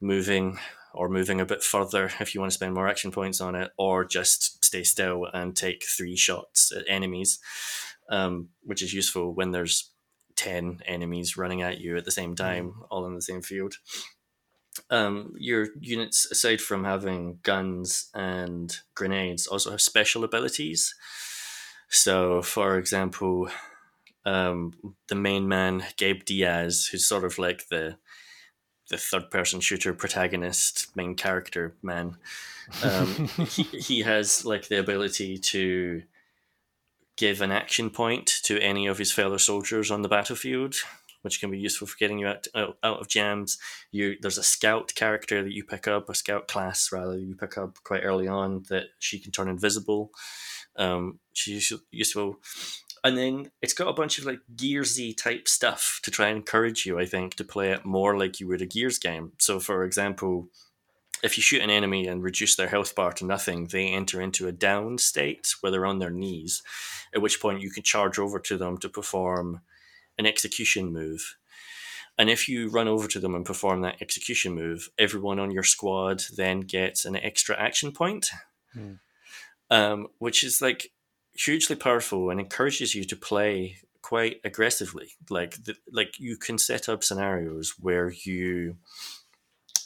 moving 0.00 0.58
or 0.94 1.08
moving 1.08 1.40
a 1.40 1.46
bit 1.46 1.62
further 1.62 2.10
if 2.20 2.34
you 2.34 2.40
want 2.40 2.50
to 2.50 2.54
spend 2.54 2.74
more 2.74 2.88
action 2.88 3.10
points 3.10 3.40
on 3.40 3.54
it, 3.54 3.70
or 3.76 4.04
just 4.04 4.64
stay 4.64 4.82
still 4.82 5.26
and 5.32 5.56
take 5.56 5.84
three 5.84 6.16
shots 6.16 6.72
at 6.72 6.84
enemies, 6.88 7.38
um, 8.08 8.48
which 8.62 8.82
is 8.82 8.92
useful 8.92 9.32
when 9.32 9.52
there's 9.52 9.90
10 10.36 10.80
enemies 10.86 11.36
running 11.36 11.62
at 11.62 11.80
you 11.80 11.96
at 11.96 12.04
the 12.04 12.10
same 12.10 12.34
time, 12.34 12.70
mm. 12.70 12.86
all 12.90 13.06
in 13.06 13.14
the 13.14 13.22
same 13.22 13.42
field. 13.42 13.76
Um, 14.88 15.34
your 15.36 15.68
units, 15.80 16.30
aside 16.30 16.60
from 16.60 16.84
having 16.84 17.40
guns 17.42 18.08
and 18.14 18.74
grenades, 18.94 19.46
also 19.46 19.72
have 19.72 19.80
special 19.80 20.24
abilities. 20.24 20.94
So, 21.90 22.40
for 22.40 22.78
example, 22.78 23.50
um, 24.24 24.72
the 25.08 25.14
main 25.14 25.48
man, 25.48 25.84
Gabe 25.96 26.24
Diaz, 26.24 26.86
who's 26.86 27.06
sort 27.06 27.24
of 27.24 27.38
like 27.38 27.68
the 27.68 27.96
the 28.90 28.98
third 28.98 29.30
person 29.30 29.60
shooter 29.60 29.94
protagonist 29.94 30.94
main 30.94 31.14
character 31.14 31.74
man. 31.82 32.16
Um, 32.82 33.06
he, 33.48 33.62
he 33.62 34.00
has 34.02 34.44
like 34.44 34.68
the 34.68 34.78
ability 34.78 35.38
to 35.38 36.02
give 37.16 37.40
an 37.40 37.52
action 37.52 37.90
point 37.90 38.26
to 38.44 38.60
any 38.60 38.86
of 38.86 38.98
his 38.98 39.12
fellow 39.12 39.36
soldiers 39.36 39.90
on 39.90 40.02
the 40.02 40.08
battlefield 40.08 40.76
which 41.22 41.40
can 41.40 41.50
be 41.50 41.58
useful 41.58 41.86
for 41.86 41.96
getting 41.98 42.18
you 42.18 42.26
out, 42.26 42.46
out, 42.54 42.78
out 42.82 43.00
of 43.00 43.08
jams. 43.08 43.58
You 43.90 44.16
there's 44.20 44.38
a 44.38 44.42
scout 44.42 44.94
character 44.94 45.42
that 45.42 45.52
you 45.52 45.64
pick 45.64 45.86
up 45.86 46.08
a 46.08 46.14
scout 46.14 46.48
class 46.48 46.90
rather 46.92 47.18
you 47.18 47.34
pick 47.34 47.58
up 47.58 47.78
quite 47.84 48.04
early 48.04 48.26
on 48.26 48.64
that 48.68 48.84
she 48.98 49.18
can 49.18 49.32
turn 49.32 49.48
invisible. 49.48 50.10
Um, 50.76 51.18
she's 51.32 51.72
useful 51.90 52.38
and 53.02 53.16
then 53.16 53.50
it's 53.62 53.72
got 53.72 53.88
a 53.88 53.94
bunch 53.94 54.18
of 54.18 54.26
like 54.26 54.40
Gearsy 54.54 55.16
type 55.16 55.48
stuff 55.48 56.00
to 56.02 56.10
try 56.10 56.28
and 56.28 56.38
encourage 56.38 56.84
you, 56.84 56.98
I 56.98 57.06
think, 57.06 57.34
to 57.36 57.44
play 57.44 57.70
it 57.70 57.84
more 57.84 58.18
like 58.18 58.40
you 58.40 58.48
would 58.48 58.62
a 58.62 58.66
Gears 58.66 58.98
game. 58.98 59.32
So, 59.38 59.58
for 59.58 59.84
example, 59.84 60.48
if 61.22 61.36
you 61.36 61.42
shoot 61.42 61.62
an 61.62 61.70
enemy 61.70 62.06
and 62.06 62.22
reduce 62.22 62.56
their 62.56 62.68
health 62.68 62.94
bar 62.94 63.12
to 63.14 63.24
nothing, 63.24 63.66
they 63.66 63.88
enter 63.88 64.20
into 64.20 64.48
a 64.48 64.52
down 64.52 64.98
state 64.98 65.54
where 65.60 65.70
they're 65.70 65.86
on 65.86 65.98
their 65.98 66.10
knees, 66.10 66.62
at 67.14 67.22
which 67.22 67.40
point 67.40 67.62
you 67.62 67.70
can 67.70 67.82
charge 67.82 68.18
over 68.18 68.38
to 68.38 68.56
them 68.56 68.78
to 68.78 68.88
perform 68.88 69.60
an 70.18 70.26
execution 70.26 70.92
move. 70.92 71.36
And 72.18 72.28
if 72.28 72.48
you 72.48 72.68
run 72.68 72.88
over 72.88 73.08
to 73.08 73.20
them 73.20 73.34
and 73.34 73.46
perform 73.46 73.80
that 73.80 74.02
execution 74.02 74.52
move, 74.52 74.90
everyone 74.98 75.38
on 75.38 75.50
your 75.50 75.62
squad 75.62 76.22
then 76.36 76.60
gets 76.60 77.06
an 77.06 77.16
extra 77.16 77.58
action 77.58 77.92
point, 77.92 78.30
hmm. 78.74 78.94
um, 79.70 80.08
which 80.18 80.44
is 80.44 80.60
like 80.60 80.90
hugely 81.34 81.76
powerful 81.76 82.30
and 82.30 82.40
encourages 82.40 82.94
you 82.94 83.04
to 83.04 83.16
play 83.16 83.76
quite 84.02 84.40
aggressively. 84.44 85.10
Like 85.28 85.62
the, 85.64 85.76
like 85.92 86.18
you 86.18 86.36
can 86.36 86.58
set 86.58 86.88
up 86.88 87.04
scenarios 87.04 87.74
where 87.78 88.10
you 88.10 88.76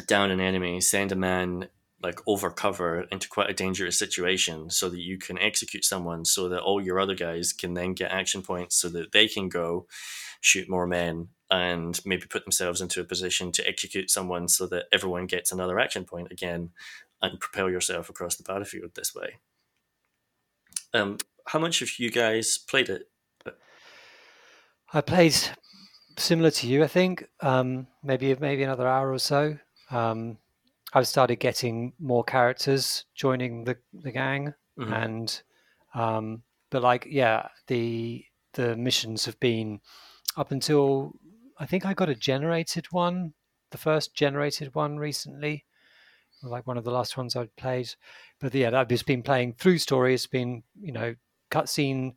down 0.07 0.31
an 0.31 0.41
enemy, 0.41 0.81
send 0.81 1.13
a 1.13 1.17
man 1.17 1.69
like 2.03 2.21
over 2.27 2.51
cover 2.51 3.07
into 3.11 3.29
quite 3.29 3.49
a 3.49 3.55
dangerous 3.55 3.99
situation 3.99 4.69
so 4.69 4.91
that 4.91 5.01
you 5.01 5.17
can 5.17 5.39
execute 5.39 5.85
someone 5.85 6.25
so 6.25 6.49
that 6.51 6.61
all 6.61 6.81
your 6.81 7.01
other 7.01 7.15
guys 7.15 7.53
can 7.53 7.73
then 7.73 7.95
get 7.95 8.11
action 8.11 8.43
points 8.43 8.77
so 8.77 8.91
that 8.91 9.13
they 9.13 9.27
can 9.27 9.49
go 9.49 9.87
shoot 10.43 10.69
more 10.69 10.87
men 10.87 11.29
and 11.51 12.01
maybe 12.05 12.27
put 12.27 12.45
themselves 12.45 12.83
into 12.83 13.01
a 13.01 13.05
position 13.05 13.51
to 13.53 13.67
execute 13.67 14.11
someone 14.11 14.49
so 14.49 14.67
that 14.67 14.85
everyone 14.93 15.27
gets 15.27 15.51
another 15.51 15.79
action 15.79 16.05
point 16.05 16.31
again 16.31 16.71
and 17.23 17.41
propel 17.41 17.71
yourself 17.71 18.11
across 18.11 18.37
the 18.37 18.43
battlefield 18.43 18.91
this 18.95 19.15
way. 19.15 19.37
Um, 20.93 21.17
how 21.47 21.59
much 21.59 21.81
have 21.81 21.99
you 21.99 22.11
guys 22.11 22.59
played 22.59 22.89
it? 22.89 23.09
I 24.93 25.01
played 25.01 25.35
similar 26.17 26.51
to 26.53 26.67
you, 26.67 26.85
I 26.85 26.87
think. 26.87 27.27
Um, 27.41 27.89
maybe 28.03 28.35
maybe 28.37 28.63
another 28.63 28.87
hour 28.87 29.13
or 29.13 29.19
so. 29.19 29.59
Um, 29.91 30.39
I've 30.93 31.09
started 31.09 31.37
getting 31.37 31.93
more 31.99 32.25
characters 32.25 33.05
joining 33.15 33.65
the 33.65 33.77
the 33.93 34.13
gang, 34.13 34.55
mm-hmm. 34.79 34.93
and 34.93 35.43
um, 35.95 36.43
but 36.71 36.83
like 36.83 37.07
yeah, 37.11 37.49
the 37.67 38.25
the 38.53 38.77
missions 38.77 39.25
have 39.25 39.39
been 39.41 39.81
up 40.37 40.53
until 40.53 41.13
I 41.59 41.67
think 41.67 41.85
I 41.85 41.95
got 41.95 42.09
a 42.09 42.15
generated 42.15 42.87
one, 42.93 43.35
the 43.71 43.79
first 43.79 44.15
generated 44.15 44.75
one 44.75 44.97
recently, 44.97 45.65
like 46.43 46.67
one 46.67 46.79
of 46.79 46.85
the 46.85 46.93
last 46.93 47.17
ones 47.17 47.35
I've 47.35 47.55
played. 47.57 47.91
But 48.41 48.55
yeah, 48.55 48.79
I've 48.79 48.89
just 48.89 49.07
been 49.07 49.23
playing 49.23 49.55
through 49.55 49.79
story. 49.79 50.15
It's 50.15 50.29
been 50.29 50.63
you 50.81 50.93
know 50.93 51.15
cutscene 51.51 52.15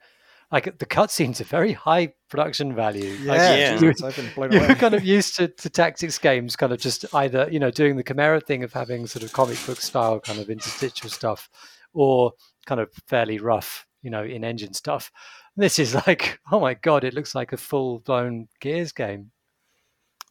like 0.51 0.77
the 0.79 0.85
cutscenes 0.85 1.41
are 1.41 1.45
very 1.45 1.73
high 1.73 2.13
production 2.29 2.73
value. 2.73 3.17
Yeah, 3.21 3.31
like, 3.31 3.39
yeah. 3.39 3.79
You're, 3.79 4.51
you're 4.51 4.75
kind 4.75 4.93
of 4.93 5.03
used 5.03 5.35
to, 5.37 5.49
to 5.49 5.69
tactics 5.69 6.17
games, 6.17 6.55
kind 6.55 6.71
of 6.71 6.79
just 6.79 7.05
either 7.13 7.47
you 7.51 7.59
know 7.59 7.71
doing 7.71 7.97
the 7.97 8.03
Chimera 8.03 8.39
thing 8.39 8.63
of 8.63 8.71
having 8.71 9.07
sort 9.07 9.23
of 9.23 9.33
comic 9.33 9.57
book 9.65 9.81
style 9.81 10.19
kind 10.19 10.39
of 10.39 10.49
interstitial 10.49 11.09
stuff, 11.09 11.49
or 11.93 12.31
kind 12.65 12.79
of 12.79 12.89
fairly 13.07 13.39
rough, 13.39 13.85
you 14.01 14.09
know, 14.09 14.23
in 14.23 14.43
engine 14.43 14.73
stuff. 14.73 15.11
And 15.55 15.63
this 15.63 15.79
is 15.79 15.95
like, 15.95 16.39
oh 16.51 16.59
my 16.59 16.75
god, 16.75 17.03
it 17.03 17.13
looks 17.13 17.35
like 17.35 17.51
a 17.51 17.57
full 17.57 17.99
blown 17.99 18.47
Gears 18.61 18.93
game. 18.93 19.31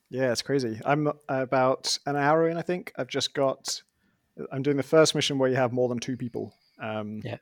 Yeah, 0.08 0.32
it's 0.32 0.42
crazy. 0.42 0.80
I'm 0.84 1.12
about 1.28 1.98
an 2.06 2.16
hour 2.16 2.48
in. 2.48 2.56
I 2.56 2.62
think 2.62 2.92
I've 2.96 3.08
just 3.08 3.34
got. 3.34 3.82
I'm 4.52 4.62
doing 4.62 4.76
the 4.76 4.82
first 4.82 5.14
mission 5.14 5.38
where 5.38 5.48
you 5.50 5.56
have 5.56 5.72
more 5.72 5.88
than 5.88 5.98
two 5.98 6.16
people. 6.16 6.54
Um, 6.80 7.20
yeah 7.24 7.38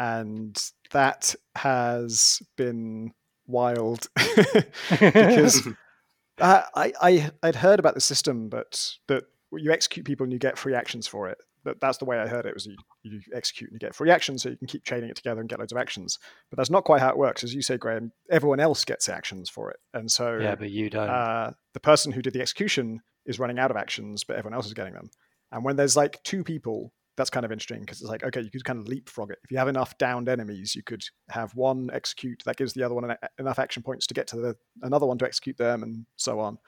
and 0.00 0.60
that 0.92 1.34
has 1.54 2.42
been 2.56 3.12
wild 3.46 4.08
because 4.90 5.68
I, 6.40 6.64
I 7.00 7.30
I'd 7.42 7.54
heard 7.56 7.78
about 7.78 7.94
the 7.94 8.00
system, 8.00 8.48
but 8.48 8.92
that 9.08 9.24
you 9.52 9.70
execute 9.70 10.06
people 10.06 10.24
and 10.24 10.32
you 10.32 10.38
get 10.38 10.56
free 10.56 10.74
actions 10.74 11.06
for 11.06 11.28
it. 11.28 11.36
that, 11.64 11.80
that's 11.80 11.98
the 11.98 12.06
way 12.06 12.18
I 12.18 12.26
heard 12.26 12.46
it 12.46 12.54
was 12.54 12.64
you, 12.66 12.76
you 13.02 13.20
execute 13.34 13.70
and 13.70 13.74
you 13.74 13.86
get 13.86 13.94
free 13.94 14.10
actions, 14.10 14.42
so 14.42 14.48
you 14.48 14.56
can 14.56 14.68
keep 14.68 14.84
chaining 14.84 15.10
it 15.10 15.16
together 15.16 15.40
and 15.40 15.50
get 15.50 15.58
loads 15.58 15.72
of 15.72 15.78
actions. 15.78 16.18
But 16.50 16.56
that's 16.56 16.70
not 16.70 16.84
quite 16.84 17.02
how 17.02 17.10
it 17.10 17.18
works, 17.18 17.44
as 17.44 17.54
you 17.54 17.60
say, 17.60 17.76
Graham. 17.76 18.10
Everyone 18.30 18.58
else 18.58 18.86
gets 18.86 19.08
actions 19.08 19.50
for 19.50 19.70
it, 19.70 19.80
and 19.92 20.10
so 20.10 20.38
yeah, 20.38 20.54
but 20.54 20.70
you 20.70 20.88
don't. 20.88 21.10
uh, 21.10 21.50
the 21.74 21.80
person 21.80 22.10
who 22.10 22.22
did 22.22 22.32
the 22.32 22.40
execution 22.40 23.02
is 23.26 23.38
running 23.38 23.58
out 23.58 23.70
of 23.70 23.76
actions, 23.76 24.24
but 24.24 24.36
everyone 24.36 24.54
else 24.54 24.66
is 24.66 24.72
getting 24.74 24.94
them. 24.94 25.10
And 25.52 25.62
when 25.62 25.76
there's 25.76 25.96
like 25.96 26.22
two 26.22 26.42
people, 26.42 26.92
that's 27.20 27.30
kind 27.30 27.44
of 27.44 27.52
interesting 27.52 27.80
because 27.80 28.00
it's 28.00 28.08
like 28.08 28.24
okay, 28.24 28.40
you 28.40 28.50
could 28.50 28.64
kind 28.64 28.78
of 28.78 28.88
leapfrog 28.88 29.30
it. 29.30 29.38
If 29.44 29.50
you 29.50 29.58
have 29.58 29.68
enough 29.68 29.96
downed 29.98 30.28
enemies, 30.28 30.74
you 30.74 30.82
could 30.82 31.04
have 31.28 31.54
one 31.54 31.90
execute 31.92 32.42
that 32.46 32.56
gives 32.56 32.72
the 32.72 32.82
other 32.82 32.94
one 32.94 33.10
an, 33.10 33.16
enough 33.38 33.58
action 33.58 33.82
points 33.82 34.06
to 34.06 34.14
get 34.14 34.26
to 34.28 34.36
the 34.36 34.56
another 34.82 35.06
one 35.06 35.18
to 35.18 35.26
execute 35.26 35.58
them, 35.58 35.82
and 35.82 36.06
so 36.16 36.40
on. 36.40 36.58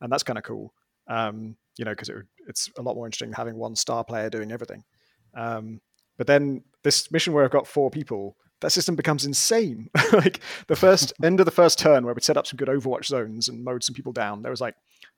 And 0.00 0.10
that's 0.10 0.22
kind 0.22 0.38
of 0.38 0.44
cool, 0.44 0.72
um, 1.08 1.56
you 1.76 1.84
know, 1.84 1.90
because 1.90 2.08
it, 2.08 2.16
it's 2.48 2.70
a 2.78 2.82
lot 2.82 2.96
more 2.96 3.06
interesting 3.06 3.32
having 3.32 3.56
one 3.56 3.76
star 3.76 4.02
player 4.02 4.30
doing 4.30 4.50
everything. 4.50 4.82
Um, 5.34 5.80
but 6.16 6.26
then 6.26 6.64
this 6.82 7.10
mission 7.12 7.32
where 7.32 7.44
I've 7.44 7.50
got 7.50 7.66
four 7.66 7.90
people, 7.90 8.36
that 8.60 8.70
system 8.70 8.96
becomes 8.96 9.26
insane. 9.26 9.90
like 10.12 10.40
the 10.66 10.76
first 10.76 11.12
end 11.22 11.40
of 11.40 11.46
the 11.46 11.52
first 11.52 11.78
turn 11.78 12.04
where 12.04 12.14
we 12.14 12.22
set 12.22 12.36
up 12.36 12.46
some 12.46 12.56
good 12.56 12.68
Overwatch 12.68 13.06
zones 13.06 13.48
and 13.48 13.62
mowed 13.62 13.84
some 13.84 13.94
people 13.94 14.12
down, 14.12 14.42
there 14.42 14.50
was 14.50 14.60
like 14.60 14.76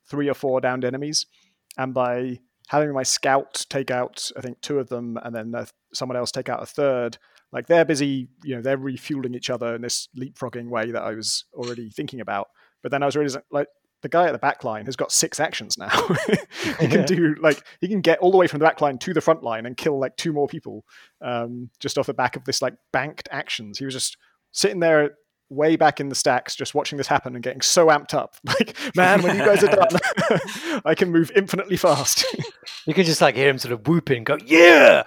three 0.09 0.28
or 0.28 0.35
four 0.35 0.61
downed 0.61 0.85
enemies, 0.85 1.26
and 1.78 1.95
by 1.95 2.41
having 2.69 2.93
my 2.93 3.03
scout 3.03 3.67
take 3.69 3.91
out, 3.91 4.31
I 4.37 4.41
think 4.41 4.61
two 4.61 4.79
of 4.79 4.89
them, 4.89 5.19
and 5.23 5.35
then 5.35 5.55
uh, 5.55 5.67
someone 5.93 6.17
else 6.17 6.33
take 6.33 6.49
out 6.49 6.63
a 6.63 6.67
third. 6.67 7.19
Like 7.53 7.67
they're 7.67 7.85
busy, 7.85 8.29
you 8.43 8.57
know, 8.57 8.63
they're 8.63 8.79
refueling 8.79 9.35
each 9.35 9.51
other 9.51 9.75
in 9.75 9.83
this 9.83 10.09
leapfrogging 10.19 10.69
way 10.69 10.91
that 10.91 11.03
I 11.03 11.15
was 11.15 11.45
already 11.55 11.91
thinking 11.91 12.21
about. 12.21 12.49
But 12.83 12.91
then 12.91 13.03
I 13.03 13.07
was 13.07 13.17
really 13.17 13.35
like, 13.51 13.69
the 14.03 14.09
guy 14.09 14.27
at 14.27 14.33
the 14.33 14.39
back 14.39 14.65
line 14.65 14.85
has 14.87 14.97
got 14.97 15.13
six 15.13 15.39
actions 15.39 15.79
now. 15.79 15.89
he 16.81 16.89
can 16.89 17.05
do 17.05 17.37
like 17.41 17.65
he 17.81 17.89
can 17.89 18.01
get 18.01 18.19
all 18.19 18.33
the 18.33 18.37
way 18.37 18.49
from 18.49 18.59
the 18.59 18.65
back 18.65 18.81
line 18.81 18.99
to 18.99 19.15
the 19.15 19.21
front 19.21 19.45
line 19.45 19.65
and 19.65 19.77
kill 19.77 19.99
like 19.99 20.17
two 20.17 20.33
more 20.33 20.49
people 20.49 20.85
um, 21.21 21.71
just 21.79 21.97
off 21.97 22.07
the 22.07 22.15
back 22.15 22.35
of 22.35 22.45
this 22.45 22.61
like 22.61 22.75
banked 22.93 23.29
actions. 23.31 23.79
He 23.79 23.85
was 23.85 23.95
just 23.95 24.17
sitting 24.51 24.81
there 24.81 25.13
way 25.53 25.76
back 25.76 26.00
in 26.00 26.09
the 26.09 26.14
stacks, 26.14 26.55
just 26.55 26.74
watching 26.74 26.96
this 26.98 27.07
happen 27.07 27.34
and 27.34 27.42
getting 27.42 27.61
so 27.61 27.88
amped 27.88 28.14
up. 28.14 28.34
Like, 28.53 28.76
man, 28.94 29.22
when 29.22 29.36
you 29.38 29.44
guys 29.44 29.64
are 29.64 29.68
done, 29.68 29.98
I 30.84 30.94
can 30.94 31.11
move 31.11 31.32
infinitely 31.34 31.78
fast. 31.78 32.26
you 32.86 32.92
can 32.92 33.05
just 33.05 33.22
like 33.22 33.34
hear 33.34 33.48
him 33.48 33.57
sort 33.57 33.72
of 33.72 33.88
whooping, 33.88 34.24
go, 34.24 34.36
yeah. 34.44 35.05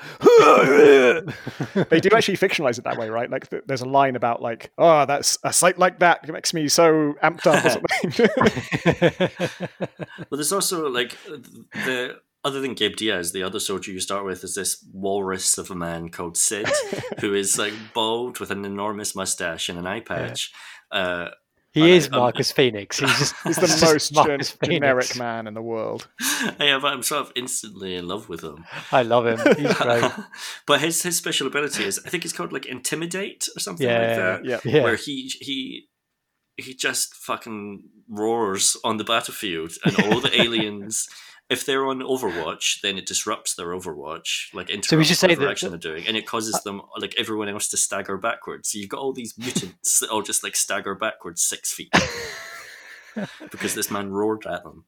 they 1.90 2.00
do 2.00 2.10
actually 2.16 2.38
fictionalize 2.38 2.80
it 2.80 2.86
that 2.86 2.98
way, 2.98 3.08
right? 3.08 3.30
Like, 3.30 3.48
th- 3.50 3.64
there's 3.68 3.82
a 3.82 3.88
line 3.88 4.16
about 4.16 4.42
like, 4.42 4.72
oh, 4.80 5.06
that's 5.06 5.38
a 5.44 5.54
sight 5.54 5.78
like 5.78 6.00
that 6.00 6.28
makes 6.28 6.56
me 6.56 6.68
so 6.68 7.14
amped 7.22 7.46
up 7.46 7.64
or 7.64 7.70
something. 7.70 9.50
well, 10.32 10.38
there's 10.38 10.52
also 10.52 10.90
like 10.90 11.16
the 11.26 12.20
other 12.46 12.62
than 12.62 12.76
Gabe 12.76 12.96
Diaz, 12.96 13.32
the 13.32 13.42
other 13.42 13.60
soldier 13.60 13.92
you 13.92 14.00
start 14.00 14.24
with 14.24 14.44
is 14.44 14.54
this 14.54 14.86
walrus 14.94 15.58
of 15.58 15.72
a 15.72 15.76
man 15.76 16.10
called 16.10 16.38
Sid, 16.38 16.70
who 17.20 17.34
is 17.34 17.58
like 17.58 17.74
bald 17.94 18.40
with 18.40 18.52
an 18.52 18.64
enormous 18.64 19.16
mustache 19.16 19.68
and 19.68 19.80
an 19.80 19.88
eye 19.88 20.00
patch. 20.00 20.54
Yeah. 20.94 21.00
Uh, 21.00 21.30
he 21.72 21.92
is 21.92 22.08
I, 22.14 22.18
Marcus 22.18 22.52
um, 22.52 22.56
Fenix. 22.56 23.00
He's 23.00 23.18
just 23.18 23.36
he's 23.44 23.56
the 23.58 23.86
most 23.86 24.14
gen- 24.14 24.60
generic 24.64 25.18
man 25.18 25.48
in 25.48 25.56
the 25.56 25.62
world. 25.62 26.08
yeah, 26.60 26.78
but 26.80 26.94
I'm 26.94 27.02
sort 27.02 27.26
of 27.26 27.34
instantly 27.36 27.96
in 27.96 28.08
love 28.08 28.30
with 28.30 28.44
him. 28.44 28.64
I 28.92 29.02
love 29.02 29.26
him. 29.26 29.40
He's 29.58 29.74
great. 29.74 30.12
but 30.68 30.80
his 30.80 31.02
his 31.02 31.18
special 31.18 31.48
ability 31.48 31.84
is 31.84 32.00
I 32.06 32.10
think 32.10 32.26
it's 32.26 32.34
called 32.34 32.54
like 32.54 32.68
intimidate 32.68 33.50
or 33.58 33.60
something 33.60 33.88
yeah, 33.88 34.08
like 34.08 34.18
that. 34.18 34.46
Yeah. 34.46 34.60
yeah. 34.64 34.84
Where 34.84 34.96
he 34.96 35.32
he 35.42 35.88
he 36.58 36.76
just 36.76 37.16
fucking 37.16 37.84
roars 38.08 38.78
on 38.84 38.98
the 38.98 39.04
battlefield 39.04 39.74
and 39.84 40.00
all 40.06 40.22
the 40.22 40.40
aliens 40.40 41.10
if 41.50 41.66
they're 41.66 41.86
on 41.86 42.00
Overwatch, 42.00 42.82
then 42.82 42.98
it 42.98 43.06
disrupts 43.06 43.56
their 43.56 43.68
Overwatch, 43.68 44.54
like 44.54 44.70
interrupts 44.70 44.90
so 44.90 44.98
we 44.98 45.04
should 45.04 45.18
say 45.18 45.36
that, 45.36 45.48
action 45.48 45.70
they're 45.70 45.78
doing, 45.78 46.08
and 46.08 46.18
it 46.18 46.26
causes 46.26 46.56
uh, 46.56 46.60
them, 46.64 46.82
like 46.98 47.14
everyone 47.18 47.50
else, 47.50 47.68
to 47.70 47.78
stagger 47.78 48.18
backwards. 48.18 48.72
So 48.72 48.80
you've 48.80 48.90
got 48.90 49.00
all 49.00 49.14
these 49.14 49.38
mutants 49.38 50.00
that 50.00 50.10
all 50.10 50.24
just 50.24 50.44
like 50.44 50.56
stagger 50.56 50.96
backwards 50.96 51.44
six 51.44 51.74
feet 51.74 51.94
because 53.52 53.76
this 53.76 53.92
man 53.92 54.12
roared 54.12 54.46
at 54.48 54.64
them. 54.64 54.86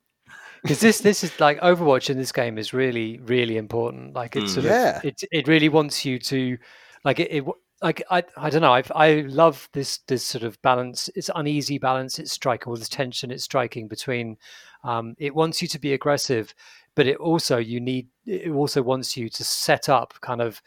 Because 0.63 0.79
this 0.79 0.99
this 0.99 1.23
is 1.23 1.39
like 1.39 1.59
Overwatch 1.61 2.09
in 2.09 2.17
this 2.17 2.31
game 2.31 2.57
is 2.57 2.73
really 2.73 3.19
really 3.19 3.57
important. 3.57 4.15
Like 4.15 4.35
it's 4.35 4.51
mm. 4.51 4.55
sort 4.55 4.65
yeah. 4.65 4.97
of 4.97 5.05
it 5.05 5.21
it 5.31 5.47
really 5.47 5.69
wants 5.69 6.03
you 6.03 6.17
to 6.19 6.57
like 7.05 7.19
it, 7.19 7.31
it 7.31 7.45
like 7.81 8.03
I, 8.09 8.23
I 8.35 8.49
don't 8.49 8.61
know 8.61 8.73
I 8.73 8.83
I 8.95 9.21
love 9.27 9.69
this 9.73 9.99
this 10.07 10.25
sort 10.25 10.43
of 10.43 10.61
balance. 10.61 11.09
It's 11.15 11.29
uneasy 11.35 11.77
balance 11.77 12.19
it's 12.19 12.31
striking 12.31 12.69
all 12.69 12.77
this 12.77 12.89
tension 12.89 13.31
it's 13.31 13.43
striking 13.43 13.87
between 13.87 14.37
um, 14.83 15.15
it 15.17 15.35
wants 15.35 15.61
you 15.61 15.67
to 15.69 15.79
be 15.79 15.93
aggressive 15.93 16.53
but 16.95 17.05
it 17.05 17.17
also 17.17 17.57
you 17.57 17.79
need 17.79 18.07
it 18.25 18.51
also 18.51 18.81
wants 18.81 19.15
you 19.15 19.29
to 19.29 19.43
set 19.43 19.87
up 19.87 20.15
kind 20.21 20.41
of 20.41 20.61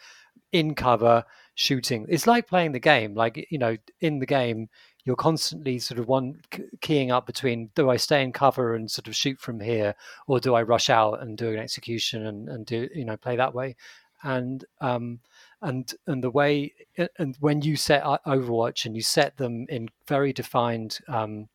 in 0.52 0.74
cover 0.74 1.24
shooting. 1.54 2.06
It's 2.08 2.26
like 2.26 2.46
playing 2.46 2.72
the 2.72 2.78
game 2.78 3.14
like 3.14 3.46
you 3.50 3.58
know 3.58 3.76
in 4.00 4.18
the 4.18 4.26
game 4.26 4.68
you're 5.04 5.16
constantly 5.16 5.78
sort 5.78 5.98
of 5.98 6.08
one 6.08 6.40
keying 6.80 7.10
up 7.10 7.26
between 7.26 7.70
do 7.74 7.90
I 7.90 7.96
stay 7.96 8.22
in 8.22 8.32
cover 8.32 8.74
and 8.74 8.90
sort 8.90 9.08
of 9.08 9.16
shoot 9.16 9.40
from 9.40 9.58
here 9.58 9.94
or 10.26 10.40
do 10.40 10.54
I 10.54 10.62
rush 10.62 10.88
out 10.88 11.22
and 11.22 11.36
do 11.36 11.50
an 11.50 11.58
execution 11.58 12.26
and, 12.26 12.48
and 12.48 12.66
do 12.66 12.88
you 12.94 13.04
know 13.04 13.16
play 13.16 13.36
that 13.36 13.54
way? 13.54 13.76
And 14.22 14.64
um, 14.80 15.20
and 15.62 15.92
and 16.06 16.22
the 16.22 16.30
way 16.30 16.72
and 17.18 17.36
when 17.40 17.62
you 17.62 17.76
set 17.76 18.02
Overwatch 18.02 18.86
and 18.86 18.94
you 18.96 19.02
set 19.02 19.36
them 19.36 19.66
in 19.68 19.88
very 20.06 20.32
defined 20.32 20.98
um, 21.08 21.48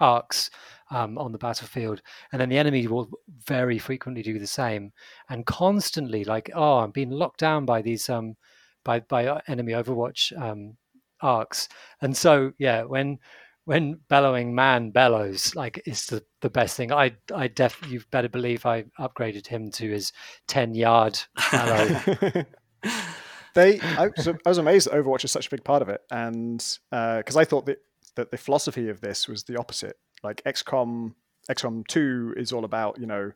arcs 0.00 0.50
um, 0.90 1.16
on 1.16 1.32
the 1.32 1.38
battlefield, 1.38 2.02
and 2.32 2.40
then 2.40 2.48
the 2.48 2.58
enemy 2.58 2.86
will 2.86 3.08
very 3.46 3.78
frequently 3.78 4.22
do 4.22 4.38
the 4.38 4.46
same, 4.46 4.92
and 5.28 5.46
constantly 5.46 6.24
like 6.24 6.50
oh 6.54 6.78
I'm 6.78 6.90
being 6.90 7.10
locked 7.10 7.40
down 7.40 7.64
by 7.64 7.82
these 7.82 8.08
um 8.10 8.36
by 8.84 9.00
by 9.00 9.26
uh, 9.26 9.40
enemy 9.48 9.72
Overwatch 9.72 10.38
um, 10.40 10.76
arcs, 11.20 11.68
and 12.00 12.16
so 12.16 12.52
yeah 12.58 12.82
when 12.82 13.18
when 13.64 14.00
bellowing 14.08 14.54
man 14.54 14.90
bellows 14.90 15.54
like 15.54 15.80
it's 15.86 16.06
the, 16.06 16.22
the 16.40 16.50
best 16.50 16.76
thing. 16.76 16.92
I 16.92 17.12
i 17.32 17.46
def 17.46 17.78
you 17.88 18.02
better 18.10 18.28
believe 18.28 18.66
i 18.66 18.82
upgraded 18.98 19.46
him 19.46 19.70
to 19.72 19.88
his 19.88 20.12
10 20.48 20.74
yard 20.74 21.20
bellow 21.52 22.44
they 23.54 23.80
I 23.80 24.08
was, 24.16 24.28
I 24.28 24.48
was, 24.48 24.58
amazed 24.58 24.90
that 24.90 24.94
Overwatch 24.94 25.24
is 25.24 25.32
such 25.32 25.46
a 25.46 25.50
big 25.50 25.64
part 25.64 25.82
of 25.82 25.88
it, 25.88 26.00
and 26.10 26.58
because 26.90 27.36
uh, 27.36 27.40
I 27.40 27.44
thought 27.44 27.66
that 27.66 27.78
that 28.16 28.30
the 28.30 28.36
philosophy 28.36 28.88
of 28.88 29.00
this 29.00 29.28
was 29.28 29.44
the 29.44 29.58
opposite. 29.58 29.96
Like 30.22 30.42
XCOM, 30.44 31.14
XCOM 31.50 31.86
Two 31.86 32.34
is 32.36 32.52
all 32.52 32.64
about 32.64 33.00
you 33.00 33.06
know 33.06 33.32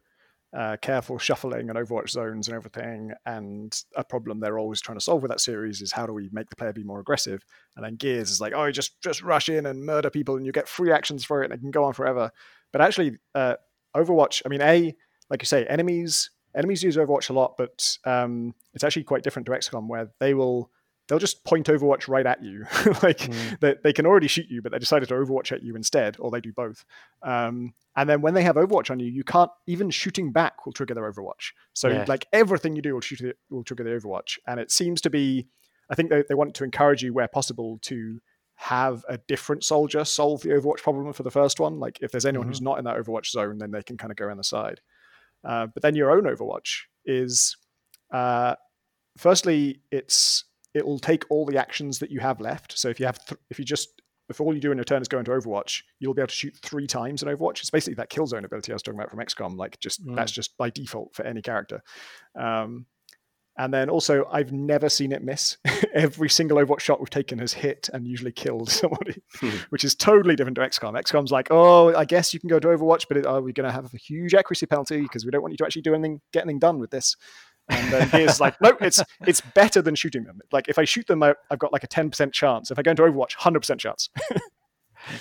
uh, 0.56 0.76
careful 0.80 1.18
shuffling 1.18 1.68
and 1.68 1.78
Overwatch 1.78 2.10
zones 2.10 2.48
and 2.48 2.56
everything. 2.56 3.12
And 3.26 3.78
a 3.94 4.04
problem 4.04 4.40
they're 4.40 4.58
always 4.58 4.80
trying 4.80 4.98
to 4.98 5.04
solve 5.04 5.22
with 5.22 5.30
that 5.30 5.40
series 5.40 5.82
is 5.82 5.92
how 5.92 6.06
do 6.06 6.12
we 6.12 6.30
make 6.32 6.48
the 6.48 6.56
player 6.56 6.72
be 6.72 6.84
more 6.84 7.00
aggressive? 7.00 7.44
And 7.76 7.84
then 7.84 7.96
Gears 7.96 8.30
is 8.30 8.40
like, 8.40 8.52
oh, 8.54 8.70
just 8.70 9.00
just 9.02 9.22
rush 9.22 9.48
in 9.48 9.66
and 9.66 9.84
murder 9.84 10.10
people, 10.10 10.36
and 10.36 10.46
you 10.46 10.52
get 10.52 10.68
free 10.68 10.92
actions 10.92 11.24
for 11.24 11.42
it, 11.42 11.46
and 11.46 11.54
it 11.54 11.60
can 11.60 11.70
go 11.70 11.84
on 11.84 11.92
forever. 11.92 12.30
But 12.72 12.80
actually, 12.80 13.18
uh, 13.34 13.56
Overwatch, 13.96 14.42
I 14.44 14.48
mean, 14.48 14.62
a 14.62 14.94
like 15.28 15.42
you 15.42 15.46
say, 15.46 15.64
enemies 15.66 16.30
enemies 16.56 16.82
use 16.82 16.96
Overwatch 16.96 17.30
a 17.30 17.32
lot, 17.32 17.56
but 17.56 17.98
um, 18.04 18.54
it's 18.74 18.84
actually 18.84 19.04
quite 19.04 19.22
different 19.22 19.46
to 19.46 19.52
XCOM, 19.52 19.88
where 19.88 20.10
they 20.18 20.34
will 20.34 20.70
they'll 21.08 21.18
just 21.18 21.44
point 21.44 21.66
Overwatch 21.66 22.08
right 22.08 22.26
at 22.26 22.42
you. 22.42 22.60
like 23.02 23.18
mm. 23.18 23.60
they, 23.60 23.76
they 23.82 23.92
can 23.92 24.06
already 24.06 24.26
shoot 24.26 24.46
you, 24.48 24.62
but 24.62 24.72
they 24.72 24.78
decided 24.78 25.08
to 25.08 25.14
Overwatch 25.14 25.52
at 25.52 25.62
you 25.62 25.76
instead, 25.76 26.16
or 26.18 26.30
they 26.30 26.40
do 26.40 26.52
both. 26.52 26.84
Um, 27.22 27.74
and 27.96 28.08
then 28.08 28.20
when 28.20 28.34
they 28.34 28.42
have 28.42 28.56
Overwatch 28.56 28.90
on 28.90 28.98
you, 28.98 29.06
you 29.06 29.24
can't 29.24 29.50
even 29.66 29.90
shooting 29.90 30.32
back 30.32 30.66
will 30.66 30.72
trigger 30.72 30.94
their 30.94 31.10
Overwatch. 31.10 31.52
So 31.74 31.88
yeah. 31.88 32.04
like 32.08 32.26
everything 32.32 32.76
you 32.76 32.82
do 32.82 32.94
will 32.94 33.00
shoot 33.00 33.20
it, 33.20 33.38
will 33.50 33.64
trigger 33.64 33.84
the 33.84 33.90
Overwatch. 33.90 34.38
And 34.46 34.58
it 34.58 34.70
seems 34.70 35.00
to 35.02 35.10
be, 35.10 35.46
I 35.90 35.94
think 35.94 36.10
they, 36.10 36.24
they 36.28 36.34
want 36.34 36.54
to 36.54 36.64
encourage 36.64 37.02
you 37.02 37.12
where 37.12 37.28
possible 37.28 37.78
to 37.82 38.20
have 38.56 39.04
a 39.08 39.18
different 39.28 39.62
soldier 39.62 40.04
solve 40.04 40.40
the 40.40 40.48
Overwatch 40.48 40.78
problem 40.78 41.12
for 41.12 41.22
the 41.22 41.30
first 41.30 41.60
one. 41.60 41.78
Like 41.78 41.98
if 42.00 42.10
there's 42.10 42.26
anyone 42.26 42.46
mm-hmm. 42.46 42.50
who's 42.50 42.62
not 42.62 42.78
in 42.78 42.84
that 42.86 42.96
Overwatch 42.96 43.26
zone, 43.26 43.58
then 43.58 43.70
they 43.70 43.82
can 43.82 43.96
kind 43.96 44.10
of 44.10 44.16
go 44.16 44.24
around 44.24 44.38
the 44.38 44.44
side. 44.44 44.80
Uh, 45.44 45.66
but 45.66 45.82
then 45.82 45.94
your 45.94 46.10
own 46.10 46.24
Overwatch 46.24 46.80
is, 47.04 47.56
uh, 48.12 48.54
firstly, 49.16 49.80
it's 49.90 50.44
it 50.74 50.84
will 50.84 50.98
take 50.98 51.24
all 51.30 51.46
the 51.46 51.56
actions 51.56 51.98
that 52.00 52.10
you 52.10 52.20
have 52.20 52.38
left. 52.38 52.78
So 52.78 52.88
if 52.88 53.00
you 53.00 53.06
have, 53.06 53.24
th- 53.24 53.40
if 53.48 53.58
you 53.58 53.64
just, 53.64 54.02
if 54.28 54.42
all 54.42 54.54
you 54.54 54.60
do 54.60 54.72
in 54.72 54.76
your 54.76 54.84
turn 54.84 55.00
is 55.00 55.08
go 55.08 55.18
into 55.18 55.30
Overwatch, 55.30 55.82
you'll 56.00 56.12
be 56.12 56.20
able 56.20 56.28
to 56.28 56.34
shoot 56.34 56.54
three 56.62 56.86
times 56.86 57.22
in 57.22 57.28
Overwatch. 57.28 57.60
It's 57.60 57.70
basically 57.70 57.94
that 57.94 58.10
kill 58.10 58.26
zone 58.26 58.44
ability 58.44 58.72
I 58.72 58.74
was 58.74 58.82
talking 58.82 59.00
about 59.00 59.10
from 59.10 59.20
XCOM. 59.20 59.56
Like 59.56 59.80
just 59.80 60.04
mm. 60.04 60.14
that's 60.14 60.32
just 60.32 60.56
by 60.58 60.68
default 60.68 61.14
for 61.14 61.24
any 61.24 61.40
character. 61.40 61.82
Um, 62.38 62.84
and 63.58 63.72
then 63.72 63.88
also, 63.88 64.28
I've 64.30 64.52
never 64.52 64.88
seen 64.88 65.12
it 65.12 65.22
miss. 65.22 65.56
Every 65.94 66.28
single 66.28 66.58
Overwatch 66.58 66.80
shot 66.80 67.00
we've 67.00 67.08
taken 67.08 67.38
has 67.38 67.54
hit 67.54 67.88
and 67.92 68.06
usually 68.06 68.32
killed 68.32 68.70
somebody, 68.70 69.22
hmm. 69.36 69.50
which 69.70 69.84
is 69.84 69.94
totally 69.94 70.36
different 70.36 70.56
to 70.56 70.62
XCOM. 70.62 70.92
XCOM's 70.92 71.32
like, 71.32 71.48
oh, 71.50 71.94
I 71.94 72.04
guess 72.04 72.34
you 72.34 72.40
can 72.40 72.48
go 72.48 72.58
to 72.58 72.68
Overwatch, 72.68 73.06
but 73.08 73.24
are 73.24 73.40
we 73.40 73.52
going 73.52 73.66
to 73.66 73.72
have 73.72 73.92
a 73.94 73.96
huge 73.96 74.34
accuracy 74.34 74.66
penalty 74.66 75.00
because 75.00 75.24
we 75.24 75.30
don't 75.30 75.42
want 75.42 75.52
you 75.52 75.58
to 75.58 75.64
actually 75.64 75.82
do 75.82 75.94
anything, 75.94 76.20
get 76.32 76.42
anything 76.42 76.58
done 76.58 76.78
with 76.78 76.90
this? 76.90 77.16
And 77.68 77.92
then 77.92 78.08
Gears 78.10 78.40
like, 78.40 78.60
no, 78.60 78.76
it's 78.80 79.02
it's 79.26 79.40
better 79.40 79.82
than 79.82 79.94
shooting 79.94 80.24
them. 80.24 80.38
Like 80.52 80.68
if 80.68 80.78
I 80.78 80.84
shoot 80.84 81.06
them, 81.06 81.22
I, 81.22 81.34
have 81.50 81.58
got 81.58 81.72
like 81.72 81.82
a 81.82 81.88
ten 81.88 82.10
percent 82.10 82.32
chance. 82.32 82.70
If 82.70 82.78
I 82.78 82.82
go 82.82 82.92
into 82.92 83.02
Overwatch, 83.02 83.34
hundred 83.34 83.60
percent 83.60 83.80
chance. 83.80 84.08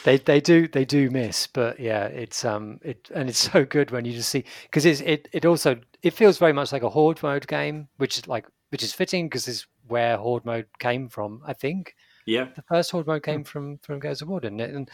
they 0.03 0.17
they 0.17 0.41
do 0.41 0.67
they 0.67 0.85
do 0.85 1.09
miss, 1.09 1.47
but 1.47 1.79
yeah, 1.79 2.05
it's 2.05 2.45
um 2.45 2.79
it 2.83 3.09
and 3.15 3.29
it's 3.29 3.51
so 3.51 3.65
good 3.65 3.89
when 3.91 4.05
you 4.05 4.13
just 4.13 4.29
see 4.29 4.43
because 4.63 4.85
it's 4.85 5.01
it 5.01 5.27
it 5.31 5.45
also 5.45 5.79
it 6.05 6.13
feels 6.13 6.37
very 6.37 6.53
much 6.53 6.71
like 6.71 6.83
a 6.83 6.89
horde 6.89 7.21
mode 7.23 7.47
game, 7.47 7.89
which 7.97 8.19
is 8.19 8.27
like 8.27 8.45
which 8.69 8.83
is 8.83 8.93
fitting 8.93 9.25
because 9.25 9.45
this 9.45 9.55
is 9.55 9.67
where 9.87 10.17
horde 10.17 10.45
mode 10.45 10.67
came 10.77 11.09
from. 11.09 11.41
I 11.45 11.53
think. 11.53 11.95
Yeah. 12.27 12.47
The 12.55 12.61
first 12.61 12.91
horde 12.91 13.07
mode 13.07 13.23
came 13.23 13.43
from 13.43 13.79
from 13.79 13.99
Gears 13.99 14.21
of 14.21 14.27
War, 14.27 14.39
didn't 14.39 14.59
it? 14.59 14.73
And 14.73 14.89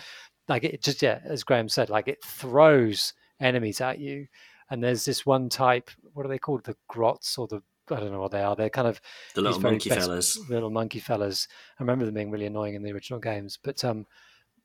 like 0.48 0.64
it 0.64 0.82
just 0.82 1.02
yeah, 1.02 1.20
as 1.26 1.44
Graham 1.44 1.68
said, 1.68 1.90
like 1.90 2.08
it 2.08 2.24
throws 2.24 3.14
enemies 3.42 3.82
at 3.82 4.00
you, 4.00 4.26
and 4.70 4.82
there's 4.82 5.04
this 5.04 5.26
one 5.26 5.50
type. 5.50 5.92
What 6.14 6.26
are 6.26 6.30
they 6.30 6.40
called? 6.40 6.64
The 6.64 6.78
grots 6.88 7.38
or 7.38 7.46
the 7.46 7.62
I 7.90 8.00
don't 8.00 8.14
know 8.14 8.22
what 8.22 8.32
they 8.32 8.42
are. 8.42 8.56
They're 8.56 8.70
kind 8.70 8.88
of 8.88 9.02
the 9.36 9.42
little 9.42 9.60
monkey 9.60 9.90
fellas. 9.90 10.40
Little 10.50 10.70
monkey 10.70 11.00
fellas. 11.00 11.46
I 11.78 11.84
remember 11.84 12.06
them 12.06 12.14
being 12.14 12.32
really 12.32 12.46
annoying 12.46 12.76
in 12.76 12.84
the 12.84 12.94
original 12.94 13.20
games, 13.20 13.60
but 13.62 13.84
um, 13.84 14.06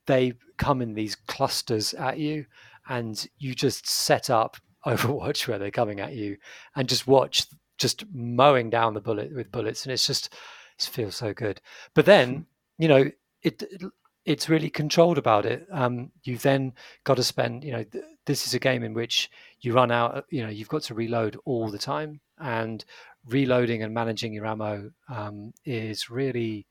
they 0.07 0.35
come 0.59 0.81
in 0.81 0.95
these 0.95 1.17
clusters 1.17 1.93
at 1.95 2.19
you, 2.19 2.47
and 2.89 3.27
you 3.39 3.53
just 3.53 3.89
set 3.89 4.31
up 4.31 4.57
Overwatch 4.87 5.49
where 5.49 5.59
they're 5.59 5.71
coming 5.71 6.01
at 6.01 6.15
you, 6.15 6.37
and 6.75 6.89
just 6.89 7.07
watch 7.07 7.47
just 7.79 8.05
mowing 8.13 8.71
down 8.71 8.95
the 8.95 9.01
bullet 9.01 9.35
with 9.35 9.53
bullets, 9.53 9.85
and 9.85 9.93
it's 9.93 10.07
just 10.07 10.33
it 10.79 10.85
feels 10.85 11.17
so 11.17 11.33
good. 11.33 11.61
But 11.95 12.07
then 12.07 12.47
you 12.79 12.89
know 12.89 13.11
it, 13.43 13.63
it 13.63 13.83
it's 14.27 14.49
really 14.49 14.69
controlled 14.69 15.19
about 15.19 15.47
it. 15.47 15.67
Um, 15.71 16.11
you've 16.25 16.43
then 16.43 16.73
got 17.05 17.15
to 17.15 17.23
spend, 17.23 17.63
you 17.63 17.71
know, 17.71 17.85
th- 17.85 18.05
this 18.27 18.47
is 18.47 18.55
a 18.55 18.59
game 18.59 18.83
in 18.83 18.93
which 18.93 19.31
you 19.61 19.73
run 19.73 19.93
out, 19.93 20.25
you 20.31 20.43
know, 20.43 20.51
you've 20.51 20.69
got 20.69 20.83
to 20.83 20.95
reload 20.95 21.39
all 21.45 21.71
the 21.71 21.79
time, 21.79 22.21
and 22.39 22.85
reloading 23.25 23.83
and 23.83 23.95
managing 23.95 24.33
your 24.33 24.47
ammo 24.47 24.91
um, 25.09 25.53
is 25.65 26.11
really, 26.11 26.67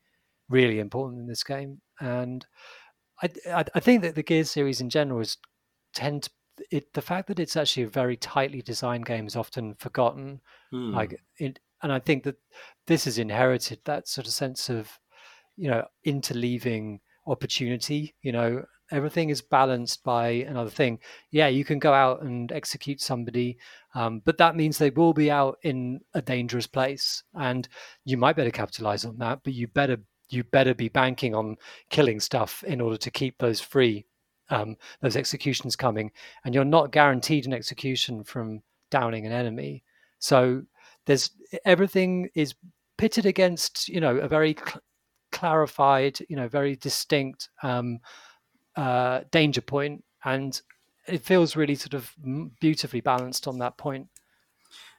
really 0.48 0.78
important 0.78 1.20
in 1.20 1.26
this 1.26 1.42
game. 1.42 1.80
And 1.98 2.46
I, 3.22 3.30
I, 3.50 3.64
I, 3.74 3.80
think 3.80 4.02
that 4.02 4.14
the 4.14 4.22
Gears 4.22 4.50
series 4.50 4.82
in 4.82 4.90
general 4.90 5.20
is 5.20 5.38
tend 5.94 6.24
to, 6.24 6.30
it 6.70 6.92
the 6.94 7.02
fact 7.02 7.28
that 7.28 7.38
it's 7.38 7.56
actually 7.56 7.84
a 7.84 7.88
very 7.88 8.16
tightly 8.16 8.62
designed 8.62 9.06
game 9.06 9.26
is 9.26 9.36
often 9.36 9.74
forgotten. 9.74 10.40
Hmm. 10.70 10.92
Like 10.92 11.20
it, 11.38 11.60
and 11.82 11.92
I 11.92 11.98
think 11.98 12.24
that 12.24 12.36
this 12.86 13.04
has 13.04 13.18
inherited 13.18 13.80
that 13.84 14.08
sort 14.08 14.26
of 14.26 14.32
sense 14.32 14.68
of, 14.70 14.90
you 15.56 15.68
know, 15.68 15.84
interleaving 16.06 17.00
opportunity. 17.26 18.14
You 18.22 18.32
know, 18.32 18.64
everything 18.90 19.30
is 19.30 19.42
balanced 19.42 20.02
by 20.02 20.28
another 20.28 20.70
thing. 20.70 20.98
Yeah, 21.30 21.48
you 21.48 21.64
can 21.64 21.78
go 21.78 21.92
out 21.92 22.22
and 22.22 22.50
execute 22.52 23.00
somebody, 23.00 23.58
um, 23.94 24.22
but 24.24 24.38
that 24.38 24.56
means 24.56 24.78
they 24.78 24.90
will 24.90 25.12
be 25.12 25.30
out 25.30 25.58
in 25.62 26.00
a 26.14 26.22
dangerous 26.22 26.66
place, 26.66 27.22
and 27.34 27.68
you 28.04 28.16
might 28.16 28.36
better 28.36 28.50
capitalize 28.50 29.04
on 29.04 29.18
that. 29.18 29.40
But 29.44 29.54
you 29.54 29.68
better 29.68 29.98
you 30.28 30.44
better 30.44 30.74
be 30.74 30.88
banking 30.88 31.34
on 31.34 31.56
killing 31.90 32.20
stuff 32.20 32.64
in 32.64 32.80
order 32.80 32.96
to 32.96 33.10
keep 33.10 33.38
those 33.38 33.60
free, 33.60 34.06
um, 34.50 34.76
those 35.00 35.16
executions 35.16 35.76
coming, 35.76 36.10
and 36.44 36.54
you're 36.54 36.64
not 36.64 36.92
guaranteed 36.92 37.46
an 37.46 37.52
execution 37.52 38.24
from 38.24 38.62
downing 38.90 39.26
an 39.26 39.32
enemy. 39.32 39.82
So 40.18 40.62
there's 41.06 41.30
everything 41.64 42.28
is 42.34 42.54
pitted 42.98 43.26
against 43.26 43.88
you 43.88 44.00
know 44.00 44.16
a 44.16 44.28
very 44.28 44.56
cl- 44.58 44.80
clarified, 45.32 46.18
you 46.28 46.36
know, 46.36 46.48
very 46.48 46.76
distinct 46.76 47.50
um, 47.62 47.98
uh, 48.76 49.20
danger 49.30 49.60
point, 49.60 50.02
and 50.24 50.60
it 51.06 51.24
feels 51.24 51.56
really 51.56 51.74
sort 51.74 51.94
of 51.94 52.12
beautifully 52.60 53.00
balanced 53.00 53.46
on 53.46 53.58
that 53.58 53.76
point. 53.76 54.08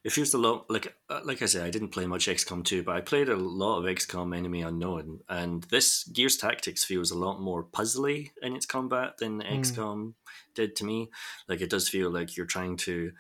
It 0.04 0.12
feels 0.12 0.34
a 0.34 0.38
lot 0.38 0.70
like 0.70 0.96
uh, 1.10 1.22
like 1.24 1.42
I 1.42 1.46
said, 1.46 1.66
I 1.66 1.70
didn't 1.70 1.90
play 1.90 2.06
much 2.06 2.28
XCOM 2.28 2.64
2, 2.64 2.84
but 2.84 2.96
I 2.96 3.02
played 3.02 3.30
a 3.30 3.36
lot 3.36 3.80
of 3.80 3.86
XCOM 3.86 4.36
Enemy 4.36 4.62
Unknown, 4.62 5.20
and 5.28 5.64
this 5.66 6.04
Gears 6.06 6.38
Tactics 6.38 6.84
feels 6.84 7.12
a 7.12 7.18
lot 7.18 7.42
more 7.42 7.64
puzzly 7.64 8.32
in 8.42 8.56
its 8.56 8.66
combat 8.66 9.18
than 9.18 9.42
mm. 9.42 9.60
XCOM 9.60 10.14
did 10.56 10.76
to 10.78 10.86
me. 10.86 11.10
Like 11.48 11.62
it 11.62 11.70
does 11.70 11.90
feel 11.90 12.10
like 12.10 12.38
you're 12.38 12.46
trying 12.46 12.78
to 12.78 13.12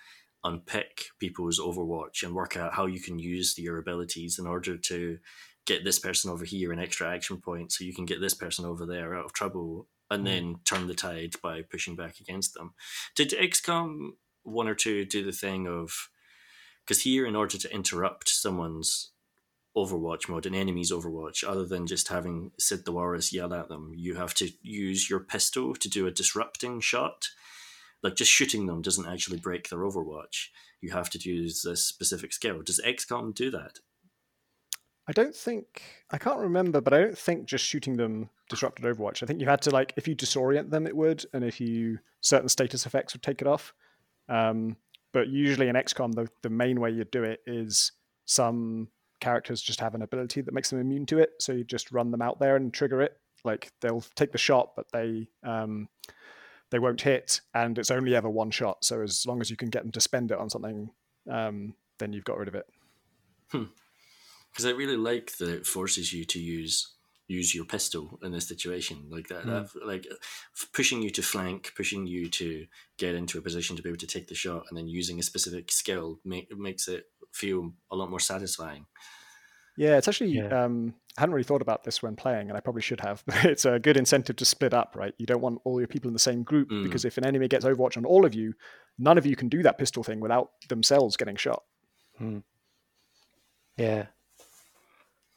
unpick 0.43 1.05
people's 1.19 1.59
Overwatch 1.59 2.23
and 2.23 2.33
work 2.33 2.55
out 2.55 2.73
how 2.73 2.85
you 2.85 2.99
can 2.99 3.19
use 3.19 3.57
your 3.57 3.77
abilities 3.79 4.39
in 4.39 4.47
order 4.47 4.77
to 4.77 5.17
get 5.65 5.83
this 5.83 5.99
person 5.99 6.31
over 6.31 6.45
here 6.45 6.71
an 6.71 6.79
extra 6.79 7.13
action 7.13 7.37
point 7.37 7.71
so 7.71 7.83
you 7.83 7.93
can 7.93 8.05
get 8.05 8.21
this 8.21 8.33
person 8.33 8.63
over 8.63 8.85
there 8.85 9.15
out 9.15 9.25
of 9.25 9.33
trouble 9.33 9.87
and 10.09 10.21
mm. 10.21 10.25
then 10.25 10.55
turn 10.63 10.87
the 10.87 10.93
tide 10.93 11.33
by 11.43 11.61
pushing 11.61 11.95
back 11.95 12.19
against 12.19 12.53
them. 12.53 12.73
Did 13.15 13.31
XCOM 13.31 14.11
1 14.43 14.67
or 14.67 14.75
2 14.75 15.05
do 15.05 15.25
the 15.25 15.31
thing 15.31 15.67
of 15.67 16.09
because 16.87 17.03
here 17.03 17.25
in 17.25 17.35
order 17.35 17.57
to 17.57 17.73
interrupt 17.73 18.29
someone's 18.29 19.11
Overwatch 19.75 20.29
mode, 20.29 20.45
an 20.45 20.55
enemy's 20.55 20.91
Overwatch, 20.91 21.43
other 21.47 21.65
than 21.65 21.85
just 21.85 22.07
having 22.07 22.51
Sid 22.57 22.85
the 22.85 22.93
Walrus 22.93 23.33
yell 23.33 23.53
at 23.53 23.67
them, 23.67 23.91
you 23.95 24.15
have 24.15 24.33
to 24.35 24.49
use 24.61 25.09
your 25.09 25.19
pistol 25.19 25.75
to 25.75 25.89
do 25.89 26.07
a 26.07 26.11
disrupting 26.11 26.79
shot. 26.79 27.27
Like 28.01 28.15
just 28.15 28.31
shooting 28.31 28.67
them 28.67 28.81
doesn't 28.81 29.07
actually 29.07 29.37
break 29.37 29.69
their 29.69 29.79
Overwatch. 29.79 30.47
You 30.81 30.91
have 30.91 31.09
to 31.11 31.29
use 31.29 31.61
this 31.61 31.83
specific 31.83 32.31
skill. 32.31 32.61
Does 32.61 32.81
XCOM 32.83 33.35
do 33.35 33.51
that? 33.51 33.79
I 35.07 35.11
don't 35.11 35.35
think 35.35 35.83
I 36.09 36.17
can't 36.17 36.39
remember, 36.39 36.79
but 36.79 36.93
I 36.93 37.01
don't 37.01 37.17
think 37.17 37.47
just 37.47 37.65
shooting 37.65 37.97
them 37.97 38.29
disrupted 38.49 38.85
Overwatch. 38.85 39.21
I 39.21 39.25
think 39.25 39.41
you 39.41 39.47
had 39.47 39.61
to 39.63 39.71
like 39.71 39.93
if 39.97 40.07
you 40.07 40.15
disorient 40.15 40.69
them, 40.69 40.87
it 40.87 40.95
would, 40.95 41.25
and 41.33 41.43
if 41.43 41.59
you 41.59 41.99
certain 42.21 42.49
status 42.49 42.85
effects 42.85 43.13
would 43.13 43.23
take 43.23 43.41
it 43.41 43.47
off. 43.47 43.73
Um, 44.29 44.77
but 45.13 45.27
usually 45.27 45.67
in 45.67 45.75
XCOM, 45.75 46.13
the 46.13 46.27
the 46.41 46.49
main 46.49 46.79
way 46.79 46.91
you 46.91 47.05
do 47.05 47.23
it 47.23 47.41
is 47.45 47.91
some 48.25 48.89
characters 49.19 49.61
just 49.61 49.79
have 49.79 49.95
an 49.95 50.01
ability 50.01 50.41
that 50.41 50.53
makes 50.53 50.69
them 50.69 50.79
immune 50.79 51.05
to 51.07 51.19
it, 51.19 51.31
so 51.39 51.53
you 51.53 51.63
just 51.63 51.91
run 51.91 52.11
them 52.11 52.21
out 52.21 52.39
there 52.39 52.55
and 52.55 52.73
trigger 52.73 53.01
it. 53.01 53.17
Like 53.43 53.71
they'll 53.81 54.03
take 54.15 54.31
the 54.31 54.37
shot, 54.37 54.73
but 54.75 54.87
they 54.91 55.27
um, 55.43 55.89
they 56.71 56.79
won't 56.79 57.01
hit, 57.01 57.41
and 57.53 57.77
it's 57.77 57.91
only 57.91 58.15
ever 58.15 58.29
one 58.29 58.51
shot. 58.51 58.83
So 58.83 59.01
as 59.01 59.25
long 59.25 59.41
as 59.41 59.49
you 59.49 59.57
can 59.57 59.69
get 59.69 59.83
them 59.83 59.91
to 59.91 60.01
spend 60.01 60.31
it 60.31 60.37
on 60.37 60.49
something, 60.49 60.89
um, 61.29 61.73
then 61.99 62.13
you've 62.13 62.25
got 62.25 62.37
rid 62.37 62.47
of 62.47 62.55
it. 62.55 62.65
Hmm 63.51 63.65
because 64.57 64.65
I 64.65 64.71
really 64.71 64.97
like 64.97 65.37
that 65.37 65.49
it 65.49 65.67
forces 65.67 66.11
you 66.11 66.25
to 66.25 66.39
use 66.39 66.95
use 67.27 67.53
your 67.53 67.65
pistol 67.65 68.19
in 68.23 68.31
this 68.31 68.47
situation 68.47 69.05
like 69.09 69.27
that, 69.27 69.43
mm. 69.43 69.71
that 69.71 69.85
like 69.85 70.07
pushing 70.73 71.01
you 71.01 71.09
to 71.09 71.21
flank 71.21 71.73
pushing 71.75 72.07
you 72.07 72.29
to 72.29 72.65
get 72.97 73.15
into 73.15 73.37
a 73.37 73.41
position 73.41 73.75
to 73.75 73.83
be 73.83 73.89
able 73.89 73.97
to 73.97 74.07
take 74.07 74.27
the 74.27 74.35
shot 74.35 74.63
and 74.69 74.77
then 74.77 74.87
using 74.87 75.19
a 75.19 75.23
specific 75.23 75.71
skill 75.71 76.19
make, 76.23 76.47
makes 76.57 76.87
it 76.87 77.05
feel 77.33 77.73
a 77.91 77.95
lot 77.95 78.09
more 78.09 78.19
satisfying 78.19 78.85
yeah 79.75 79.97
it's 79.97 80.07
actually 80.07 80.31
yeah. 80.31 80.63
um 80.63 80.93
I 81.17 81.21
hadn't 81.21 81.33
really 81.33 81.45
thought 81.45 81.63
about 81.63 81.83
this 81.83 82.03
when 82.03 82.15
playing, 82.15 82.49
and 82.49 82.55
I 82.55 82.59
probably 82.59 82.83
should 82.83 82.99
have. 82.99 83.23
it's 83.27 83.65
a 83.65 83.79
good 83.79 83.97
incentive 83.97 84.35
to 84.35 84.45
split 84.45 84.71
up, 84.71 84.95
right? 84.95 85.15
You 85.17 85.25
don't 85.25 85.41
want 85.41 85.61
all 85.63 85.79
your 85.79 85.87
people 85.87 86.09
in 86.09 86.13
the 86.13 86.19
same 86.19 86.43
group 86.43 86.69
mm. 86.69 86.83
because 86.83 87.05
if 87.05 87.17
an 87.17 87.25
enemy 87.25 87.47
gets 87.47 87.65
Overwatch 87.65 87.97
on 87.97 88.05
all 88.05 88.23
of 88.23 88.35
you, 88.35 88.53
none 88.99 89.17
of 89.17 89.25
you 89.25 89.35
can 89.35 89.49
do 89.49 89.63
that 89.63 89.79
pistol 89.79 90.03
thing 90.03 90.19
without 90.19 90.51
themselves 90.69 91.17
getting 91.17 91.35
shot. 91.35 91.63
Mm. 92.21 92.43
Yeah, 93.77 94.05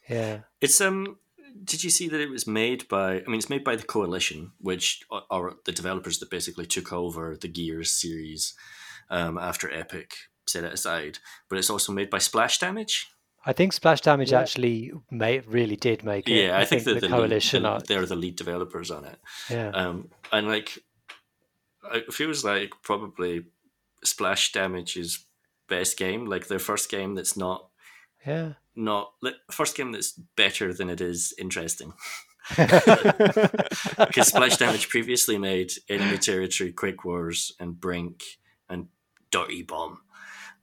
yeah. 0.07 0.41
It's 0.61 0.79
um 0.81 1.17
did 1.63 1.83
you 1.83 1.89
see 1.89 2.07
that 2.09 2.19
it 2.21 2.29
was 2.29 2.47
made 2.47 2.87
by 2.87 3.15
I 3.15 3.23
mean 3.27 3.37
it's 3.37 3.49
made 3.49 3.63
by 3.63 3.75
the 3.75 3.83
Coalition, 3.83 4.51
which 4.59 5.01
are 5.29 5.53
the 5.65 5.71
developers 5.71 6.19
that 6.19 6.29
basically 6.29 6.65
took 6.65 6.91
over 6.91 7.37
the 7.39 7.47
Gears 7.47 7.91
series 7.91 8.53
um, 9.09 9.37
after 9.37 9.71
Epic 9.71 10.13
set 10.47 10.63
it 10.63 10.73
aside. 10.73 11.19
But 11.49 11.59
it's 11.59 11.69
also 11.69 11.91
made 11.91 12.09
by 12.09 12.17
Splash 12.17 12.59
Damage. 12.59 13.07
I 13.45 13.53
think 13.53 13.73
Splash 13.73 14.01
Damage 14.01 14.31
yeah. 14.31 14.41
actually 14.41 14.91
made, 15.09 15.47
really 15.47 15.75
did 15.75 16.03
make 16.03 16.29
it. 16.29 16.33
Yeah, 16.33 16.57
I, 16.57 16.61
I 16.61 16.65
think, 16.65 16.83
think 16.83 17.01
the, 17.01 17.07
the, 17.07 17.13
coalition 17.13 17.63
lead, 17.63 17.81
the, 17.81 17.85
they're 17.87 18.05
the 18.05 18.15
lead 18.15 18.35
developers 18.35 18.91
on 18.91 19.05
it. 19.05 19.17
Yeah. 19.49 19.69
Um, 19.69 20.09
and 20.31 20.47
like 20.47 20.77
it 21.93 22.13
feels 22.13 22.45
like 22.45 22.71
probably 22.83 23.45
Splash 24.03 24.51
Damage's 24.51 25.25
best 25.67 25.97
game, 25.97 26.25
like 26.25 26.47
their 26.47 26.59
first 26.59 26.91
game 26.91 27.15
that's 27.15 27.35
not 27.35 27.70
yeah 28.25 28.53
not 28.75 29.13
like, 29.21 29.35
first 29.51 29.75
game 29.75 29.91
that's 29.91 30.11
better 30.35 30.73
than 30.73 30.89
it 30.89 31.01
is 31.01 31.33
interesting. 31.37 31.93
Because 32.57 34.29
Splash 34.29 34.57
Damage 34.57 34.89
previously 34.89 35.37
made 35.37 35.71
Enemy 35.87 36.17
Territory, 36.17 36.71
Quake 36.71 37.05
Wars, 37.05 37.53
and 37.59 37.79
Brink, 37.79 38.23
and 38.67 38.87
Dirty 39.29 39.61
Bomb, 39.61 39.99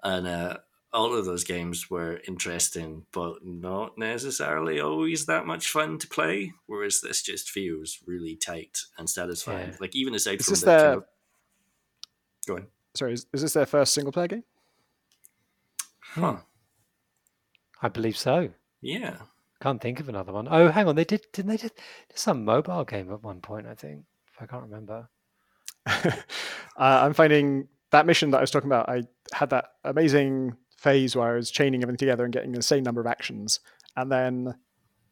and 0.02 0.26
uh, 0.26 0.56
all 0.92 1.14
of 1.14 1.24
those 1.24 1.44
games 1.44 1.88
were 1.88 2.20
interesting, 2.26 3.06
but 3.12 3.44
not 3.44 3.96
necessarily 3.96 4.80
always 4.80 5.26
that 5.26 5.46
much 5.46 5.68
fun 5.68 5.98
to 5.98 6.08
play. 6.08 6.52
Whereas 6.66 7.00
this 7.00 7.22
just 7.22 7.48
feels 7.48 7.98
really 8.06 8.36
tight 8.36 8.80
and 8.98 9.08
satisfying. 9.08 9.70
Yeah. 9.70 9.76
Like 9.80 9.94
even 9.94 10.14
aside 10.14 10.40
is 10.40 10.46
from 10.46 10.52
this 10.52 10.60
the 10.60 10.66
their... 10.66 10.78
kind 10.80 10.96
of... 10.96 11.04
go 12.46 12.56
on. 12.56 12.66
Sorry, 12.94 13.12
is, 13.12 13.26
is 13.32 13.42
this 13.42 13.52
their 13.52 13.66
first 13.66 13.94
single 13.94 14.12
player 14.12 14.28
game? 14.28 14.44
Huh. 16.00 16.38
I 17.82 17.88
believe 17.88 18.16
so. 18.16 18.50
Yeah. 18.80 19.16
Can't 19.60 19.80
think 19.80 20.00
of 20.00 20.08
another 20.08 20.32
one. 20.32 20.48
Oh, 20.50 20.68
hang 20.68 20.86
on. 20.86 20.96
They 20.96 21.04
did, 21.04 21.26
didn't 21.32 21.50
they? 21.50 21.56
Did, 21.56 21.72
some 22.14 22.44
mobile 22.44 22.84
game 22.84 23.12
at 23.12 23.22
one 23.22 23.40
point, 23.40 23.66
I 23.66 23.74
think. 23.74 24.04
I 24.40 24.46
can't 24.46 24.62
remember. 24.62 25.08
uh, 25.86 26.12
I'm 26.76 27.14
finding 27.14 27.68
that 27.90 28.06
mission 28.06 28.30
that 28.30 28.38
I 28.38 28.40
was 28.40 28.50
talking 28.50 28.68
about. 28.68 28.88
I 28.88 29.02
had 29.32 29.50
that 29.50 29.66
amazing 29.84 30.56
phase 30.76 31.16
where 31.16 31.32
I 31.32 31.36
was 31.36 31.50
chaining 31.50 31.82
everything 31.82 31.98
together 31.98 32.24
and 32.24 32.32
getting 32.32 32.52
the 32.52 32.62
same 32.62 32.84
number 32.84 33.00
of 33.00 33.06
actions. 33.06 33.60
And 33.96 34.12
then 34.12 34.54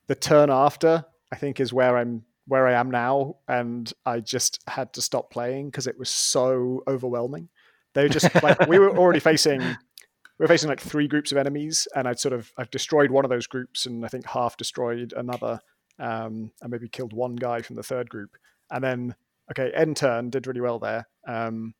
the 0.06 0.14
turn 0.14 0.50
after, 0.50 1.04
I 1.32 1.36
think, 1.36 1.58
is 1.58 1.72
where 1.72 1.96
I'm 1.96 2.24
where 2.48 2.68
I 2.68 2.74
am 2.74 2.92
now, 2.92 3.38
and 3.48 3.92
I 4.04 4.20
just 4.20 4.62
had 4.68 4.92
to 4.92 5.02
stop 5.02 5.32
playing 5.32 5.66
because 5.66 5.88
it 5.88 5.98
was 5.98 6.08
so 6.08 6.84
overwhelming. 6.86 7.48
They 7.94 8.04
were 8.04 8.08
just 8.08 8.32
like 8.42 8.68
we 8.68 8.78
were 8.78 8.96
already 8.96 9.18
facing 9.18 9.62
we're 10.38 10.46
facing 10.46 10.68
like 10.68 10.80
three 10.80 11.08
groups 11.08 11.32
of 11.32 11.38
enemies, 11.38 11.88
and 11.94 12.06
I'd 12.06 12.18
sort 12.18 12.34
of 12.34 12.52
I've 12.58 12.70
destroyed 12.70 13.10
one 13.10 13.24
of 13.24 13.30
those 13.30 13.46
groups, 13.46 13.86
and 13.86 14.04
I 14.04 14.08
think 14.08 14.26
half 14.26 14.56
destroyed 14.56 15.14
another, 15.16 15.60
um, 15.98 16.50
and 16.60 16.70
maybe 16.70 16.88
killed 16.88 17.12
one 17.12 17.36
guy 17.36 17.62
from 17.62 17.76
the 17.76 17.82
third 17.82 18.08
group, 18.10 18.36
and 18.70 18.82
then 18.82 19.14
okay, 19.50 19.72
end 19.74 19.96
turn 19.96 20.30
did 20.30 20.46
really 20.46 20.60
well 20.60 20.78
there, 20.78 21.06
um, 21.26 21.74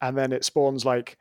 and 0.00 0.16
then 0.16 0.32
it 0.32 0.44
spawns 0.44 0.84
like 0.84 1.16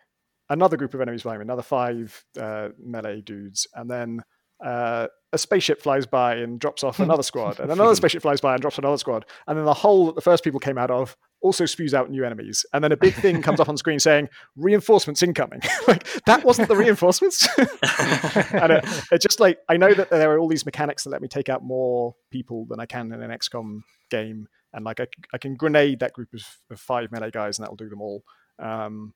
another 0.49 0.77
group 0.77 0.93
of 0.93 1.01
enemies 1.01 1.23
behind 1.23 1.39
me, 1.39 1.43
another 1.43 1.63
five 1.63 2.23
uh, 2.39 2.69
melee 2.79 3.21
dudes, 3.21 3.67
and 3.73 3.89
then 3.89 4.21
uh, 4.63 5.07
a 5.33 5.37
spaceship 5.37 5.81
flies 5.81 6.05
by 6.05 6.35
and 6.35 6.59
drops 6.59 6.83
off 6.83 6.99
another 6.99 7.23
squad, 7.23 7.59
and 7.59 7.71
another 7.71 7.95
spaceship 7.95 8.21
flies 8.21 8.41
by 8.41 8.53
and 8.53 8.61
drops 8.61 8.77
another 8.77 8.97
squad, 8.97 9.25
and 9.47 9.57
then 9.57 9.65
the 9.65 9.73
hole 9.73 10.05
that 10.05 10.15
the 10.15 10.21
first 10.21 10.43
people 10.43 10.59
came 10.59 10.77
out 10.77 10.91
of 10.91 11.17
also 11.41 11.65
spews 11.65 11.93
out 11.93 12.09
new 12.09 12.23
enemies, 12.23 12.65
and 12.73 12.83
then 12.83 12.91
a 12.91 12.97
big 12.97 13.13
thing 13.13 13.41
comes 13.41 13.59
up 13.59 13.69
on 13.69 13.77
screen 13.77 13.99
saying 13.99 14.29
"reinforcements 14.55 15.21
incoming." 15.23 15.61
like 15.87 16.07
that 16.25 16.43
wasn't 16.43 16.67
the 16.67 16.75
reinforcements, 16.77 17.47
and 17.57 18.73
it, 18.73 18.85
it, 19.11 19.21
just 19.21 19.39
like 19.39 19.59
I 19.69 19.77
know 19.77 19.93
that 19.93 20.09
there 20.09 20.31
are 20.31 20.39
all 20.39 20.47
these 20.47 20.65
mechanics 20.65 21.03
that 21.03 21.09
let 21.09 21.21
me 21.21 21.27
take 21.27 21.49
out 21.49 21.63
more 21.63 22.15
people 22.31 22.65
than 22.69 22.79
I 22.79 22.85
can 22.85 23.11
in 23.11 23.21
an 23.21 23.31
XCOM 23.31 23.81
game, 24.09 24.47
and 24.73 24.85
like 24.85 24.99
I, 24.99 25.07
I 25.33 25.37
can 25.37 25.55
grenade 25.55 25.99
that 25.99 26.13
group 26.13 26.29
of, 26.33 26.41
of 26.71 26.79
five 26.79 27.11
melee 27.11 27.31
guys, 27.31 27.57
and 27.57 27.63
that'll 27.63 27.75
do 27.75 27.89
them 27.89 28.01
all. 28.01 28.23
Um, 28.59 29.13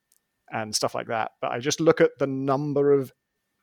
and 0.52 0.74
stuff 0.74 0.94
like 0.94 1.06
that. 1.06 1.32
But 1.40 1.52
I 1.52 1.58
just 1.58 1.80
look 1.80 2.00
at 2.00 2.10
the 2.18 2.26
number 2.26 2.92
of 2.92 3.10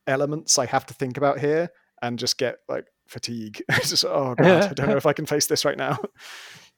elements 0.07 0.57
I 0.57 0.65
have 0.65 0.88
to 0.88 0.94
think 0.94 1.18
about 1.18 1.40
here 1.40 1.69
and 2.02 2.18
just 2.18 2.38
get 2.38 2.57
like 2.68 2.86
fatigue. 3.07 3.61
just 3.81 4.06
oh 4.06 4.36
god, 4.36 4.64
I 4.64 4.73
don't 4.73 4.90
know 4.90 4.98
if 4.98 5.06
I 5.06 5.14
can 5.14 5.26
face 5.26 5.48
this 5.48 5.65
right 5.65 5.77
now. 5.77 5.99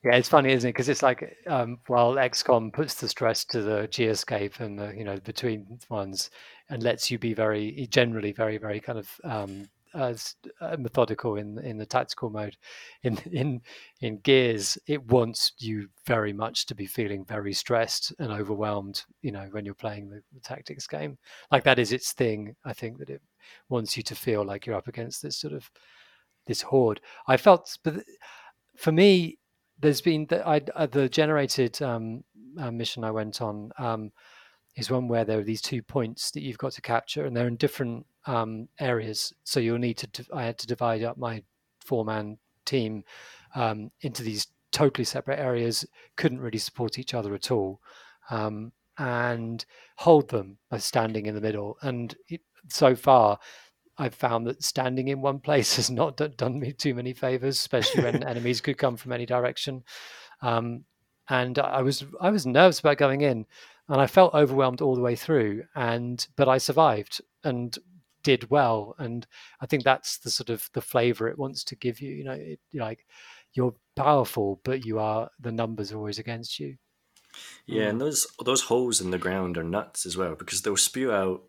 Yeah, 0.04 0.16
it's 0.16 0.30
funny, 0.30 0.52
isn't 0.52 0.68
it? 0.68 0.74
Because 0.74 0.90
it's 0.90 1.04
like 1.04 1.38
um, 1.46 1.78
while 1.86 2.16
XCOM 2.16 2.74
puts 2.74 2.96
the 2.96 3.08
stress 3.08 3.46
to 3.46 3.62
the 3.62 3.88
geoscape 3.92 4.60
and 4.60 4.78
the 4.80 4.94
you 4.98 5.04
know 5.04 5.20
between 5.20 5.80
ones 5.90 6.32
and 6.70 6.82
lets 6.82 7.12
you 7.12 7.20
be 7.20 7.34
very 7.36 7.88
generally 7.92 8.32
very 8.32 8.58
very 8.58 8.80
kind 8.80 8.98
of 8.98 9.12
um, 9.24 9.70
as 9.94 10.36
uh, 10.60 10.76
methodical 10.80 11.36
in 11.36 11.60
in 11.60 11.78
the 11.78 11.86
tactical 11.86 12.32
mode. 12.32 12.58
In 13.04 13.18
in 13.32 13.62
in 14.02 14.18
Gears, 14.22 14.76
it 14.88 15.06
wants 15.06 15.52
you 15.60 15.88
very 16.08 16.34
much 16.34 16.66
to 16.66 16.74
be 16.76 16.88
feeling 16.88 17.24
very 17.24 17.54
stressed 17.54 18.12
and 18.18 18.32
overwhelmed. 18.32 19.04
You 19.22 19.34
know, 19.34 19.48
when 19.52 19.66
you're 19.66 19.76
playing 19.76 20.10
the, 20.10 20.24
the 20.34 20.40
tactics 20.40 20.88
game, 20.88 21.20
like 21.52 21.64
that 21.66 21.78
is 21.78 21.92
its 21.92 22.12
thing. 22.14 22.56
I 22.66 22.74
think 22.74 22.98
that 22.98 23.12
it 23.12 23.22
wants 23.70 23.96
you 23.96 24.02
to 24.04 24.16
feel 24.16 24.44
like 24.44 24.66
you're 24.66 24.76
up 24.76 24.88
against 24.88 25.22
this 25.22 25.38
sort 25.38 25.54
of 25.54 25.70
this 26.48 26.62
horde. 26.64 27.02
I 27.28 27.38
felt, 27.38 27.78
but 27.84 28.04
for 28.78 28.92
me, 28.92 29.38
there's 29.82 30.02
been 30.02 30.26
the, 30.28 30.48
I, 30.48 30.62
uh, 30.76 30.86
the 30.86 31.10
generated 31.10 31.82
um, 31.82 32.24
uh, 32.60 32.72
mission 32.72 33.04
I 33.04 33.12
went 33.12 33.42
on. 33.42 33.72
Um, 33.78 34.12
is 34.76 34.90
one 34.90 35.08
where 35.10 35.26
there 35.26 35.40
are 35.40 35.44
these 35.44 35.62
two 35.62 35.82
points 35.82 36.32
that 36.32 36.42
you've 36.42 36.58
got 36.58 36.72
to 36.74 36.82
capture, 36.82 37.26
and 37.26 37.36
they're 37.36 37.48
in 37.48 37.58
different 37.58 38.06
um, 38.26 38.70
areas. 38.80 39.34
So 39.44 39.60
you'll 39.60 39.78
need 39.78 39.98
to. 39.98 40.26
I 40.34 40.44
had 40.44 40.58
to 40.60 40.68
divide 40.68 41.04
up 41.04 41.18
my 41.18 41.44
four-man 41.84 42.38
team 42.66 43.04
um, 43.56 43.92
into 44.02 44.24
these 44.24 44.48
totally 44.72 45.04
separate 45.04 45.40
areas. 45.40 45.86
Couldn't 46.16 46.40
really 46.40 46.58
support 46.58 46.98
each 46.98 47.14
other 47.14 47.34
at 47.36 47.52
all, 47.52 47.82
um, 48.30 48.72
and 48.98 49.66
hold 49.98 50.30
them 50.30 50.58
by 50.70 50.78
standing 50.78 51.26
in 51.26 51.36
the 51.36 51.42
middle. 51.42 51.78
And 51.82 52.16
it, 52.30 52.42
so 52.70 52.96
far, 52.96 53.40
I've 54.02 54.16
found 54.16 54.48
that 54.48 54.64
standing 54.64 55.10
in 55.10 55.22
one 55.22 55.40
place 55.40 55.76
has 55.78 55.92
not 55.92 56.20
done 56.38 56.60
me 56.60 56.74
too 56.74 56.96
many 56.96 57.14
favors, 57.14 57.60
especially 57.60 58.04
when 58.04 58.24
enemies 58.28 58.60
could 58.60 58.78
come 58.78 58.98
from 58.98 59.14
any 59.14 59.28
direction. 59.28 59.84
Um, 60.42 60.86
and 61.30 61.60
I 61.60 61.84
was 61.84 62.04
I 62.20 62.32
was 62.32 62.46
nervous 62.46 62.80
about 62.80 62.98
going 62.98 63.22
in, 63.22 63.46
and 63.88 64.02
I 64.02 64.08
felt 64.08 64.34
overwhelmed 64.34 64.82
all 64.82 64.96
the 64.96 65.02
way 65.02 65.16
through. 65.16 65.64
And 65.76 66.26
but 66.36 66.50
I 66.50 66.58
survived 66.58 67.22
and 67.44 67.78
did 68.24 68.50
well, 68.50 68.96
and 68.98 69.26
I 69.62 69.68
think 69.68 69.84
that's 69.84 70.18
the 70.18 70.32
sort 70.32 70.50
of 70.50 70.68
the 70.74 70.82
flavor 70.82 71.28
it 71.28 71.38
wants 71.38 71.64
to 71.66 71.76
give 71.76 72.02
you. 72.02 72.12
You 72.12 72.24
know, 72.24 72.32
it, 72.32 72.60
like 72.74 73.06
you're 73.54 73.76
powerful, 73.96 74.60
but 74.64 74.84
you 74.84 74.98
are 74.98 75.30
the 75.40 75.52
numbers 75.52 75.92
are 75.92 75.98
always 75.98 76.20
against 76.20 76.60
you. 76.60 76.78
Yeah, 77.68 77.84
and 77.84 77.98
mm. 77.98 78.06
those 78.06 78.28
those 78.44 78.64
holes 78.64 79.00
in 79.00 79.12
the 79.12 79.20
ground 79.20 79.60
are 79.60 79.64
nuts 79.64 80.08
as 80.08 80.18
well 80.18 80.34
because 80.34 80.64
they'll 80.64 80.76
spew 80.76 81.12
out 81.12 81.44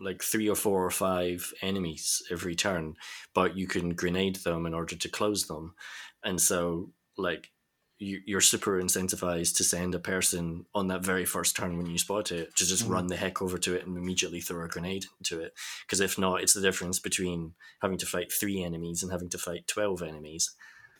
like 0.00 0.22
three 0.22 0.48
or 0.48 0.56
four 0.56 0.84
or 0.84 0.90
five 0.90 1.52
enemies 1.62 2.22
every 2.30 2.54
turn, 2.54 2.96
but 3.34 3.56
you 3.56 3.66
can 3.66 3.94
grenade 3.94 4.36
them 4.36 4.66
in 4.66 4.74
order 4.74 4.96
to 4.96 5.08
close 5.08 5.46
them, 5.46 5.74
and 6.22 6.40
so 6.40 6.90
like 7.16 7.50
you, 7.98 8.36
are 8.36 8.40
super 8.40 8.80
incentivized 8.80 9.56
to 9.56 9.64
send 9.64 9.94
a 9.94 9.98
person 9.98 10.66
on 10.74 10.88
that 10.88 11.04
very 11.04 11.24
first 11.24 11.56
turn 11.56 11.76
when 11.76 11.86
you 11.86 11.98
spot 11.98 12.32
it 12.32 12.54
to 12.56 12.66
just 12.66 12.86
mm. 12.86 12.90
run 12.90 13.06
the 13.06 13.16
heck 13.16 13.40
over 13.40 13.58
to 13.58 13.74
it 13.74 13.86
and 13.86 13.96
immediately 13.96 14.40
throw 14.40 14.64
a 14.64 14.68
grenade 14.68 15.06
into 15.20 15.40
it. 15.40 15.54
Because 15.86 16.00
if 16.00 16.18
not, 16.18 16.42
it's 16.42 16.54
the 16.54 16.60
difference 16.60 16.98
between 16.98 17.54
having 17.80 17.98
to 17.98 18.06
fight 18.06 18.32
three 18.32 18.62
enemies 18.62 19.02
and 19.02 19.12
having 19.12 19.28
to 19.30 19.38
fight 19.38 19.66
12 19.68 20.02
enemies. 20.02 20.54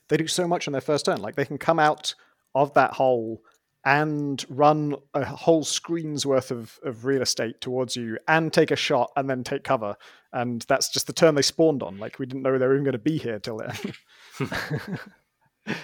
They 0.08 0.16
do 0.16 0.26
so 0.26 0.46
much 0.46 0.68
on 0.68 0.72
their 0.72 0.80
first 0.80 1.06
turn. 1.06 1.20
Like 1.20 1.34
they 1.34 1.44
can 1.44 1.58
come 1.58 1.78
out 1.78 2.14
of 2.54 2.72
that 2.74 2.92
hole 2.92 3.42
and 3.84 4.44
run 4.48 4.96
a 5.12 5.24
whole 5.24 5.64
screen's 5.64 6.24
worth 6.24 6.50
of, 6.50 6.78
of 6.84 7.04
real 7.04 7.22
estate 7.22 7.60
towards 7.60 7.96
you 7.96 8.18
and 8.28 8.52
take 8.52 8.70
a 8.70 8.76
shot 8.76 9.10
and 9.16 9.28
then 9.28 9.44
take 9.44 9.62
cover. 9.62 9.96
And 10.32 10.62
that's 10.68 10.88
just 10.88 11.06
the 11.06 11.12
turn 11.12 11.34
they 11.34 11.42
spawned 11.42 11.82
on. 11.82 11.98
Like 11.98 12.18
we 12.18 12.26
didn't 12.26 12.42
know 12.42 12.56
they 12.58 12.66
were 12.66 12.74
even 12.74 12.84
going 12.84 12.92
to 12.92 12.98
be 12.98 13.18
here 13.18 13.38
till 13.38 13.58
then. 13.58 14.98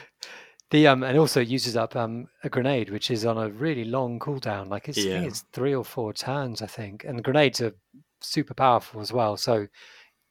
The 0.71 0.87
um 0.87 1.03
and 1.03 1.19
also 1.19 1.41
uses 1.41 1.77
up 1.77 1.97
um 1.97 2.29
a 2.45 2.49
grenade 2.49 2.91
which 2.91 3.11
is 3.11 3.25
on 3.25 3.37
a 3.37 3.51
really 3.51 3.85
long 3.85 4.19
cooldown. 4.19 4.69
Like 4.69 4.89
it's, 4.89 4.99
yeah. 4.99 5.17
I 5.17 5.19
think 5.19 5.31
it's 5.33 5.45
three 5.53 5.75
or 5.75 5.85
four 5.85 6.13
turns, 6.13 6.63
I 6.63 6.67
think. 6.67 7.05
And 7.05 7.25
grenades 7.25 7.61
are 7.61 7.75
super 8.21 8.55
powerful 8.55 9.01
as 9.01 9.13
well. 9.13 9.37
So 9.37 9.67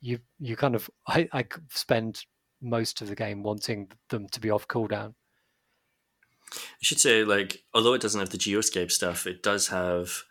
you 0.02 0.20
you 0.40 0.56
kind 0.56 0.76
of 0.76 0.90
I, 1.08 1.28
I 1.34 1.46
spend 1.70 2.24
most 2.62 3.02
of 3.02 3.10
the 3.10 3.16
game 3.16 3.44
wanting 3.44 3.92
them 4.10 4.28
to 4.30 4.40
be 4.40 4.50
off 4.50 4.68
cooldown. 4.68 5.14
I 6.56 6.82
should 6.82 7.00
say, 7.00 7.24
like, 7.24 7.64
although 7.74 7.94
it 7.94 8.02
doesn't 8.02 8.20
have 8.20 8.30
the 8.30 8.38
geoscape 8.38 8.92
stuff, 8.92 9.28
it 9.28 9.44
does 9.44 9.68
have 9.68 10.24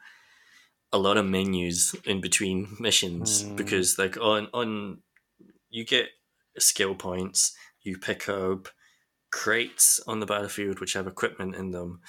a 0.93 0.99
lot 0.99 1.16
of 1.16 1.27
menus 1.27 1.95
in 2.05 2.20
between 2.20 2.77
missions 2.81 3.45
mm. 3.45 3.57
because, 3.57 3.99
like, 3.99 4.16
on 4.16 4.49
on 4.53 4.99
you 5.70 5.85
get 5.85 6.09
skill 6.59 6.95
points, 6.95 7.55
you 7.82 7.99
pick 7.99 8.28
up 8.28 8.69
crates 9.31 10.01
on 10.07 10.20
the 10.20 10.27
battlefield 10.27 10.81
which 10.81 10.95
have 10.95 11.07
equipment 11.07 11.55
in 11.55 11.70
them. 11.70 12.01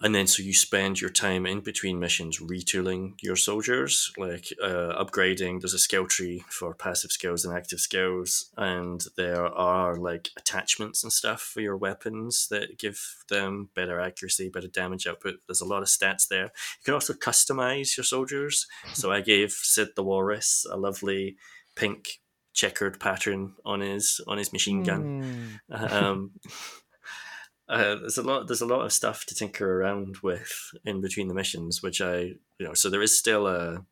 And 0.00 0.14
then 0.14 0.28
so 0.28 0.42
you 0.42 0.54
spend 0.54 1.00
your 1.00 1.10
time 1.10 1.44
in 1.44 1.60
between 1.60 1.98
missions 1.98 2.38
retooling 2.38 3.14
your 3.20 3.34
soldiers, 3.34 4.12
like 4.16 4.46
uh, 4.62 5.04
upgrading. 5.04 5.60
There's 5.60 5.74
a 5.74 5.78
skill 5.78 6.06
tree 6.06 6.44
for 6.48 6.72
passive 6.72 7.10
skills 7.10 7.44
and 7.44 7.56
active 7.56 7.80
skills, 7.80 8.50
and 8.56 9.04
there 9.16 9.46
are 9.46 9.96
like 9.96 10.30
attachments 10.36 11.02
and 11.02 11.12
stuff 11.12 11.40
for 11.42 11.60
your 11.60 11.76
weapons 11.76 12.46
that 12.50 12.78
give 12.78 13.00
them 13.28 13.70
better 13.74 13.98
accuracy, 13.98 14.48
better 14.48 14.68
damage 14.68 15.06
output. 15.06 15.36
There's 15.48 15.60
a 15.60 15.66
lot 15.66 15.82
of 15.82 15.88
stats 15.88 16.28
there. 16.28 16.44
You 16.44 16.84
can 16.84 16.94
also 16.94 17.14
customize 17.14 17.96
your 17.96 18.04
soldiers. 18.04 18.66
so 18.92 19.10
I 19.10 19.20
gave 19.20 19.50
Sid 19.50 19.88
the 19.96 20.04
Walrus 20.04 20.64
a 20.70 20.76
lovely 20.76 21.36
pink 21.74 22.20
checkered 22.54 22.98
pattern 22.98 23.54
on 23.64 23.80
his 23.80 24.20
on 24.26 24.38
his 24.38 24.52
machine 24.52 24.82
gun. 24.82 25.60
Mm. 25.70 25.92
Um, 25.92 26.30
uh, 27.68 27.96
there's 27.96 28.18
a 28.18 28.22
lot 28.22 28.46
there's 28.46 28.60
a 28.60 28.66
lot 28.66 28.84
of 28.84 28.92
stuff 28.92 29.26
to 29.26 29.34
tinker 29.34 29.80
around 29.80 30.16
with 30.22 30.70
in 30.84 31.00
between 31.00 31.28
the 31.28 31.34
missions, 31.34 31.82
which 31.82 32.00
I 32.00 32.18
you 32.58 32.66
know 32.66 32.74
so 32.74 32.88
there 32.88 33.02
is 33.02 33.18
still 33.18 33.46
a 33.46 33.84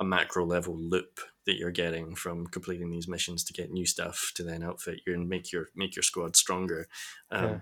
a 0.00 0.04
macro 0.04 0.44
level 0.44 0.76
loop 0.76 1.20
that 1.46 1.56
you're 1.56 1.70
getting 1.70 2.14
from 2.14 2.46
completing 2.46 2.90
these 2.90 3.08
missions 3.08 3.44
to 3.44 3.52
get 3.52 3.70
new 3.70 3.86
stuff 3.86 4.32
to 4.34 4.42
then 4.42 4.62
outfit 4.62 5.00
you 5.06 5.14
and 5.14 5.28
make 5.28 5.52
your 5.52 5.68
make 5.74 5.96
your 5.96 6.02
squad 6.02 6.36
stronger. 6.36 6.88
Um, 7.30 7.44
yeah. 7.44 7.58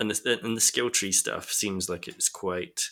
And 0.00 0.10
the 0.10 0.40
and 0.42 0.56
the 0.56 0.60
skill 0.60 0.90
tree 0.90 1.12
stuff 1.12 1.50
seems 1.50 1.88
like 1.88 2.08
it's 2.08 2.28
quite 2.28 2.88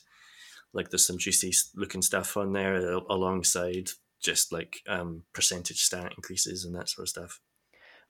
like 0.72 0.90
there's 0.90 1.06
some 1.06 1.18
juicy 1.18 1.52
looking 1.74 2.02
stuff 2.02 2.36
on 2.36 2.52
there 2.52 2.76
alongside 3.10 3.90
just 4.20 4.52
like 4.52 4.82
um, 4.88 5.24
percentage 5.32 5.82
stat 5.82 6.12
increases 6.16 6.64
and 6.64 6.74
that 6.74 6.88
sort 6.88 7.06
of 7.06 7.08
stuff. 7.08 7.40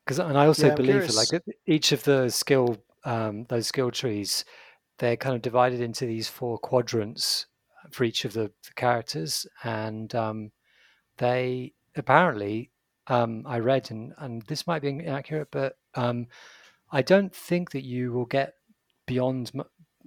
Because 0.05 0.19
and 0.19 0.37
I 0.37 0.47
also 0.47 0.69
yeah, 0.69 0.75
believe 0.75 1.07
that 1.07 1.15
like 1.15 1.43
each 1.67 1.93
of 1.93 2.05
the 2.05 2.29
skill 2.29 2.77
um, 3.05 3.45
those 3.49 3.67
skill 3.67 3.91
trees, 3.91 4.45
they're 4.99 5.17
kind 5.17 5.35
of 5.35 5.43
divided 5.43 5.81
into 5.81 6.07
these 6.07 6.29
four 6.29 6.59
quadrants 6.59 7.47
for 7.91 8.05
each 8.05 8.25
of 8.25 8.33
the, 8.33 8.51
the 8.65 8.75
characters, 8.77 9.47
and 9.65 10.15
um, 10.15 10.53
they 11.19 11.73
apparently 11.97 12.71
um, 13.09 13.45
I 13.47 13.59
read 13.59 13.91
and 13.91 14.15
and 14.19 14.43
this 14.43 14.67
might 14.67 14.83
be 14.83 14.89
inaccurate, 14.89 15.49
but 15.51 15.77
um, 15.95 16.27
I 16.91 17.03
don't 17.03 17.35
think 17.35 17.73
that 17.73 17.85
you 17.85 18.13
will 18.13 18.27
get 18.27 18.55
beyond 19.07 19.51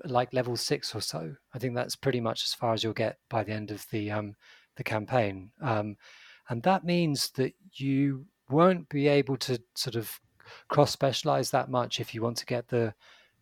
like 0.03 0.33
level 0.33 0.55
six 0.55 0.95
or 0.95 1.01
so. 1.01 1.35
I 1.53 1.59
think 1.59 1.75
that's 1.75 1.95
pretty 1.95 2.21
much 2.21 2.43
as 2.45 2.53
far 2.53 2.73
as 2.73 2.83
you'll 2.83 2.93
get 2.93 3.17
by 3.29 3.43
the 3.43 3.51
end 3.51 3.71
of 3.71 3.85
the 3.91 4.11
um, 4.11 4.35
the 4.77 4.83
campaign. 4.83 5.51
Um, 5.61 5.97
and 6.49 6.63
that 6.63 6.85
means 6.85 7.31
that 7.31 7.53
you 7.73 8.25
won't 8.49 8.87
be 8.89 9.07
able 9.07 9.37
to 9.37 9.59
sort 9.75 9.95
of 9.95 10.19
cross 10.67 10.91
specialize 10.91 11.51
that 11.51 11.69
much 11.69 11.99
if 11.99 12.13
you 12.13 12.21
want 12.21 12.37
to 12.37 12.45
get 12.45 12.67
the 12.67 12.93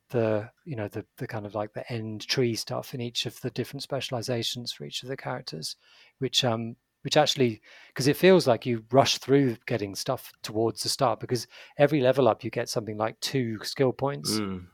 the 0.10 0.50
you 0.66 0.76
know 0.76 0.88
the 0.88 1.06
the 1.18 1.28
kind 1.28 1.46
of 1.46 1.56
like 1.56 1.74
the 1.74 1.92
end 1.92 2.28
tree 2.28 2.56
stuff 2.56 2.94
in 2.94 3.02
each 3.02 3.26
of 3.26 3.40
the 3.42 3.50
different 3.52 3.82
specializations 3.82 4.72
for 4.72 4.86
each 4.86 5.02
of 5.02 5.10
the 5.10 5.18
characters 5.18 5.76
which 6.20 6.44
um 6.44 6.76
which 7.04 7.18
actually 7.18 7.62
because 7.88 8.08
it 8.08 8.18
feels 8.18 8.48
like 8.48 8.66
you 8.66 8.84
rush 8.92 9.18
through 9.18 9.58
getting 9.68 9.94
stuff 9.94 10.32
towards 10.42 10.84
the 10.84 10.90
start 10.90 11.20
because 11.20 11.48
every 11.78 12.02
level 12.02 12.28
up 12.28 12.44
you 12.44 12.50
get 12.50 12.70
something 12.70 12.98
like 12.98 13.20
two 13.20 13.60
skill 13.64 13.92
points. 13.92 14.32
Mm. 14.32 14.68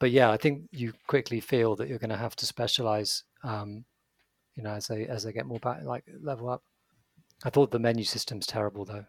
But 0.00 0.10
yeah, 0.10 0.30
I 0.30 0.36
think 0.36 0.64
you 0.72 0.92
quickly 1.06 1.40
feel 1.40 1.76
that 1.76 1.88
you're 1.88 1.98
going 1.98 2.10
to 2.10 2.16
have 2.16 2.36
to 2.36 2.46
specialize. 2.46 3.24
Um, 3.42 3.84
you 4.54 4.64
know, 4.64 4.70
as 4.70 4.88
they 4.88 5.06
as 5.06 5.22
they 5.22 5.32
get 5.32 5.46
more 5.46 5.60
back 5.60 5.84
like 5.84 6.04
level 6.20 6.48
up. 6.48 6.62
I 7.44 7.50
thought 7.50 7.70
the 7.70 7.78
menu 7.78 8.02
system's 8.02 8.46
terrible 8.46 8.84
though. 8.84 9.04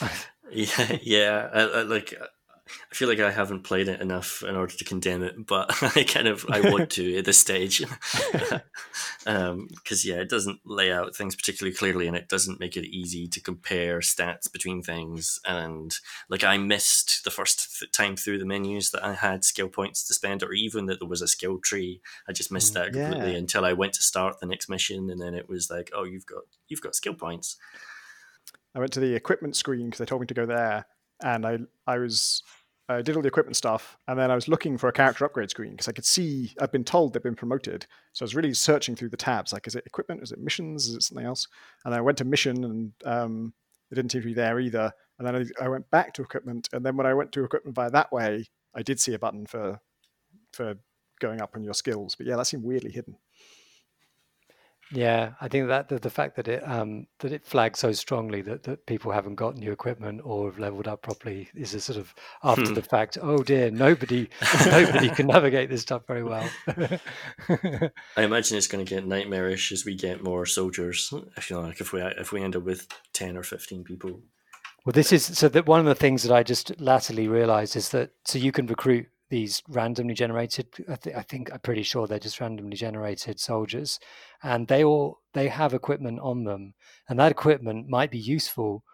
yeah, 0.50 0.98
yeah. 1.02 1.50
I, 1.52 1.60
I, 1.60 1.82
like 1.82 2.14
I 2.66 2.94
feel 2.94 3.08
like 3.08 3.20
I 3.20 3.30
haven't 3.30 3.64
played 3.64 3.88
it 3.88 4.00
enough 4.00 4.42
in 4.42 4.56
order 4.56 4.74
to 4.74 4.84
condemn 4.84 5.22
it, 5.22 5.34
but 5.46 5.70
I 5.96 6.04
kind 6.04 6.28
of 6.28 6.46
I 6.50 6.70
want 6.70 6.90
to 6.92 7.18
at 7.18 7.24
this 7.24 7.38
stage 7.38 7.80
because 7.80 8.60
um, 9.26 9.68
yeah, 10.02 10.16
it 10.16 10.30
doesn't 10.30 10.60
lay 10.64 10.90
out 10.90 11.14
things 11.14 11.36
particularly 11.36 11.76
clearly, 11.76 12.06
and 12.06 12.16
it 12.16 12.28
doesn't 12.28 12.60
make 12.60 12.76
it 12.76 12.86
easy 12.86 13.26
to 13.28 13.40
compare 13.40 13.98
stats 13.98 14.50
between 14.50 14.82
things. 14.82 15.38
And 15.46 15.94
like 16.30 16.42
I 16.42 16.56
missed 16.56 17.24
the 17.24 17.30
first 17.30 17.78
th- 17.80 17.92
time 17.92 18.16
through 18.16 18.38
the 18.38 18.46
menus 18.46 18.90
that 18.90 19.04
I 19.04 19.12
had 19.14 19.44
skill 19.44 19.68
points 19.68 20.06
to 20.06 20.14
spend, 20.14 20.42
or 20.42 20.52
even 20.52 20.86
that 20.86 21.00
there 21.00 21.08
was 21.08 21.22
a 21.22 21.28
skill 21.28 21.58
tree. 21.58 22.00
I 22.28 22.32
just 22.32 22.52
missed 22.52 22.72
Mm, 22.72 22.74
that 22.76 22.92
completely 22.94 23.32
yeah. 23.32 23.38
until 23.38 23.64
I 23.64 23.74
went 23.74 23.92
to 23.94 24.02
start 24.02 24.40
the 24.40 24.46
next 24.46 24.70
mission, 24.70 25.10
and 25.10 25.20
then 25.20 25.34
it 25.34 25.48
was 25.48 25.70
like, 25.70 25.90
oh, 25.94 26.04
you've 26.04 26.26
got 26.26 26.44
you've 26.68 26.80
got 26.80 26.94
skill 26.94 27.14
points. 27.14 27.56
I 28.74 28.78
went 28.80 28.92
to 28.94 29.00
the 29.00 29.14
equipment 29.14 29.56
screen 29.56 29.86
because 29.86 29.98
they 29.98 30.04
told 30.04 30.20
me 30.20 30.26
to 30.26 30.34
go 30.34 30.46
there, 30.46 30.86
and 31.22 31.46
I 31.46 31.58
I 31.86 31.98
was 31.98 32.42
I 32.88 33.00
did 33.00 33.16
all 33.16 33.22
the 33.22 33.28
equipment 33.28 33.56
stuff, 33.56 33.96
and 34.08 34.18
then 34.18 34.30
I 34.30 34.34
was 34.34 34.48
looking 34.48 34.76
for 34.76 34.88
a 34.88 34.92
character 34.92 35.24
upgrade 35.24 35.50
screen 35.50 35.70
because 35.70 35.88
I 35.88 35.92
could 35.92 36.04
see 36.04 36.52
I've 36.60 36.72
been 36.72 36.84
told 36.84 37.12
they've 37.12 37.22
been 37.22 37.34
promoted, 37.34 37.86
so 38.12 38.22
I 38.22 38.26
was 38.26 38.34
really 38.34 38.52
searching 38.52 38.94
through 38.94 39.10
the 39.10 39.16
tabs. 39.16 39.52
Like, 39.52 39.66
is 39.66 39.74
it 39.74 39.86
equipment? 39.86 40.22
Is 40.22 40.32
it 40.32 40.38
missions? 40.38 40.86
Is 40.86 40.94
it 40.96 41.02
something 41.02 41.26
else? 41.26 41.46
And 41.84 41.94
I 41.94 42.00
went 42.00 42.18
to 42.18 42.24
mission, 42.24 42.64
and 42.64 42.92
um, 43.04 43.54
it 43.90 43.94
didn't 43.94 44.12
seem 44.12 44.22
to 44.22 44.28
be 44.28 44.34
there 44.34 44.60
either. 44.60 44.92
And 45.18 45.26
then 45.26 45.36
I, 45.36 45.64
I 45.64 45.68
went 45.68 45.90
back 45.90 46.12
to 46.14 46.22
equipment, 46.22 46.68
and 46.72 46.84
then 46.84 46.96
when 46.96 47.06
I 47.06 47.14
went 47.14 47.32
to 47.32 47.44
equipment 47.44 47.76
via 47.76 47.90
that 47.90 48.12
way, 48.12 48.46
I 48.74 48.82
did 48.82 49.00
see 49.00 49.14
a 49.14 49.18
button 49.18 49.46
for 49.46 49.80
for 50.52 50.74
going 51.20 51.40
up 51.40 51.56
on 51.56 51.62
your 51.64 51.74
skills. 51.74 52.14
But 52.14 52.26
yeah, 52.26 52.36
that 52.36 52.46
seemed 52.46 52.64
weirdly 52.64 52.90
hidden. 52.90 53.16
Yeah, 54.94 55.32
I 55.40 55.48
think 55.48 55.66
that 55.68 55.88
the, 55.88 55.98
the 55.98 56.10
fact 56.10 56.36
that 56.36 56.46
it 56.46 56.62
um, 56.68 57.08
that 57.18 57.32
it 57.32 57.44
flags 57.44 57.80
so 57.80 57.90
strongly 57.92 58.42
that, 58.42 58.62
that 58.62 58.86
people 58.86 59.10
haven't 59.10 59.34
got 59.34 59.56
new 59.56 59.72
equipment 59.72 60.20
or 60.22 60.48
have 60.48 60.58
leveled 60.60 60.86
up 60.86 61.02
properly 61.02 61.48
is 61.54 61.74
a 61.74 61.80
sort 61.80 61.98
of 61.98 62.14
after 62.44 62.66
Hmm. 62.66 62.74
the 62.74 62.82
fact. 62.82 63.18
Oh 63.20 63.42
dear, 63.42 63.70
nobody 63.72 64.28
nobody 64.66 65.08
can 65.10 65.26
navigate 65.26 65.68
this 65.68 65.82
stuff 65.82 66.06
very 66.06 66.22
well. 66.22 66.48
I 68.16 68.22
imagine 68.22 68.56
it's 68.56 68.68
going 68.68 68.84
to 68.84 68.88
get 68.88 69.06
nightmarish 69.06 69.72
as 69.72 69.84
we 69.84 69.96
get 69.96 70.22
more 70.22 70.46
soldiers. 70.46 71.12
I 71.36 71.40
feel 71.40 71.60
like 71.60 71.80
if 71.80 71.92
we 71.92 72.00
if 72.00 72.30
we 72.30 72.42
end 72.42 72.54
up 72.54 72.62
with 72.62 72.86
ten 73.12 73.36
or 73.36 73.42
fifteen 73.42 73.82
people. 73.84 74.20
Well, 74.84 74.92
this 74.92 75.12
is 75.12 75.24
so 75.24 75.48
that 75.48 75.66
one 75.66 75.80
of 75.80 75.86
the 75.86 75.94
things 75.94 76.22
that 76.22 76.32
I 76.32 76.42
just 76.42 76.78
latterly 76.80 77.26
realized 77.26 77.74
is 77.74 77.88
that 77.88 78.10
so 78.24 78.38
you 78.38 78.52
can 78.52 78.66
recruit 78.66 79.06
these 79.30 79.62
randomly 79.68 80.14
generated. 80.14 80.68
I, 80.88 80.96
th- 80.96 81.16
I 81.16 81.22
think 81.22 81.52
I'm 81.52 81.60
pretty 81.60 81.82
sure 81.82 82.06
they're 82.06 82.18
just 82.18 82.40
randomly 82.40 82.76
generated 82.76 83.40
soldiers, 83.40 83.98
and 84.42 84.68
they 84.68 84.84
all 84.84 85.20
they 85.32 85.48
have 85.48 85.74
equipment 85.74 86.20
on 86.20 86.44
them, 86.44 86.74
and 87.08 87.18
that 87.18 87.32
equipment 87.32 87.88
might 87.88 88.10
be 88.10 88.18
useful, 88.18 88.84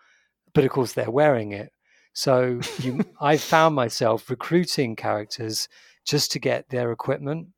but 0.55 0.65
of 0.65 0.70
course 0.70 0.93
they're 0.93 1.11
wearing 1.11 1.52
it. 1.52 1.73
So 2.12 2.61
you, 2.78 3.01
I 3.20 3.36
found 3.36 3.74
myself 3.74 4.31
recruiting 4.31 4.97
characters 4.97 5.69
just 6.07 6.32
to 6.32 6.39
get 6.39 6.69
their 6.70 6.93
equipment, 6.93 7.48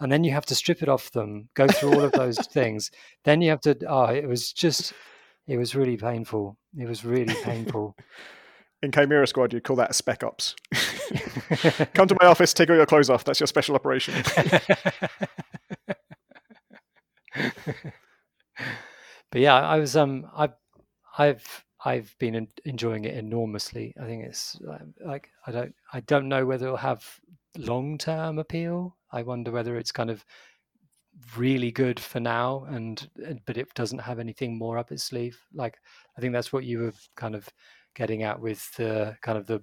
and 0.00 0.10
then 0.10 0.24
you 0.24 0.32
have 0.32 0.46
to 0.46 0.54
strip 0.54 0.82
it 0.82 0.88
off 0.88 1.12
them, 1.12 1.48
go 1.54 1.66
through 1.66 1.94
all 1.94 2.04
of 2.04 2.12
those 2.12 2.38
things. 2.52 2.90
Then 3.24 3.42
you 3.42 3.50
have 3.50 3.60
to. 3.62 3.76
Oh, 3.88 4.06
it 4.06 4.28
was 4.28 4.52
just. 4.52 4.92
It 5.46 5.56
was 5.56 5.74
really 5.74 5.96
painful. 5.96 6.56
It 6.78 6.86
was 6.86 7.04
really 7.04 7.34
painful. 7.42 7.96
In 8.82 8.90
Chimera 8.92 9.26
Squad, 9.26 9.52
you'd 9.52 9.64
call 9.64 9.76
that 9.76 9.94
spec 9.94 10.22
ops. 10.24 10.56
Come 11.94 12.08
to 12.08 12.16
my 12.20 12.26
office, 12.26 12.54
take 12.54 12.70
all 12.70 12.76
your 12.76 12.86
clothes 12.86 13.10
off. 13.10 13.24
That's 13.24 13.38
your 13.40 13.46
special 13.46 13.74
operation. 13.74 14.14
but 19.30 19.40
yeah, 19.40 19.54
I 19.54 19.78
was 19.78 19.96
um 19.96 20.26
I've 20.34 20.54
I've 21.18 21.64
I've 21.84 22.14
been 22.18 22.48
enjoying 22.64 23.04
it 23.04 23.14
enormously. 23.16 23.94
I 24.00 24.06
think 24.06 24.24
it's 24.24 24.58
like 25.04 25.28
I 25.46 25.52
don't 25.52 25.74
I 25.92 26.00
don't 26.00 26.28
know 26.28 26.46
whether 26.46 26.66
it'll 26.66 26.76
have 26.78 27.04
long 27.58 27.98
term 27.98 28.38
appeal. 28.38 28.96
I 29.12 29.22
wonder 29.22 29.50
whether 29.50 29.76
it's 29.76 29.92
kind 29.92 30.10
of 30.10 30.24
really 31.36 31.70
good 31.70 32.00
for 32.00 32.20
now 32.20 32.64
and- 32.70 33.06
but 33.44 33.58
it 33.58 33.74
doesn't 33.74 33.98
have 33.98 34.18
anything 34.18 34.56
more 34.56 34.78
up 34.78 34.90
its 34.90 35.02
sleeve. 35.04 35.38
Like 35.52 35.78
I 36.16 36.20
think 36.20 36.32
that's 36.32 36.52
what 36.52 36.64
you 36.64 36.78
were 36.78 36.92
kind 37.16 37.34
of 37.34 37.46
getting 37.94 38.22
at 38.22 38.40
with 38.40 38.74
the 38.76 39.16
kind 39.22 39.38
of 39.38 39.46
the 39.46 39.62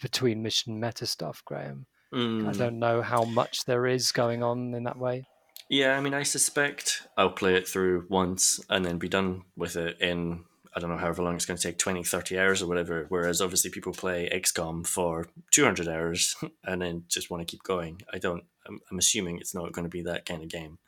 between 0.00 0.42
mission 0.42 0.80
meta 0.80 1.06
stuff, 1.06 1.42
Graham. 1.44 1.86
I 2.12 2.16
Mm. 2.16 2.58
don't 2.58 2.78
know 2.78 3.02
how 3.02 3.24
much 3.24 3.64
there 3.64 3.86
is 3.86 4.12
going 4.12 4.42
on 4.42 4.74
in 4.74 4.84
that 4.84 4.98
way. 4.98 5.24
Yeah, 5.68 5.96
I 5.96 6.00
mean, 6.00 6.14
I 6.14 6.22
suspect 6.22 7.06
I'll 7.16 7.30
play 7.30 7.54
it 7.54 7.68
through 7.68 8.06
once 8.08 8.60
and 8.70 8.84
then 8.84 8.98
be 8.98 9.08
done 9.08 9.42
with 9.56 9.76
it 9.76 10.00
in, 10.00 10.44
I 10.74 10.80
don't 10.80 10.90
know, 10.90 10.96
however 10.96 11.22
long 11.22 11.34
it's 11.34 11.46
going 11.46 11.56
to 11.56 11.62
take 11.62 11.78
20, 11.78 12.04
30 12.04 12.38
hours 12.38 12.62
or 12.62 12.66
whatever. 12.68 13.06
Whereas 13.08 13.40
obviously 13.40 13.70
people 13.70 13.92
play 13.92 14.28
XCOM 14.32 14.86
for 14.86 15.28
200 15.52 15.88
hours 15.88 16.36
and 16.64 16.82
then 16.82 17.04
just 17.08 17.30
want 17.30 17.40
to 17.40 17.50
keep 17.50 17.62
going. 17.62 18.02
I 18.12 18.18
don't, 18.18 18.44
I'm, 18.68 18.80
I'm 18.90 18.98
assuming 18.98 19.38
it's 19.38 19.54
not 19.54 19.72
going 19.72 19.84
to 19.84 19.88
be 19.90 20.02
that 20.02 20.24
kind 20.26 20.42
of 20.42 20.48
game. 20.48 20.78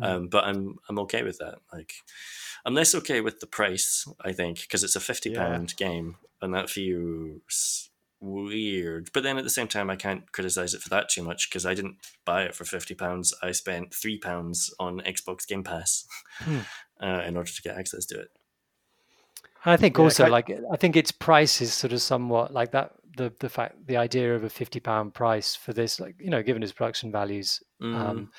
Mm. 0.00 0.06
Um, 0.06 0.28
but 0.28 0.44
I'm, 0.44 0.76
I'm 0.88 0.98
okay 1.00 1.22
with 1.22 1.38
that. 1.38 1.58
Like, 1.72 1.92
I'm 2.64 2.74
less 2.74 2.94
okay 2.94 3.20
with 3.20 3.40
the 3.40 3.46
price, 3.46 4.06
I 4.24 4.32
think, 4.32 4.60
because 4.62 4.82
it's 4.84 4.96
a 4.96 5.00
50 5.00 5.30
Yeah. 5.30 5.64
game 5.76 6.16
and 6.42 6.54
that 6.54 6.70
feels 6.70 7.90
weird. 8.20 9.10
But 9.12 9.22
then 9.22 9.38
at 9.38 9.44
the 9.44 9.50
same 9.50 9.68
time, 9.68 9.90
I 9.90 9.96
can't 9.96 10.30
criticize 10.32 10.74
it 10.74 10.82
for 10.82 10.88
that 10.90 11.08
too 11.08 11.22
much 11.22 11.48
because 11.48 11.64
I 11.66 11.74
didn't 11.74 11.96
buy 12.24 12.42
it 12.42 12.54
for 12.54 12.64
fifty 12.64 12.94
pounds. 12.94 13.32
I 13.42 13.52
spent 13.52 13.94
three 13.94 14.18
pounds 14.18 14.74
on 14.80 15.00
Xbox 15.00 15.46
Game 15.46 15.62
Pass 15.64 16.06
Hmm. 16.38 16.58
uh, 17.00 17.22
in 17.26 17.36
order 17.36 17.50
to 17.50 17.62
get 17.62 17.76
access 17.76 18.06
to 18.06 18.20
it. 18.20 18.28
I 19.64 19.76
think 19.76 19.96
Yeah, 19.98 20.04
also 20.04 20.24
ki- 20.24 20.30
like 20.30 20.50
I 20.72 20.76
think 20.76 20.96
its 20.96 21.12
price 21.12 21.60
is 21.60 21.72
sort 21.72 21.92
of 21.92 22.00
somewhat 22.02 22.52
like 22.52 22.72
that 22.72 22.92
the 23.18 23.32
the 23.40 23.48
fact 23.48 23.74
the 23.86 23.96
idea 23.98 24.34
of 24.34 24.44
a 24.44 24.48
fifty 24.50 24.80
pound 24.80 25.12
price 25.12 25.54
for 25.54 25.72
this 25.72 26.00
like 26.00 26.14
you 26.18 26.30
know 26.30 26.42
given 26.42 26.62
its 26.62 26.72
production 26.72 27.12
values 27.12 27.60
Mm. 27.82 27.94
um, 27.94 28.30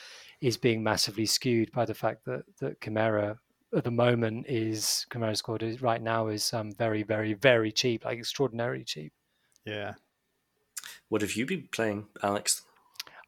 is 0.42 0.58
being 0.58 0.84
massively 0.84 1.26
skewed 1.26 1.72
by 1.72 1.86
the 1.86 1.94
fact 1.94 2.26
that 2.26 2.44
that 2.60 2.82
Chimera 2.82 3.38
at 3.78 3.84
the 3.84 3.92
moment 3.92 4.46
is 4.50 5.06
Chimera 5.14 5.36
Squad 5.36 5.64
is 5.64 5.82
right 5.82 6.02
now 6.02 6.28
is 6.28 6.52
um, 6.54 6.72
very 6.74 7.04
very 7.04 7.34
very 7.36 7.72
cheap 7.72 8.04
like 8.06 8.18
extraordinarily 8.20 8.84
cheap. 8.84 9.14
yeah. 9.66 9.94
what 11.10 11.22
have 11.22 11.34
you 11.38 11.46
been 11.46 11.68
playing, 11.72 12.08
Alex? 12.24 12.64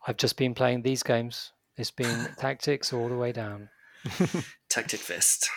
I've 0.08 0.18
just 0.18 0.36
been 0.38 0.54
playing 0.56 0.82
these 0.82 1.04
games. 1.04 1.54
It's 1.78 1.92
been 1.92 2.28
tactics 2.38 2.92
all 2.94 3.08
the 3.10 3.16
way 3.24 3.32
down. 3.32 3.70
Tactic 4.70 5.00
Fest. 5.00 5.50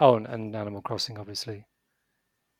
Oh, 0.00 0.16
and, 0.16 0.26
and 0.26 0.56
Animal 0.56 0.82
Crossing, 0.82 1.18
obviously. 1.18 1.66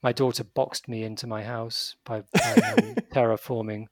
My 0.02 0.12
daughter 0.12 0.44
boxed 0.44 0.88
me 0.88 1.04
into 1.04 1.26
my 1.26 1.44
house 1.44 1.96
by, 2.04 2.22
by 2.32 2.54
um, 2.54 2.94
terraforming 3.14 3.86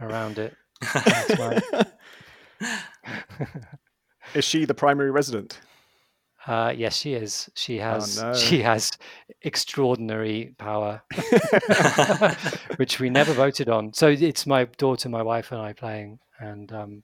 around 0.00 0.38
it. 0.38 0.54
Is 4.34 4.44
she 4.44 4.64
the 4.64 4.74
primary 4.74 5.10
resident? 5.10 5.60
Uh, 6.46 6.72
yes, 6.76 6.96
she 6.96 7.14
is. 7.14 7.48
She 7.54 7.78
has. 7.78 8.20
no. 8.20 8.34
She 8.34 8.62
has 8.62 8.90
extraordinary 9.42 10.54
power, 10.58 11.02
which 12.76 12.98
we 12.98 13.10
never 13.10 13.32
voted 13.32 13.68
on. 13.68 13.92
So 13.92 14.08
it's 14.08 14.46
my 14.46 14.64
daughter, 14.64 15.08
my 15.08 15.22
wife, 15.22 15.52
and 15.52 15.60
I 15.60 15.72
playing, 15.72 16.18
and 16.40 16.72
um, 16.72 17.02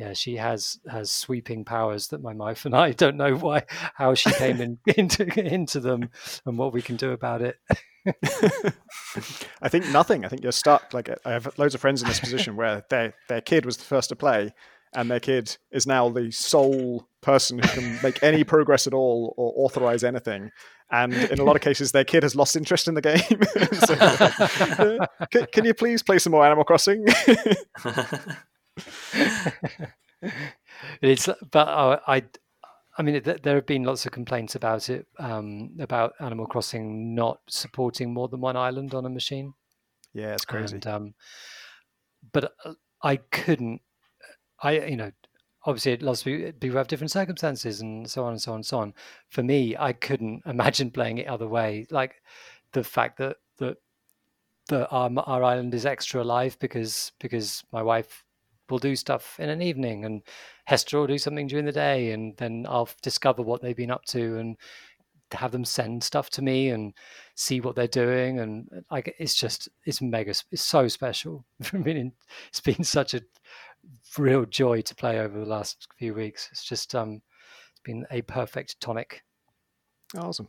yeah, 0.00 0.14
she 0.14 0.36
has 0.36 0.78
has 0.90 1.10
sweeping 1.10 1.62
powers 1.62 2.08
that 2.08 2.22
my 2.22 2.32
wife 2.32 2.64
and 2.64 2.74
I 2.74 2.92
don't 2.92 3.18
know 3.18 3.36
why 3.36 3.64
how 3.94 4.14
she 4.14 4.32
came 4.32 4.58
in, 4.62 4.78
into 4.96 5.24
into 5.38 5.78
them 5.78 6.08
and 6.46 6.56
what 6.56 6.72
we 6.72 6.80
can 6.80 6.96
do 6.96 7.10
about 7.10 7.42
it. 7.42 7.58
I 9.60 9.68
think 9.68 9.86
nothing. 9.90 10.24
I 10.24 10.28
think 10.28 10.42
you're 10.42 10.52
stuck. 10.52 10.94
Like 10.94 11.10
I 11.26 11.32
have 11.32 11.52
loads 11.58 11.74
of 11.74 11.82
friends 11.82 12.00
in 12.00 12.08
this 12.08 12.18
position 12.18 12.56
where 12.56 12.82
their 12.88 13.12
their 13.28 13.42
kid 13.42 13.66
was 13.66 13.76
the 13.76 13.84
first 13.84 14.08
to 14.08 14.16
play, 14.16 14.54
and 14.94 15.10
their 15.10 15.20
kid 15.20 15.58
is 15.70 15.86
now 15.86 16.08
the 16.08 16.30
sole 16.30 17.06
person 17.20 17.58
who 17.58 17.68
can 17.68 17.98
make 18.02 18.22
any 18.22 18.42
progress 18.42 18.86
at 18.86 18.94
all 18.94 19.34
or 19.36 19.52
authorize 19.56 20.02
anything. 20.02 20.50
And 20.90 21.12
in 21.12 21.38
a 21.38 21.44
lot 21.44 21.56
of 21.56 21.62
cases, 21.62 21.92
their 21.92 22.04
kid 22.04 22.22
has 22.22 22.34
lost 22.34 22.56
interest 22.56 22.88
in 22.88 22.94
the 22.94 23.02
game. 23.02 23.20
So, 23.86 23.94
uh, 23.94 25.06
can, 25.30 25.46
can 25.52 25.64
you 25.64 25.74
please 25.74 26.02
play 26.02 26.18
some 26.18 26.32
more 26.32 26.44
Animal 26.44 26.64
Crossing? 26.64 27.06
it's 31.02 31.28
but 31.50 31.68
uh, 31.68 32.00
I 32.06 32.22
I 32.96 33.02
mean 33.02 33.22
th- 33.22 33.42
there 33.42 33.54
have 33.56 33.66
been 33.66 33.84
lots 33.84 34.06
of 34.06 34.12
complaints 34.12 34.54
about 34.54 34.88
it 34.88 35.06
um, 35.18 35.70
about 35.80 36.14
Animal 36.20 36.46
Crossing 36.46 37.14
not 37.14 37.40
supporting 37.48 38.12
more 38.12 38.28
than 38.28 38.40
one 38.40 38.56
island 38.56 38.94
on 38.94 39.06
a 39.06 39.10
machine. 39.10 39.54
yeah, 40.12 40.34
it's 40.34 40.44
crazy. 40.44 40.76
And, 40.76 40.86
um, 40.86 41.14
but 42.32 42.52
uh, 42.64 42.74
I 43.02 43.16
couldn't. 43.16 43.80
I 44.62 44.80
you 44.80 44.96
know 44.96 45.12
obviously 45.64 45.96
lots 45.98 46.20
of 46.20 46.24
people 46.60 46.76
have 46.76 46.88
different 46.88 47.10
circumstances 47.10 47.80
and 47.80 48.08
so 48.10 48.24
on 48.24 48.32
and 48.32 48.40
so 48.40 48.52
on 48.52 48.56
and 48.56 48.66
so 48.66 48.78
on. 48.78 48.94
For 49.28 49.42
me, 49.42 49.76
I 49.78 49.92
couldn't 49.92 50.42
imagine 50.46 50.90
playing 50.90 51.18
it 51.18 51.26
other 51.26 51.48
way. 51.48 51.86
Like 51.90 52.22
the 52.72 52.84
fact 52.84 53.18
that 53.18 53.36
that 53.58 53.76
that 54.68 54.88
our 54.90 55.10
our 55.26 55.42
island 55.42 55.74
is 55.74 55.86
extra 55.86 56.22
alive 56.22 56.56
because 56.60 57.12
because 57.20 57.64
my 57.72 57.82
wife 57.82 58.24
will 58.70 58.78
do 58.78 58.96
stuff 58.96 59.38
in 59.38 59.48
an 59.48 59.62
evening 59.62 60.04
and 60.04 60.22
Hester 60.64 60.98
will 60.98 61.06
do 61.06 61.18
something 61.18 61.46
during 61.46 61.64
the 61.64 61.72
day 61.72 62.12
and 62.12 62.36
then 62.36 62.66
I'll 62.68 62.88
discover 63.02 63.42
what 63.42 63.62
they've 63.62 63.76
been 63.76 63.90
up 63.90 64.04
to 64.06 64.38
and 64.38 64.56
have 65.32 65.52
them 65.52 65.64
send 65.64 66.02
stuff 66.02 66.30
to 66.30 66.42
me 66.42 66.70
and 66.70 66.92
see 67.34 67.60
what 67.60 67.76
they're 67.76 67.86
doing 67.86 68.40
and 68.40 68.68
like 68.90 69.14
it's 69.18 69.34
just 69.34 69.68
it's 69.84 70.00
mega 70.00 70.34
it's 70.50 70.62
so 70.62 70.88
special. 70.88 71.44
I 71.72 71.76
mean 71.76 72.12
it's 72.48 72.60
been 72.60 72.84
such 72.84 73.14
a 73.14 73.22
real 74.18 74.44
joy 74.44 74.82
to 74.82 74.94
play 74.94 75.20
over 75.20 75.38
the 75.38 75.46
last 75.46 75.88
few 75.98 76.14
weeks. 76.14 76.48
It's 76.52 76.64
just 76.64 76.94
um 76.94 77.22
it's 77.70 77.80
been 77.84 78.06
a 78.10 78.22
perfect 78.22 78.80
tonic. 78.80 79.22
Awesome. 80.16 80.48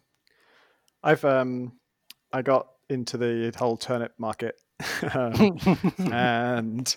I've 1.03 1.25
um 1.25 1.73
i 2.33 2.41
got 2.41 2.67
into 2.89 3.17
the 3.17 3.53
whole 3.57 3.77
turnip 3.77 4.13
market 4.17 4.60
um, 5.13 5.57
and 6.11 6.95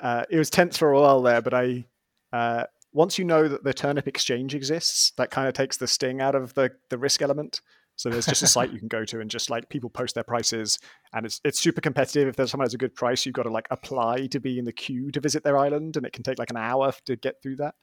uh, 0.00 0.24
it 0.30 0.38
was 0.38 0.50
tense 0.50 0.76
for 0.76 0.92
a 0.92 1.00
while 1.00 1.22
there 1.22 1.40
but 1.40 1.54
i 1.54 1.84
uh, 2.32 2.64
once 2.94 3.18
you 3.18 3.24
know 3.24 3.48
that 3.48 3.64
the 3.64 3.74
turnip 3.74 4.08
exchange 4.08 4.54
exists, 4.54 5.12
that 5.16 5.30
kind 5.30 5.48
of 5.48 5.52
takes 5.52 5.76
the 5.76 5.86
sting 5.86 6.20
out 6.20 6.34
of 6.34 6.54
the 6.54 6.70
the 6.88 6.96
risk 6.96 7.20
element. 7.20 7.60
So 7.96 8.08
there's 8.08 8.26
just 8.26 8.42
a 8.42 8.46
site 8.48 8.72
you 8.72 8.80
can 8.80 8.88
go 8.88 9.04
to 9.04 9.20
and 9.20 9.30
just 9.30 9.50
like 9.50 9.68
people 9.68 9.88
post 9.88 10.14
their 10.14 10.24
prices 10.24 10.78
and 11.12 11.26
it's 11.26 11.40
it's 11.44 11.60
super 11.60 11.80
competitive. 11.80 12.28
If 12.28 12.36
there's 12.36 12.50
someone 12.50 12.64
has 12.64 12.74
a 12.74 12.78
good 12.78 12.94
price, 12.94 13.26
you've 13.26 13.34
got 13.34 13.44
to 13.44 13.50
like 13.52 13.68
apply 13.70 14.26
to 14.28 14.40
be 14.40 14.58
in 14.58 14.64
the 14.64 14.72
queue 14.72 15.10
to 15.12 15.20
visit 15.20 15.44
their 15.44 15.58
island 15.58 15.96
and 15.96 16.06
it 16.06 16.12
can 16.12 16.22
take 16.22 16.38
like 16.38 16.50
an 16.50 16.56
hour 16.56 16.92
to 17.06 17.16
get 17.16 17.40
through 17.42 17.56
that. 17.56 17.74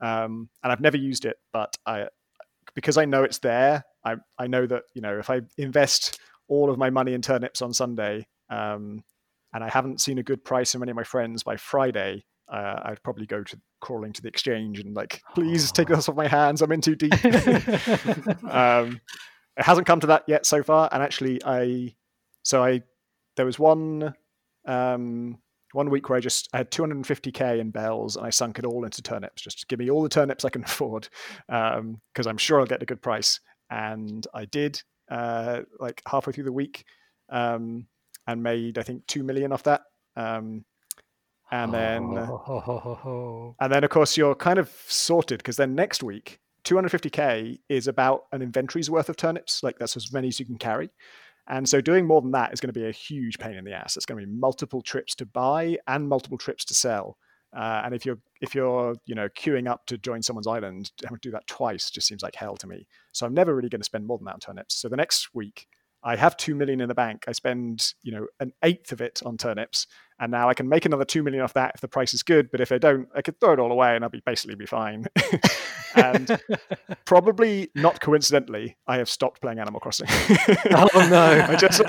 Um, 0.00 0.48
and 0.62 0.72
I've 0.72 0.80
never 0.80 0.96
used 0.96 1.24
it, 1.24 1.36
but 1.52 1.76
I 1.84 2.08
because 2.74 2.96
I 2.96 3.04
know 3.04 3.22
it's 3.22 3.38
there, 3.38 3.84
I 4.04 4.16
I 4.38 4.46
know 4.46 4.66
that, 4.66 4.84
you 4.94 5.02
know, 5.02 5.18
if 5.18 5.28
I 5.28 5.40
invest 5.58 6.20
all 6.48 6.70
of 6.70 6.78
my 6.78 6.90
money 6.90 7.12
in 7.12 7.22
turnips 7.22 7.60
on 7.60 7.74
Sunday, 7.74 8.26
um, 8.50 9.02
and 9.52 9.64
I 9.64 9.68
haven't 9.68 10.00
seen 10.00 10.18
a 10.18 10.22
good 10.22 10.44
price 10.44 10.72
from 10.72 10.82
any 10.82 10.90
of 10.90 10.96
my 10.96 11.04
friends 11.04 11.42
by 11.42 11.56
Friday, 11.56 12.24
uh, 12.52 12.80
I'd 12.84 13.02
probably 13.02 13.26
go 13.26 13.42
to 13.42 13.60
crawling 13.80 14.12
to 14.12 14.22
the 14.22 14.28
exchange 14.28 14.80
and 14.80 14.94
like, 14.94 15.22
please 15.34 15.72
take 15.72 15.88
this 15.88 16.08
off 16.08 16.16
my 16.16 16.26
hands. 16.26 16.62
I'm 16.62 16.72
in 16.72 16.80
too 16.80 16.96
deep. 16.96 17.12
um, 18.44 19.00
it 19.56 19.64
hasn't 19.64 19.86
come 19.86 20.00
to 20.00 20.08
that 20.08 20.24
yet 20.26 20.46
so 20.46 20.62
far. 20.62 20.88
And 20.92 21.02
actually, 21.02 21.40
I 21.44 21.94
so 22.42 22.62
I 22.64 22.82
there 23.36 23.46
was 23.46 23.58
one 23.58 24.14
um, 24.66 25.38
one 25.72 25.90
week 25.90 26.08
where 26.08 26.16
I 26.16 26.20
just 26.20 26.48
I 26.52 26.58
had 26.58 26.70
250k 26.70 27.60
in 27.60 27.70
bells 27.70 28.16
and 28.16 28.26
I 28.26 28.30
sunk 28.30 28.58
it 28.58 28.64
all 28.64 28.84
into 28.84 29.02
turnips. 29.02 29.42
Just 29.42 29.68
give 29.68 29.78
me 29.78 29.90
all 29.90 30.02
the 30.02 30.08
turnips 30.08 30.44
I 30.44 30.50
can 30.50 30.64
afford 30.64 31.08
because 31.46 31.76
um, 31.78 32.00
I'm 32.26 32.38
sure 32.38 32.60
I'll 32.60 32.66
get 32.66 32.82
a 32.82 32.86
good 32.86 33.02
price. 33.02 33.40
And 33.70 34.26
I 34.34 34.46
did 34.46 34.82
uh, 35.10 35.60
like 35.78 36.02
halfway 36.08 36.32
through 36.32 36.44
the 36.44 36.52
week 36.52 36.84
um, 37.28 37.86
and 38.30 38.42
made 38.42 38.78
I 38.78 38.82
think 38.82 39.06
two 39.06 39.22
million 39.22 39.52
off 39.52 39.64
that. 39.64 39.82
Um, 40.16 40.64
and 41.50 41.74
then 41.74 42.02
oh. 42.16 43.56
and 43.60 43.72
then 43.72 43.82
of 43.82 43.90
course 43.90 44.16
you're 44.16 44.34
kind 44.34 44.58
of 44.58 44.70
sorted 44.86 45.38
because 45.38 45.56
then 45.56 45.74
next 45.74 46.02
week 46.02 46.38
250k 46.64 47.58
is 47.68 47.88
about 47.88 48.24
an 48.32 48.42
inventory's 48.42 48.90
worth 48.90 49.08
of 49.08 49.16
turnips. 49.16 49.62
Like 49.62 49.78
that's 49.78 49.96
as 49.96 50.12
many 50.12 50.28
as 50.28 50.38
you 50.38 50.46
can 50.46 50.58
carry. 50.58 50.90
And 51.48 51.68
so 51.68 51.80
doing 51.80 52.06
more 52.06 52.20
than 52.20 52.30
that 52.32 52.52
is 52.52 52.60
going 52.60 52.72
to 52.72 52.78
be 52.78 52.86
a 52.86 52.92
huge 52.92 53.38
pain 53.38 53.54
in 53.54 53.64
the 53.64 53.72
ass. 53.72 53.96
It's 53.96 54.06
going 54.06 54.20
to 54.20 54.26
be 54.26 54.32
multiple 54.32 54.82
trips 54.82 55.14
to 55.16 55.26
buy 55.26 55.78
and 55.88 56.08
multiple 56.08 56.38
trips 56.38 56.64
to 56.66 56.74
sell. 56.74 57.16
Uh, 57.56 57.82
and 57.84 57.94
if 57.94 58.06
you're 58.06 58.18
if 58.40 58.54
you're 58.54 58.94
you 59.06 59.14
know 59.16 59.28
queuing 59.30 59.68
up 59.68 59.84
to 59.86 59.98
join 59.98 60.22
someone's 60.22 60.46
island 60.46 60.92
having 61.02 61.18
to 61.18 61.28
do 61.28 61.32
that 61.32 61.44
twice 61.48 61.90
just 61.90 62.06
seems 62.06 62.22
like 62.22 62.36
hell 62.36 62.56
to 62.56 62.68
me. 62.68 62.86
So 63.10 63.26
i'm 63.26 63.34
never 63.34 63.56
really 63.56 63.68
going 63.68 63.80
to 63.80 63.84
spend 63.84 64.06
more 64.06 64.18
than 64.18 64.26
that 64.26 64.34
on 64.34 64.40
turnips. 64.40 64.76
So 64.76 64.88
the 64.88 64.96
next 64.96 65.34
week 65.34 65.66
I 66.02 66.16
have 66.16 66.36
two 66.36 66.54
million 66.54 66.80
in 66.80 66.88
the 66.88 66.94
bank. 66.94 67.24
I 67.28 67.32
spend, 67.32 67.92
you 68.02 68.12
know, 68.12 68.26
an 68.38 68.52
eighth 68.62 68.92
of 68.92 69.00
it 69.00 69.22
on 69.24 69.36
turnips, 69.36 69.86
and 70.20 70.30
now 70.30 70.50
I 70.50 70.54
can 70.54 70.68
make 70.68 70.84
another 70.84 71.06
two 71.06 71.22
million 71.22 71.42
off 71.42 71.54
that 71.54 71.72
if 71.74 71.80
the 71.80 71.88
price 71.88 72.12
is 72.12 72.22
good. 72.22 72.50
But 72.50 72.60
if 72.60 72.70
I 72.70 72.78
don't, 72.78 73.08
I 73.14 73.22
could 73.22 73.40
throw 73.40 73.54
it 73.54 73.58
all 73.58 73.72
away 73.72 73.96
and 73.96 74.04
I'll 74.04 74.10
be 74.10 74.22
basically 74.24 74.54
be 74.54 74.66
fine. 74.66 75.06
and 75.94 76.40
probably 77.06 77.70
not 77.74 78.00
coincidentally, 78.02 78.76
I 78.86 78.98
have 78.98 79.08
stopped 79.08 79.40
playing 79.40 79.58
Animal 79.58 79.80
Crossing. 79.80 80.06
oh 80.10 81.08
no! 81.10 81.46
I 81.48 81.56
just 81.56 81.80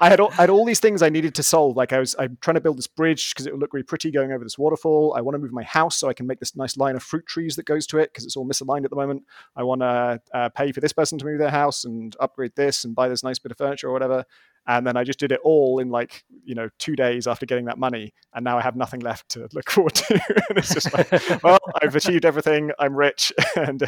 I 0.00 0.08
had 0.08 0.18
all, 0.18 0.32
I 0.32 0.42
had 0.42 0.50
all 0.50 0.64
these 0.64 0.80
things 0.80 1.00
I 1.00 1.10
needed 1.10 1.34
to 1.36 1.44
solve. 1.44 1.76
Like 1.76 1.92
I 1.92 2.00
was 2.00 2.16
I'm 2.18 2.36
trying 2.40 2.56
to 2.56 2.60
build 2.60 2.76
this 2.76 2.88
bridge 2.88 3.32
because 3.32 3.46
it 3.46 3.52
would 3.52 3.60
look 3.60 3.72
really 3.72 3.84
pretty 3.84 4.10
going 4.10 4.32
over 4.32 4.42
this 4.42 4.58
waterfall. 4.58 5.14
I 5.16 5.20
want 5.20 5.36
to 5.36 5.38
move 5.38 5.52
my 5.52 5.62
house 5.62 5.96
so 5.96 6.08
I 6.08 6.12
can 6.12 6.26
make 6.26 6.40
this 6.40 6.56
nice 6.56 6.76
line 6.76 6.96
of 6.96 7.04
fruit 7.04 7.26
trees 7.26 7.54
that 7.54 7.66
goes 7.66 7.86
to 7.88 7.98
it 7.98 8.10
because 8.12 8.24
it's 8.24 8.36
all 8.36 8.46
misaligned 8.46 8.84
at 8.84 8.90
the 8.90 8.96
moment. 8.96 9.22
I 9.54 9.62
want 9.62 9.82
to 9.82 10.20
uh, 10.34 10.48
pay 10.48 10.72
for 10.72 10.80
this 10.80 10.92
person 10.92 11.18
to 11.18 11.24
move 11.24 11.38
their 11.38 11.50
house 11.50 11.84
and 11.84 12.16
upgrade 12.18 12.56
this 12.56 12.84
and 12.84 12.96
buy 12.96 13.08
this 13.08 13.22
nice 13.22 13.38
bit 13.38 13.52
of 13.52 13.58
furniture 13.58 13.88
or 13.88 13.92
whatever 13.92 14.24
and 14.66 14.86
then 14.86 14.96
I 14.96 15.04
just 15.04 15.18
did 15.18 15.32
it 15.32 15.40
all 15.42 15.78
in 15.78 15.90
like 15.90 16.24
you 16.44 16.54
know 16.54 16.68
two 16.78 16.96
days 16.96 17.26
after 17.26 17.46
getting 17.46 17.64
that 17.66 17.78
money, 17.78 18.12
and 18.34 18.44
now 18.44 18.58
I 18.58 18.62
have 18.62 18.76
nothing 18.76 19.00
left 19.00 19.28
to 19.30 19.48
look 19.52 19.70
forward 19.70 19.94
to. 19.94 20.14
and 20.48 20.58
it's 20.58 20.74
just 20.74 20.92
like, 20.92 21.10
well, 21.42 21.58
I've 21.82 21.96
achieved 21.96 22.24
everything. 22.24 22.70
I'm 22.78 22.94
rich, 22.94 23.32
and 23.56 23.82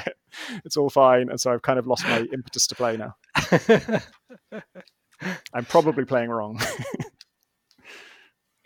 it's 0.65 0.77
all 0.77 0.91
fine. 0.91 1.29
And 1.29 1.41
so 1.41 1.53
I've 1.53 1.63
kind 1.63 1.79
of 1.79 1.87
lost 1.87 2.05
my 2.05 2.27
impetus 2.33 2.67
to 2.69 2.75
play 2.75 2.97
now. 2.97 3.15
I'm 5.55 5.65
probably 5.65 6.05
playing 6.05 6.31
wrong. 6.31 6.61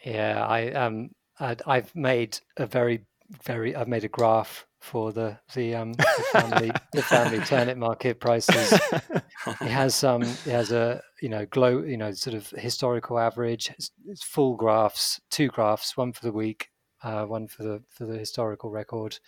yeah, 0.05 0.45
I 0.47 0.71
um, 0.73 1.11
i 1.39 1.57
I've 1.67 1.95
made 1.95 2.39
a 2.57 2.67
very 2.67 3.05
very 3.45 3.75
I've 3.75 3.89
made 3.89 4.05
a 4.05 4.09
graph 4.09 4.67
for 4.81 5.13
the 5.13 5.39
the 5.55 5.75
um 5.75 5.93
the 5.95 6.25
family 6.33 6.71
the 6.93 7.03
family 7.03 7.39
turnip 7.41 7.77
market 7.77 8.21
prices. 8.21 8.73
it 8.73 9.23
has 9.69 10.05
um 10.05 10.23
it 10.23 10.53
has 10.53 10.71
a 10.73 11.03
you 11.21 11.29
know 11.29 11.47
glow 11.47 11.83
you 11.83 11.97
know 11.97 12.13
sort 12.13 12.35
of 12.35 12.49
historical 12.51 13.19
average. 13.19 13.71
It's, 13.71 13.91
it's 14.07 14.23
full 14.23 14.55
graphs, 14.55 15.21
two 15.31 15.49
graphs, 15.49 15.97
one 15.97 16.13
for 16.13 16.25
the 16.25 16.33
week, 16.33 16.71
uh, 17.03 17.25
one 17.25 17.49
for 17.49 17.63
the 17.63 17.83
for 17.89 18.07
the 18.07 18.19
historical 18.19 18.71
record. 18.71 19.19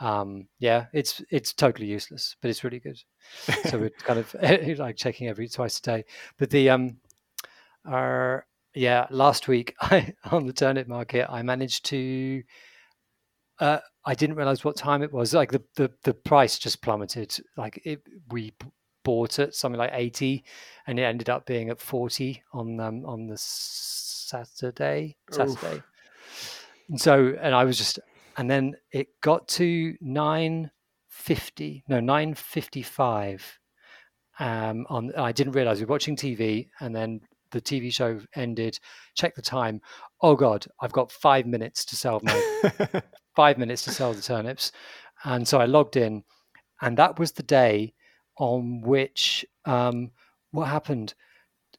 Um, 0.00 0.48
yeah, 0.58 0.86
it's 0.92 1.22
it's 1.30 1.52
totally 1.52 1.86
useless, 1.86 2.36
but 2.40 2.50
it's 2.50 2.64
really 2.64 2.80
good. 2.80 3.00
So 3.68 3.78
we're 3.78 3.90
kind 3.90 4.18
of 4.18 4.34
like 4.78 4.96
checking 4.96 5.28
every 5.28 5.48
twice 5.48 5.78
a 5.78 5.82
day. 5.82 6.04
But 6.38 6.50
the 6.50 6.70
um, 6.70 6.98
our 7.86 8.46
yeah, 8.74 9.06
last 9.10 9.48
week 9.48 9.74
I 9.80 10.12
on 10.30 10.46
the 10.46 10.52
turnip 10.52 10.88
market 10.88 11.26
I 11.30 11.42
managed 11.42 11.86
to 11.86 12.42
uh, 13.60 13.78
I 14.04 14.14
didn't 14.14 14.36
realize 14.36 14.64
what 14.64 14.76
time 14.76 15.02
it 15.02 15.12
was. 15.12 15.34
Like 15.34 15.52
the 15.52 15.62
the, 15.76 15.90
the 16.02 16.14
price 16.14 16.58
just 16.58 16.82
plummeted. 16.82 17.36
Like 17.56 17.80
it, 17.84 18.02
we 18.30 18.52
bought 19.04 19.38
it 19.38 19.54
something 19.54 19.78
like 19.78 19.92
eighty, 19.92 20.44
and 20.86 20.98
it 20.98 21.02
ended 21.02 21.30
up 21.30 21.46
being 21.46 21.70
at 21.70 21.80
forty 21.80 22.42
on 22.52 22.80
um, 22.80 23.04
on 23.06 23.26
the 23.26 23.38
Saturday. 23.38 25.16
Saturday. 25.30 25.76
Oof. 25.76 26.66
And 26.88 27.00
so, 27.00 27.34
and 27.40 27.54
I 27.54 27.64
was 27.64 27.78
just, 27.78 27.98
and 28.36 28.50
then 28.50 28.74
it 28.92 29.08
got 29.20 29.48
to 29.48 29.96
nine 30.00 30.70
fifty. 31.08 31.84
No, 31.88 32.00
nine 32.00 32.34
fifty 32.34 32.82
five. 32.82 33.58
Um, 34.40 34.84
on 34.88 35.14
I 35.16 35.30
didn't 35.30 35.52
realize 35.52 35.78
we 35.78 35.86
were 35.86 35.92
watching 35.92 36.16
TV, 36.16 36.68
and 36.80 36.94
then 36.94 37.20
the 37.52 37.60
TV 37.60 37.92
show 37.92 38.20
ended. 38.34 38.78
Check 39.14 39.36
the 39.36 39.42
time. 39.42 39.80
Oh 40.20 40.34
God, 40.34 40.66
I've 40.80 40.92
got 40.92 41.12
five 41.12 41.46
minutes 41.46 41.84
to 41.86 41.96
sell 41.96 42.20
my 42.22 43.02
five 43.34 43.58
minutes 43.58 43.82
to 43.84 43.90
sell 43.90 44.12
the 44.12 44.22
turnips. 44.22 44.72
And 45.24 45.46
so 45.46 45.60
I 45.60 45.66
logged 45.66 45.96
in, 45.96 46.24
and 46.80 46.96
that 46.98 47.18
was 47.18 47.32
the 47.32 47.42
day 47.42 47.94
on 48.36 48.80
which 48.82 49.44
um, 49.64 50.10
what 50.50 50.68
happened? 50.68 51.14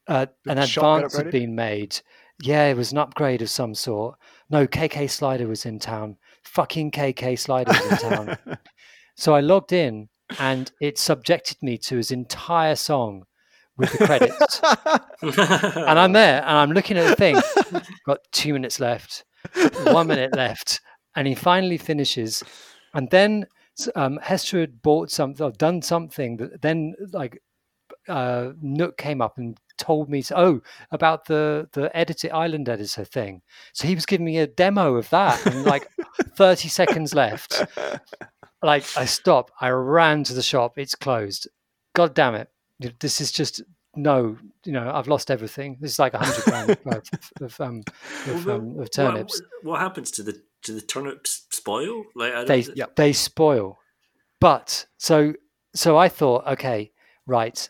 Uh, 0.07 0.27
an 0.45 0.57
advance 0.57 1.18
had 1.18 1.32
been 1.32 1.56
made. 1.56 1.99
Yeah, 2.41 2.65
it 2.65 2.77
was 2.77 2.91
an 2.91 2.98
upgrade 2.98 3.41
of 3.41 3.49
some 3.49 3.73
sort. 3.73 4.18
No, 4.49 4.68
KK 4.68 5.10
Slider 5.10 5.48
was 5.48 5.65
in 5.65 5.80
town. 5.80 6.18
Fucking 6.44 6.91
KK 6.91 7.40
Slider 7.40 7.72
was 7.72 8.03
in 8.03 8.10
town. 8.10 8.38
so 9.15 9.34
I 9.34 9.40
logged 9.40 9.73
in, 9.73 10.10
and 10.40 10.72
it 10.82 10.98
subjected 10.98 11.57
me 11.61 11.77
to 11.80 11.98
his 11.98 12.11
entire 12.11 12.76
song 12.76 13.26
with 13.77 13.91
the 13.94 14.06
credits. 14.06 14.61
and 15.76 15.99
I'm 15.99 16.14
there, 16.14 16.41
and 16.41 16.57
I'm 16.57 16.72
looking 16.72 16.98
at 16.98 17.07
the 17.07 17.15
thing. 17.15 17.38
Got 18.06 18.19
two 18.32 18.53
minutes 18.53 18.80
left, 18.80 19.23
one 19.84 20.07
minute 20.07 20.36
left 20.36 20.82
and 21.16 21.28
he 21.28 21.36
finally 21.36 21.78
finishes, 21.78 22.44
and 22.94 23.10
then 23.10 23.48
um, 23.96 24.20
Hester 24.22 24.60
had 24.62 24.82
bought 24.82 25.12
something, 25.12 25.46
or 25.46 25.52
done 25.52 25.82
something 25.82 26.38
that 26.38 26.62
then 26.62 26.96
like 27.12 27.42
uh, 28.08 28.52
Nook 28.62 28.98
came 28.98 29.22
up 29.22 29.38
and 29.38 29.58
told 29.78 30.10
me 30.10 30.24
oh 30.34 30.62
about 30.92 31.26
the 31.26 31.68
the 31.74 31.96
edit 31.96 32.26
island 32.34 32.70
editor 32.70 33.04
thing. 33.04 33.42
So 33.74 33.88
he 33.88 33.96
was 33.96 34.06
giving 34.06 34.26
me 34.26 34.38
a 34.38 34.48
demo 34.48 34.96
of 34.96 35.10
that 35.10 35.46
and 35.46 35.66
like 35.66 35.90
30 36.36 36.70
seconds 36.70 37.14
left. 37.14 37.66
Like 38.62 38.86
i 38.98 39.06
stopped. 39.06 39.52
I 39.60 39.70
ran 39.70 40.24
to 40.26 40.34
the 40.34 40.42
shop. 40.42 40.78
It's 40.78 40.96
closed. 40.96 41.48
God 41.94 42.14
damn 42.14 42.36
it. 42.36 42.50
This 43.00 43.22
is 43.22 43.32
just 43.32 43.62
no 43.98 44.38
you 44.66 44.74
know 44.74 44.92
i've 44.94 45.08
lost 45.08 45.32
everything. 45.32 45.78
This 45.80 45.92
is 45.92 46.00
like 46.00 46.14
a 46.14 46.20
hundred 46.20 46.44
grand 46.44 46.70
of, 46.86 47.32
of, 47.42 47.62
um, 47.62 47.84
of, 48.28 48.50
um, 48.50 48.80
of 48.80 48.92
turnips. 48.92 49.42
what, 49.62 49.72
what 49.72 49.80
happens 49.82 50.12
to 50.12 50.24
the 50.24 50.42
do 50.66 50.74
the 50.74 50.82
turnips 50.82 51.46
spoil? 51.52 52.04
Like 52.16 52.48
they 52.48 52.66
they 52.96 53.14
spoil. 53.14 53.80
But 54.42 54.88
so 54.98 55.34
so 55.74 55.98
I 55.98 56.10
thought, 56.10 56.46
okay, 56.48 56.92
right, 57.26 57.70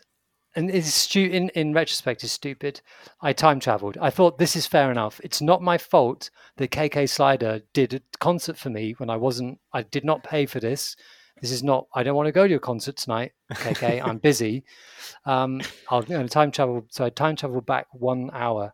and 0.56 0.70
it's 0.70 0.92
stu- 0.92 1.30
in 1.30 1.50
in 1.50 1.72
retrospect 1.74 2.24
is 2.24 2.32
stupid. 2.32 2.80
I 3.20 3.32
time 3.32 3.60
traveled. 3.60 3.98
I 4.00 4.10
thought 4.10 4.38
this 4.38 4.56
is 4.56 4.66
fair 4.66 4.90
enough. 4.90 5.20
It's 5.22 5.42
not 5.42 5.62
my 5.62 5.78
fault 5.78 6.30
that 6.56 6.70
KK 6.70 7.08
Slider 7.08 7.60
did 7.72 7.94
a 7.94 8.00
concert 8.18 8.56
for 8.56 8.70
me 8.70 8.94
when 8.98 9.10
I 9.10 9.16
wasn't. 9.16 9.60
I 9.72 9.82
did 9.82 10.04
not 10.04 10.24
pay 10.24 10.46
for 10.46 10.58
this. 10.58 10.96
This 11.40 11.50
is 11.50 11.62
not. 11.62 11.86
I 11.94 12.02
don't 12.02 12.16
want 12.16 12.26
to 12.26 12.32
go 12.32 12.44
to 12.44 12.50
your 12.50 12.60
concert 12.60 12.96
tonight, 12.96 13.32
KK. 13.52 14.02
I'm 14.06 14.18
busy. 14.18 14.64
Um, 15.26 15.60
I'll 15.90 16.02
you 16.04 16.16
know, 16.18 16.26
time 16.26 16.50
travel. 16.50 16.86
So 16.90 17.04
I 17.04 17.10
time 17.10 17.36
travel 17.36 17.60
back 17.60 17.86
one 17.92 18.30
hour. 18.32 18.72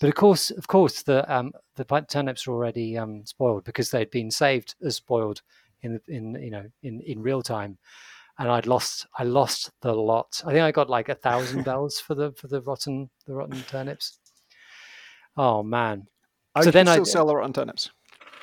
But 0.00 0.08
of 0.08 0.14
course, 0.14 0.50
of 0.50 0.66
course, 0.68 1.02
the 1.02 1.30
um, 1.34 1.52
the 1.74 1.84
turnips 2.08 2.46
were 2.46 2.54
already 2.54 2.96
um, 2.96 3.26
spoiled 3.26 3.64
because 3.64 3.90
they'd 3.90 4.10
been 4.10 4.30
saved 4.30 4.76
as 4.84 4.96
spoiled 4.96 5.42
in 5.82 6.00
in 6.06 6.34
you 6.40 6.50
know 6.50 6.64
in 6.82 7.00
in 7.00 7.20
real 7.20 7.42
time 7.42 7.78
and 8.38 8.50
I'd 8.50 8.66
lost 8.66 9.06
I 9.18 9.24
lost 9.24 9.70
the 9.80 9.92
lot. 9.94 10.40
I 10.44 10.50
think 10.52 10.62
I 10.62 10.72
got 10.72 10.90
like 10.90 11.08
a 11.08 11.14
thousand 11.14 11.64
bells 11.70 12.00
for 12.00 12.14
the 12.14 12.32
for 12.32 12.48
the 12.48 12.60
rotten 12.60 13.10
the 13.26 13.34
rotten 13.34 13.62
turnips. 13.62 14.18
Oh 15.36 15.62
man. 15.62 16.06
I 16.54 16.62
So 16.62 16.70
then 16.70 16.86
then 16.86 16.88
I- 16.88 16.94
still 16.96 17.04
sell 17.04 17.26
the 17.26 17.36
rotten 17.36 17.52
turnips. 17.52 17.90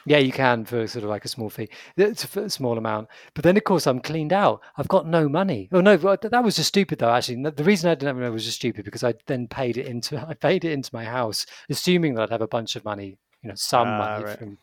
Yeah, 0.06 0.18
you 0.18 0.32
can 0.32 0.66
for 0.66 0.88
sort 0.88 1.04
of 1.04 1.10
like 1.10 1.26
a 1.26 1.30
small 1.30 1.50
fee. 1.50 1.70
It's 1.98 2.36
a 2.36 2.50
small 2.50 2.78
amount. 2.78 3.08
But 3.34 3.44
then 3.44 3.58
of 3.58 3.64
course 3.64 3.88
I'm 3.88 4.00
cleaned 4.00 4.34
out. 4.34 4.62
I've 4.78 4.88
got 4.88 5.08
no 5.08 5.30
money. 5.30 5.70
Oh 5.72 5.82
no, 5.82 5.98
that 5.98 6.44
was 6.44 6.56
just 6.56 6.70
stupid 6.70 7.00
though 7.00 7.12
actually. 7.14 7.44
The 7.44 7.64
reason 7.64 7.90
I 7.90 7.96
didn't 7.96 8.16
have 8.18 8.26
it 8.26 8.30
was 8.34 8.46
just 8.46 8.58
stupid 8.58 8.86
because 8.86 9.04
I 9.04 9.14
then 9.28 9.48
paid 9.48 9.78
it 9.78 9.86
into 9.86 10.18
I 10.28 10.34
paid 10.34 10.66
it 10.66 10.72
into 10.72 10.90
my 10.94 11.04
house 11.06 11.46
assuming 11.70 12.16
that 12.16 12.24
I'd 12.24 12.30
have 12.32 12.42
a 12.42 12.48
bunch 12.48 12.76
of 12.76 12.86
money, 12.86 13.18
you 13.42 13.50
know, 13.50 13.56
some 13.56 13.88
Ah, 13.90 13.98
money 13.98 14.26
right. 14.26 14.38
from 14.38 14.58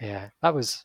Yeah, 0.00 0.30
that 0.42 0.54
was 0.54 0.84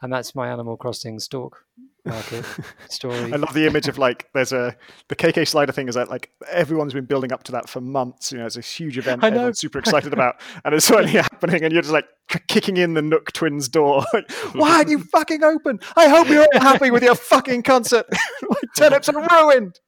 and 0.00 0.12
that's 0.12 0.34
my 0.34 0.48
Animal 0.48 0.76
Crossing 0.76 1.18
stalk 1.20 1.64
market 2.04 2.44
story. 2.88 3.32
I 3.32 3.36
love 3.36 3.54
the 3.54 3.66
image 3.66 3.88
of 3.88 3.98
like 3.98 4.28
there's 4.34 4.52
a 4.52 4.76
the 5.08 5.16
KK 5.16 5.46
slider 5.46 5.72
thing 5.72 5.88
is 5.88 5.94
that 5.94 6.10
like 6.10 6.30
everyone's 6.50 6.92
been 6.92 7.04
building 7.04 7.32
up 7.32 7.42
to 7.44 7.52
that 7.52 7.68
for 7.68 7.80
months. 7.80 8.32
You 8.32 8.38
know, 8.38 8.46
it's 8.46 8.56
a 8.56 8.60
huge 8.60 8.98
event 8.98 9.22
I 9.22 9.28
know. 9.30 9.36
everyone's 9.36 9.60
super 9.60 9.78
excited 9.80 10.12
about, 10.12 10.40
and 10.64 10.74
it's 10.74 10.86
suddenly 10.86 11.12
happening, 11.12 11.62
and 11.62 11.72
you're 11.72 11.82
just 11.82 11.92
like 11.92 12.06
kicking 12.48 12.76
in 12.76 12.94
the 12.94 13.02
Nook 13.02 13.32
Twins 13.32 13.68
door. 13.68 14.04
Like, 14.14 14.30
Why 14.54 14.76
aren't 14.76 14.88
you 14.88 14.98
fucking 14.98 15.42
open? 15.44 15.80
I 15.96 16.08
hope 16.08 16.28
you're 16.28 16.46
all 16.54 16.60
happy 16.60 16.90
with 16.90 17.02
your 17.02 17.14
fucking 17.14 17.62
concert. 17.62 18.06
My 18.42 18.56
turnips 18.76 19.08
are 19.08 19.26
ruined. 19.30 19.78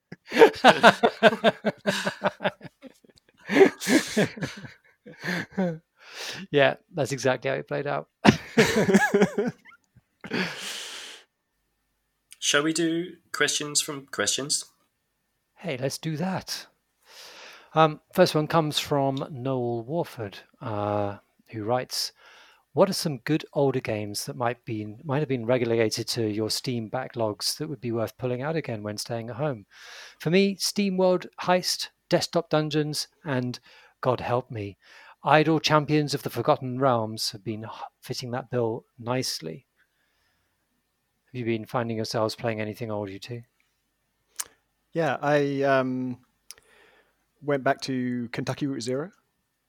yeah, 6.50 6.74
that's 6.94 7.12
exactly 7.12 7.50
how 7.50 7.56
it 7.56 7.68
played 7.68 7.86
out. 7.86 8.08
Shall 12.44 12.62
we 12.62 12.74
do 12.74 13.16
questions 13.32 13.80
from 13.80 14.04
questions? 14.04 14.66
Hey, 15.54 15.78
let's 15.78 15.96
do 15.96 16.18
that. 16.18 16.66
Um, 17.72 18.02
first 18.12 18.34
one 18.34 18.48
comes 18.48 18.78
from 18.78 19.26
Noel 19.30 19.82
Warford, 19.82 20.40
uh, 20.60 21.16
who 21.48 21.64
writes, 21.64 22.12
"What 22.74 22.90
are 22.90 22.92
some 22.92 23.20
good 23.20 23.46
older 23.54 23.80
games 23.80 24.26
that 24.26 24.36
might 24.36 24.62
be 24.66 24.94
might 25.04 25.20
have 25.20 25.28
been 25.28 25.46
relegated 25.46 26.06
to 26.08 26.26
your 26.26 26.50
Steam 26.50 26.90
backlogs 26.90 27.56
that 27.56 27.68
would 27.68 27.80
be 27.80 27.92
worth 27.92 28.18
pulling 28.18 28.42
out 28.42 28.56
again 28.56 28.82
when 28.82 28.98
staying 28.98 29.30
at 29.30 29.36
home? 29.36 29.64
For 30.20 30.28
me, 30.28 30.56
Steam 30.56 30.98
World 30.98 31.26
Heist, 31.44 31.88
Desktop 32.10 32.50
Dungeons, 32.50 33.08
and 33.24 33.58
God 34.02 34.20
help 34.20 34.50
me, 34.50 34.76
Idle 35.22 35.60
Champions 35.60 36.12
of 36.12 36.22
the 36.22 36.28
Forgotten 36.28 36.78
Realms 36.78 37.30
have 37.30 37.42
been 37.42 37.64
fitting 38.02 38.32
that 38.32 38.50
bill 38.50 38.84
nicely. 38.98 39.66
Have 41.34 41.40
you 41.40 41.44
been 41.44 41.64
finding 41.64 41.96
yourselves 41.96 42.36
playing 42.36 42.60
anything 42.60 42.92
old, 42.92 43.10
you 43.10 43.18
two? 43.18 43.42
Yeah, 44.92 45.16
I 45.20 45.62
um, 45.62 46.18
went 47.42 47.64
back 47.64 47.80
to 47.82 48.28
Kentucky 48.28 48.68
Route 48.68 48.82
Zero 48.82 49.10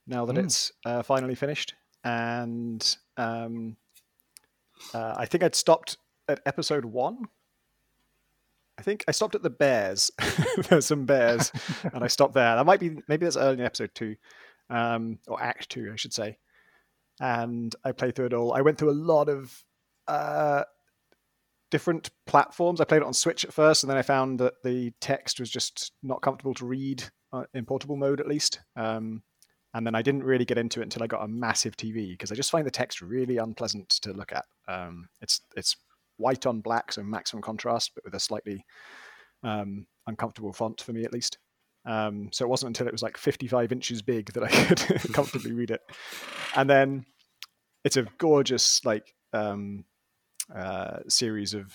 now 0.06 0.24
that 0.26 0.36
Mm. 0.36 0.44
it's 0.44 0.70
uh, 0.84 1.02
finally 1.02 1.34
finished, 1.34 1.74
and 2.04 2.96
um, 3.16 3.76
uh, 4.94 5.14
I 5.16 5.26
think 5.26 5.42
I'd 5.42 5.56
stopped 5.56 5.96
at 6.28 6.38
episode 6.46 6.84
one. 6.84 7.24
I 8.78 8.82
think 8.82 9.02
I 9.08 9.10
stopped 9.10 9.34
at 9.34 9.42
the 9.42 9.50
bears. 9.50 10.12
There's 10.68 10.86
some 10.86 11.04
bears, 11.04 11.50
and 11.92 12.04
I 12.04 12.06
stopped 12.06 12.34
there. 12.34 12.54
That 12.54 12.64
might 12.66 12.78
be 12.78 12.98
maybe 13.08 13.26
that's 13.26 13.36
early 13.36 13.54
in 13.54 13.60
episode 13.62 13.90
two, 13.92 14.14
um, 14.70 15.18
or 15.26 15.42
act 15.42 15.68
two, 15.70 15.90
I 15.92 15.96
should 15.96 16.12
say. 16.14 16.38
And 17.18 17.74
I 17.82 17.90
played 17.90 18.14
through 18.14 18.26
it 18.26 18.34
all. 18.34 18.52
I 18.52 18.60
went 18.60 18.78
through 18.78 18.90
a 18.90 18.92
lot 18.92 19.28
of 19.28 19.64
uh, 20.06 20.62
different 21.70 22.10
platforms. 22.26 22.80
I 22.80 22.84
played 22.84 23.02
it 23.02 23.06
on 23.06 23.14
Switch 23.14 23.44
at 23.44 23.52
first, 23.52 23.82
and 23.82 23.90
then 23.90 23.98
I 23.98 24.02
found 24.02 24.38
that 24.40 24.54
the 24.62 24.92
text 25.00 25.40
was 25.40 25.50
just 25.50 25.92
not 26.02 26.22
comfortable 26.22 26.54
to 26.54 26.66
read 26.66 27.04
uh, 27.32 27.44
in 27.54 27.64
portable 27.64 27.96
mode, 27.96 28.20
at 28.20 28.28
least. 28.28 28.60
Um, 28.76 29.22
and 29.74 29.86
then 29.86 29.94
I 29.94 30.02
didn't 30.02 30.24
really 30.24 30.46
get 30.46 30.58
into 30.58 30.80
it 30.80 30.84
until 30.84 31.02
I 31.02 31.06
got 31.06 31.24
a 31.24 31.28
massive 31.28 31.76
TV 31.76 32.12
because 32.12 32.32
I 32.32 32.34
just 32.34 32.50
find 32.50 32.66
the 32.66 32.70
text 32.70 33.02
really 33.02 33.36
unpleasant 33.36 33.90
to 34.02 34.12
look 34.12 34.32
at. 34.32 34.44
Um, 34.68 35.08
it's 35.20 35.40
it's 35.54 35.76
white 36.16 36.46
on 36.46 36.60
black, 36.60 36.92
so 36.92 37.02
maximum 37.02 37.42
contrast, 37.42 37.92
but 37.94 38.04
with 38.04 38.14
a 38.14 38.20
slightly 38.20 38.64
um, 39.42 39.86
uncomfortable 40.06 40.52
font 40.52 40.80
for 40.80 40.92
me, 40.92 41.04
at 41.04 41.12
least. 41.12 41.38
Um, 41.84 42.30
so 42.32 42.44
it 42.44 42.48
wasn't 42.48 42.70
until 42.70 42.88
it 42.88 42.92
was 42.92 43.02
like 43.02 43.16
55 43.16 43.70
inches 43.70 44.02
big 44.02 44.32
that 44.32 44.42
I 44.42 44.48
could 44.74 45.12
comfortably 45.12 45.52
read 45.52 45.70
it. 45.70 45.80
And 46.56 46.68
then 46.68 47.04
it's 47.84 47.96
a 47.96 48.06
gorgeous, 48.18 48.84
like, 48.84 49.14
um, 49.32 49.84
uh, 50.54 50.98
series 51.08 51.54
of 51.54 51.72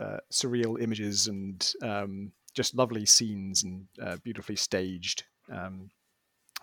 uh, 0.00 0.18
surreal 0.32 0.80
images 0.80 1.28
and 1.28 1.72
um, 1.82 2.32
just 2.54 2.74
lovely 2.74 3.04
scenes 3.04 3.64
and 3.64 3.86
uh, 4.02 4.16
beautifully 4.24 4.56
staged 4.56 5.24
um, 5.52 5.90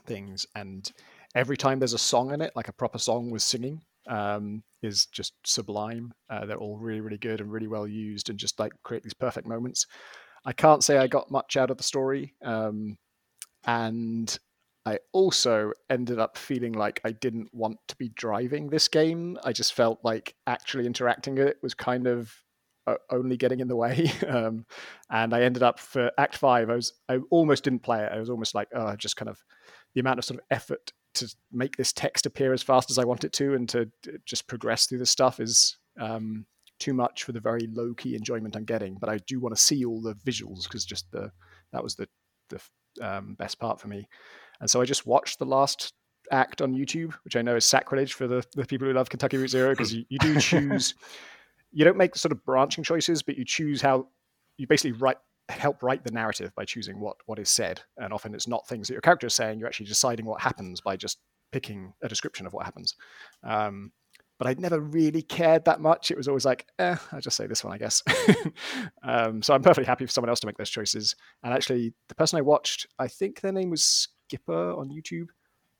things. 0.05 0.45
And 0.55 0.91
every 1.35 1.57
time 1.57 1.79
there's 1.79 1.93
a 1.93 1.99
song 1.99 2.33
in 2.33 2.41
it, 2.41 2.53
like 2.55 2.67
a 2.67 2.73
proper 2.73 2.97
song 2.97 3.29
with 3.29 3.41
singing, 3.41 3.81
um, 4.07 4.63
is 4.81 5.05
just 5.05 5.33
sublime. 5.45 6.13
Uh, 6.29 6.45
they're 6.45 6.57
all 6.57 6.77
really, 6.77 7.01
really 7.01 7.17
good 7.17 7.39
and 7.39 7.51
really 7.51 7.67
well 7.67 7.87
used, 7.87 8.29
and 8.29 8.39
just 8.39 8.59
like 8.59 8.73
create 8.83 9.03
these 9.03 9.13
perfect 9.13 9.47
moments. 9.47 9.85
I 10.43 10.53
can't 10.53 10.83
say 10.83 10.97
I 10.97 11.07
got 11.07 11.29
much 11.29 11.55
out 11.55 11.69
of 11.69 11.77
the 11.77 11.83
story, 11.83 12.33
um, 12.43 12.97
and 13.65 14.37
I 14.85 14.99
also 15.13 15.73
ended 15.89 16.19
up 16.19 16.37
feeling 16.37 16.73
like 16.73 17.01
I 17.05 17.11
didn't 17.11 17.53
want 17.53 17.77
to 17.87 17.95
be 17.97 18.09
driving 18.09 18.69
this 18.69 18.87
game. 18.87 19.37
I 19.43 19.53
just 19.53 19.73
felt 19.73 19.99
like 20.03 20.35
actually 20.47 20.87
interacting 20.87 21.35
with 21.35 21.47
it 21.47 21.57
was 21.61 21.73
kind 21.73 22.07
of 22.07 22.33
uh, 22.87 22.95
only 23.11 23.37
getting 23.37 23.59
in 23.59 23.67
the 23.67 23.75
way. 23.75 24.11
Um, 24.27 24.65
and 25.09 25.33
I 25.33 25.41
ended 25.41 25.61
up 25.61 25.79
for 25.79 26.09
Act 26.17 26.37
Five. 26.37 26.69
I 26.69 26.75
was 26.75 26.93
I 27.09 27.17
almost 27.29 27.63
didn't 27.63 27.83
play 27.83 28.03
it. 28.03 28.11
I 28.11 28.19
was 28.19 28.29
almost 28.29 28.55
like, 28.55 28.69
oh, 28.73 28.95
just 28.95 29.17
kind 29.17 29.29
of 29.29 29.43
the 29.93 29.99
amount 29.99 30.19
of 30.19 30.25
sort 30.25 30.39
of 30.39 30.45
effort 30.49 30.91
to 31.15 31.35
make 31.51 31.75
this 31.75 31.91
text 31.91 32.25
appear 32.25 32.53
as 32.53 32.63
fast 32.63 32.89
as 32.89 32.97
I 32.97 33.03
want 33.03 33.25
it 33.25 33.33
to, 33.33 33.53
and 33.53 33.67
to 33.69 33.81
uh, 34.07 34.17
just 34.25 34.47
progress 34.47 34.85
through 34.85 34.99
the 34.99 35.05
stuff 35.05 35.41
is 35.41 35.77
um, 35.99 36.45
too 36.79 36.93
much 36.93 37.23
for 37.23 37.33
the 37.33 37.41
very 37.41 37.67
low 37.73 37.93
key 37.93 38.15
enjoyment 38.15 38.55
I'm 38.55 38.63
getting. 38.63 38.97
But 38.99 39.09
I 39.09 39.17
do 39.27 39.41
want 39.41 39.53
to 39.55 39.61
see 39.61 39.83
all 39.83 40.01
the 40.01 40.15
visuals 40.15 40.63
because 40.63 40.85
just 40.85 41.11
the 41.11 41.31
that 41.73 41.83
was 41.83 41.95
the 41.95 42.07
the 42.49 42.61
um, 43.01 43.35
best 43.35 43.59
part 43.59 43.81
for 43.81 43.89
me. 43.89 44.07
And 44.61 44.69
so 44.69 44.79
I 44.79 44.85
just 44.85 45.05
watched 45.05 45.39
the 45.39 45.45
last 45.45 45.93
act 46.31 46.61
on 46.61 46.73
YouTube, 46.73 47.13
which 47.23 47.35
I 47.35 47.41
know 47.41 47.55
is 47.57 47.65
sacrilege 47.65 48.13
for 48.13 48.27
the, 48.27 48.45
the 48.55 48.65
people 48.65 48.87
who 48.87 48.93
love 48.93 49.09
Kentucky 49.09 49.37
Route 49.37 49.49
Zero, 49.49 49.71
because 49.71 49.93
you, 49.93 50.05
you 50.07 50.19
do 50.19 50.39
choose, 50.39 50.95
you 51.73 51.83
don't 51.83 51.97
make 51.97 52.15
sort 52.15 52.31
of 52.31 52.45
branching 52.45 52.83
choices, 52.83 53.21
but 53.21 53.37
you 53.37 53.43
choose 53.43 53.81
how 53.81 54.07
you 54.57 54.67
basically 54.67 54.93
write 54.93 55.17
help 55.49 55.83
write 55.83 56.03
the 56.05 56.11
narrative 56.11 56.53
by 56.55 56.63
choosing 56.63 56.99
what 56.99 57.17
what 57.25 57.39
is 57.39 57.49
said. 57.49 57.81
And 57.97 58.13
often 58.13 58.33
it's 58.33 58.47
not 58.47 58.67
things 58.67 58.87
that 58.87 58.93
your 58.93 59.01
character 59.01 59.27
is 59.27 59.33
saying, 59.33 59.59
you're 59.59 59.67
actually 59.67 59.87
deciding 59.87 60.25
what 60.25 60.39
happens 60.39 60.79
by 60.79 60.95
just 60.95 61.19
picking 61.51 61.93
a 62.01 62.07
description 62.07 62.45
of 62.45 62.53
what 62.53 62.65
happens. 62.65 62.95
Um, 63.43 63.91
but 64.37 64.47
I'd 64.47 64.59
never 64.59 64.79
really 64.79 65.21
cared 65.21 65.65
that 65.65 65.81
much. 65.81 66.09
It 66.09 66.17
was 66.17 66.27
always 66.27 66.45
like, 66.45 66.65
eh, 66.79 66.95
I'll 67.11 67.21
just 67.21 67.37
say 67.37 67.45
this 67.45 67.63
one, 67.63 67.73
I 67.73 67.77
guess. 67.77 68.01
um, 69.03 69.43
so 69.43 69.53
I'm 69.53 69.61
perfectly 69.61 69.85
happy 69.85 70.03
for 70.05 70.11
someone 70.11 70.29
else 70.29 70.39
to 70.39 70.47
make 70.47 70.57
those 70.57 70.71
choices. 70.71 71.15
And 71.43 71.53
actually, 71.53 71.93
the 72.07 72.15
person 72.15 72.39
I 72.39 72.41
watched, 72.41 72.87
I 72.97 73.07
think 73.07 73.41
their 73.41 73.51
name 73.51 73.69
was 73.69 74.07
Skipper 74.31 74.73
on 74.73 74.89
YouTube. 74.89 75.27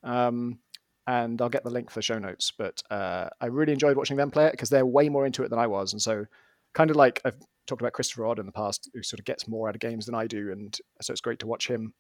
Um, 0.04 0.60
and 1.08 1.42
I'll 1.42 1.50
get 1.50 1.64
the 1.64 1.70
link 1.70 1.90
for 1.90 2.00
the 2.00 2.04
show 2.04 2.20
notes. 2.20 2.52
But 2.58 2.82
uh, 2.92 3.30
I 3.40 3.48
really 3.48 3.74
enjoyed 3.74 3.98
watching 3.98 4.18
them 4.18 4.32
play 4.32 4.46
it 4.46 4.52
because 4.52 4.70
they're 4.70 4.86
way 4.86 5.10
more 5.10 5.26
into 5.26 5.44
it 5.44 5.50
than 5.50 5.60
I 5.60 5.68
was. 5.68 5.94
And 5.94 6.02
so, 6.02 6.26
kind 6.74 6.90
of 6.90 6.96
like 6.96 7.22
I've 7.26 7.38
talked 7.68 7.82
about 7.82 7.94
Christopher 7.94 8.26
Odd 8.26 8.40
in 8.40 8.46
the 8.46 8.52
past, 8.52 8.90
who 8.94 9.02
sort 9.04 9.20
of 9.20 9.26
gets 9.26 9.48
more 9.48 9.70
out 9.70 9.76
of 9.76 9.82
games 9.82 10.06
than 10.06 10.16
I 10.16 10.28
do. 10.28 10.52
And 10.52 10.78
so 11.02 11.12
it's 11.12 11.22
great 11.22 11.40
to 11.40 11.48
watch 11.48 11.68
him. 11.68 11.94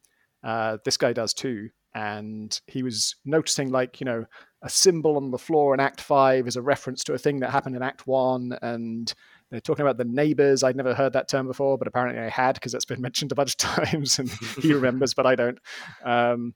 Uh, 0.43 0.77
this 0.85 0.97
guy 0.97 1.13
does 1.13 1.33
too. 1.33 1.69
And 1.93 2.59
he 2.67 2.83
was 2.83 3.15
noticing, 3.25 3.69
like, 3.71 3.99
you 3.99 4.05
know, 4.05 4.25
a 4.61 4.69
symbol 4.69 5.17
on 5.17 5.31
the 5.31 5.37
floor 5.37 5.73
in 5.73 5.79
Act 5.79 6.01
Five 6.01 6.47
is 6.47 6.55
a 6.55 6.61
reference 6.61 7.03
to 7.05 7.13
a 7.13 7.17
thing 7.17 7.39
that 7.39 7.49
happened 7.49 7.75
in 7.75 7.83
Act 7.83 8.07
One. 8.07 8.57
And 8.61 9.13
they're 9.51 9.59
talking 9.59 9.83
about 9.83 9.97
the 9.97 10.05
neighbors. 10.05 10.63
I'd 10.63 10.75
never 10.75 10.95
heard 10.95 11.13
that 11.13 11.29
term 11.29 11.45
before, 11.45 11.77
but 11.77 11.87
apparently 11.87 12.21
I 12.21 12.29
had 12.29 12.53
because 12.53 12.73
it's 12.73 12.85
been 12.85 13.01
mentioned 13.07 13.31
a 13.31 13.35
bunch 13.35 13.51
of 13.51 13.57
times 13.57 14.17
and 14.17 14.31
he 14.61 14.73
remembers, 14.73 15.13
but 15.13 15.27
I 15.27 15.35
don't. 15.35 15.59
Um, 16.03 16.55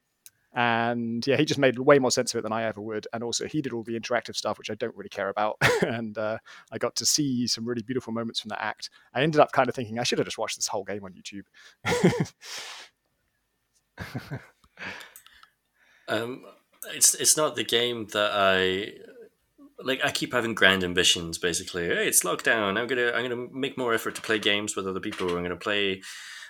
And 0.58 1.28
yeah, 1.28 1.36
he 1.36 1.44
just 1.44 1.60
made 1.60 1.78
way 1.78 2.00
more 2.00 2.12
sense 2.12 2.34
of 2.34 2.40
it 2.40 2.44
than 2.44 2.54
I 2.54 2.64
ever 2.64 2.80
would. 2.80 3.08
And 3.12 3.22
also, 3.22 3.46
he 3.46 3.62
did 3.62 3.74
all 3.74 3.84
the 3.84 4.00
interactive 4.00 4.38
stuff, 4.38 4.58
which 4.58 4.72
I 4.72 4.76
don't 4.76 4.96
really 4.96 5.10
care 5.10 5.28
about. 5.28 5.58
and 5.82 6.18
uh, 6.18 6.38
I 6.72 6.78
got 6.78 6.96
to 6.96 7.06
see 7.06 7.46
some 7.46 7.66
really 7.66 7.84
beautiful 7.84 8.14
moments 8.14 8.40
from 8.40 8.50
that 8.50 8.64
act. 8.64 8.90
I 9.14 9.22
ended 9.22 9.42
up 9.42 9.52
kind 9.52 9.68
of 9.68 9.76
thinking 9.76 10.00
I 10.00 10.04
should 10.04 10.18
have 10.18 10.26
just 10.26 10.38
watched 10.38 10.56
this 10.56 10.68
whole 10.68 10.86
game 10.86 11.04
on 11.04 11.14
YouTube. 11.14 11.44
um, 16.08 16.46
it's 16.94 17.16
it's 17.16 17.36
not 17.36 17.58
the 17.58 17.66
game 17.66 18.08
that 18.14 18.32
I 18.34 18.94
like. 19.84 20.00
I 20.04 20.12
keep 20.12 20.34
having 20.34 20.54
grand 20.54 20.84
ambitions. 20.84 21.38
Basically, 21.38 21.88
hey, 21.88 22.08
it's 22.08 22.24
lockdown. 22.24 22.78
I'm 22.78 22.88
gonna 22.88 23.12
I'm 23.12 23.30
gonna 23.30 23.48
make 23.52 23.78
more 23.78 23.94
effort 23.94 24.16
to 24.16 24.22
play 24.22 24.40
games 24.40 24.76
with 24.76 24.88
other 24.88 25.00
people. 25.00 25.30
I'm 25.30 25.44
gonna 25.44 25.56
play 25.56 26.02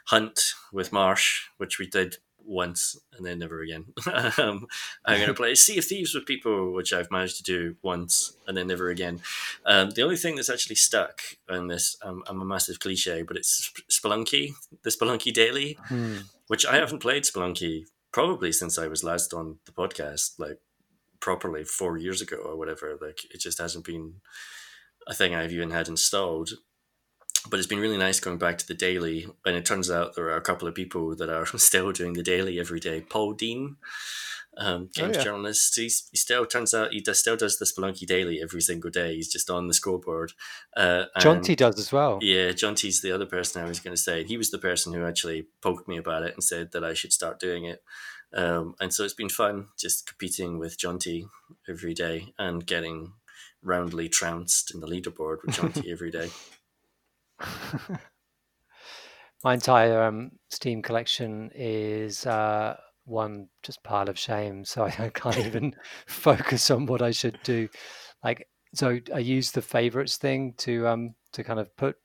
Hunt 0.07 0.39
with 0.72 0.91
Marsh, 0.91 1.47
which 1.57 1.80
we 1.80 1.88
did 1.88 2.18
once 2.45 2.97
and 3.14 3.26
then 3.26 3.39
never 3.39 3.61
again. 3.61 3.85
um, 4.38 4.68
I'm 5.06 5.18
going 5.18 5.27
to 5.27 5.34
play 5.34 5.56
Sea 5.56 5.80
of 5.80 5.85
Thieves 5.85 6.14
with 6.14 6.26
people, 6.26 6.73
which 6.73 6.93
I've 6.93 7.11
managed 7.11 7.38
to 7.38 7.43
do 7.43 7.76
once 7.81 8.38
and 8.47 8.56
then 8.56 8.68
never 8.68 8.89
again. 8.89 9.22
Um, 9.65 9.91
the 9.91 10.03
only 10.03 10.15
thing 10.15 10.35
that's 10.35 10.49
actually 10.49 10.76
stuck 10.76 11.22
in 11.49 11.68
this, 11.68 11.97
um, 12.03 12.23
I'm 12.27 12.41
a 12.41 12.45
massive 12.45 12.80
cliche, 12.80 13.23
but 13.23 13.38
it's 13.38 13.72
Spelunky, 13.89 14.53
the 14.84 14.89
Spelunky 14.89 15.34
Daily, 15.34 15.77
hmm. 15.88 16.18
which 16.47 16.65
I 16.65 16.76
haven't 16.76 16.99
played 16.99 17.23
Spelunky 17.23 17.85
probably 18.11 18.52
since 18.52 18.77
I 18.77 18.88
was 18.88 19.03
last 19.03 19.34
on 19.34 19.57
the 19.65 19.72
podcast, 19.72 20.39
like 20.39 20.60
properly 21.20 21.64
four 21.64 21.98
years 21.98 22.22
ago 22.22 22.38
or 22.38 22.58
whatever. 22.58 22.98
Like 23.02 23.20
it 23.34 23.40
just 23.40 23.60
hasn't 23.60 23.86
been 23.86 24.16
a 25.08 25.14
thing 25.14 25.36
I've 25.36 25.52
even 25.52 25.72
had 25.72 25.88
installed 25.88 26.52
but 27.50 27.60
it's 27.60 27.68
been 27.68 27.80
really 27.80 27.98
nice 27.98 28.20
going 28.20 28.38
back 28.38 28.58
to 28.58 28.68
the 28.68 28.74
daily. 28.74 29.28
And 29.46 29.56
it 29.56 29.66
turns 29.66 29.92
out 29.92 30.16
there 30.16 30.26
are 30.26 30.38
a 30.38 30.42
couple 30.42 30.68
of 30.68 30.76
people 30.76 31.16
that 31.16 31.30
are 31.30 31.46
still 31.58 31.92
doing 31.92 32.14
the 32.14 32.24
daily 32.24 32.60
every 32.60 32.80
day. 32.80 33.02
Paul 33.02 33.34
Dean, 33.34 33.78
um, 34.58 34.90
oh, 34.90 35.02
games 35.02 35.18
oh, 35.18 35.20
yeah. 35.20 35.24
journalist, 35.24 35.76
he's, 35.76 36.08
he 36.12 36.18
still 36.18 36.46
turns 36.46 36.74
out 36.74 36.94
he 36.94 37.02
does, 37.02 37.20
still 37.20 37.36
does 37.36 37.58
the 37.58 37.66
Spelunky 37.66 38.06
daily 38.06 38.42
every 38.42 38.62
single 38.62 38.90
day. 38.90 39.16
He's 39.16 39.32
just 39.32 39.50
on 39.50 39.68
the 39.68 39.74
scoreboard. 39.74 40.34
Uh, 40.76 41.06
Jonty 41.20 41.56
does 41.56 41.78
as 41.78 41.92
well. 41.92 42.20
Yeah, 42.22 42.50
Jonty's 42.50 43.02
the 43.02 43.12
other 43.12 43.26
person 43.26 43.62
I 43.62 43.68
was 43.68 43.80
going 43.80 43.96
to 43.96 44.02
say. 44.02 44.24
He 44.24 44.38
was 44.38 44.52
the 44.52 44.58
person 44.58 44.94
who 44.94 45.06
actually 45.06 45.48
poked 45.62 45.88
me 45.88 45.98
about 45.98 46.24
it 46.24 46.34
and 46.34 46.44
said 46.44 46.72
that 46.72 46.84
I 46.84 46.94
should 46.94 47.14
start 47.14 47.40
doing 47.40 47.66
it. 47.66 47.84
Um, 48.36 48.76
and 48.82 48.94
so 48.94 49.03
it's 49.06 49.14
been 49.14 49.30
fun 49.30 49.68
just 49.80 50.06
competing 50.07 50.60
with 50.60 50.78
Jonty 50.78 51.30
every 51.70 51.94
day 51.94 52.34
and 52.38 52.66
getting 52.66 53.14
roundly 53.64 54.10
trounced 54.10 54.74
in 54.74 54.82
the 54.82 54.88
leaderboard 54.88 55.38
with 55.45 55.56
Jonty 55.56 55.90
every 55.91 56.12
day. 56.12 56.30
My 59.44 59.53
entire 59.53 60.03
um, 60.03 60.32
Steam 60.49 60.82
collection 60.82 61.52
is 61.53 62.26
uh, 62.26 62.76
one 63.06 63.48
just 63.64 63.84
pile 63.84 64.10
of 64.10 64.18
shame, 64.20 64.66
so 64.66 64.84
I, 64.99 65.10
can't 65.14 65.38
even 65.38 65.76
focus 66.07 66.70
on 66.72 66.86
what 66.88 67.02
I 67.02 67.12
should 67.12 67.40
do. 67.44 67.70
Like, 68.24 68.48
so 68.74 68.99
I 69.14 69.20
use 69.20 69.52
the 69.52 69.62
favorites 69.62 70.18
thing 70.18 70.53
to 70.57 70.88
um 70.88 71.16
to 71.32 71.44
kind 71.44 71.60
of 71.60 71.74
put 71.78 71.95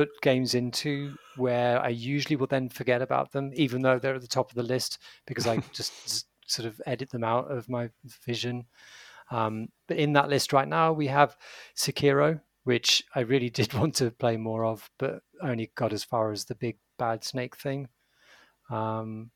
put 0.00 0.22
games 0.22 0.54
into 0.54 1.14
where 1.36 1.78
I 1.78 1.88
usually 1.88 2.34
will 2.34 2.46
then 2.46 2.70
forget 2.70 3.02
about 3.02 3.32
them, 3.32 3.50
even 3.52 3.82
though 3.82 3.98
they're 3.98 4.14
at 4.14 4.22
the 4.22 4.26
top 4.26 4.48
of 4.48 4.56
the 4.56 4.62
list 4.62 4.96
because 5.26 5.46
I 5.46 5.58
just 5.74 6.26
sort 6.46 6.66
of 6.66 6.80
edit 6.86 7.10
them 7.10 7.22
out 7.22 7.50
of 7.50 7.68
my 7.68 7.90
vision. 8.24 8.64
Um, 9.30 9.68
but 9.88 9.98
in 9.98 10.14
that 10.14 10.30
list 10.30 10.54
right 10.54 10.66
now, 10.66 10.94
we 10.94 11.08
have 11.08 11.36
Sekiro, 11.76 12.40
which 12.64 13.04
I 13.14 13.20
really 13.20 13.50
did 13.60 13.74
want 13.74 13.94
to 13.96 14.10
play 14.10 14.38
more 14.38 14.64
of, 14.64 14.88
but 14.98 15.20
only 15.42 15.70
got 15.74 15.92
as 15.92 16.02
far 16.02 16.32
as 16.32 16.46
the 16.46 16.54
big 16.54 16.78
bad 16.98 17.22
snake 17.22 17.54
thing. 17.54 17.88
Um, 18.70 19.32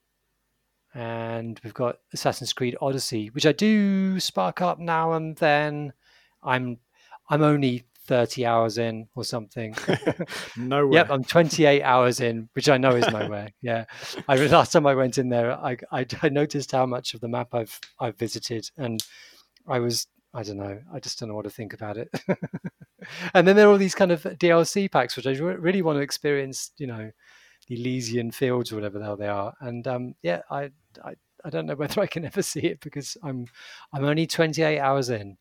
and 0.95 1.61
we've 1.63 1.75
got 1.75 1.99
Assassin's 2.15 2.55
Creed 2.55 2.77
Odyssey, 2.81 3.27
which 3.29 3.45
I 3.45 3.53
do 3.53 4.19
spark 4.19 4.63
up 4.63 4.79
now 4.79 5.13
and 5.13 5.37
then. 5.37 5.93
I'm 6.43 6.79
I'm 7.29 7.43
only 7.43 7.85
30 8.07 8.47
hours 8.47 8.79
in 8.79 9.09
or 9.15 9.25
something. 9.25 9.75
nowhere. 10.57 10.93
Yep, 10.93 11.11
I'm 11.11 11.25
28 11.25 11.83
hours 11.83 12.21
in, 12.21 12.49
which 12.53 12.69
I 12.69 12.79
know 12.79 12.91
is 12.91 13.09
nowhere. 13.11 13.51
Yeah, 13.63 13.87
I 14.29 14.37
last 14.37 14.73
time 14.73 14.87
I 14.87 14.95
went 14.95 15.17
in 15.17 15.31
there, 15.31 15.53
I, 15.53 15.79
I, 15.91 16.07
I 16.23 16.29
noticed 16.29 16.73
how 16.73 16.85
much 16.85 17.15
of 17.15 17.21
the 17.21 17.29
map 17.29 17.55
I've 17.55 17.79
I've 17.99 18.17
visited, 18.19 18.71
and 18.77 19.03
I 19.67 19.79
was 19.79 20.07
I 20.35 20.43
don't 20.43 20.59
know. 20.59 20.81
I 20.93 21.01
just 21.01 21.19
don't 21.19 21.29
know 21.29 21.35
what 21.35 21.45
to 21.45 21.51
think 21.51 21.73
about 21.73 21.97
it. 21.97 22.09
and 23.35 23.49
then 23.49 23.57
there 23.57 23.69
are 23.69 23.73
all 23.73 23.79
these 23.79 23.95
kind 23.95 24.13
of 24.13 24.23
DLC 24.23 24.91
packs, 24.91 25.17
which 25.17 25.27
I 25.27 25.31
really 25.31 25.81
want 25.81 25.97
to 25.97 26.03
experience. 26.03 26.73
You 26.77 26.89
know, 26.89 27.11
the 27.69 27.81
Elysian 27.81 28.31
Fields 28.31 28.73
or 28.73 28.77
whatever 28.77 28.99
the 28.99 29.05
hell 29.05 29.17
they 29.17 29.29
are. 29.29 29.55
And 29.61 29.87
um, 29.87 30.15
yeah, 30.23 30.43
I, 30.51 30.71
I 31.05 31.15
I 31.45 31.51
don't 31.51 31.67
know 31.67 31.75
whether 31.75 32.01
I 32.01 32.07
can 32.07 32.25
ever 32.25 32.43
see 32.43 32.61
it 32.61 32.81
because 32.81 33.17
I'm 33.23 33.47
I'm 33.93 34.05
only 34.05 34.27
28 34.27 34.79
hours 34.79 35.11
in. 35.11 35.37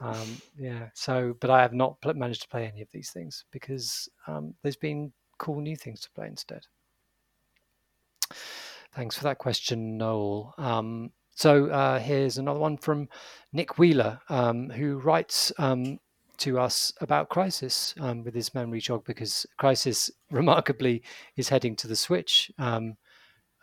Um, 0.00 0.40
yeah. 0.58 0.88
So, 0.94 1.36
but 1.40 1.50
I 1.50 1.60
have 1.62 1.74
not 1.74 1.96
managed 2.16 2.42
to 2.42 2.48
play 2.48 2.66
any 2.66 2.82
of 2.82 2.88
these 2.92 3.10
things 3.10 3.44
because 3.50 4.08
um, 4.26 4.54
there's 4.62 4.76
been 4.76 5.12
cool 5.38 5.60
new 5.60 5.76
things 5.76 6.00
to 6.00 6.10
play 6.12 6.26
instead. 6.26 6.62
Thanks 8.92 9.16
for 9.16 9.24
that 9.24 9.38
question, 9.38 9.96
Noel. 9.96 10.54
Um, 10.58 11.12
so 11.34 11.66
uh, 11.66 11.98
here's 11.98 12.38
another 12.38 12.58
one 12.58 12.76
from 12.76 13.08
Nick 13.52 13.78
Wheeler, 13.78 14.20
um, 14.28 14.68
who 14.68 14.98
writes 14.98 15.52
um, 15.58 15.98
to 16.38 16.58
us 16.58 16.92
about 17.00 17.30
Crysis 17.30 17.98
um, 18.00 18.24
with 18.24 18.34
his 18.34 18.54
memory 18.54 18.80
jog 18.80 19.04
because 19.04 19.46
Crysis, 19.60 20.10
remarkably, 20.30 21.02
is 21.36 21.48
heading 21.48 21.76
to 21.76 21.88
the 21.88 21.96
Switch. 21.96 22.50
He 22.58 22.60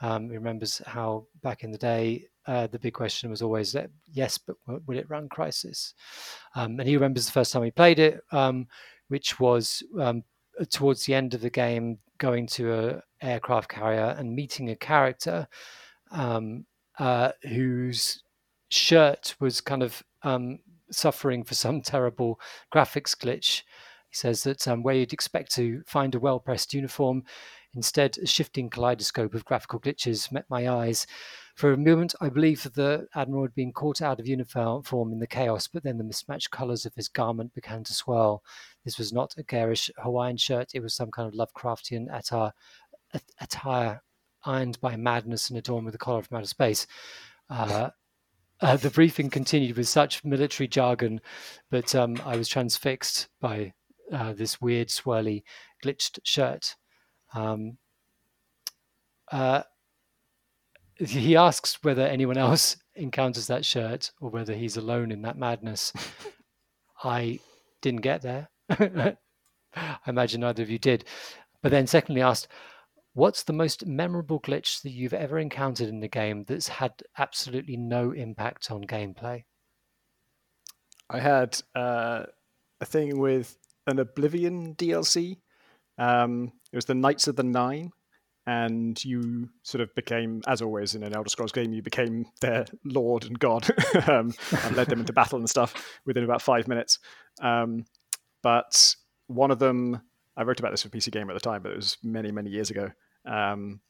remembers 0.01 0.81
how 0.85 1.27
back 1.41 1.63
in 1.63 1.71
the 1.71 1.77
day 1.77 2.27
uh, 2.47 2.67
the 2.67 2.79
big 2.79 2.93
question 2.93 3.29
was 3.29 3.41
always 3.41 3.75
yes, 4.11 4.37
but 4.37 4.55
will 4.65 4.97
it 4.97 5.09
run 5.09 5.29
Crysis? 5.29 5.93
Um, 6.55 6.79
and 6.79 6.87
he 6.87 6.95
remembers 6.95 7.25
the 7.25 7.31
first 7.31 7.53
time 7.53 7.63
he 7.63 7.71
played 7.71 7.99
it, 7.99 8.21
which 9.09 9.39
was 9.39 9.83
towards 10.71 11.05
the 11.05 11.13
end 11.13 11.33
of 11.33 11.41
the 11.41 11.49
game, 11.49 11.99
going 12.17 12.47
to 12.47 12.73
a 12.73 13.01
aircraft 13.21 13.69
carrier 13.69 14.15
and 14.17 14.35
meeting 14.35 14.69
a 14.69 14.75
character. 14.75 15.47
Um, 16.09 16.65
uh, 16.99 17.31
whose 17.47 18.23
shirt 18.69 19.35
was 19.39 19.61
kind 19.61 19.83
of 19.83 20.03
um, 20.23 20.59
suffering 20.91 21.43
for 21.43 21.55
some 21.55 21.81
terrible 21.83 22.39
graphics 22.73 23.15
glitch. 23.15 23.63
He 24.09 24.15
says 24.15 24.43
that 24.43 24.67
um, 24.67 24.83
where 24.83 24.95
you'd 24.95 25.13
expect 25.13 25.53
to 25.55 25.83
find 25.85 26.15
a 26.15 26.19
well 26.19 26.39
pressed 26.39 26.73
uniform, 26.73 27.23
instead, 27.73 28.17
a 28.17 28.25
shifting 28.25 28.69
kaleidoscope 28.69 29.33
of 29.33 29.45
graphical 29.45 29.79
glitches 29.79 30.31
met 30.31 30.45
my 30.49 30.69
eyes. 30.69 31.05
For 31.57 31.73
a 31.73 31.77
moment, 31.77 32.13
I 32.21 32.29
believed 32.29 32.65
that 32.65 32.75
the 32.75 33.07
Admiral 33.15 33.45
had 33.45 33.55
been 33.55 33.73
caught 33.73 33.99
out 33.99 34.19
of 34.19 34.27
uniform 34.27 35.11
in 35.11 35.17
the 35.17 35.25
chaos, 35.25 35.67
but 35.67 35.81
then 35.81 35.97
the 35.97 36.03
mismatched 36.03 36.51
colours 36.51 36.85
of 36.85 36.93
his 36.93 37.07
garment 37.07 37.55
began 37.55 37.83
to 37.85 37.95
swirl. 37.95 38.43
This 38.85 38.99
was 38.99 39.11
not 39.11 39.33
a 39.37 39.43
garish 39.43 39.89
Hawaiian 39.97 40.37
shirt, 40.37 40.69
it 40.75 40.83
was 40.83 40.93
some 40.93 41.09
kind 41.09 41.27
of 41.27 41.33
Lovecraftian 41.33 42.15
attire, 42.15 42.53
attire 43.41 44.03
ironed 44.45 44.79
by 44.81 44.97
madness 44.97 45.49
and 45.49 45.57
adorned 45.57 45.87
with 45.87 45.95
a 45.95 45.97
collar 45.97 46.21
from 46.21 46.37
outer 46.37 46.45
space. 46.45 46.85
Uh, 47.49 47.89
uh, 48.61 48.77
the 48.77 48.91
briefing 48.91 49.31
continued 49.31 49.77
with 49.77 49.87
such 49.87 50.23
military 50.23 50.67
jargon, 50.67 51.19
but 51.71 51.95
um, 51.95 52.21
I 52.23 52.37
was 52.37 52.47
transfixed 52.47 53.29
by 53.41 53.73
uh, 54.13 54.33
this 54.33 54.61
weird, 54.61 54.89
swirly, 54.89 55.41
glitched 55.83 56.19
shirt. 56.21 56.75
Um, 57.33 57.79
uh, 59.31 59.63
he 60.99 61.35
asks 61.35 61.83
whether 61.83 62.01
anyone 62.01 62.37
else 62.37 62.77
encounters 62.95 63.47
that 63.47 63.65
shirt 63.65 64.11
or 64.19 64.29
whether 64.29 64.53
he's 64.53 64.77
alone 64.77 65.11
in 65.11 65.21
that 65.23 65.37
madness. 65.37 65.93
I 67.03 67.39
didn't 67.81 68.01
get 68.01 68.21
there. 68.21 68.49
I 68.69 69.17
imagine 70.07 70.41
neither 70.41 70.63
of 70.63 70.69
you 70.69 70.79
did. 70.79 71.05
But 71.61 71.71
then, 71.71 71.87
secondly, 71.87 72.21
asked, 72.21 72.47
What's 73.13 73.41
the 73.41 73.53
most 73.53 73.87
memorable 73.87 74.39
glitch 74.39 74.83
that 74.83 74.91
you've 74.91 75.11
ever 75.11 75.39
encountered 75.39 75.89
in 75.89 76.01
the 76.01 76.07
game 76.07 76.43
that's 76.43 76.67
had 76.67 77.01
absolutely 77.17 77.75
no 77.75 78.11
impact 78.11 78.69
on 78.69 78.83
gameplay? 78.83 79.43
I 81.09 81.19
had 81.19 81.59
uh, 81.73 82.25
a 82.79 82.85
thing 82.85 83.17
with 83.17 83.57
an 83.87 83.97
Oblivion 83.97 84.75
DLC. 84.75 85.39
Um, 85.97 86.51
it 86.71 86.75
was 86.75 86.85
the 86.85 86.93
Knights 86.93 87.27
of 87.27 87.35
the 87.35 87.43
Nine, 87.43 87.91
and 88.47 89.03
you 89.03 89.49
sort 89.61 89.81
of 89.81 89.93
became, 89.93 90.41
as 90.47 90.61
always 90.61 90.95
in 90.95 91.03
an 91.03 91.13
Elder 91.15 91.29
Scrolls 91.29 91.51
game, 91.51 91.73
you 91.73 91.83
became 91.83 92.25
their 92.41 92.65
lord 92.83 93.25
and 93.25 93.37
god 93.37 93.69
um, 94.07 94.33
and 94.63 94.75
led 94.75 94.87
them 94.87 95.01
into 95.01 95.13
battle 95.13 95.37
and 95.37 95.49
stuff 95.49 95.99
within 96.05 96.23
about 96.23 96.41
five 96.41 96.67
minutes. 96.67 96.97
Um, 97.41 97.85
but 98.41 98.95
one 99.27 99.51
of 99.51 99.59
them, 99.59 100.01
I 100.37 100.43
wrote 100.43 100.59
about 100.59 100.71
this 100.71 100.81
for 100.81 100.89
PC 100.89 101.11
Gamer 101.11 101.31
at 101.31 101.33
the 101.33 101.39
time, 101.41 101.61
but 101.61 101.73
it 101.73 101.75
was 101.75 101.97
many, 102.01 102.31
many 102.31 102.49
years 102.49 102.71
ago 102.71 102.89
um, 103.27 103.81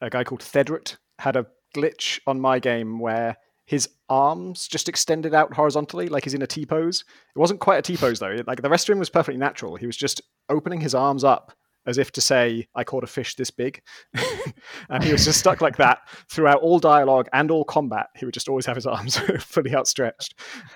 a 0.00 0.10
guy 0.10 0.24
called 0.24 0.40
Thedret 0.40 0.96
had 1.18 1.36
a 1.36 1.46
glitch 1.74 2.18
on 2.26 2.40
my 2.40 2.58
game 2.58 2.98
where 2.98 3.36
his 3.66 3.88
arms 4.08 4.66
just 4.66 4.88
extended 4.88 5.32
out 5.32 5.54
horizontally, 5.54 6.08
like 6.08 6.24
he's 6.24 6.34
in 6.34 6.42
a 6.42 6.46
T 6.46 6.66
pose. 6.66 7.04
It 7.36 7.38
wasn't 7.38 7.60
quite 7.60 7.78
a 7.78 7.82
T 7.82 7.96
pose 7.96 8.18
though. 8.18 8.40
Like 8.46 8.62
the 8.62 8.70
rest 8.70 8.88
of 8.88 8.94
him 8.94 8.98
was 8.98 9.10
perfectly 9.10 9.38
natural. 9.38 9.76
He 9.76 9.86
was 9.86 9.96
just 9.96 10.20
opening 10.48 10.80
his 10.80 10.94
arms 10.94 11.22
up 11.22 11.52
as 11.86 11.98
if 11.98 12.12
to 12.12 12.20
say, 12.20 12.66
I 12.74 12.84
caught 12.84 13.04
a 13.04 13.08
fish 13.08 13.34
this 13.34 13.50
big. 13.50 13.82
and 14.88 15.04
he 15.04 15.12
was 15.12 15.24
just 15.24 15.40
stuck 15.40 15.60
like 15.60 15.76
that 15.76 16.08
throughout 16.28 16.60
all 16.62 16.78
dialogue 16.78 17.28
and 17.32 17.50
all 17.50 17.64
combat. 17.64 18.08
He 18.16 18.24
would 18.24 18.34
just 18.34 18.48
always 18.48 18.66
have 18.66 18.76
his 18.76 18.86
arms 18.86 19.16
fully 19.38 19.74
outstretched. 19.74 20.34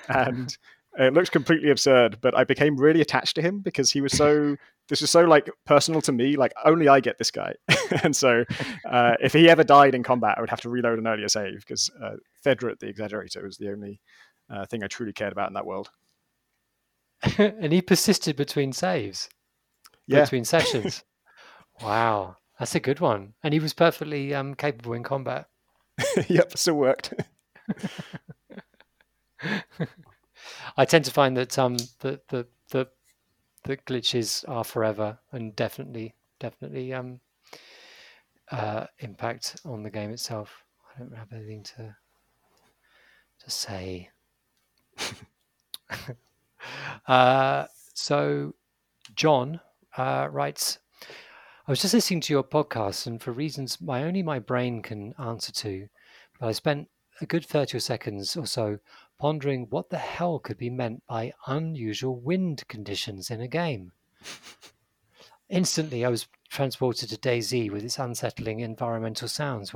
And 0.08 0.56
it 0.98 1.12
looked 1.12 1.32
completely 1.32 1.70
absurd, 1.70 2.18
but 2.20 2.36
I 2.36 2.44
became 2.44 2.76
really 2.76 3.00
attached 3.00 3.34
to 3.36 3.42
him 3.42 3.60
because 3.60 3.90
he 3.90 4.00
was 4.00 4.12
so. 4.12 4.56
This 4.88 5.00
is 5.00 5.10
so 5.10 5.22
like 5.22 5.48
personal 5.64 6.02
to 6.02 6.12
me. 6.12 6.36
Like 6.36 6.52
only 6.64 6.88
I 6.88 7.00
get 7.00 7.16
this 7.18 7.30
guy, 7.30 7.54
and 8.04 8.14
so 8.14 8.44
uh, 8.88 9.14
if 9.20 9.32
he 9.32 9.48
ever 9.48 9.64
died 9.64 9.94
in 9.94 10.02
combat, 10.02 10.34
I 10.36 10.40
would 10.40 10.50
have 10.50 10.60
to 10.60 10.68
reload 10.68 10.98
an 10.98 11.08
earlier 11.08 11.28
save 11.28 11.60
because 11.66 11.90
uh, 12.02 12.16
the 12.44 12.50
Exaggerator 12.54 13.42
was 13.42 13.56
the 13.56 13.70
only 13.70 14.00
uh, 14.50 14.66
thing 14.66 14.84
I 14.84 14.86
truly 14.86 15.14
cared 15.14 15.32
about 15.32 15.48
in 15.48 15.54
that 15.54 15.66
world. 15.66 15.88
and 17.38 17.72
he 17.72 17.80
persisted 17.80 18.36
between 18.36 18.72
saves, 18.72 19.30
Yeah, 20.06 20.22
between 20.22 20.44
sessions. 20.44 21.04
wow, 21.82 22.36
that's 22.58 22.74
a 22.74 22.80
good 22.80 23.00
one. 23.00 23.34
And 23.42 23.54
he 23.54 23.60
was 23.60 23.72
perfectly 23.72 24.34
um, 24.34 24.54
capable 24.54 24.92
in 24.94 25.02
combat. 25.02 25.48
yep, 26.28 26.56
still 26.56 26.74
worked. 26.74 27.14
I 30.76 30.84
tend 30.84 31.04
to 31.06 31.10
find 31.10 31.36
that 31.36 31.58
um 31.58 31.76
the 32.00 32.20
the 32.28 32.46
the, 32.70 32.88
the 33.64 33.76
glitches 33.78 34.44
are 34.48 34.64
forever 34.64 35.18
and 35.32 35.54
definitely 35.54 36.14
definitely 36.40 36.92
um 36.92 37.20
uh, 38.50 38.86
impact 38.98 39.60
on 39.64 39.82
the 39.82 39.90
game 39.90 40.10
itself. 40.10 40.64
I 40.94 41.00
don't 41.00 41.16
have 41.16 41.32
anything 41.32 41.62
to 41.76 41.96
to 43.40 43.50
say. 43.50 44.10
uh, 47.06 47.66
so, 47.94 48.54
John 49.14 49.60
uh, 49.96 50.28
writes, 50.30 50.78
I 51.66 51.72
was 51.72 51.80
just 51.80 51.94
listening 51.94 52.20
to 52.22 52.32
your 52.32 52.44
podcast, 52.44 53.06
and 53.06 53.22
for 53.22 53.32
reasons 53.32 53.80
my 53.80 54.04
only 54.04 54.22
my 54.22 54.38
brain 54.38 54.82
can 54.82 55.14
answer 55.18 55.52
to, 55.52 55.88
but 56.38 56.48
I 56.48 56.52
spent 56.52 56.88
a 57.20 57.26
good 57.26 57.46
thirty 57.46 57.78
seconds 57.78 58.36
or 58.36 58.46
so 58.46 58.78
pondering 59.18 59.66
what 59.70 59.90
the 59.90 59.98
hell 59.98 60.38
could 60.38 60.58
be 60.58 60.68
meant 60.68 61.02
by 61.06 61.32
unusual 61.46 62.20
wind 62.20 62.66
conditions 62.68 63.30
in 63.30 63.40
a 63.40 63.48
game. 63.48 63.92
Instantly, 65.48 66.04
I 66.04 66.08
was 66.08 66.26
transported 66.54 67.08
to 67.08 67.16
DayZ 67.16 67.70
with 67.72 67.84
its 67.84 67.98
unsettling 67.98 68.60
environmental 68.60 69.26
sounds 69.26 69.74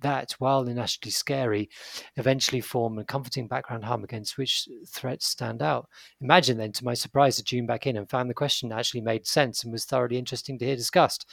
that, 0.00 0.32
while 0.38 0.66
initially 0.66 1.10
scary, 1.10 1.68
eventually 2.16 2.62
form 2.62 2.98
a 2.98 3.04
comforting 3.04 3.46
background 3.46 3.84
hum 3.84 4.02
against 4.02 4.38
which 4.38 4.66
threats 4.88 5.26
stand 5.26 5.60
out. 5.60 5.86
Imagine 6.22 6.56
then, 6.56 6.72
to 6.72 6.84
my 6.84 6.94
surprise, 6.94 7.36
to 7.36 7.44
tune 7.44 7.66
back 7.66 7.86
in 7.86 7.98
and 7.98 8.08
found 8.08 8.30
the 8.30 8.34
question 8.34 8.72
actually 8.72 9.02
made 9.02 9.26
sense 9.26 9.62
and 9.62 9.70
was 9.72 9.84
thoroughly 9.84 10.16
interesting 10.16 10.58
to 10.58 10.64
hear 10.64 10.74
discussed. 10.74 11.26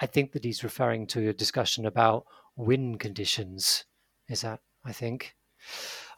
I 0.00 0.06
think 0.06 0.32
that 0.32 0.44
he's 0.44 0.62
referring 0.62 1.06
to 1.08 1.30
a 1.30 1.32
discussion 1.32 1.86
about 1.86 2.26
wind 2.56 3.00
conditions. 3.00 3.86
Is 4.28 4.42
that, 4.42 4.60
I 4.84 4.92
think? 4.92 5.34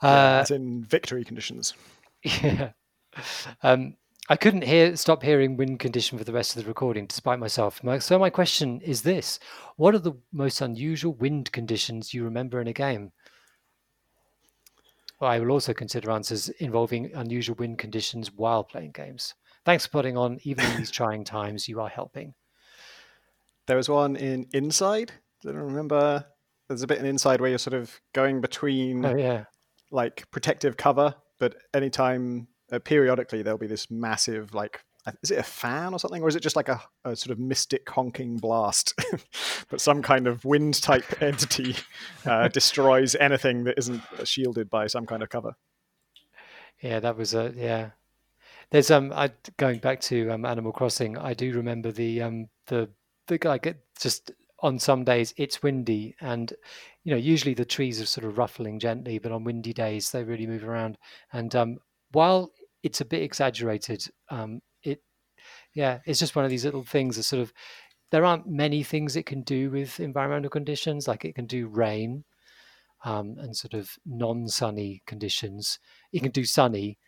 Yeah, 0.02 0.08
Uh, 0.08 0.40
as 0.40 0.50
in 0.50 0.82
victory 0.82 1.22
conditions. 1.22 1.74
yeah. 2.22 2.70
Um, 3.62 3.96
I 4.30 4.36
couldn't 4.36 4.64
hear 4.64 4.96
stop 4.96 5.22
hearing 5.22 5.56
wind 5.56 5.80
condition 5.80 6.16
for 6.16 6.24
the 6.24 6.32
rest 6.32 6.56
of 6.56 6.62
the 6.62 6.68
recording, 6.68 7.06
despite 7.06 7.38
myself. 7.38 7.82
So 8.00 8.18
my 8.18 8.30
question 8.30 8.80
is 8.80 9.02
this: 9.02 9.38
What 9.76 9.94
are 9.94 9.98
the 9.98 10.14
most 10.32 10.62
unusual 10.62 11.12
wind 11.14 11.52
conditions 11.52 12.14
you 12.14 12.24
remember 12.24 12.60
in 12.60 12.68
a 12.68 12.72
game? 12.72 13.12
Well, 15.20 15.30
I 15.30 15.38
will 15.38 15.50
also 15.50 15.74
consider 15.74 16.10
answers 16.10 16.48
involving 16.48 17.12
unusual 17.14 17.56
wind 17.56 17.78
conditions 17.78 18.32
while 18.32 18.64
playing 18.64 18.92
games. 18.92 19.34
Thanks 19.66 19.84
for 19.84 19.92
putting 19.92 20.16
on, 20.16 20.38
even 20.42 20.64
in 20.64 20.78
these 20.78 20.90
trying 20.90 21.24
times. 21.24 21.68
You 21.68 21.80
are 21.80 21.88
helping. 21.88 22.34
There 23.66 23.76
was 23.76 23.90
one 23.90 24.16
in 24.16 24.46
Inside. 24.54 25.12
I 25.46 25.52
don't 25.52 25.56
remember. 25.56 26.24
There's 26.68 26.82
a 26.82 26.86
bit 26.86 26.98
in 26.98 27.04
Inside 27.04 27.42
where 27.42 27.50
you're 27.50 27.58
sort 27.58 27.74
of 27.74 28.00
going 28.14 28.40
between 28.40 29.04
Oh 29.04 29.16
yeah, 29.16 29.44
like 29.90 30.30
protective 30.30 30.78
cover, 30.78 31.14
but 31.38 31.56
anytime 31.74 32.48
uh, 32.74 32.78
periodically 32.80 33.42
there'll 33.42 33.58
be 33.58 33.66
this 33.66 33.90
massive 33.90 34.54
like 34.54 34.82
uh, 35.06 35.12
is 35.22 35.30
it 35.30 35.38
a 35.38 35.42
fan 35.42 35.92
or 35.92 35.98
something, 35.98 36.22
or 36.22 36.28
is 36.28 36.36
it 36.36 36.42
just 36.42 36.56
like 36.56 36.68
a, 36.68 36.80
a 37.04 37.14
sort 37.14 37.30
of 37.30 37.38
mystic 37.38 37.88
honking 37.88 38.38
blast? 38.38 38.98
but 39.68 39.80
some 39.80 40.02
kind 40.02 40.26
of 40.26 40.44
wind 40.44 40.80
type 40.82 41.04
entity 41.22 41.76
uh, 42.24 42.48
destroys 42.48 43.14
anything 43.16 43.64
that 43.64 43.78
isn't 43.78 44.02
shielded 44.24 44.70
by 44.70 44.86
some 44.86 45.04
kind 45.04 45.22
of 45.22 45.28
cover. 45.28 45.54
yeah. 46.80 47.00
That 47.00 47.16
was 47.16 47.34
a 47.34 47.52
yeah. 47.54 47.90
There's 48.70 48.90
um, 48.90 49.12
I 49.14 49.30
going 49.58 49.78
back 49.78 50.00
to 50.02 50.30
um, 50.30 50.46
Animal 50.46 50.72
Crossing. 50.72 51.18
I 51.18 51.34
do 51.34 51.52
remember 51.52 51.92
the 51.92 52.22
um, 52.22 52.48
the 52.66 52.88
the 53.26 53.60
it 53.62 53.84
just 54.00 54.32
on 54.60 54.78
some 54.78 55.04
days 55.04 55.34
it's 55.36 55.62
windy 55.62 56.16
and 56.20 56.54
you 57.02 57.10
know 57.10 57.18
usually 57.18 57.52
the 57.52 57.64
trees 57.66 58.00
are 58.00 58.06
sort 58.06 58.24
of 58.26 58.38
ruffling 58.38 58.78
gently, 58.78 59.18
but 59.18 59.32
on 59.32 59.44
windy 59.44 59.74
days 59.74 60.10
they 60.10 60.24
really 60.24 60.46
move 60.46 60.64
around. 60.64 60.96
And 61.32 61.54
um, 61.54 61.78
while 62.12 62.52
it's 62.84 63.00
a 63.00 63.04
bit 63.04 63.22
exaggerated, 63.22 64.04
um, 64.30 64.60
it 64.82 65.00
yeah, 65.74 66.00
it's 66.06 66.20
just 66.20 66.36
one 66.36 66.44
of 66.44 66.50
these 66.50 66.64
little 66.64 66.84
things 66.84 67.16
that 67.16 67.24
sort 67.24 67.42
of 67.42 67.52
there 68.10 68.24
aren't 68.24 68.46
many 68.46 68.82
things 68.84 69.16
it 69.16 69.26
can 69.26 69.42
do 69.42 69.70
with 69.70 69.98
environmental 69.98 70.50
conditions. 70.50 71.08
Like 71.08 71.24
it 71.24 71.34
can 71.34 71.46
do 71.46 71.66
rain 71.66 72.24
um, 73.04 73.36
and 73.38 73.56
sort 73.56 73.74
of 73.74 73.90
non-sunny 74.06 75.02
conditions. 75.06 75.78
It 76.12 76.22
can 76.22 76.30
do 76.30 76.44
sunny, 76.44 76.98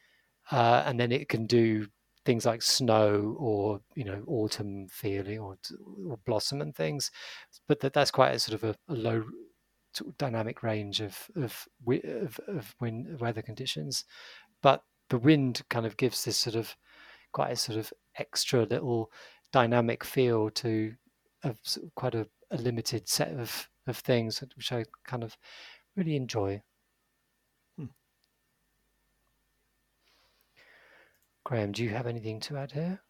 uh, 0.51 0.83
and 0.87 0.99
then 0.99 1.13
it 1.13 1.29
can 1.29 1.47
do 1.47 1.87
things 2.25 2.47
like 2.47 2.63
snow 2.63 3.37
or 3.39 3.81
you 3.95 4.05
know 4.05 4.23
autumn 4.27 4.89
feeling 4.91 5.39
or, 5.39 5.57
or 6.09 6.19
blossom 6.25 6.63
and 6.63 6.75
things. 6.75 7.11
But 7.69 7.81
that, 7.81 7.93
that's 7.93 8.11
quite 8.11 8.35
a 8.35 8.39
sort 8.39 8.63
of 8.63 8.65
a, 8.65 8.93
a 8.93 8.97
low 8.97 9.25
dynamic 10.19 10.63
range 10.63 11.01
of 11.03 11.19
of, 11.37 11.69
of 11.87 12.41
of 12.49 12.75
wind 12.81 13.21
weather 13.21 13.43
conditions. 13.43 14.05
But 14.63 14.83
the 15.09 15.19
wind 15.19 15.63
kind 15.71 15.87
of 15.87 15.97
gives 15.97 16.25
this 16.25 16.37
sort 16.37 16.57
of 16.57 16.77
quite 17.33 17.53
a 17.53 17.57
sort 17.57 17.79
of 17.79 17.93
extra 18.17 18.65
little 18.65 19.11
dynamic 19.53 20.05
feel 20.05 20.51
to 20.51 20.95
a, 21.45 21.55
sort 21.63 21.87
of 21.87 21.95
quite 21.95 22.15
a, 22.15 22.27
a 22.51 22.57
limited 22.57 23.09
set 23.09 23.29
of 23.33 23.69
of 23.87 23.99
things, 23.99 24.43
which 24.57 24.73
I 24.73 24.85
kind 25.05 25.23
of 25.23 25.37
really 25.97 26.17
enjoy. 26.17 26.63
Hmm. 27.79 27.87
Graham, 31.45 31.73
do 31.73 31.85
you 31.85 31.91
have 31.91 32.07
anything 32.07 32.41
to 32.41 32.57
add 32.57 32.73
here? 32.73 33.01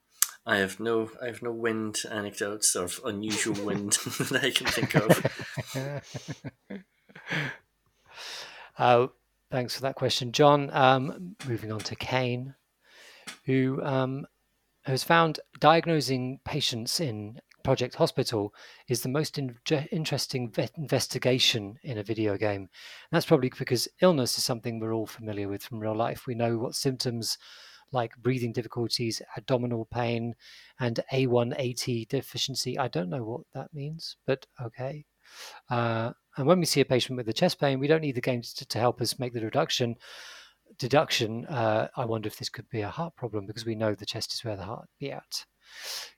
I 0.45 0.59
have 0.59 0.79
no, 0.79 1.11
I 1.21 1.27
have 1.27 1.43
no 1.43 1.51
wind 1.51 2.03
anecdotes 2.11 2.77
of 2.77 3.01
unusual 3.05 3.65
wind 3.65 3.93
that 4.31 4.41
I 4.43 4.51
can 4.51 4.67
think 4.67 4.95
of. 4.95 6.83
uh, 8.79 9.07
thanks 9.51 9.75
for 9.75 9.83
that 9.83 9.95
question, 9.95 10.33
John. 10.33 10.71
Um, 10.73 11.37
moving 11.47 11.73
on 11.73 11.81
to 11.81 11.97
Kane, 11.97 12.55
who 13.45 13.83
um, 13.83 14.27
has 14.85 15.03
found 15.05 15.41
diagnosing 15.61 16.41
patients 16.45 17.01
in 17.01 17.41
Project 17.67 17.97
Hospital 17.97 18.55
is 18.89 19.01
the 19.01 19.09
most 19.09 19.39
in- 19.39 19.59
interesting 19.91 20.53
vet- 20.53 20.79
investigation 20.79 21.77
in 21.83 21.99
a 21.99 22.05
video 22.05 22.37
game. 22.37 22.61
And 22.61 22.69
that's 23.11 23.27
probably 23.27 23.51
because 23.59 23.89
illness 24.01 24.39
is 24.39 24.45
something 24.45 24.79
we're 24.79 24.95
all 24.95 25.07
familiar 25.07 25.49
with 25.49 25.65
from 25.65 25.81
real 25.81 25.97
life. 25.97 26.29
We 26.29 26.37
know 26.37 26.59
what 26.59 26.77
symptoms 26.77 27.37
like 27.91 28.17
breathing 28.19 28.53
difficulties, 28.53 29.21
abdominal 29.37 29.87
pain, 29.87 30.37
and 30.79 31.01
A1AT 31.13 32.07
deficiency. 32.09 32.79
I 32.79 32.87
don't 32.87 33.11
know 33.11 33.25
what 33.25 33.41
that 33.55 33.75
means, 33.75 34.17
but 34.27 34.47
okay. 34.63 35.05
Uh, 35.69 36.13
and 36.37 36.47
when 36.47 36.59
we 36.59 36.67
see 36.67 36.81
a 36.81 36.85
patient 36.85 37.17
with 37.17 37.29
a 37.29 37.33
chest 37.33 37.59
pain, 37.59 37.79
we 37.79 37.87
don't 37.87 38.03
need 38.03 38.15
the 38.15 38.21
game 38.21 38.43
to, 38.43 38.67
to 38.67 38.79
help 38.79 39.01
us 39.01 39.19
make 39.19 39.33
the 39.33 39.45
reduction. 39.45 39.97
Deduction. 40.79 41.47
Uh, 41.47 41.89
I 41.97 42.05
wonder 42.05 42.27
if 42.27 42.37
this 42.37 42.49
could 42.49 42.69
be 42.69 42.83
a 42.83 42.89
heart 42.89 43.17
problem 43.17 43.47
because 43.47 43.65
we 43.65 43.75
know 43.75 43.95
the 43.95 44.07
chest 44.07 44.33
is 44.33 44.45
where 44.45 44.57
the 44.57 44.65
heart 44.65 44.89
be 44.99 45.13
at. 45.13 45.45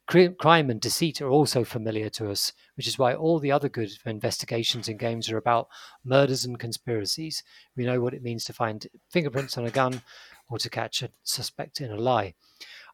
Crime 0.06 0.70
and 0.70 0.80
deceit 0.80 1.20
are 1.20 1.30
also 1.30 1.64
familiar 1.64 2.08
to 2.10 2.30
us, 2.30 2.52
which 2.76 2.86
is 2.86 2.98
why 2.98 3.14
all 3.14 3.38
the 3.38 3.52
other 3.52 3.68
good 3.68 3.90
investigations 4.06 4.88
in 4.88 4.96
games 4.96 5.30
are 5.30 5.36
about 5.36 5.68
murders 6.04 6.44
and 6.44 6.58
conspiracies. 6.58 7.42
We 7.76 7.84
know 7.84 8.00
what 8.00 8.14
it 8.14 8.22
means 8.22 8.44
to 8.44 8.52
find 8.52 8.86
fingerprints 9.10 9.56
on 9.58 9.66
a 9.66 9.70
gun 9.70 10.02
or 10.50 10.58
to 10.58 10.70
catch 10.70 11.02
a 11.02 11.10
suspect 11.24 11.80
in 11.80 11.90
a 11.90 11.96
lie. 11.96 12.34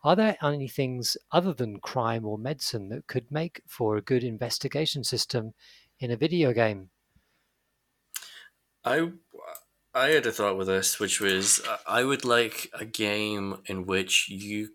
Are 0.02 0.16
there 0.16 0.36
any 0.42 0.68
things 0.68 1.16
other 1.32 1.54
than 1.54 1.80
crime 1.80 2.26
or 2.26 2.36
medicine 2.36 2.88
that 2.90 3.06
could 3.06 3.30
make 3.30 3.62
for 3.66 3.96
a 3.96 4.02
good 4.02 4.24
investigation 4.24 5.04
system 5.04 5.54
in 5.98 6.10
a 6.10 6.16
video 6.16 6.52
game? 6.52 6.90
I 8.84 9.12
I 9.94 10.08
had 10.08 10.26
a 10.26 10.32
thought 10.32 10.56
with 10.56 10.66
this, 10.66 10.98
which 10.98 11.20
was 11.20 11.60
I 11.86 12.04
would 12.04 12.24
like 12.24 12.70
a 12.74 12.84
game 12.84 13.62
in 13.66 13.86
which 13.86 14.28
you 14.28 14.70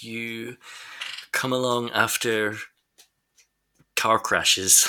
you 0.00 0.56
come 1.32 1.52
along 1.52 1.90
after 1.90 2.56
car 3.94 4.18
crashes 4.18 4.86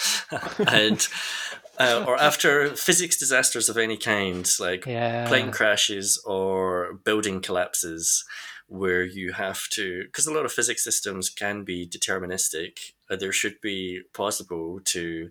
and 0.66 1.06
uh, 1.78 2.04
or 2.06 2.16
after 2.16 2.74
physics 2.74 3.16
disasters 3.16 3.68
of 3.68 3.76
any 3.76 3.96
kind, 3.96 4.48
like 4.58 4.86
Yeah. 4.86 5.26
plane 5.28 5.52
crashes 5.52 6.20
or 6.26 6.94
building 7.04 7.40
collapses, 7.40 8.24
where 8.66 9.04
you 9.04 9.32
have 9.32 9.68
to, 9.70 10.04
because 10.04 10.26
a 10.26 10.32
lot 10.32 10.44
of 10.44 10.52
physics 10.52 10.82
systems 10.82 11.30
can 11.30 11.64
be 11.64 11.86
deterministic, 11.88 12.92
uh, 13.10 13.16
there 13.16 13.32
should 13.32 13.60
be 13.60 14.02
possible 14.12 14.80
to, 14.86 15.30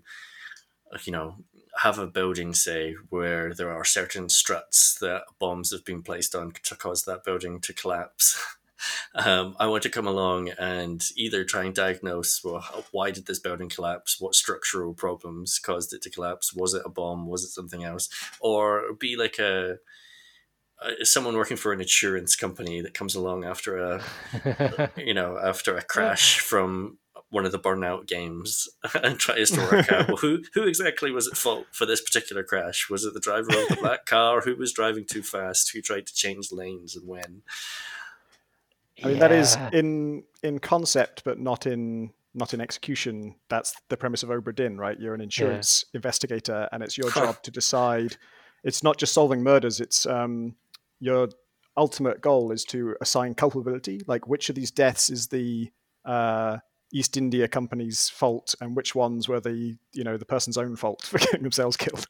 uh, 0.93 0.97
you 1.03 1.11
know, 1.11 1.37
have 1.77 1.99
a 1.99 2.07
building, 2.07 2.53
say, 2.53 2.95
where 3.09 3.53
there 3.53 3.71
are 3.71 3.85
certain 3.85 4.29
struts 4.29 4.97
that 4.99 5.23
bombs 5.39 5.71
have 5.71 5.85
been 5.85 6.01
placed 6.01 6.35
on 6.35 6.51
to 6.63 6.75
cause 6.75 7.03
that 7.03 7.23
building 7.23 7.59
to 7.61 7.73
collapse. 7.73 8.41
um, 9.15 9.55
I 9.59 9.67
want 9.67 9.83
to 9.83 9.89
come 9.89 10.07
along 10.07 10.49
and 10.59 11.03
either 11.15 11.43
try 11.43 11.65
and 11.65 11.75
diagnose 11.75 12.43
well, 12.43 12.85
why 12.91 13.11
did 13.11 13.27
this 13.27 13.39
building 13.39 13.69
collapse? 13.69 14.19
What 14.19 14.35
structural 14.35 14.93
problems 14.93 15.59
caused 15.59 15.93
it 15.93 16.01
to 16.03 16.09
collapse? 16.09 16.53
Was 16.53 16.73
it 16.73 16.83
a 16.85 16.89
bomb? 16.89 17.27
Was 17.27 17.43
it 17.43 17.49
something 17.49 17.83
else? 17.83 18.09
Or 18.39 18.93
be 18.93 19.15
like 19.15 19.37
a, 19.39 19.77
a 20.81 21.05
someone 21.05 21.35
working 21.35 21.57
for 21.57 21.73
an 21.73 21.81
insurance 21.81 22.35
company 22.35 22.81
that 22.81 22.93
comes 22.93 23.15
along 23.15 23.45
after 23.45 23.77
a 23.77 24.91
you 24.97 25.13
know 25.13 25.37
after 25.37 25.75
a 25.75 25.81
crash 25.81 26.39
from 26.39 26.97
one 27.29 27.45
of 27.45 27.51
the 27.51 27.59
burnout 27.59 28.07
games 28.07 28.69
and 29.03 29.19
tries 29.19 29.51
to 29.51 29.59
work 29.59 29.91
out 29.91 30.07
well, 30.07 30.17
who 30.17 30.43
who 30.53 30.63
exactly 30.63 31.11
was 31.11 31.27
at 31.27 31.37
fault 31.37 31.65
for 31.71 31.85
this 31.85 32.01
particular 32.01 32.43
crash. 32.43 32.89
Was 32.89 33.03
it 33.03 33.13
the 33.13 33.19
driver 33.19 33.49
of 33.49 33.67
the 33.69 33.77
black 33.81 34.05
car? 34.05 34.41
Who 34.41 34.55
was 34.55 34.73
driving 34.73 35.05
too 35.05 35.23
fast? 35.23 35.71
Who 35.73 35.81
tried 35.81 36.07
to 36.07 36.13
change 36.13 36.51
lanes 36.51 36.95
and 36.95 37.07
when? 37.07 37.41
I 39.03 39.07
mean, 39.07 39.17
yeah. 39.17 39.19
that 39.27 39.31
is 39.31 39.57
in 39.73 40.23
in 40.41 40.59
concept, 40.59 41.23
but 41.23 41.39
not 41.39 41.67
in 41.67 42.11
not 42.33 42.53
in 42.53 42.61
execution. 42.61 43.35
That's 43.49 43.75
the 43.89 43.97
premise 43.97 44.23
of 44.23 44.29
Obra 44.29 44.55
Dinn, 44.55 44.77
right? 44.77 44.99
You're 44.99 45.15
an 45.15 45.21
insurance 45.21 45.85
yeah. 45.91 45.97
investigator, 45.97 46.69
and 46.71 46.81
it's 46.81 46.97
your 46.97 47.11
job 47.11 47.41
to 47.43 47.51
decide. 47.51 48.17
It's 48.63 48.83
not 48.83 48.97
just 48.97 49.13
solving 49.13 49.43
murders; 49.43 49.79
it's 49.79 50.05
um, 50.05 50.55
your 50.99 51.29
ultimate 51.75 52.21
goal 52.21 52.51
is 52.51 52.63
to 52.65 52.95
assign 53.01 53.35
culpability. 53.35 54.01
Like, 54.07 54.27
which 54.27 54.49
of 54.49 54.55
these 54.55 54.71
deaths 54.71 55.09
is 55.09 55.27
the 55.27 55.71
uh, 56.05 56.57
East 56.91 57.17
India 57.17 57.47
Company's 57.47 58.09
fault, 58.09 58.55
and 58.61 58.75
which 58.75 58.95
ones 58.95 59.27
were 59.27 59.39
the 59.39 59.77
you 59.93 60.03
know 60.03 60.17
the 60.17 60.25
person's 60.25 60.57
own 60.57 60.75
fault 60.75 61.03
for 61.03 61.17
getting 61.19 61.43
themselves 61.43 61.77
killed? 61.77 62.07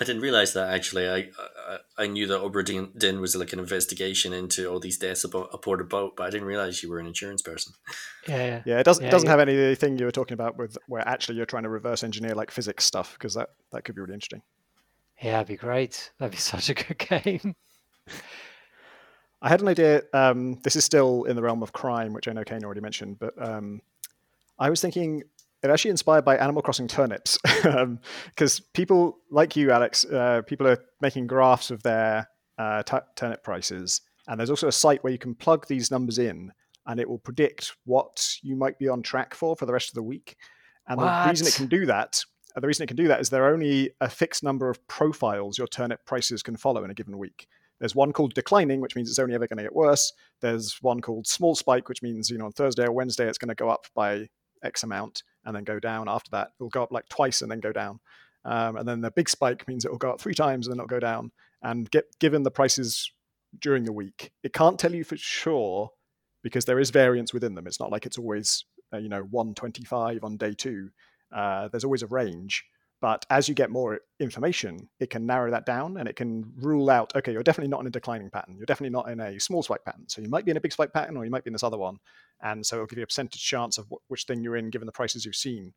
I 0.00 0.04
didn't 0.04 0.22
realize 0.22 0.52
that 0.54 0.72
actually. 0.72 1.08
I 1.08 1.30
I, 1.68 1.78
I 1.98 2.06
knew 2.06 2.26
that 2.26 2.40
Obra 2.40 2.64
Dinn 2.64 3.20
was 3.20 3.34
like 3.34 3.52
an 3.52 3.58
investigation 3.58 4.32
into 4.32 4.68
all 4.70 4.78
these 4.78 4.98
deaths 4.98 5.24
aboard, 5.24 5.48
aboard 5.52 5.80
a 5.80 5.84
boat, 5.84 6.14
but 6.16 6.26
I 6.26 6.30
didn't 6.30 6.46
realize 6.46 6.82
you 6.82 6.90
were 6.90 6.98
an 6.98 7.06
insurance 7.06 7.42
person. 7.42 7.72
Yeah, 8.28 8.36
yeah. 8.36 8.62
Yeah 8.64 8.78
it 8.80 8.84
doesn't 8.84 9.04
yeah, 9.04 9.10
doesn't 9.10 9.26
yeah. 9.26 9.32
have 9.32 9.40
anything 9.40 9.98
you 9.98 10.04
were 10.04 10.12
talking 10.12 10.34
about 10.34 10.56
with 10.56 10.76
where 10.86 11.06
actually 11.06 11.36
you're 11.36 11.46
trying 11.46 11.64
to 11.64 11.68
reverse 11.68 12.04
engineer 12.04 12.34
like 12.34 12.50
physics 12.50 12.84
stuff 12.84 13.14
because 13.14 13.34
that 13.34 13.50
that 13.72 13.84
could 13.84 13.94
be 13.94 14.00
really 14.00 14.14
interesting. 14.14 14.42
Yeah, 15.20 15.32
that'd 15.32 15.48
be 15.48 15.56
great. 15.56 16.10
That'd 16.18 16.32
be 16.32 16.38
such 16.38 16.68
a 16.68 16.74
good 16.74 16.98
game. 17.24 17.56
I 19.42 19.48
had 19.48 19.60
an 19.60 19.68
idea. 19.68 20.02
Um, 20.12 20.58
this 20.62 20.76
is 20.76 20.84
still 20.84 21.24
in 21.24 21.36
the 21.36 21.42
realm 21.42 21.62
of 21.62 21.72
crime, 21.72 22.12
which 22.12 22.28
I 22.28 22.32
know 22.32 22.44
Kane 22.44 22.64
already 22.64 22.80
mentioned, 22.80 23.18
but 23.18 23.34
um, 23.40 23.80
I 24.58 24.70
was 24.70 24.80
thinking 24.80 25.22
it 25.62 25.70
actually 25.70 25.90
inspired 25.90 26.24
by 26.24 26.36
Animal 26.36 26.62
Crossing 26.62 26.88
turnips, 26.88 27.38
because 27.42 28.60
um, 28.60 28.66
people 28.72 29.18
like 29.30 29.56
you, 29.56 29.70
Alex, 29.70 30.04
uh, 30.04 30.42
people 30.46 30.66
are 30.66 30.78
making 31.00 31.26
graphs 31.26 31.70
of 31.70 31.82
their 31.82 32.28
uh, 32.58 32.82
t- 32.82 32.96
turnip 33.16 33.42
prices, 33.42 34.00
and 34.28 34.38
there's 34.38 34.50
also 34.50 34.68
a 34.68 34.72
site 34.72 35.02
where 35.02 35.12
you 35.12 35.18
can 35.18 35.34
plug 35.34 35.66
these 35.66 35.90
numbers 35.90 36.18
in, 36.18 36.52
and 36.86 37.00
it 37.00 37.08
will 37.08 37.18
predict 37.18 37.76
what 37.84 38.36
you 38.42 38.56
might 38.56 38.78
be 38.78 38.88
on 38.88 39.02
track 39.02 39.34
for 39.34 39.56
for 39.56 39.66
the 39.66 39.72
rest 39.72 39.88
of 39.88 39.94
the 39.94 40.02
week. 40.02 40.36
And 40.88 40.98
what? 40.98 41.24
the 41.24 41.30
reason 41.30 41.46
it 41.46 41.54
can 41.54 41.66
do 41.66 41.86
that, 41.86 42.22
the 42.54 42.66
reason 42.66 42.84
it 42.84 42.86
can 42.86 42.96
do 42.96 43.08
that 43.08 43.20
is 43.20 43.28
there 43.28 43.44
are 43.44 43.52
only 43.52 43.90
a 44.00 44.08
fixed 44.08 44.42
number 44.42 44.70
of 44.70 44.86
profiles 44.88 45.58
your 45.58 45.66
turnip 45.66 46.04
prices 46.06 46.42
can 46.42 46.56
follow 46.56 46.84
in 46.84 46.90
a 46.90 46.94
given 46.94 47.18
week. 47.18 47.48
There's 47.80 47.94
one 47.94 48.12
called 48.12 48.34
declining, 48.34 48.80
which 48.80 48.96
means 48.96 49.10
it's 49.10 49.18
only 49.18 49.34
ever 49.34 49.46
going 49.46 49.58
to 49.58 49.64
get 49.64 49.74
worse. 49.74 50.12
There's 50.40 50.78
one 50.80 51.00
called 51.00 51.26
small 51.26 51.54
spike, 51.54 51.88
which 51.88 52.02
means 52.02 52.30
you 52.30 52.38
know 52.38 52.46
on 52.46 52.52
Thursday 52.52 52.84
or 52.84 52.92
Wednesday 52.92 53.28
it's 53.28 53.38
going 53.38 53.48
to 53.48 53.54
go 53.54 53.68
up 53.68 53.86
by 53.94 54.28
X 54.62 54.82
amount 54.82 55.22
and 55.44 55.54
then 55.54 55.64
go 55.64 55.78
down 55.78 56.08
after 56.08 56.30
that. 56.32 56.50
It'll 56.58 56.70
go 56.70 56.82
up 56.82 56.92
like 56.92 57.08
twice 57.08 57.42
and 57.42 57.50
then 57.50 57.60
go 57.60 57.72
down. 57.72 58.00
Um, 58.44 58.76
and 58.76 58.88
then 58.88 59.00
the 59.00 59.10
big 59.10 59.28
spike 59.28 59.66
means 59.66 59.84
it 59.84 59.90
will 59.90 59.98
go 59.98 60.10
up 60.10 60.20
three 60.20 60.34
times 60.34 60.66
and 60.66 60.72
then 60.72 60.78
it'll 60.78 60.88
go 60.88 61.00
down. 61.00 61.32
And 61.62 61.90
get 61.90 62.04
given 62.20 62.42
the 62.42 62.50
prices 62.50 63.10
during 63.60 63.84
the 63.84 63.92
week, 63.92 64.30
it 64.42 64.52
can't 64.52 64.78
tell 64.78 64.94
you 64.94 65.04
for 65.04 65.16
sure 65.16 65.90
because 66.42 66.64
there 66.64 66.78
is 66.78 66.90
variance 66.90 67.34
within 67.34 67.54
them. 67.54 67.66
It's 67.66 67.80
not 67.80 67.90
like 67.90 68.06
it's 68.06 68.18
always 68.18 68.64
uh, 68.92 68.98
you 68.98 69.08
know 69.08 69.22
125 69.30 70.22
on 70.22 70.36
day 70.36 70.52
two. 70.52 70.90
Uh, 71.34 71.68
there's 71.68 71.84
always 71.84 72.02
a 72.02 72.06
range. 72.06 72.64
But 73.00 73.26
as 73.28 73.48
you 73.48 73.54
get 73.54 73.70
more 73.70 74.00
information, 74.20 74.88
it 75.00 75.10
can 75.10 75.26
narrow 75.26 75.50
that 75.50 75.66
down 75.66 75.98
and 75.98 76.08
it 76.08 76.16
can 76.16 76.50
rule 76.56 76.88
out, 76.88 77.14
okay, 77.14 77.32
you're 77.32 77.42
definitely 77.42 77.70
not 77.70 77.80
in 77.80 77.86
a 77.86 77.90
declining 77.90 78.30
pattern. 78.30 78.56
You're 78.56 78.66
definitely 78.66 78.94
not 78.94 79.10
in 79.10 79.20
a 79.20 79.38
small 79.38 79.62
spike 79.62 79.84
pattern. 79.84 80.04
So 80.08 80.22
you 80.22 80.28
might 80.28 80.46
be 80.46 80.50
in 80.50 80.56
a 80.56 80.60
big 80.60 80.72
spike 80.72 80.94
pattern 80.94 81.16
or 81.16 81.24
you 81.24 81.30
might 81.30 81.44
be 81.44 81.50
in 81.50 81.52
this 81.52 81.62
other 81.62 81.76
one. 81.76 81.98
And 82.42 82.64
so 82.64 82.76
it'll 82.76 82.86
give 82.86 82.98
you 82.98 83.04
a 83.04 83.06
percentage 83.06 83.42
chance 83.42 83.76
of 83.76 83.92
which 84.08 84.24
thing 84.24 84.42
you're 84.42 84.56
in 84.56 84.70
given 84.70 84.86
the 84.86 84.92
prices 84.92 85.26
you've 85.26 85.36
seen. 85.36 85.74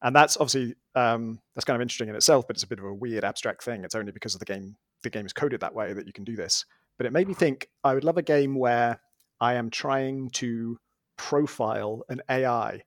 And 0.00 0.14
that's 0.16 0.36
obviously 0.36 0.74
um, 0.94 1.40
that's 1.54 1.64
kind 1.64 1.74
of 1.74 1.82
interesting 1.82 2.08
in 2.08 2.14
itself, 2.14 2.46
but 2.46 2.56
it's 2.56 2.62
a 2.62 2.68
bit 2.68 2.78
of 2.78 2.84
a 2.84 2.94
weird 2.94 3.24
abstract 3.24 3.62
thing. 3.62 3.84
It's 3.84 3.94
only 3.94 4.12
because 4.12 4.34
of 4.34 4.38
the 4.38 4.46
game 4.46 4.76
the 5.02 5.10
game 5.10 5.26
is 5.26 5.32
coded 5.32 5.60
that 5.60 5.74
way 5.74 5.92
that 5.92 6.06
you 6.06 6.12
can 6.12 6.24
do 6.24 6.36
this. 6.36 6.64
But 6.96 7.06
it 7.06 7.12
made 7.12 7.28
me 7.28 7.34
think 7.34 7.68
I 7.84 7.94
would 7.94 8.04
love 8.04 8.16
a 8.16 8.22
game 8.22 8.56
where 8.56 9.00
I 9.40 9.54
am 9.54 9.70
trying 9.70 10.30
to 10.30 10.78
profile 11.16 12.02
an 12.08 12.22
AI 12.28 12.82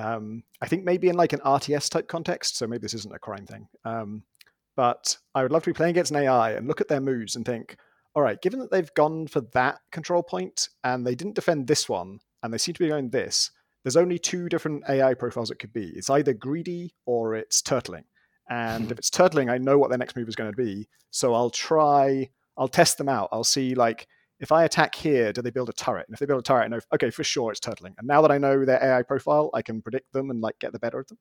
um, 0.00 0.42
I 0.62 0.66
think 0.66 0.84
maybe 0.84 1.08
in 1.08 1.16
like 1.16 1.34
an 1.34 1.40
RTS 1.40 1.90
type 1.90 2.08
context, 2.08 2.56
so 2.56 2.66
maybe 2.66 2.80
this 2.80 2.94
isn't 2.94 3.14
a 3.14 3.18
crime 3.18 3.44
thing. 3.44 3.68
Um, 3.84 4.22
but 4.76 5.18
I 5.34 5.42
would 5.42 5.52
love 5.52 5.62
to 5.64 5.70
be 5.70 5.74
playing 5.74 5.90
against 5.90 6.10
an 6.10 6.16
AI 6.16 6.52
and 6.52 6.66
look 6.66 6.80
at 6.80 6.88
their 6.88 7.02
moves 7.02 7.36
and 7.36 7.44
think, 7.44 7.76
all 8.14 8.22
right, 8.22 8.40
given 8.40 8.60
that 8.60 8.70
they've 8.70 8.92
gone 8.94 9.26
for 9.26 9.42
that 9.52 9.80
control 9.92 10.22
point 10.22 10.70
and 10.84 11.06
they 11.06 11.14
didn't 11.14 11.34
defend 11.34 11.66
this 11.66 11.88
one 11.88 12.18
and 12.42 12.52
they 12.52 12.58
seem 12.58 12.74
to 12.74 12.82
be 12.82 12.88
going 12.88 13.10
this, 13.10 13.50
there's 13.84 13.96
only 13.96 14.18
two 14.18 14.48
different 14.48 14.84
AI 14.88 15.12
profiles 15.12 15.50
it 15.50 15.58
could 15.58 15.72
be. 15.72 15.88
It's 15.94 16.10
either 16.10 16.32
greedy 16.32 16.94
or 17.04 17.34
it's 17.34 17.60
turtling. 17.60 18.04
And 18.48 18.90
if 18.90 18.98
it's 18.98 19.10
turtling, 19.10 19.50
I 19.50 19.58
know 19.58 19.76
what 19.76 19.90
their 19.90 19.98
next 19.98 20.16
move 20.16 20.28
is 20.28 20.36
going 20.36 20.50
to 20.50 20.56
be. 20.56 20.88
So 21.10 21.34
I'll 21.34 21.50
try, 21.50 22.30
I'll 22.56 22.68
test 22.68 22.96
them 22.96 23.08
out. 23.08 23.28
I'll 23.32 23.44
see 23.44 23.74
like 23.74 24.06
if 24.40 24.50
I 24.52 24.64
attack 24.64 24.94
here, 24.94 25.32
do 25.32 25.42
they 25.42 25.50
build 25.50 25.68
a 25.68 25.72
turret? 25.72 26.06
And 26.08 26.14
if 26.14 26.18
they 26.18 26.26
build 26.26 26.40
a 26.40 26.42
turret, 26.42 26.64
I 26.64 26.68
know, 26.68 26.80
okay, 26.94 27.10
for 27.10 27.22
sure 27.22 27.50
it's 27.50 27.60
turtling. 27.60 27.94
And 27.98 28.08
now 28.08 28.22
that 28.22 28.32
I 28.32 28.38
know 28.38 28.64
their 28.64 28.82
AI 28.82 29.02
profile, 29.02 29.50
I 29.52 29.60
can 29.60 29.82
predict 29.82 30.12
them 30.12 30.30
and 30.30 30.40
like 30.40 30.58
get 30.58 30.72
the 30.72 30.78
better 30.78 30.98
of 30.98 31.06
them. 31.08 31.18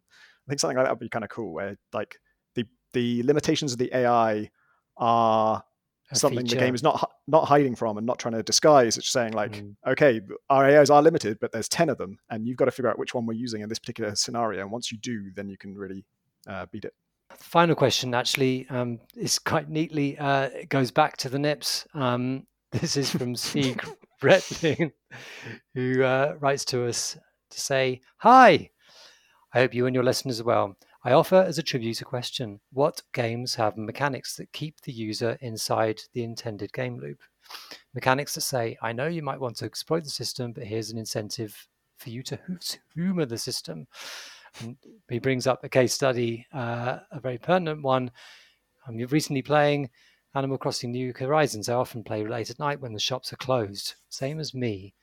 I 0.48 0.50
think 0.50 0.62
something 0.62 0.78
like 0.78 0.86
that 0.86 0.92
would 0.92 1.00
be 1.00 1.10
kind 1.10 1.26
of 1.26 1.30
cool, 1.30 1.54
where 1.54 1.78
like 1.94 2.16
the 2.56 2.66
the 2.94 3.22
limitations 3.24 3.74
of 3.74 3.78
the 3.78 3.94
AI 3.94 4.50
are 4.96 5.64
a 6.12 6.16
something 6.16 6.40
feature. 6.40 6.56
the 6.56 6.62
game 6.62 6.76
is 6.76 6.82
not 6.82 7.12
not 7.28 7.46
hiding 7.46 7.76
from 7.76 7.98
and 7.98 8.08
not 8.08 8.20
trying 8.20 8.36
to 8.36 8.44
disguise. 8.44 8.98
It's 8.98 9.12
saying 9.12 9.34
like, 9.34 9.52
mm. 9.52 9.76
okay, 9.86 10.22
our 10.50 10.66
AIs 10.66 10.90
are 10.90 11.02
limited, 11.02 11.40
but 11.42 11.52
there's 11.52 11.70
ten 11.70 11.90
of 11.90 11.98
them, 11.98 12.18
and 12.30 12.48
you've 12.48 12.58
got 12.58 12.66
to 12.66 12.72
figure 12.72 12.90
out 12.90 12.98
which 12.98 13.14
one 13.14 13.26
we're 13.26 13.34
using 13.34 13.62
in 13.62 13.68
this 13.68 13.80
particular 13.80 14.16
scenario. 14.16 14.62
And 14.62 14.72
once 14.72 14.94
you 14.94 14.98
do, 14.98 15.32
then 15.36 15.50
you 15.50 15.58
can 15.58 15.76
really 15.76 16.06
uh, 16.48 16.68
beat 16.72 16.86
it. 16.86 16.94
Final 17.38 17.76
question, 17.76 18.14
actually, 18.16 18.66
um, 18.70 19.00
is 19.16 19.38
quite 19.38 19.70
neatly 19.70 20.18
uh, 20.18 20.50
it 20.50 20.70
goes 20.70 20.90
back 20.90 21.18
to 21.18 21.30
the 21.30 21.38
Nips. 21.38 21.86
Um, 21.94 22.48
this 22.72 22.98
is 22.98 23.10
from 23.10 23.36
Sieg 23.36 23.84
Bretling, 24.22 24.92
who 25.74 26.04
uh, 26.04 26.36
writes 26.40 26.64
to 26.66 26.86
us 26.86 27.18
to 27.50 27.60
say, 27.60 28.02
Hi, 28.18 28.70
I 29.54 29.60
hope 29.60 29.74
you 29.74 29.88
and 29.88 29.96
your 29.96 30.04
listeners 30.04 30.40
are 30.40 30.46
well. 30.46 30.78
I 31.04 31.14
offer 31.14 31.38
as 31.38 31.58
a 31.58 31.64
tribute 31.64 32.02
a 32.02 32.06
question 32.06 32.60
What 32.72 33.02
games 33.14 33.56
have 33.56 33.76
mechanics 33.76 34.36
that 34.36 34.54
keep 34.54 34.82
the 34.82 34.92
user 34.92 35.38
inside 35.42 36.02
the 36.14 36.24
intended 36.24 36.72
game 36.72 37.00
loop? 37.00 37.22
Mechanics 37.96 38.36
that 38.36 38.42
say, 38.42 38.78
I 38.84 38.94
know 38.94 39.08
you 39.08 39.24
might 39.24 39.40
want 39.40 39.56
to 39.58 39.66
exploit 39.66 40.04
the 40.04 40.12
system, 40.12 40.52
but 40.52 40.66
here's 40.66 40.92
an 40.92 41.00
incentive 41.00 41.68
for 41.98 42.12
you 42.12 42.22
to 42.24 42.40
humor 42.94 43.26
the 43.26 43.38
system. 43.38 43.88
And 44.62 44.78
he 45.10 45.18
brings 45.18 45.48
up 45.48 45.64
a 45.64 45.70
case 45.70 45.94
study, 45.94 46.46
uh, 46.54 47.00
a 47.12 47.20
very 47.20 47.40
pertinent 47.40 47.82
one. 47.82 48.12
Um, 48.88 49.00
you're 49.00 49.08
recently 49.08 49.42
playing 49.42 49.90
Animal 50.36 50.58
Crossing 50.58 50.92
New 50.92 51.14
Horizons, 51.18 51.70
I 51.70 51.74
often 51.74 52.04
play 52.04 52.26
late 52.26 52.50
at 52.50 52.60
night 52.60 52.80
when 52.80 52.94
the 52.94 53.00
shops 53.00 53.34
are 53.34 53.38
closed. 53.38 53.96
Same 54.10 54.40
as 54.40 54.54
me. 54.54 54.94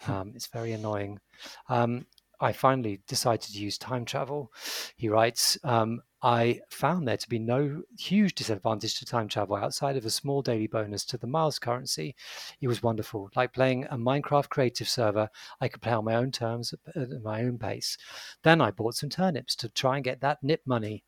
Hmm. 0.00 0.12
Um, 0.12 0.32
it's 0.34 0.48
very 0.48 0.72
annoying. 0.72 1.20
Um, 1.68 2.06
I 2.40 2.52
finally 2.52 3.00
decided 3.06 3.42
to 3.42 3.58
use 3.58 3.78
time 3.78 4.04
travel. 4.04 4.52
He 4.96 5.08
writes, 5.08 5.56
um, 5.64 6.02
I 6.20 6.60
found 6.70 7.06
there 7.06 7.16
to 7.16 7.28
be 7.28 7.38
no 7.38 7.82
huge 7.98 8.34
disadvantage 8.34 8.98
to 8.98 9.06
time 9.06 9.28
travel 9.28 9.56
outside 9.56 9.96
of 9.96 10.04
a 10.04 10.10
small 10.10 10.42
daily 10.42 10.66
bonus 10.66 11.04
to 11.06 11.18
the 11.18 11.26
miles 11.26 11.58
currency. 11.58 12.14
It 12.60 12.68
was 12.68 12.82
wonderful. 12.82 13.30
Like 13.36 13.52
playing 13.52 13.84
a 13.84 13.96
Minecraft 13.96 14.48
creative 14.48 14.88
server, 14.88 15.30
I 15.60 15.68
could 15.68 15.82
play 15.82 15.92
on 15.92 16.04
my 16.04 16.16
own 16.16 16.32
terms 16.32 16.74
at 16.94 17.22
my 17.22 17.42
own 17.42 17.58
pace. 17.58 17.96
Then 18.42 18.60
I 18.60 18.70
bought 18.70 18.94
some 18.94 19.10
turnips 19.10 19.54
to 19.56 19.68
try 19.68 19.96
and 19.96 20.04
get 20.04 20.20
that 20.20 20.42
nip 20.42 20.62
money. 20.66 21.04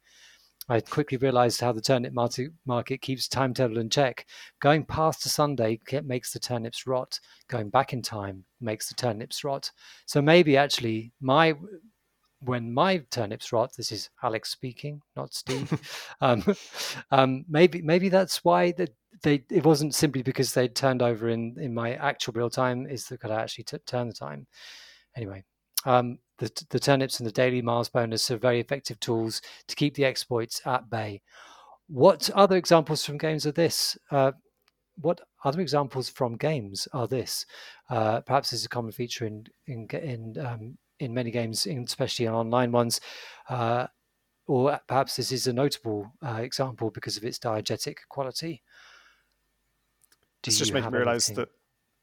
I 0.69 0.81
quickly 0.81 1.19
realized 1.19 1.61
how 1.61 1.73
the 1.73 1.81
turnip 1.81 2.13
market 2.13 3.01
keeps 3.01 3.29
timetable 3.29 3.79
in 3.79 3.89
check. 3.89 4.27
Going 4.61 4.85
past 4.85 5.25
a 5.27 5.29
Sunday 5.29 5.79
makes 6.05 6.33
the 6.33 6.41
turnips 6.41 6.87
rot. 6.87 7.19
Going 7.49 7.71
back 7.71 7.93
in 7.93 8.03
time 8.03 8.45
makes 8.61 8.89
the 8.89 8.95
turnips 8.95 9.45
rot. 9.45 9.71
So 10.07 10.21
maybe 10.21 10.57
actually 10.57 11.13
my 11.21 11.55
when 12.41 12.73
my 12.73 12.99
turnips 13.11 13.53
rot, 13.53 13.75
this 13.77 13.91
is 13.91 14.11
Alex 14.23 14.51
speaking, 14.51 15.01
not 15.17 15.33
Steve. 15.33 16.03
um, 16.21 16.45
um, 17.11 17.45
maybe 17.49 17.81
maybe 17.81 18.09
that's 18.09 18.45
why 18.45 18.73
the 18.73 18.89
they 19.23 19.45
it 19.51 19.65
wasn't 19.65 19.95
simply 19.95 20.23
because 20.23 20.53
they 20.53 20.69
turned 20.69 21.03
over 21.03 21.29
in 21.29 21.57
in 21.59 21.73
my 21.73 21.95
actual 21.95 22.35
real 22.35 22.51
time 22.51 22.87
is 22.87 23.07
that 23.07 23.21
could 23.21 23.31
I 23.31 23.43
actually 23.43 23.65
t- 23.65 23.79
turn 23.87 24.09
the 24.09 24.15
time 24.15 24.47
anyway 25.17 25.45
um, 25.87 26.19
the, 26.39 26.51
the 26.71 26.81
turnips 26.81 27.19
and 27.19 27.27
the 27.27 27.33
daily 27.33 27.63
miles 27.63 27.89
bonus 27.89 28.31
are 28.31 28.37
very 28.37 28.61
effective 28.61 29.01
tools 29.01 29.41
to 29.69 29.77
keep 29.77 29.95
the 29.95 30.05
exploits 30.05 30.61
at 30.67 30.91
bay. 30.91 31.23
What 31.89 32.29
other 32.35 32.57
examples 32.57 33.05
from 33.05 33.17
games 33.17 33.47
are 33.47 33.53
this? 33.53 33.97
Uh, 34.11 34.33
what 35.01 35.21
other 35.45 35.61
examples 35.61 36.09
from 36.09 36.37
games 36.37 36.89
are 36.93 37.07
this? 37.07 37.47
Uh, 37.89 38.21
perhaps 38.21 38.51
this 38.51 38.61
is 38.61 38.67
a 38.67 38.71
common 38.71 38.93
feature 38.93 39.27
in 39.27 39.47
in 39.67 39.87
in 39.93 40.37
um, 40.45 40.79
in 40.99 41.15
many 41.15 41.31
games 41.31 41.67
especially 41.67 42.27
in 42.27 42.33
online 42.33 42.73
ones. 42.73 43.01
Uh, 43.49 43.87
or 44.49 44.81
perhaps 44.87 45.17
this 45.17 45.33
is 45.33 45.47
a 45.47 45.53
notable 45.53 46.13
uh, 46.25 46.41
example 46.41 46.91
because 46.91 47.17
of 47.17 47.25
its 47.25 47.39
diegetic 47.39 47.97
quality. 48.09 48.63
Do 50.43 50.49
it's 50.49 50.59
just 50.59 50.73
made 50.73 50.85
me 50.85 50.99
realize 50.99 51.27
that. 51.29 51.49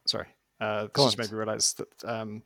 Sorry, 0.06 0.28
uh, 0.60 0.88
it's 0.90 1.04
just 1.04 1.18
made 1.18 1.32
me 1.32 1.38
realize 1.38 1.74
that 1.74 2.06
um, 2.06 2.44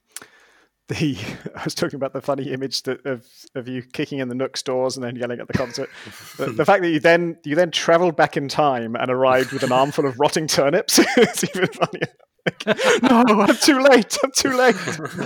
the 0.87 1.17
I 1.55 1.63
was 1.63 1.75
talking 1.75 1.95
about 1.95 2.13
the 2.13 2.21
funny 2.21 2.51
image 2.51 2.83
that 2.83 3.05
of 3.05 3.25
of 3.55 3.67
you 3.67 3.81
kicking 3.81 4.19
in 4.19 4.29
the 4.29 4.35
Nook's 4.35 4.63
doors 4.63 4.97
and 4.97 5.03
then 5.03 5.15
yelling 5.15 5.39
at 5.39 5.47
the 5.47 5.53
concert. 5.53 5.89
the, 6.37 6.47
the, 6.47 6.65
fact 6.65 6.83
that 6.83 6.89
you 6.89 6.99
then 6.99 7.37
you 7.43 7.55
then 7.55 7.71
travelled 7.71 8.15
back 8.15 8.37
in 8.37 8.47
time 8.47 8.95
and 8.95 9.11
arrived 9.11 9.51
with 9.51 9.63
an 9.63 9.71
armful 9.81 10.05
of 10.05 10.19
rotting 10.19 10.47
turnips 10.47 10.99
is 11.17 11.43
even 11.43 11.67
funnier. 11.67 12.07
Like, 12.45 12.65
no, 13.03 13.23
I'm 13.41 13.57
too 13.57 13.81
late. 13.81 14.17
I'm 14.23 14.31
too 14.31 14.55
late. 14.55 14.75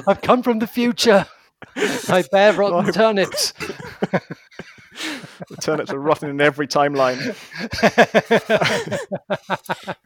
I've 0.08 0.22
come 0.22 0.42
from 0.42 0.60
the 0.60 0.68
future. 0.68 1.28
I 1.76 2.24
bear 2.32 2.54
rotten 2.54 2.92
turnips. 2.92 3.52
the 3.52 4.38
turnips 5.62 5.92
are 5.92 6.00
rotten 6.00 6.32
in 6.32 6.42
every 6.42 6.68
timeline. 6.68 7.36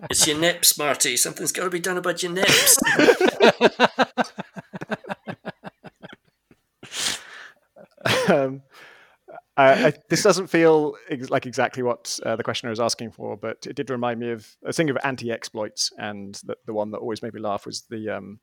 it's 0.09 0.27
your 0.27 0.37
nips, 0.37 0.77
Marty. 0.77 1.15
Something's 1.15 1.53
got 1.53 1.63
to 1.63 1.69
be 1.69 1.79
done 1.79 1.95
about 1.95 2.21
your 2.21 2.33
nips. 2.33 2.77
um, 8.29 8.61
I, 9.57 9.87
I, 9.87 9.93
this 10.09 10.23
doesn't 10.23 10.47
feel 10.47 10.95
ex- 11.09 11.29
like 11.29 11.45
exactly 11.45 11.81
what 11.83 12.19
uh, 12.25 12.35
the 12.35 12.43
questioner 12.43 12.71
is 12.71 12.79
asking 12.79 13.11
for, 13.11 13.37
but 13.37 13.65
it 13.65 13.75
did 13.75 13.89
remind 13.89 14.19
me 14.19 14.31
of 14.31 14.47
a 14.65 14.73
thing 14.73 14.89
of 14.89 14.97
anti-exploits, 15.03 15.91
and 15.97 16.35
the, 16.45 16.57
the 16.65 16.73
one 16.73 16.91
that 16.91 16.97
always 16.97 17.21
made 17.21 17.33
me 17.33 17.41
laugh 17.41 17.65
was 17.65 17.83
the 17.89 18.09
um, 18.09 18.39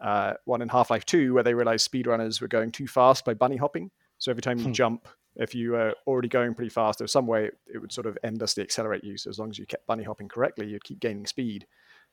uh, 0.00 0.34
one 0.44 0.62
in 0.62 0.68
Half 0.68 0.90
Life 0.90 1.04
2 1.04 1.34
where 1.34 1.42
they 1.42 1.54
realized 1.54 1.90
speedrunners 1.90 2.40
were 2.40 2.48
going 2.48 2.72
too 2.72 2.86
fast 2.86 3.24
by 3.24 3.34
bunny 3.34 3.56
hopping. 3.56 3.90
So 4.18 4.30
every 4.30 4.42
time 4.42 4.58
you 4.58 4.64
hmm. 4.64 4.72
jump, 4.72 5.08
if 5.36 5.54
you 5.54 5.72
were 5.72 5.94
already 6.06 6.28
going 6.28 6.54
pretty 6.54 6.70
fast, 6.70 6.98
there 6.98 7.04
was 7.04 7.12
some 7.12 7.26
way 7.26 7.50
it 7.72 7.78
would 7.78 7.92
sort 7.92 8.06
of 8.06 8.18
endlessly 8.24 8.62
accelerate 8.62 9.04
you. 9.04 9.16
So 9.16 9.30
as 9.30 9.38
long 9.38 9.50
as 9.50 9.58
you 9.58 9.66
kept 9.66 9.86
bunny 9.86 10.02
hopping 10.02 10.28
correctly, 10.28 10.66
you'd 10.66 10.84
keep 10.84 11.00
gaining 11.00 11.26
speed. 11.26 11.66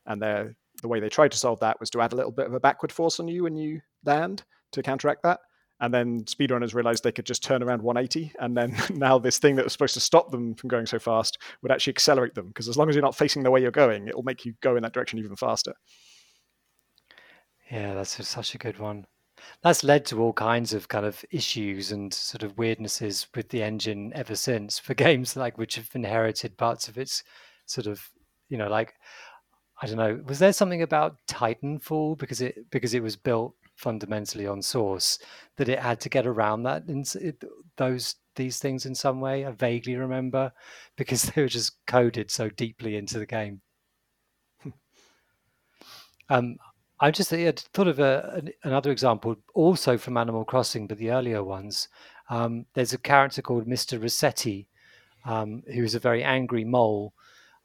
And 0.06 0.22
the 0.22 0.56
way 0.84 1.00
they 1.00 1.10
tried 1.10 1.32
to 1.32 1.38
solve 1.38 1.60
that 1.62 1.80
was 1.80 1.90
to 1.92 2.02
add 2.02 2.14
a 2.14 2.16
little 2.16 2.32
bit 2.32 2.46
of 2.46 2.54
a 2.54 2.60
backward 2.60 2.92
force 2.92 3.20
on 3.20 3.28
you 3.28 3.44
when 3.44 3.56
you 3.56 3.82
land 4.06 4.44
to 4.72 4.84
counteract 4.84 5.24
that. 5.24 5.40
And 5.80 5.94
then 5.94 6.24
speedrunners 6.24 6.74
realized 6.74 7.04
they 7.04 7.12
could 7.12 7.26
just 7.26 7.44
turn 7.44 7.62
around 7.62 7.82
180. 7.82 8.34
And 8.40 8.58
then 8.58 8.76
now 8.90 9.20
this 9.20 9.38
thing 9.38 9.56
that 9.56 9.64
was 9.64 9.74
supposed 9.74 9.94
to 9.94 10.00
stop 10.00 10.32
them 10.32 10.56
from 10.56 10.70
going 10.70 10.86
so 10.86 11.00
fast 11.00 11.38
would 11.62 11.72
actually 11.72 11.92
accelerate 11.92 12.34
them. 12.34 12.48
Because 12.48 12.68
as 12.68 12.78
long 12.78 12.90
as 12.90 12.96
you're 12.96 13.04
not 13.04 13.16
facing 13.16 13.44
the 13.44 13.52
way 13.52 13.62
you're 13.62 13.72
going, 13.72 14.08
it 14.08 14.16
will 14.16 14.24
make 14.24 14.46
you 14.46 14.54
go 14.62 14.76
in 14.76 14.84
that 14.84 14.94
direction 14.94 15.20
even 15.20 15.36
faster. 15.36 15.74
Yeah, 17.72 17.94
that's 17.94 18.28
such 18.28 18.56
a 18.56 18.58
good 18.58 18.80
one. 18.80 19.06
That's 19.62 19.84
led 19.84 20.06
to 20.08 20.22
all 20.22 20.34
kinds 20.34 20.74
of 20.74 20.88
kind 20.88 21.06
of 21.06 21.24
issues 21.32 21.92
and 21.92 22.12
sort 22.12 22.44
of 22.44 22.56
weirdnesses 22.56 23.28
with 23.36 23.50
the 23.50 23.62
engine 23.62 24.12
ever 24.16 24.36
since 24.36 24.80
for 24.80 24.94
games 24.96 25.36
like 25.36 25.58
which 25.58 25.76
have 25.76 25.90
inherited 25.94 26.58
parts 26.58 26.88
of 26.88 26.98
its 26.98 27.24
sort 27.66 27.86
of, 27.88 28.02
you 28.50 28.58
know, 28.58 28.68
like 28.68 28.96
I 29.80 29.86
don't 29.86 29.98
know, 29.98 30.20
was 30.26 30.40
there 30.40 30.54
something 30.54 30.82
about 30.82 31.18
Titanfall 31.28 32.18
because 32.18 32.42
it 32.42 32.70
because 32.72 32.96
it 32.96 33.04
was 33.04 33.16
built 33.16 33.54
fundamentally 33.78 34.46
on 34.46 34.62
source 34.62 35.20
that 35.56 35.70
it 35.70 35.80
had 35.80 36.00
to 36.02 36.10
get 36.10 36.28
around 36.28 36.64
that 36.64 36.84
and 36.88 37.08
those 37.78 38.16
these 38.36 38.60
things 38.60 38.86
in 38.86 38.94
some 38.94 39.22
way? 39.22 39.46
I 39.46 39.52
vaguely 39.52 39.96
remember 39.96 40.52
because 40.98 41.24
they 41.36 41.42
were 41.42 41.48
just 41.48 41.78
coded 41.88 42.30
so 42.30 42.50
deeply 42.50 42.98
into 42.98 43.20
the 43.20 43.26
game. 43.26 43.62
um, 46.30 46.58
I 47.00 47.12
just 47.12 47.32
I 47.32 47.52
thought 47.74 47.88
of 47.88 48.00
a, 48.00 48.44
another 48.64 48.92
example, 48.92 49.38
also 49.54 49.98
from 49.98 50.18
Animal 50.18 50.44
Crossing, 50.44 50.88
but 50.88 50.98
the 50.98 51.12
earlier 51.12 51.44
ones. 51.44 51.88
Um, 52.30 52.66
there's 52.74 52.92
a 52.92 52.98
character 52.98 53.42
called 53.42 53.68
Mr. 53.68 53.98
Resetti 53.98 54.66
um, 55.28 55.64
who 55.74 55.84
is 55.84 55.94
a 55.94 56.00
very 56.00 56.24
angry 56.24 56.64
mole, 56.64 57.14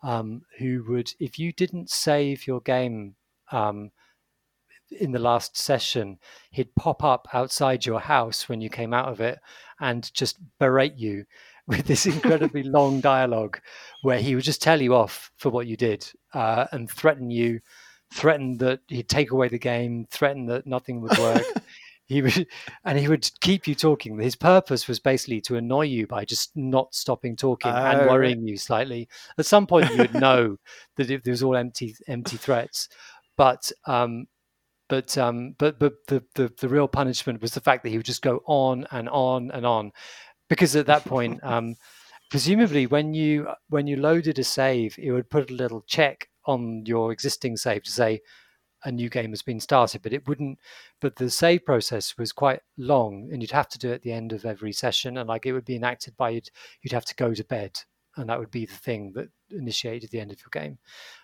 um, 0.02 0.43
who 0.59 0.84
would, 0.89 1.12
if 1.20 1.39
you 1.39 1.52
didn't 1.52 1.90
save 1.90 2.47
your 2.47 2.60
game 2.60 3.14
um, 3.52 3.90
in 5.01 5.12
the 5.12 5.19
last 5.19 5.56
session, 5.56 6.19
he'd 6.51 6.74
pop 6.74 7.02
up 7.05 7.28
outside 7.32 7.86
your 7.86 8.01
house 8.01 8.48
when 8.48 8.60
you 8.60 8.70
came 8.70 8.93
out 8.94 9.09
of 9.09 9.20
it 9.20 9.39
and 9.81 10.12
just 10.14 10.39
berate 10.59 10.97
you 10.97 11.24
with 11.66 11.86
this 11.86 12.06
incredibly 12.06 12.62
long 12.64 13.01
dialogue 13.01 13.60
where 14.02 14.19
he 14.19 14.35
would 14.35 14.44
just 14.44 14.62
tell 14.62 14.81
you 14.81 14.94
off 14.94 15.31
for 15.36 15.51
what 15.51 15.66
you 15.66 15.77
did 15.77 16.06
uh, 16.35 16.66
and 16.73 16.90
threaten 16.90 17.31
you 17.31 17.60
threaten 18.12 18.59
that 18.59 18.81
he'd 18.89 19.09
take 19.09 19.31
away 19.31 19.48
the 19.48 19.59
game, 19.59 20.06
threaten 20.10 20.47
that 20.47 20.66
nothing 20.66 21.01
would 21.01 21.16
work. 21.19 21.43
he 22.06 22.23
would, 22.23 22.47
and 22.85 22.98
he 22.98 23.09
would 23.09 23.28
keep 23.40 23.66
you 23.66 23.74
talking. 23.74 24.19
His 24.19 24.36
purpose 24.36 24.86
was 24.86 25.01
basically 25.01 25.40
to 25.43 25.56
annoy 25.56 25.86
you 25.86 26.06
by 26.06 26.24
just 26.24 26.52
not 26.55 26.94
stopping 26.94 27.36
talking 27.36 27.73
and 27.73 28.02
oh, 28.02 28.09
worrying 28.09 28.47
you 28.47 28.56
slightly. 28.56 29.09
At 29.39 29.47
some 29.47 29.66
point, 29.66 29.90
you 29.90 29.98
would 29.98 30.14
know 30.14 30.59
that 30.97 31.10
it, 31.10 31.27
was 31.27 31.43
all 31.43 31.56
empty, 31.56 31.97
empty 32.06 32.36
threats. 32.36 32.89
But 33.36 33.73
um, 33.86 34.27
but 34.93 35.16
um, 35.16 35.55
but 35.56 35.78
but 35.78 35.94
the, 36.09 36.23
the 36.35 36.52
the 36.60 36.69
real 36.69 36.86
punishment 36.86 37.40
was 37.40 37.52
the 37.52 37.62
fact 37.62 37.82
that 37.82 37.89
he 37.89 37.97
would 37.97 38.05
just 38.05 38.20
go 38.20 38.43
on 38.44 38.86
and 38.90 39.09
on 39.09 39.51
and 39.51 39.64
on, 39.64 39.90
because 40.51 40.77
at 40.77 40.85
that 40.85 41.06
point, 41.06 41.40
um, 41.43 41.77
presumably 42.31 42.86
when 42.86 43.14
you 43.14 43.48
when 43.70 43.86
you 43.86 43.97
loaded 43.97 44.39
a 44.39 44.44
save, 44.44 44.98
it 44.98 45.10
would 45.10 45.31
put 45.31 45.51
a 45.51 45.55
little 45.55 45.81
check 45.86 46.28
on 46.44 46.85
your 46.85 47.10
existing 47.10 47.56
save 47.56 47.85
to 47.85 47.90
say 47.90 48.20
a 48.85 48.93
new 48.93 49.09
game 49.09 49.31
has 49.31 49.40
been 49.40 49.60
started, 49.60 50.02
but 50.02 50.12
it 50.12 50.28
wouldn't. 50.28 50.59
But 51.01 51.16
the 51.16 51.31
save 51.31 51.64
process 51.64 52.19
was 52.19 52.31
quite 52.31 52.60
long, 52.77 53.31
and 53.32 53.40
you'd 53.40 53.52
have 53.52 53.70
to 53.70 53.78
do 53.78 53.93
it 53.93 53.94
at 53.94 54.02
the 54.02 54.12
end 54.12 54.35
of 54.35 54.44
every 54.44 54.74
session, 54.74 55.16
and 55.16 55.27
like 55.27 55.47
it 55.47 55.55
would 55.55 55.64
be 55.64 55.77
enacted 55.77 56.19
by 56.19 56.28
you'd 56.28 56.51
you'd 56.82 56.93
have 56.93 57.06
to 57.06 57.14
go 57.14 57.32
to 57.32 57.44
bed, 57.44 57.81
and 58.19 58.28
that 58.28 58.39
would 58.39 58.51
be 58.51 58.66
the 58.66 58.77
thing 58.77 59.12
that 59.14 59.31
initiated 59.51 60.10
the 60.10 60.20
end 60.20 60.32
of 60.32 60.40
your 60.40 60.51
game. 60.52 60.77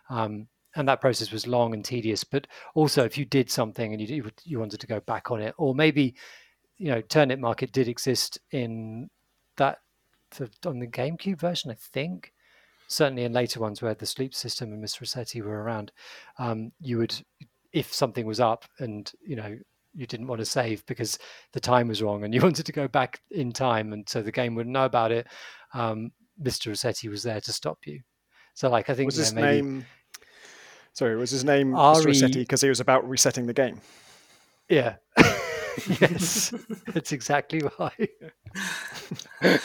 Um, 0.08 0.48
and 0.78 0.88
that 0.88 1.00
process 1.00 1.30
was 1.30 1.46
long 1.46 1.74
and 1.74 1.84
tedious. 1.84 2.24
But 2.24 2.46
also, 2.74 3.04
if 3.04 3.18
you 3.18 3.24
did 3.24 3.50
something 3.50 3.92
and 3.92 4.00
you 4.00 4.30
you 4.44 4.58
wanted 4.58 4.80
to 4.80 4.86
go 4.86 5.00
back 5.00 5.30
on 5.30 5.42
it, 5.42 5.54
or 5.58 5.74
maybe 5.74 6.14
you 6.78 6.90
know, 6.92 7.00
Turnip 7.02 7.40
Market 7.40 7.72
did 7.72 7.88
exist 7.88 8.38
in 8.52 9.10
that 9.56 9.78
on 10.64 10.78
the 10.78 10.86
GameCube 10.86 11.40
version, 11.40 11.70
I 11.70 11.74
think 11.74 12.32
certainly 12.86 13.24
in 13.24 13.32
later 13.32 13.60
ones 13.60 13.82
where 13.82 13.94
the 13.94 14.06
sleep 14.06 14.34
system 14.34 14.72
and 14.72 14.82
Mr. 14.82 15.02
Resetti 15.02 15.42
were 15.42 15.62
around, 15.62 15.92
um, 16.38 16.72
you 16.80 16.98
would, 16.98 17.14
if 17.72 17.92
something 17.92 18.24
was 18.24 18.40
up 18.40 18.64
and, 18.78 19.12
you 19.20 19.36
know, 19.36 19.58
you 19.94 20.06
didn't 20.06 20.28
want 20.28 20.40
to 20.40 20.44
save 20.44 20.86
because 20.86 21.18
the 21.52 21.60
time 21.60 21.88
was 21.88 22.02
wrong 22.02 22.24
and 22.24 22.32
you 22.32 22.40
wanted 22.42 22.66
to 22.66 22.72
go 22.72 22.86
back 22.86 23.20
in 23.30 23.52
time 23.52 23.92
and 23.92 24.08
so 24.08 24.22
the 24.22 24.32
game 24.32 24.54
wouldn't 24.54 24.72
know 24.72 24.84
about 24.84 25.10
it, 25.10 25.26
um, 25.74 26.12
Mr. 26.40 26.70
Resetti 26.70 27.10
was 27.10 27.22
there 27.22 27.40
to 27.40 27.52
stop 27.52 27.78
you. 27.84 28.00
So 28.54 28.68
like, 28.70 28.88
I 28.88 28.94
think 28.94 29.06
was 29.06 29.16
his 29.16 29.34
maybe, 29.34 29.62
name, 29.62 29.86
sorry, 30.98 31.16
was 31.16 31.30
his 31.30 31.44
name 31.44 31.72
Mr. 31.72 32.34
Because 32.34 32.60
he 32.60 32.68
was 32.68 32.80
about 32.80 33.08
resetting 33.08 33.46
the 33.46 33.54
game? 33.54 33.80
Yeah. 34.68 34.96
yes, 36.00 36.52
that's 36.88 37.12
exactly 37.12 37.60
why. 37.76 37.92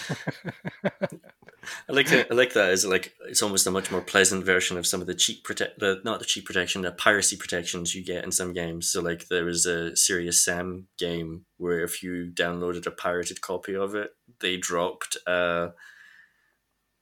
I 1.87 1.93
like 1.93 2.07
that. 2.07 2.27
I 2.29 2.33
like 2.33 2.53
that. 2.53 2.69
Is 2.71 2.85
like 2.85 3.13
it's 3.27 3.41
almost 3.41 3.65
a 3.65 3.71
much 3.71 3.89
more 3.89 4.01
pleasant 4.01 4.45
version 4.45 4.77
of 4.77 4.85
some 4.85 5.01
of 5.01 5.07
the 5.07 5.15
cheap 5.15 5.43
protect, 5.43 5.79
the 5.79 6.01
not 6.03 6.19
the 6.19 6.25
cheap 6.25 6.45
protection, 6.45 6.81
the 6.81 6.91
piracy 6.91 7.35
protections 7.35 7.95
you 7.95 8.03
get 8.03 8.23
in 8.23 8.31
some 8.31 8.53
games. 8.53 8.89
So 8.89 9.01
like 9.01 9.27
there 9.29 9.45
was 9.45 9.65
a 9.65 9.95
Serious 9.95 10.43
Sam 10.43 10.87
game 10.99 11.45
where 11.57 11.81
if 11.83 12.03
you 12.03 12.31
downloaded 12.33 12.85
a 12.85 12.91
pirated 12.91 13.41
copy 13.41 13.75
of 13.75 13.95
it, 13.95 14.11
they 14.39 14.57
dropped 14.57 15.17
uh, 15.25 15.69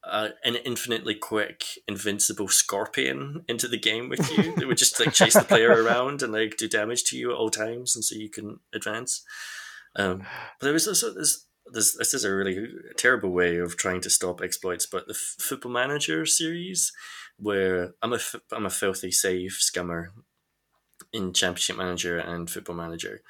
uh, 0.03 0.29
an 0.43 0.55
infinitely 0.55 1.15
quick 1.15 1.63
invincible 1.87 2.47
scorpion 2.47 3.43
into 3.47 3.67
the 3.67 3.79
game 3.79 4.09
with 4.09 4.31
you. 4.31 4.53
it 4.57 4.67
would 4.67 4.77
just 4.77 4.99
like 4.99 5.13
chase 5.13 5.33
the 5.33 5.43
player 5.47 5.83
around 5.83 6.21
and 6.21 6.33
like 6.33 6.57
do 6.57 6.67
damage 6.67 7.03
to 7.05 7.17
you 7.17 7.31
at 7.31 7.37
all 7.37 7.49
times, 7.49 7.95
and 7.95 8.03
so 8.03 8.15
you 8.15 8.29
can 8.29 8.59
advance. 8.73 9.23
Um, 9.95 10.19
but 10.59 10.65
there 10.65 10.73
was 10.73 10.87
also 10.87 11.13
this 11.13 11.45
this 11.71 11.95
this 11.97 12.13
is 12.13 12.23
a 12.23 12.33
really 12.33 12.67
terrible 12.97 13.29
way 13.29 13.57
of 13.57 13.77
trying 13.77 14.01
to 14.01 14.09
stop 14.09 14.41
exploits. 14.41 14.85
But 14.85 15.07
the 15.07 15.13
F- 15.13 15.35
Football 15.39 15.71
Manager 15.71 16.25
series, 16.25 16.91
where 17.37 17.91
I'm 18.01 18.13
a 18.13 18.19
I'm 18.51 18.65
a 18.65 18.71
filthy 18.71 19.11
save 19.11 19.57
scummer 19.61 20.07
in 21.13 21.33
Championship 21.33 21.77
Manager 21.77 22.17
and 22.17 22.49
Football 22.49 22.75
Manager. 22.75 23.21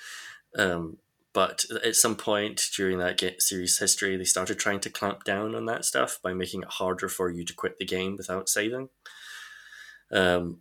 Um, 0.57 0.97
but 1.33 1.63
at 1.83 1.95
some 1.95 2.15
point 2.15 2.61
during 2.75 2.97
that 2.97 3.21
series 3.39 3.77
history, 3.79 4.17
they 4.17 4.25
started 4.25 4.59
trying 4.59 4.81
to 4.81 4.89
clamp 4.89 5.23
down 5.23 5.55
on 5.55 5.65
that 5.65 5.85
stuff 5.85 6.19
by 6.21 6.33
making 6.33 6.63
it 6.63 6.69
harder 6.69 7.07
for 7.07 7.29
you 7.29 7.45
to 7.45 7.53
quit 7.53 7.77
the 7.77 7.85
game 7.85 8.15
without 8.17 8.49
saving. 8.49 8.89
Um, 10.11 10.59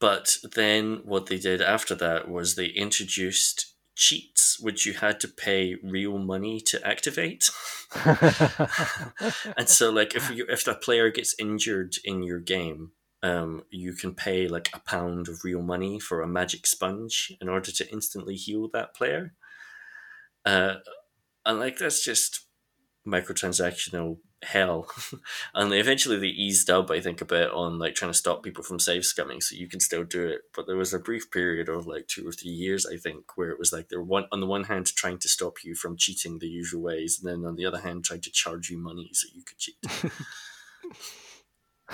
but 0.00 0.36
then 0.54 1.00
what 1.04 1.26
they 1.26 1.38
did 1.38 1.60
after 1.60 1.94
that 1.96 2.28
was 2.28 2.54
they 2.54 2.66
introduced 2.66 3.74
cheats, 3.96 4.58
which 4.60 4.86
you 4.86 4.94
had 4.94 5.20
to 5.20 5.28
pay 5.28 5.76
real 5.82 6.18
money 6.18 6.60
to 6.60 6.84
activate. 6.86 7.50
and 9.56 9.68
so, 9.68 9.90
like, 9.90 10.14
if 10.14 10.30
you 10.30 10.46
if 10.48 10.64
the 10.64 10.74
player 10.74 11.10
gets 11.10 11.34
injured 11.38 11.96
in 12.04 12.22
your 12.22 12.38
game, 12.38 12.92
um, 13.22 13.62
you 13.70 13.92
can 13.92 14.14
pay 14.14 14.46
like 14.46 14.70
a 14.72 14.80
pound 14.80 15.28
of 15.28 15.44
real 15.44 15.62
money 15.62 15.98
for 15.98 16.22
a 16.22 16.28
magic 16.28 16.66
sponge 16.66 17.32
in 17.40 17.48
order 17.48 17.72
to 17.72 17.92
instantly 17.92 18.36
heal 18.36 18.68
that 18.72 18.94
player. 18.94 19.34
Uh, 20.44 20.74
and 21.44 21.58
like 21.58 21.78
that's 21.78 22.04
just 22.04 22.46
microtransactional 23.06 24.18
hell. 24.42 24.88
and 25.54 25.72
they 25.72 25.80
eventually 25.80 26.18
they 26.18 26.26
eased 26.26 26.70
up, 26.70 26.90
I 26.90 27.00
think, 27.00 27.20
a 27.20 27.26
bit 27.26 27.50
on 27.50 27.78
like 27.78 27.94
trying 27.94 28.10
to 28.12 28.18
stop 28.18 28.42
people 28.42 28.62
from 28.62 28.78
save 28.78 29.02
scumming, 29.02 29.42
so 29.42 29.56
you 29.56 29.68
can 29.68 29.80
still 29.80 30.04
do 30.04 30.26
it. 30.26 30.42
But 30.54 30.66
there 30.66 30.76
was 30.76 30.94
a 30.94 30.98
brief 30.98 31.30
period 31.30 31.68
of 31.68 31.86
like 31.86 32.06
two 32.06 32.26
or 32.26 32.32
three 32.32 32.50
years, 32.50 32.86
I 32.86 32.96
think, 32.96 33.36
where 33.36 33.50
it 33.50 33.58
was 33.58 33.72
like 33.72 33.88
they're 33.88 34.02
one 34.02 34.26
on 34.32 34.40
the 34.40 34.46
one 34.46 34.64
hand 34.64 34.86
trying 34.86 35.18
to 35.18 35.28
stop 35.28 35.64
you 35.64 35.74
from 35.74 35.96
cheating 35.96 36.38
the 36.38 36.48
usual 36.48 36.82
ways, 36.82 37.20
and 37.20 37.30
then 37.30 37.48
on 37.48 37.56
the 37.56 37.66
other 37.66 37.80
hand 37.80 38.04
trying 38.04 38.20
to 38.22 38.30
charge 38.30 38.70
you 38.70 38.78
money 38.78 39.10
so 39.12 39.28
you 39.34 39.42
could 39.42 39.58
cheat. 39.58 39.76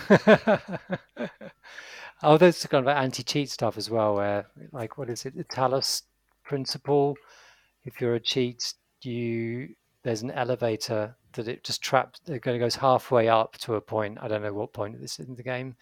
oh, 2.23 2.37
there's 2.37 2.67
kind 2.67 2.87
of 2.87 2.97
anti-cheat 2.97 3.51
stuff 3.51 3.79
as 3.79 3.91
well, 3.91 4.17
where 4.17 4.47
like 4.73 4.99
what 4.99 5.11
is 5.11 5.25
it, 5.25 5.37
the 5.37 5.45
Talos 5.45 6.03
principle? 6.45 7.17
If 7.85 8.01
you're 8.01 8.15
a 8.15 8.21
cheat, 8.21 8.75
you 9.03 9.75
there's 10.03 10.23
an 10.23 10.31
elevator 10.31 11.17
that 11.33 11.49
it 11.49 11.65
just 11.65 11.83
traps. 11.83 12.21
It 12.27 12.43
goes 12.43 12.77
halfway 12.77 13.29
up 13.29 13.57
to 13.59 13.75
a 13.75 13.81
point. 13.81 14.19
I 14.21 14.29
don't 14.29 14.43
know 14.43 14.53
what 14.53 14.73
point 14.73 15.01
this 15.01 15.19
is 15.19 15.27
in 15.27 15.35
the 15.35 15.43
game, 15.43 15.77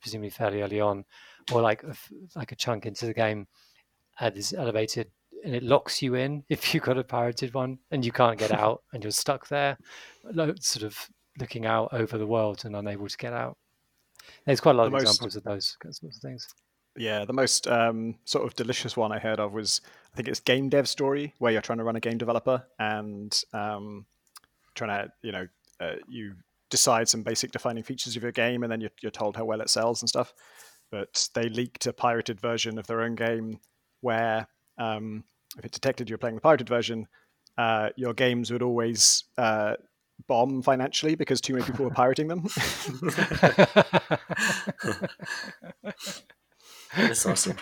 presumably 0.00 0.30
fairly 0.30 0.62
early 0.62 0.80
on, 0.80 1.04
or 1.52 1.60
like 1.60 1.82
a, 1.82 1.94
like 2.34 2.52
a 2.52 2.56
chunk 2.56 2.86
into 2.86 3.06
the 3.06 3.14
game. 3.14 3.46
And 4.18 4.36
is 4.36 4.54
elevated 4.54 5.10
and 5.44 5.54
it 5.54 5.62
locks 5.62 6.02
you 6.02 6.14
in 6.14 6.42
if 6.48 6.74
you've 6.74 6.82
got 6.82 6.98
a 6.98 7.04
pirated 7.04 7.54
one 7.54 7.78
and 7.90 8.04
you 8.04 8.12
can't 8.12 8.38
get 8.38 8.52
out 8.52 8.82
and 8.92 9.02
you're 9.02 9.10
stuck 9.10 9.48
there, 9.48 9.76
sort 10.60 10.84
of 10.84 11.08
looking 11.38 11.66
out 11.66 11.90
over 11.92 12.18
the 12.18 12.26
world 12.26 12.64
and 12.64 12.74
unable 12.74 13.08
to 13.08 13.16
get 13.16 13.32
out. 13.32 13.56
There's 14.44 14.60
quite 14.60 14.74
a 14.74 14.78
lot 14.78 14.84
the 14.84 14.86
of 14.88 14.92
most, 14.94 15.02
examples 15.02 15.36
of 15.36 15.44
those 15.44 15.76
sorts 15.82 16.16
of 16.16 16.22
things. 16.22 16.48
Yeah, 16.96 17.24
the 17.24 17.32
most 17.32 17.68
um, 17.68 18.16
sort 18.24 18.46
of 18.46 18.54
delicious 18.54 18.96
one 18.96 19.12
I 19.12 19.18
heard 19.18 19.38
of 19.38 19.52
was 19.52 19.80
I 20.16 20.16
think 20.16 20.28
it's 20.28 20.40
Game 20.40 20.70
Dev 20.70 20.88
Story, 20.88 21.34
where 21.40 21.52
you're 21.52 21.60
trying 21.60 21.76
to 21.76 21.84
run 21.84 21.96
a 21.96 22.00
game 22.00 22.16
developer 22.16 22.64
and 22.78 23.38
um, 23.52 24.06
trying 24.74 24.88
to 24.88 25.12
you 25.20 25.30
know 25.30 25.46
uh, 25.78 25.96
you 26.08 26.36
decide 26.70 27.06
some 27.06 27.22
basic 27.22 27.52
defining 27.52 27.82
features 27.82 28.16
of 28.16 28.22
your 28.22 28.32
game, 28.32 28.62
and 28.62 28.72
then 28.72 28.80
you're, 28.80 28.92
you're 29.02 29.10
told 29.10 29.36
how 29.36 29.44
well 29.44 29.60
it 29.60 29.68
sells 29.68 30.00
and 30.00 30.08
stuff. 30.08 30.32
But 30.90 31.28
they 31.34 31.50
leaked 31.50 31.84
a 31.84 31.92
pirated 31.92 32.40
version 32.40 32.78
of 32.78 32.86
their 32.86 33.02
own 33.02 33.14
game 33.14 33.60
where 34.00 34.48
um, 34.78 35.22
if 35.58 35.66
it 35.66 35.72
detected 35.72 36.08
you're 36.08 36.16
playing 36.16 36.36
the 36.36 36.40
pirated 36.40 36.70
version, 36.70 37.06
uh, 37.58 37.90
your 37.96 38.14
games 38.14 38.50
would 38.50 38.62
always 38.62 39.24
uh, 39.36 39.74
bomb 40.28 40.62
financially 40.62 41.14
because 41.14 41.42
too 41.42 41.52
many 41.52 41.66
people 41.66 41.84
were 41.84 41.90
pirating 41.90 42.26
them. 42.26 42.46
That's 46.96 47.26
awesome. 47.26 47.56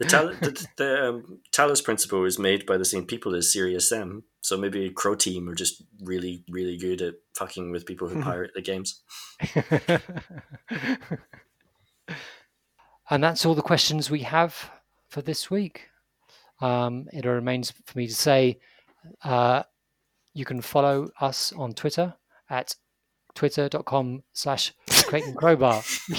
The, 0.00 0.06
Tal- 0.06 0.34
the, 0.34 0.66
the 0.76 1.08
um, 1.08 1.40
Talos 1.52 1.84
principle 1.84 2.20
was 2.20 2.38
made 2.38 2.66
by 2.66 2.76
the 2.76 2.84
same 2.84 3.06
people 3.06 3.34
as 3.36 3.52
Serious 3.52 3.88
Sam, 3.88 4.24
so 4.40 4.56
maybe 4.56 4.90
Croteam 4.90 5.48
are 5.48 5.54
just 5.54 5.82
really, 6.02 6.42
really 6.48 6.76
good 6.76 7.00
at 7.00 7.14
fucking 7.36 7.70
with 7.70 7.86
people 7.86 8.08
who 8.08 8.20
pirate 8.20 8.50
the 8.54 8.62
games. 8.62 9.02
and 13.08 13.22
that's 13.22 13.46
all 13.46 13.54
the 13.54 13.62
questions 13.62 14.10
we 14.10 14.22
have 14.22 14.70
for 15.08 15.22
this 15.22 15.48
week. 15.50 15.88
Um, 16.60 17.06
it 17.12 17.24
remains 17.24 17.70
for 17.70 17.98
me 17.98 18.08
to 18.08 18.14
say 18.14 18.58
uh, 19.22 19.62
you 20.32 20.44
can 20.44 20.60
follow 20.60 21.08
us 21.20 21.52
on 21.52 21.72
Twitter 21.72 22.14
at 22.50 22.74
twitter.com 23.34 24.22
slash 24.32 24.72
Crate 25.14 25.26
and 25.26 25.36
Crowbar. 25.36 25.80
you, 26.08 26.16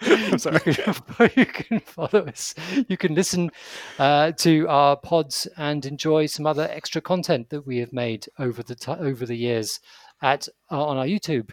can, 0.40 1.30
you 1.36 1.46
can 1.46 1.78
follow 1.78 2.26
us. 2.26 2.56
You 2.88 2.96
can 2.96 3.14
listen 3.14 3.52
uh, 4.00 4.32
to 4.32 4.66
our 4.66 4.96
pods 4.96 5.46
and 5.56 5.86
enjoy 5.86 6.26
some 6.26 6.44
other 6.44 6.66
extra 6.72 7.00
content 7.00 7.50
that 7.50 7.64
we 7.64 7.78
have 7.78 7.92
made 7.92 8.26
over 8.40 8.64
the 8.64 8.74
t- 8.74 8.90
over 8.90 9.24
the 9.24 9.36
years 9.36 9.78
at 10.22 10.48
uh, 10.72 10.84
on 10.84 10.96
our 10.96 11.04
YouTube 11.04 11.52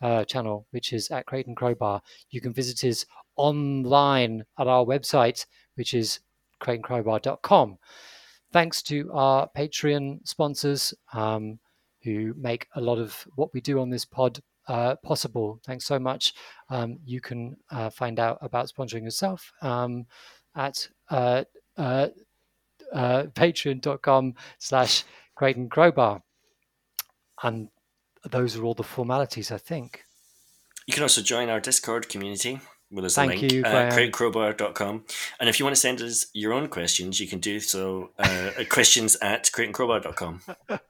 uh, 0.00 0.24
channel, 0.24 0.66
which 0.70 0.94
is 0.94 1.10
at 1.10 1.26
Crate 1.26 1.46
and 1.46 1.58
Crowbar. 1.58 2.00
You 2.30 2.40
can 2.40 2.54
visit 2.54 2.82
us 2.88 3.04
online 3.36 4.44
at 4.58 4.66
our 4.66 4.86
website, 4.86 5.44
which 5.74 5.92
is 5.92 6.20
CrateandCrowbar.com 6.62 7.76
thanks 8.50 8.80
to 8.80 9.10
our 9.12 9.46
Patreon 9.54 10.26
sponsors 10.26 10.94
um, 11.12 11.58
who 12.02 12.32
make 12.38 12.66
a 12.76 12.80
lot 12.80 12.96
of 12.96 13.28
what 13.34 13.52
we 13.52 13.60
do 13.60 13.78
on 13.78 13.90
this 13.90 14.06
pod 14.06 14.40
uh, 14.68 14.96
possible. 14.96 15.60
Thanks 15.64 15.84
so 15.84 15.98
much. 15.98 16.34
Um, 16.70 16.98
you 17.04 17.20
can 17.20 17.56
uh, 17.70 17.90
find 17.90 18.20
out 18.20 18.38
about 18.40 18.68
sponsoring 18.68 19.02
yourself 19.02 19.52
um, 19.62 20.06
at 20.54 20.88
uh, 21.10 21.44
uh, 21.76 22.08
uh 22.92 23.24
patreon.com 23.34 24.34
slash 24.58 25.04
Crate 25.34 25.56
and 25.56 25.70
Crowbar. 25.70 26.22
And 27.42 27.68
those 28.30 28.56
are 28.56 28.64
all 28.64 28.74
the 28.74 28.82
formalities, 28.82 29.50
I 29.50 29.58
think. 29.58 30.02
You 30.86 30.94
can 30.94 31.02
also 31.02 31.22
join 31.22 31.48
our 31.48 31.60
Discord 31.60 32.08
community 32.08 32.60
well, 32.90 33.02
there's 33.02 33.16
Thank 33.16 33.34
a 33.34 33.40
link 33.40 33.52
you, 33.52 33.64
at 33.64 33.92
crateandcrowbar.com. 33.92 35.04
And 35.40 35.48
if 35.48 35.58
you 35.58 35.66
want 35.66 35.76
to 35.76 35.80
send 35.80 36.00
us 36.00 36.26
your 36.32 36.54
own 36.54 36.68
questions, 36.68 37.20
you 37.20 37.28
can 37.28 37.38
do 37.38 37.60
so 37.60 38.10
uh, 38.18 38.50
at 38.58 38.70
questions 38.70 39.16
at 39.20 39.44
crateandcrowbar.com. 39.44 40.40
and 40.48 40.80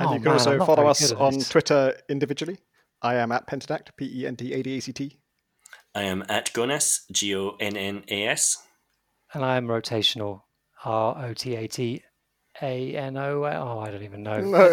oh, 0.00 0.12
you 0.14 0.20
can 0.20 0.24
man, 0.24 0.32
also 0.32 0.64
follow 0.64 0.86
us 0.88 1.12
on. 1.12 1.38
Twitter 1.38 1.96
individually. 2.08 2.58
I 3.02 3.14
am 3.16 3.32
at 3.32 3.46
Pentadact, 3.46 3.90
P 3.96 4.22
E 4.22 4.26
N 4.26 4.36
T 4.36 4.52
A 4.52 4.62
D 4.62 4.76
A 4.76 4.80
C 4.80 4.92
T. 4.92 5.18
I 5.94 6.02
am 6.02 6.24
at 6.28 6.52
Gonnas, 6.52 7.00
G 7.10 7.34
O 7.36 7.56
N 7.60 7.76
N 7.76 8.04
A 8.08 8.26
S. 8.26 8.56
And 9.32 9.44
I 9.44 9.56
am 9.56 9.66
rotational, 9.66 10.42
R 10.84 11.26
O 11.26 11.34
T 11.34 11.54
A 11.54 11.68
T 11.68 12.02
A 12.62 12.96
N 12.96 13.16
O. 13.16 13.44
Oh, 13.44 13.78
I 13.80 13.90
don't 13.90 14.02
even 14.02 14.22
know. 14.22 14.40
No. 14.40 14.70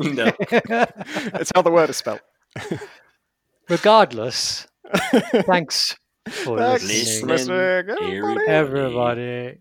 no. 0.00 0.32
it's 0.40 1.52
how 1.54 1.62
the 1.62 1.70
word 1.70 1.90
is 1.90 1.96
spelled. 1.96 2.20
Regardless, 3.68 4.66
Thanks 5.46 5.96
for 6.28 6.58
Thanks 6.58 6.84
listening, 6.84 7.28
listening 7.28 7.58
everybody. 7.58 8.46
everybody. 8.48 9.58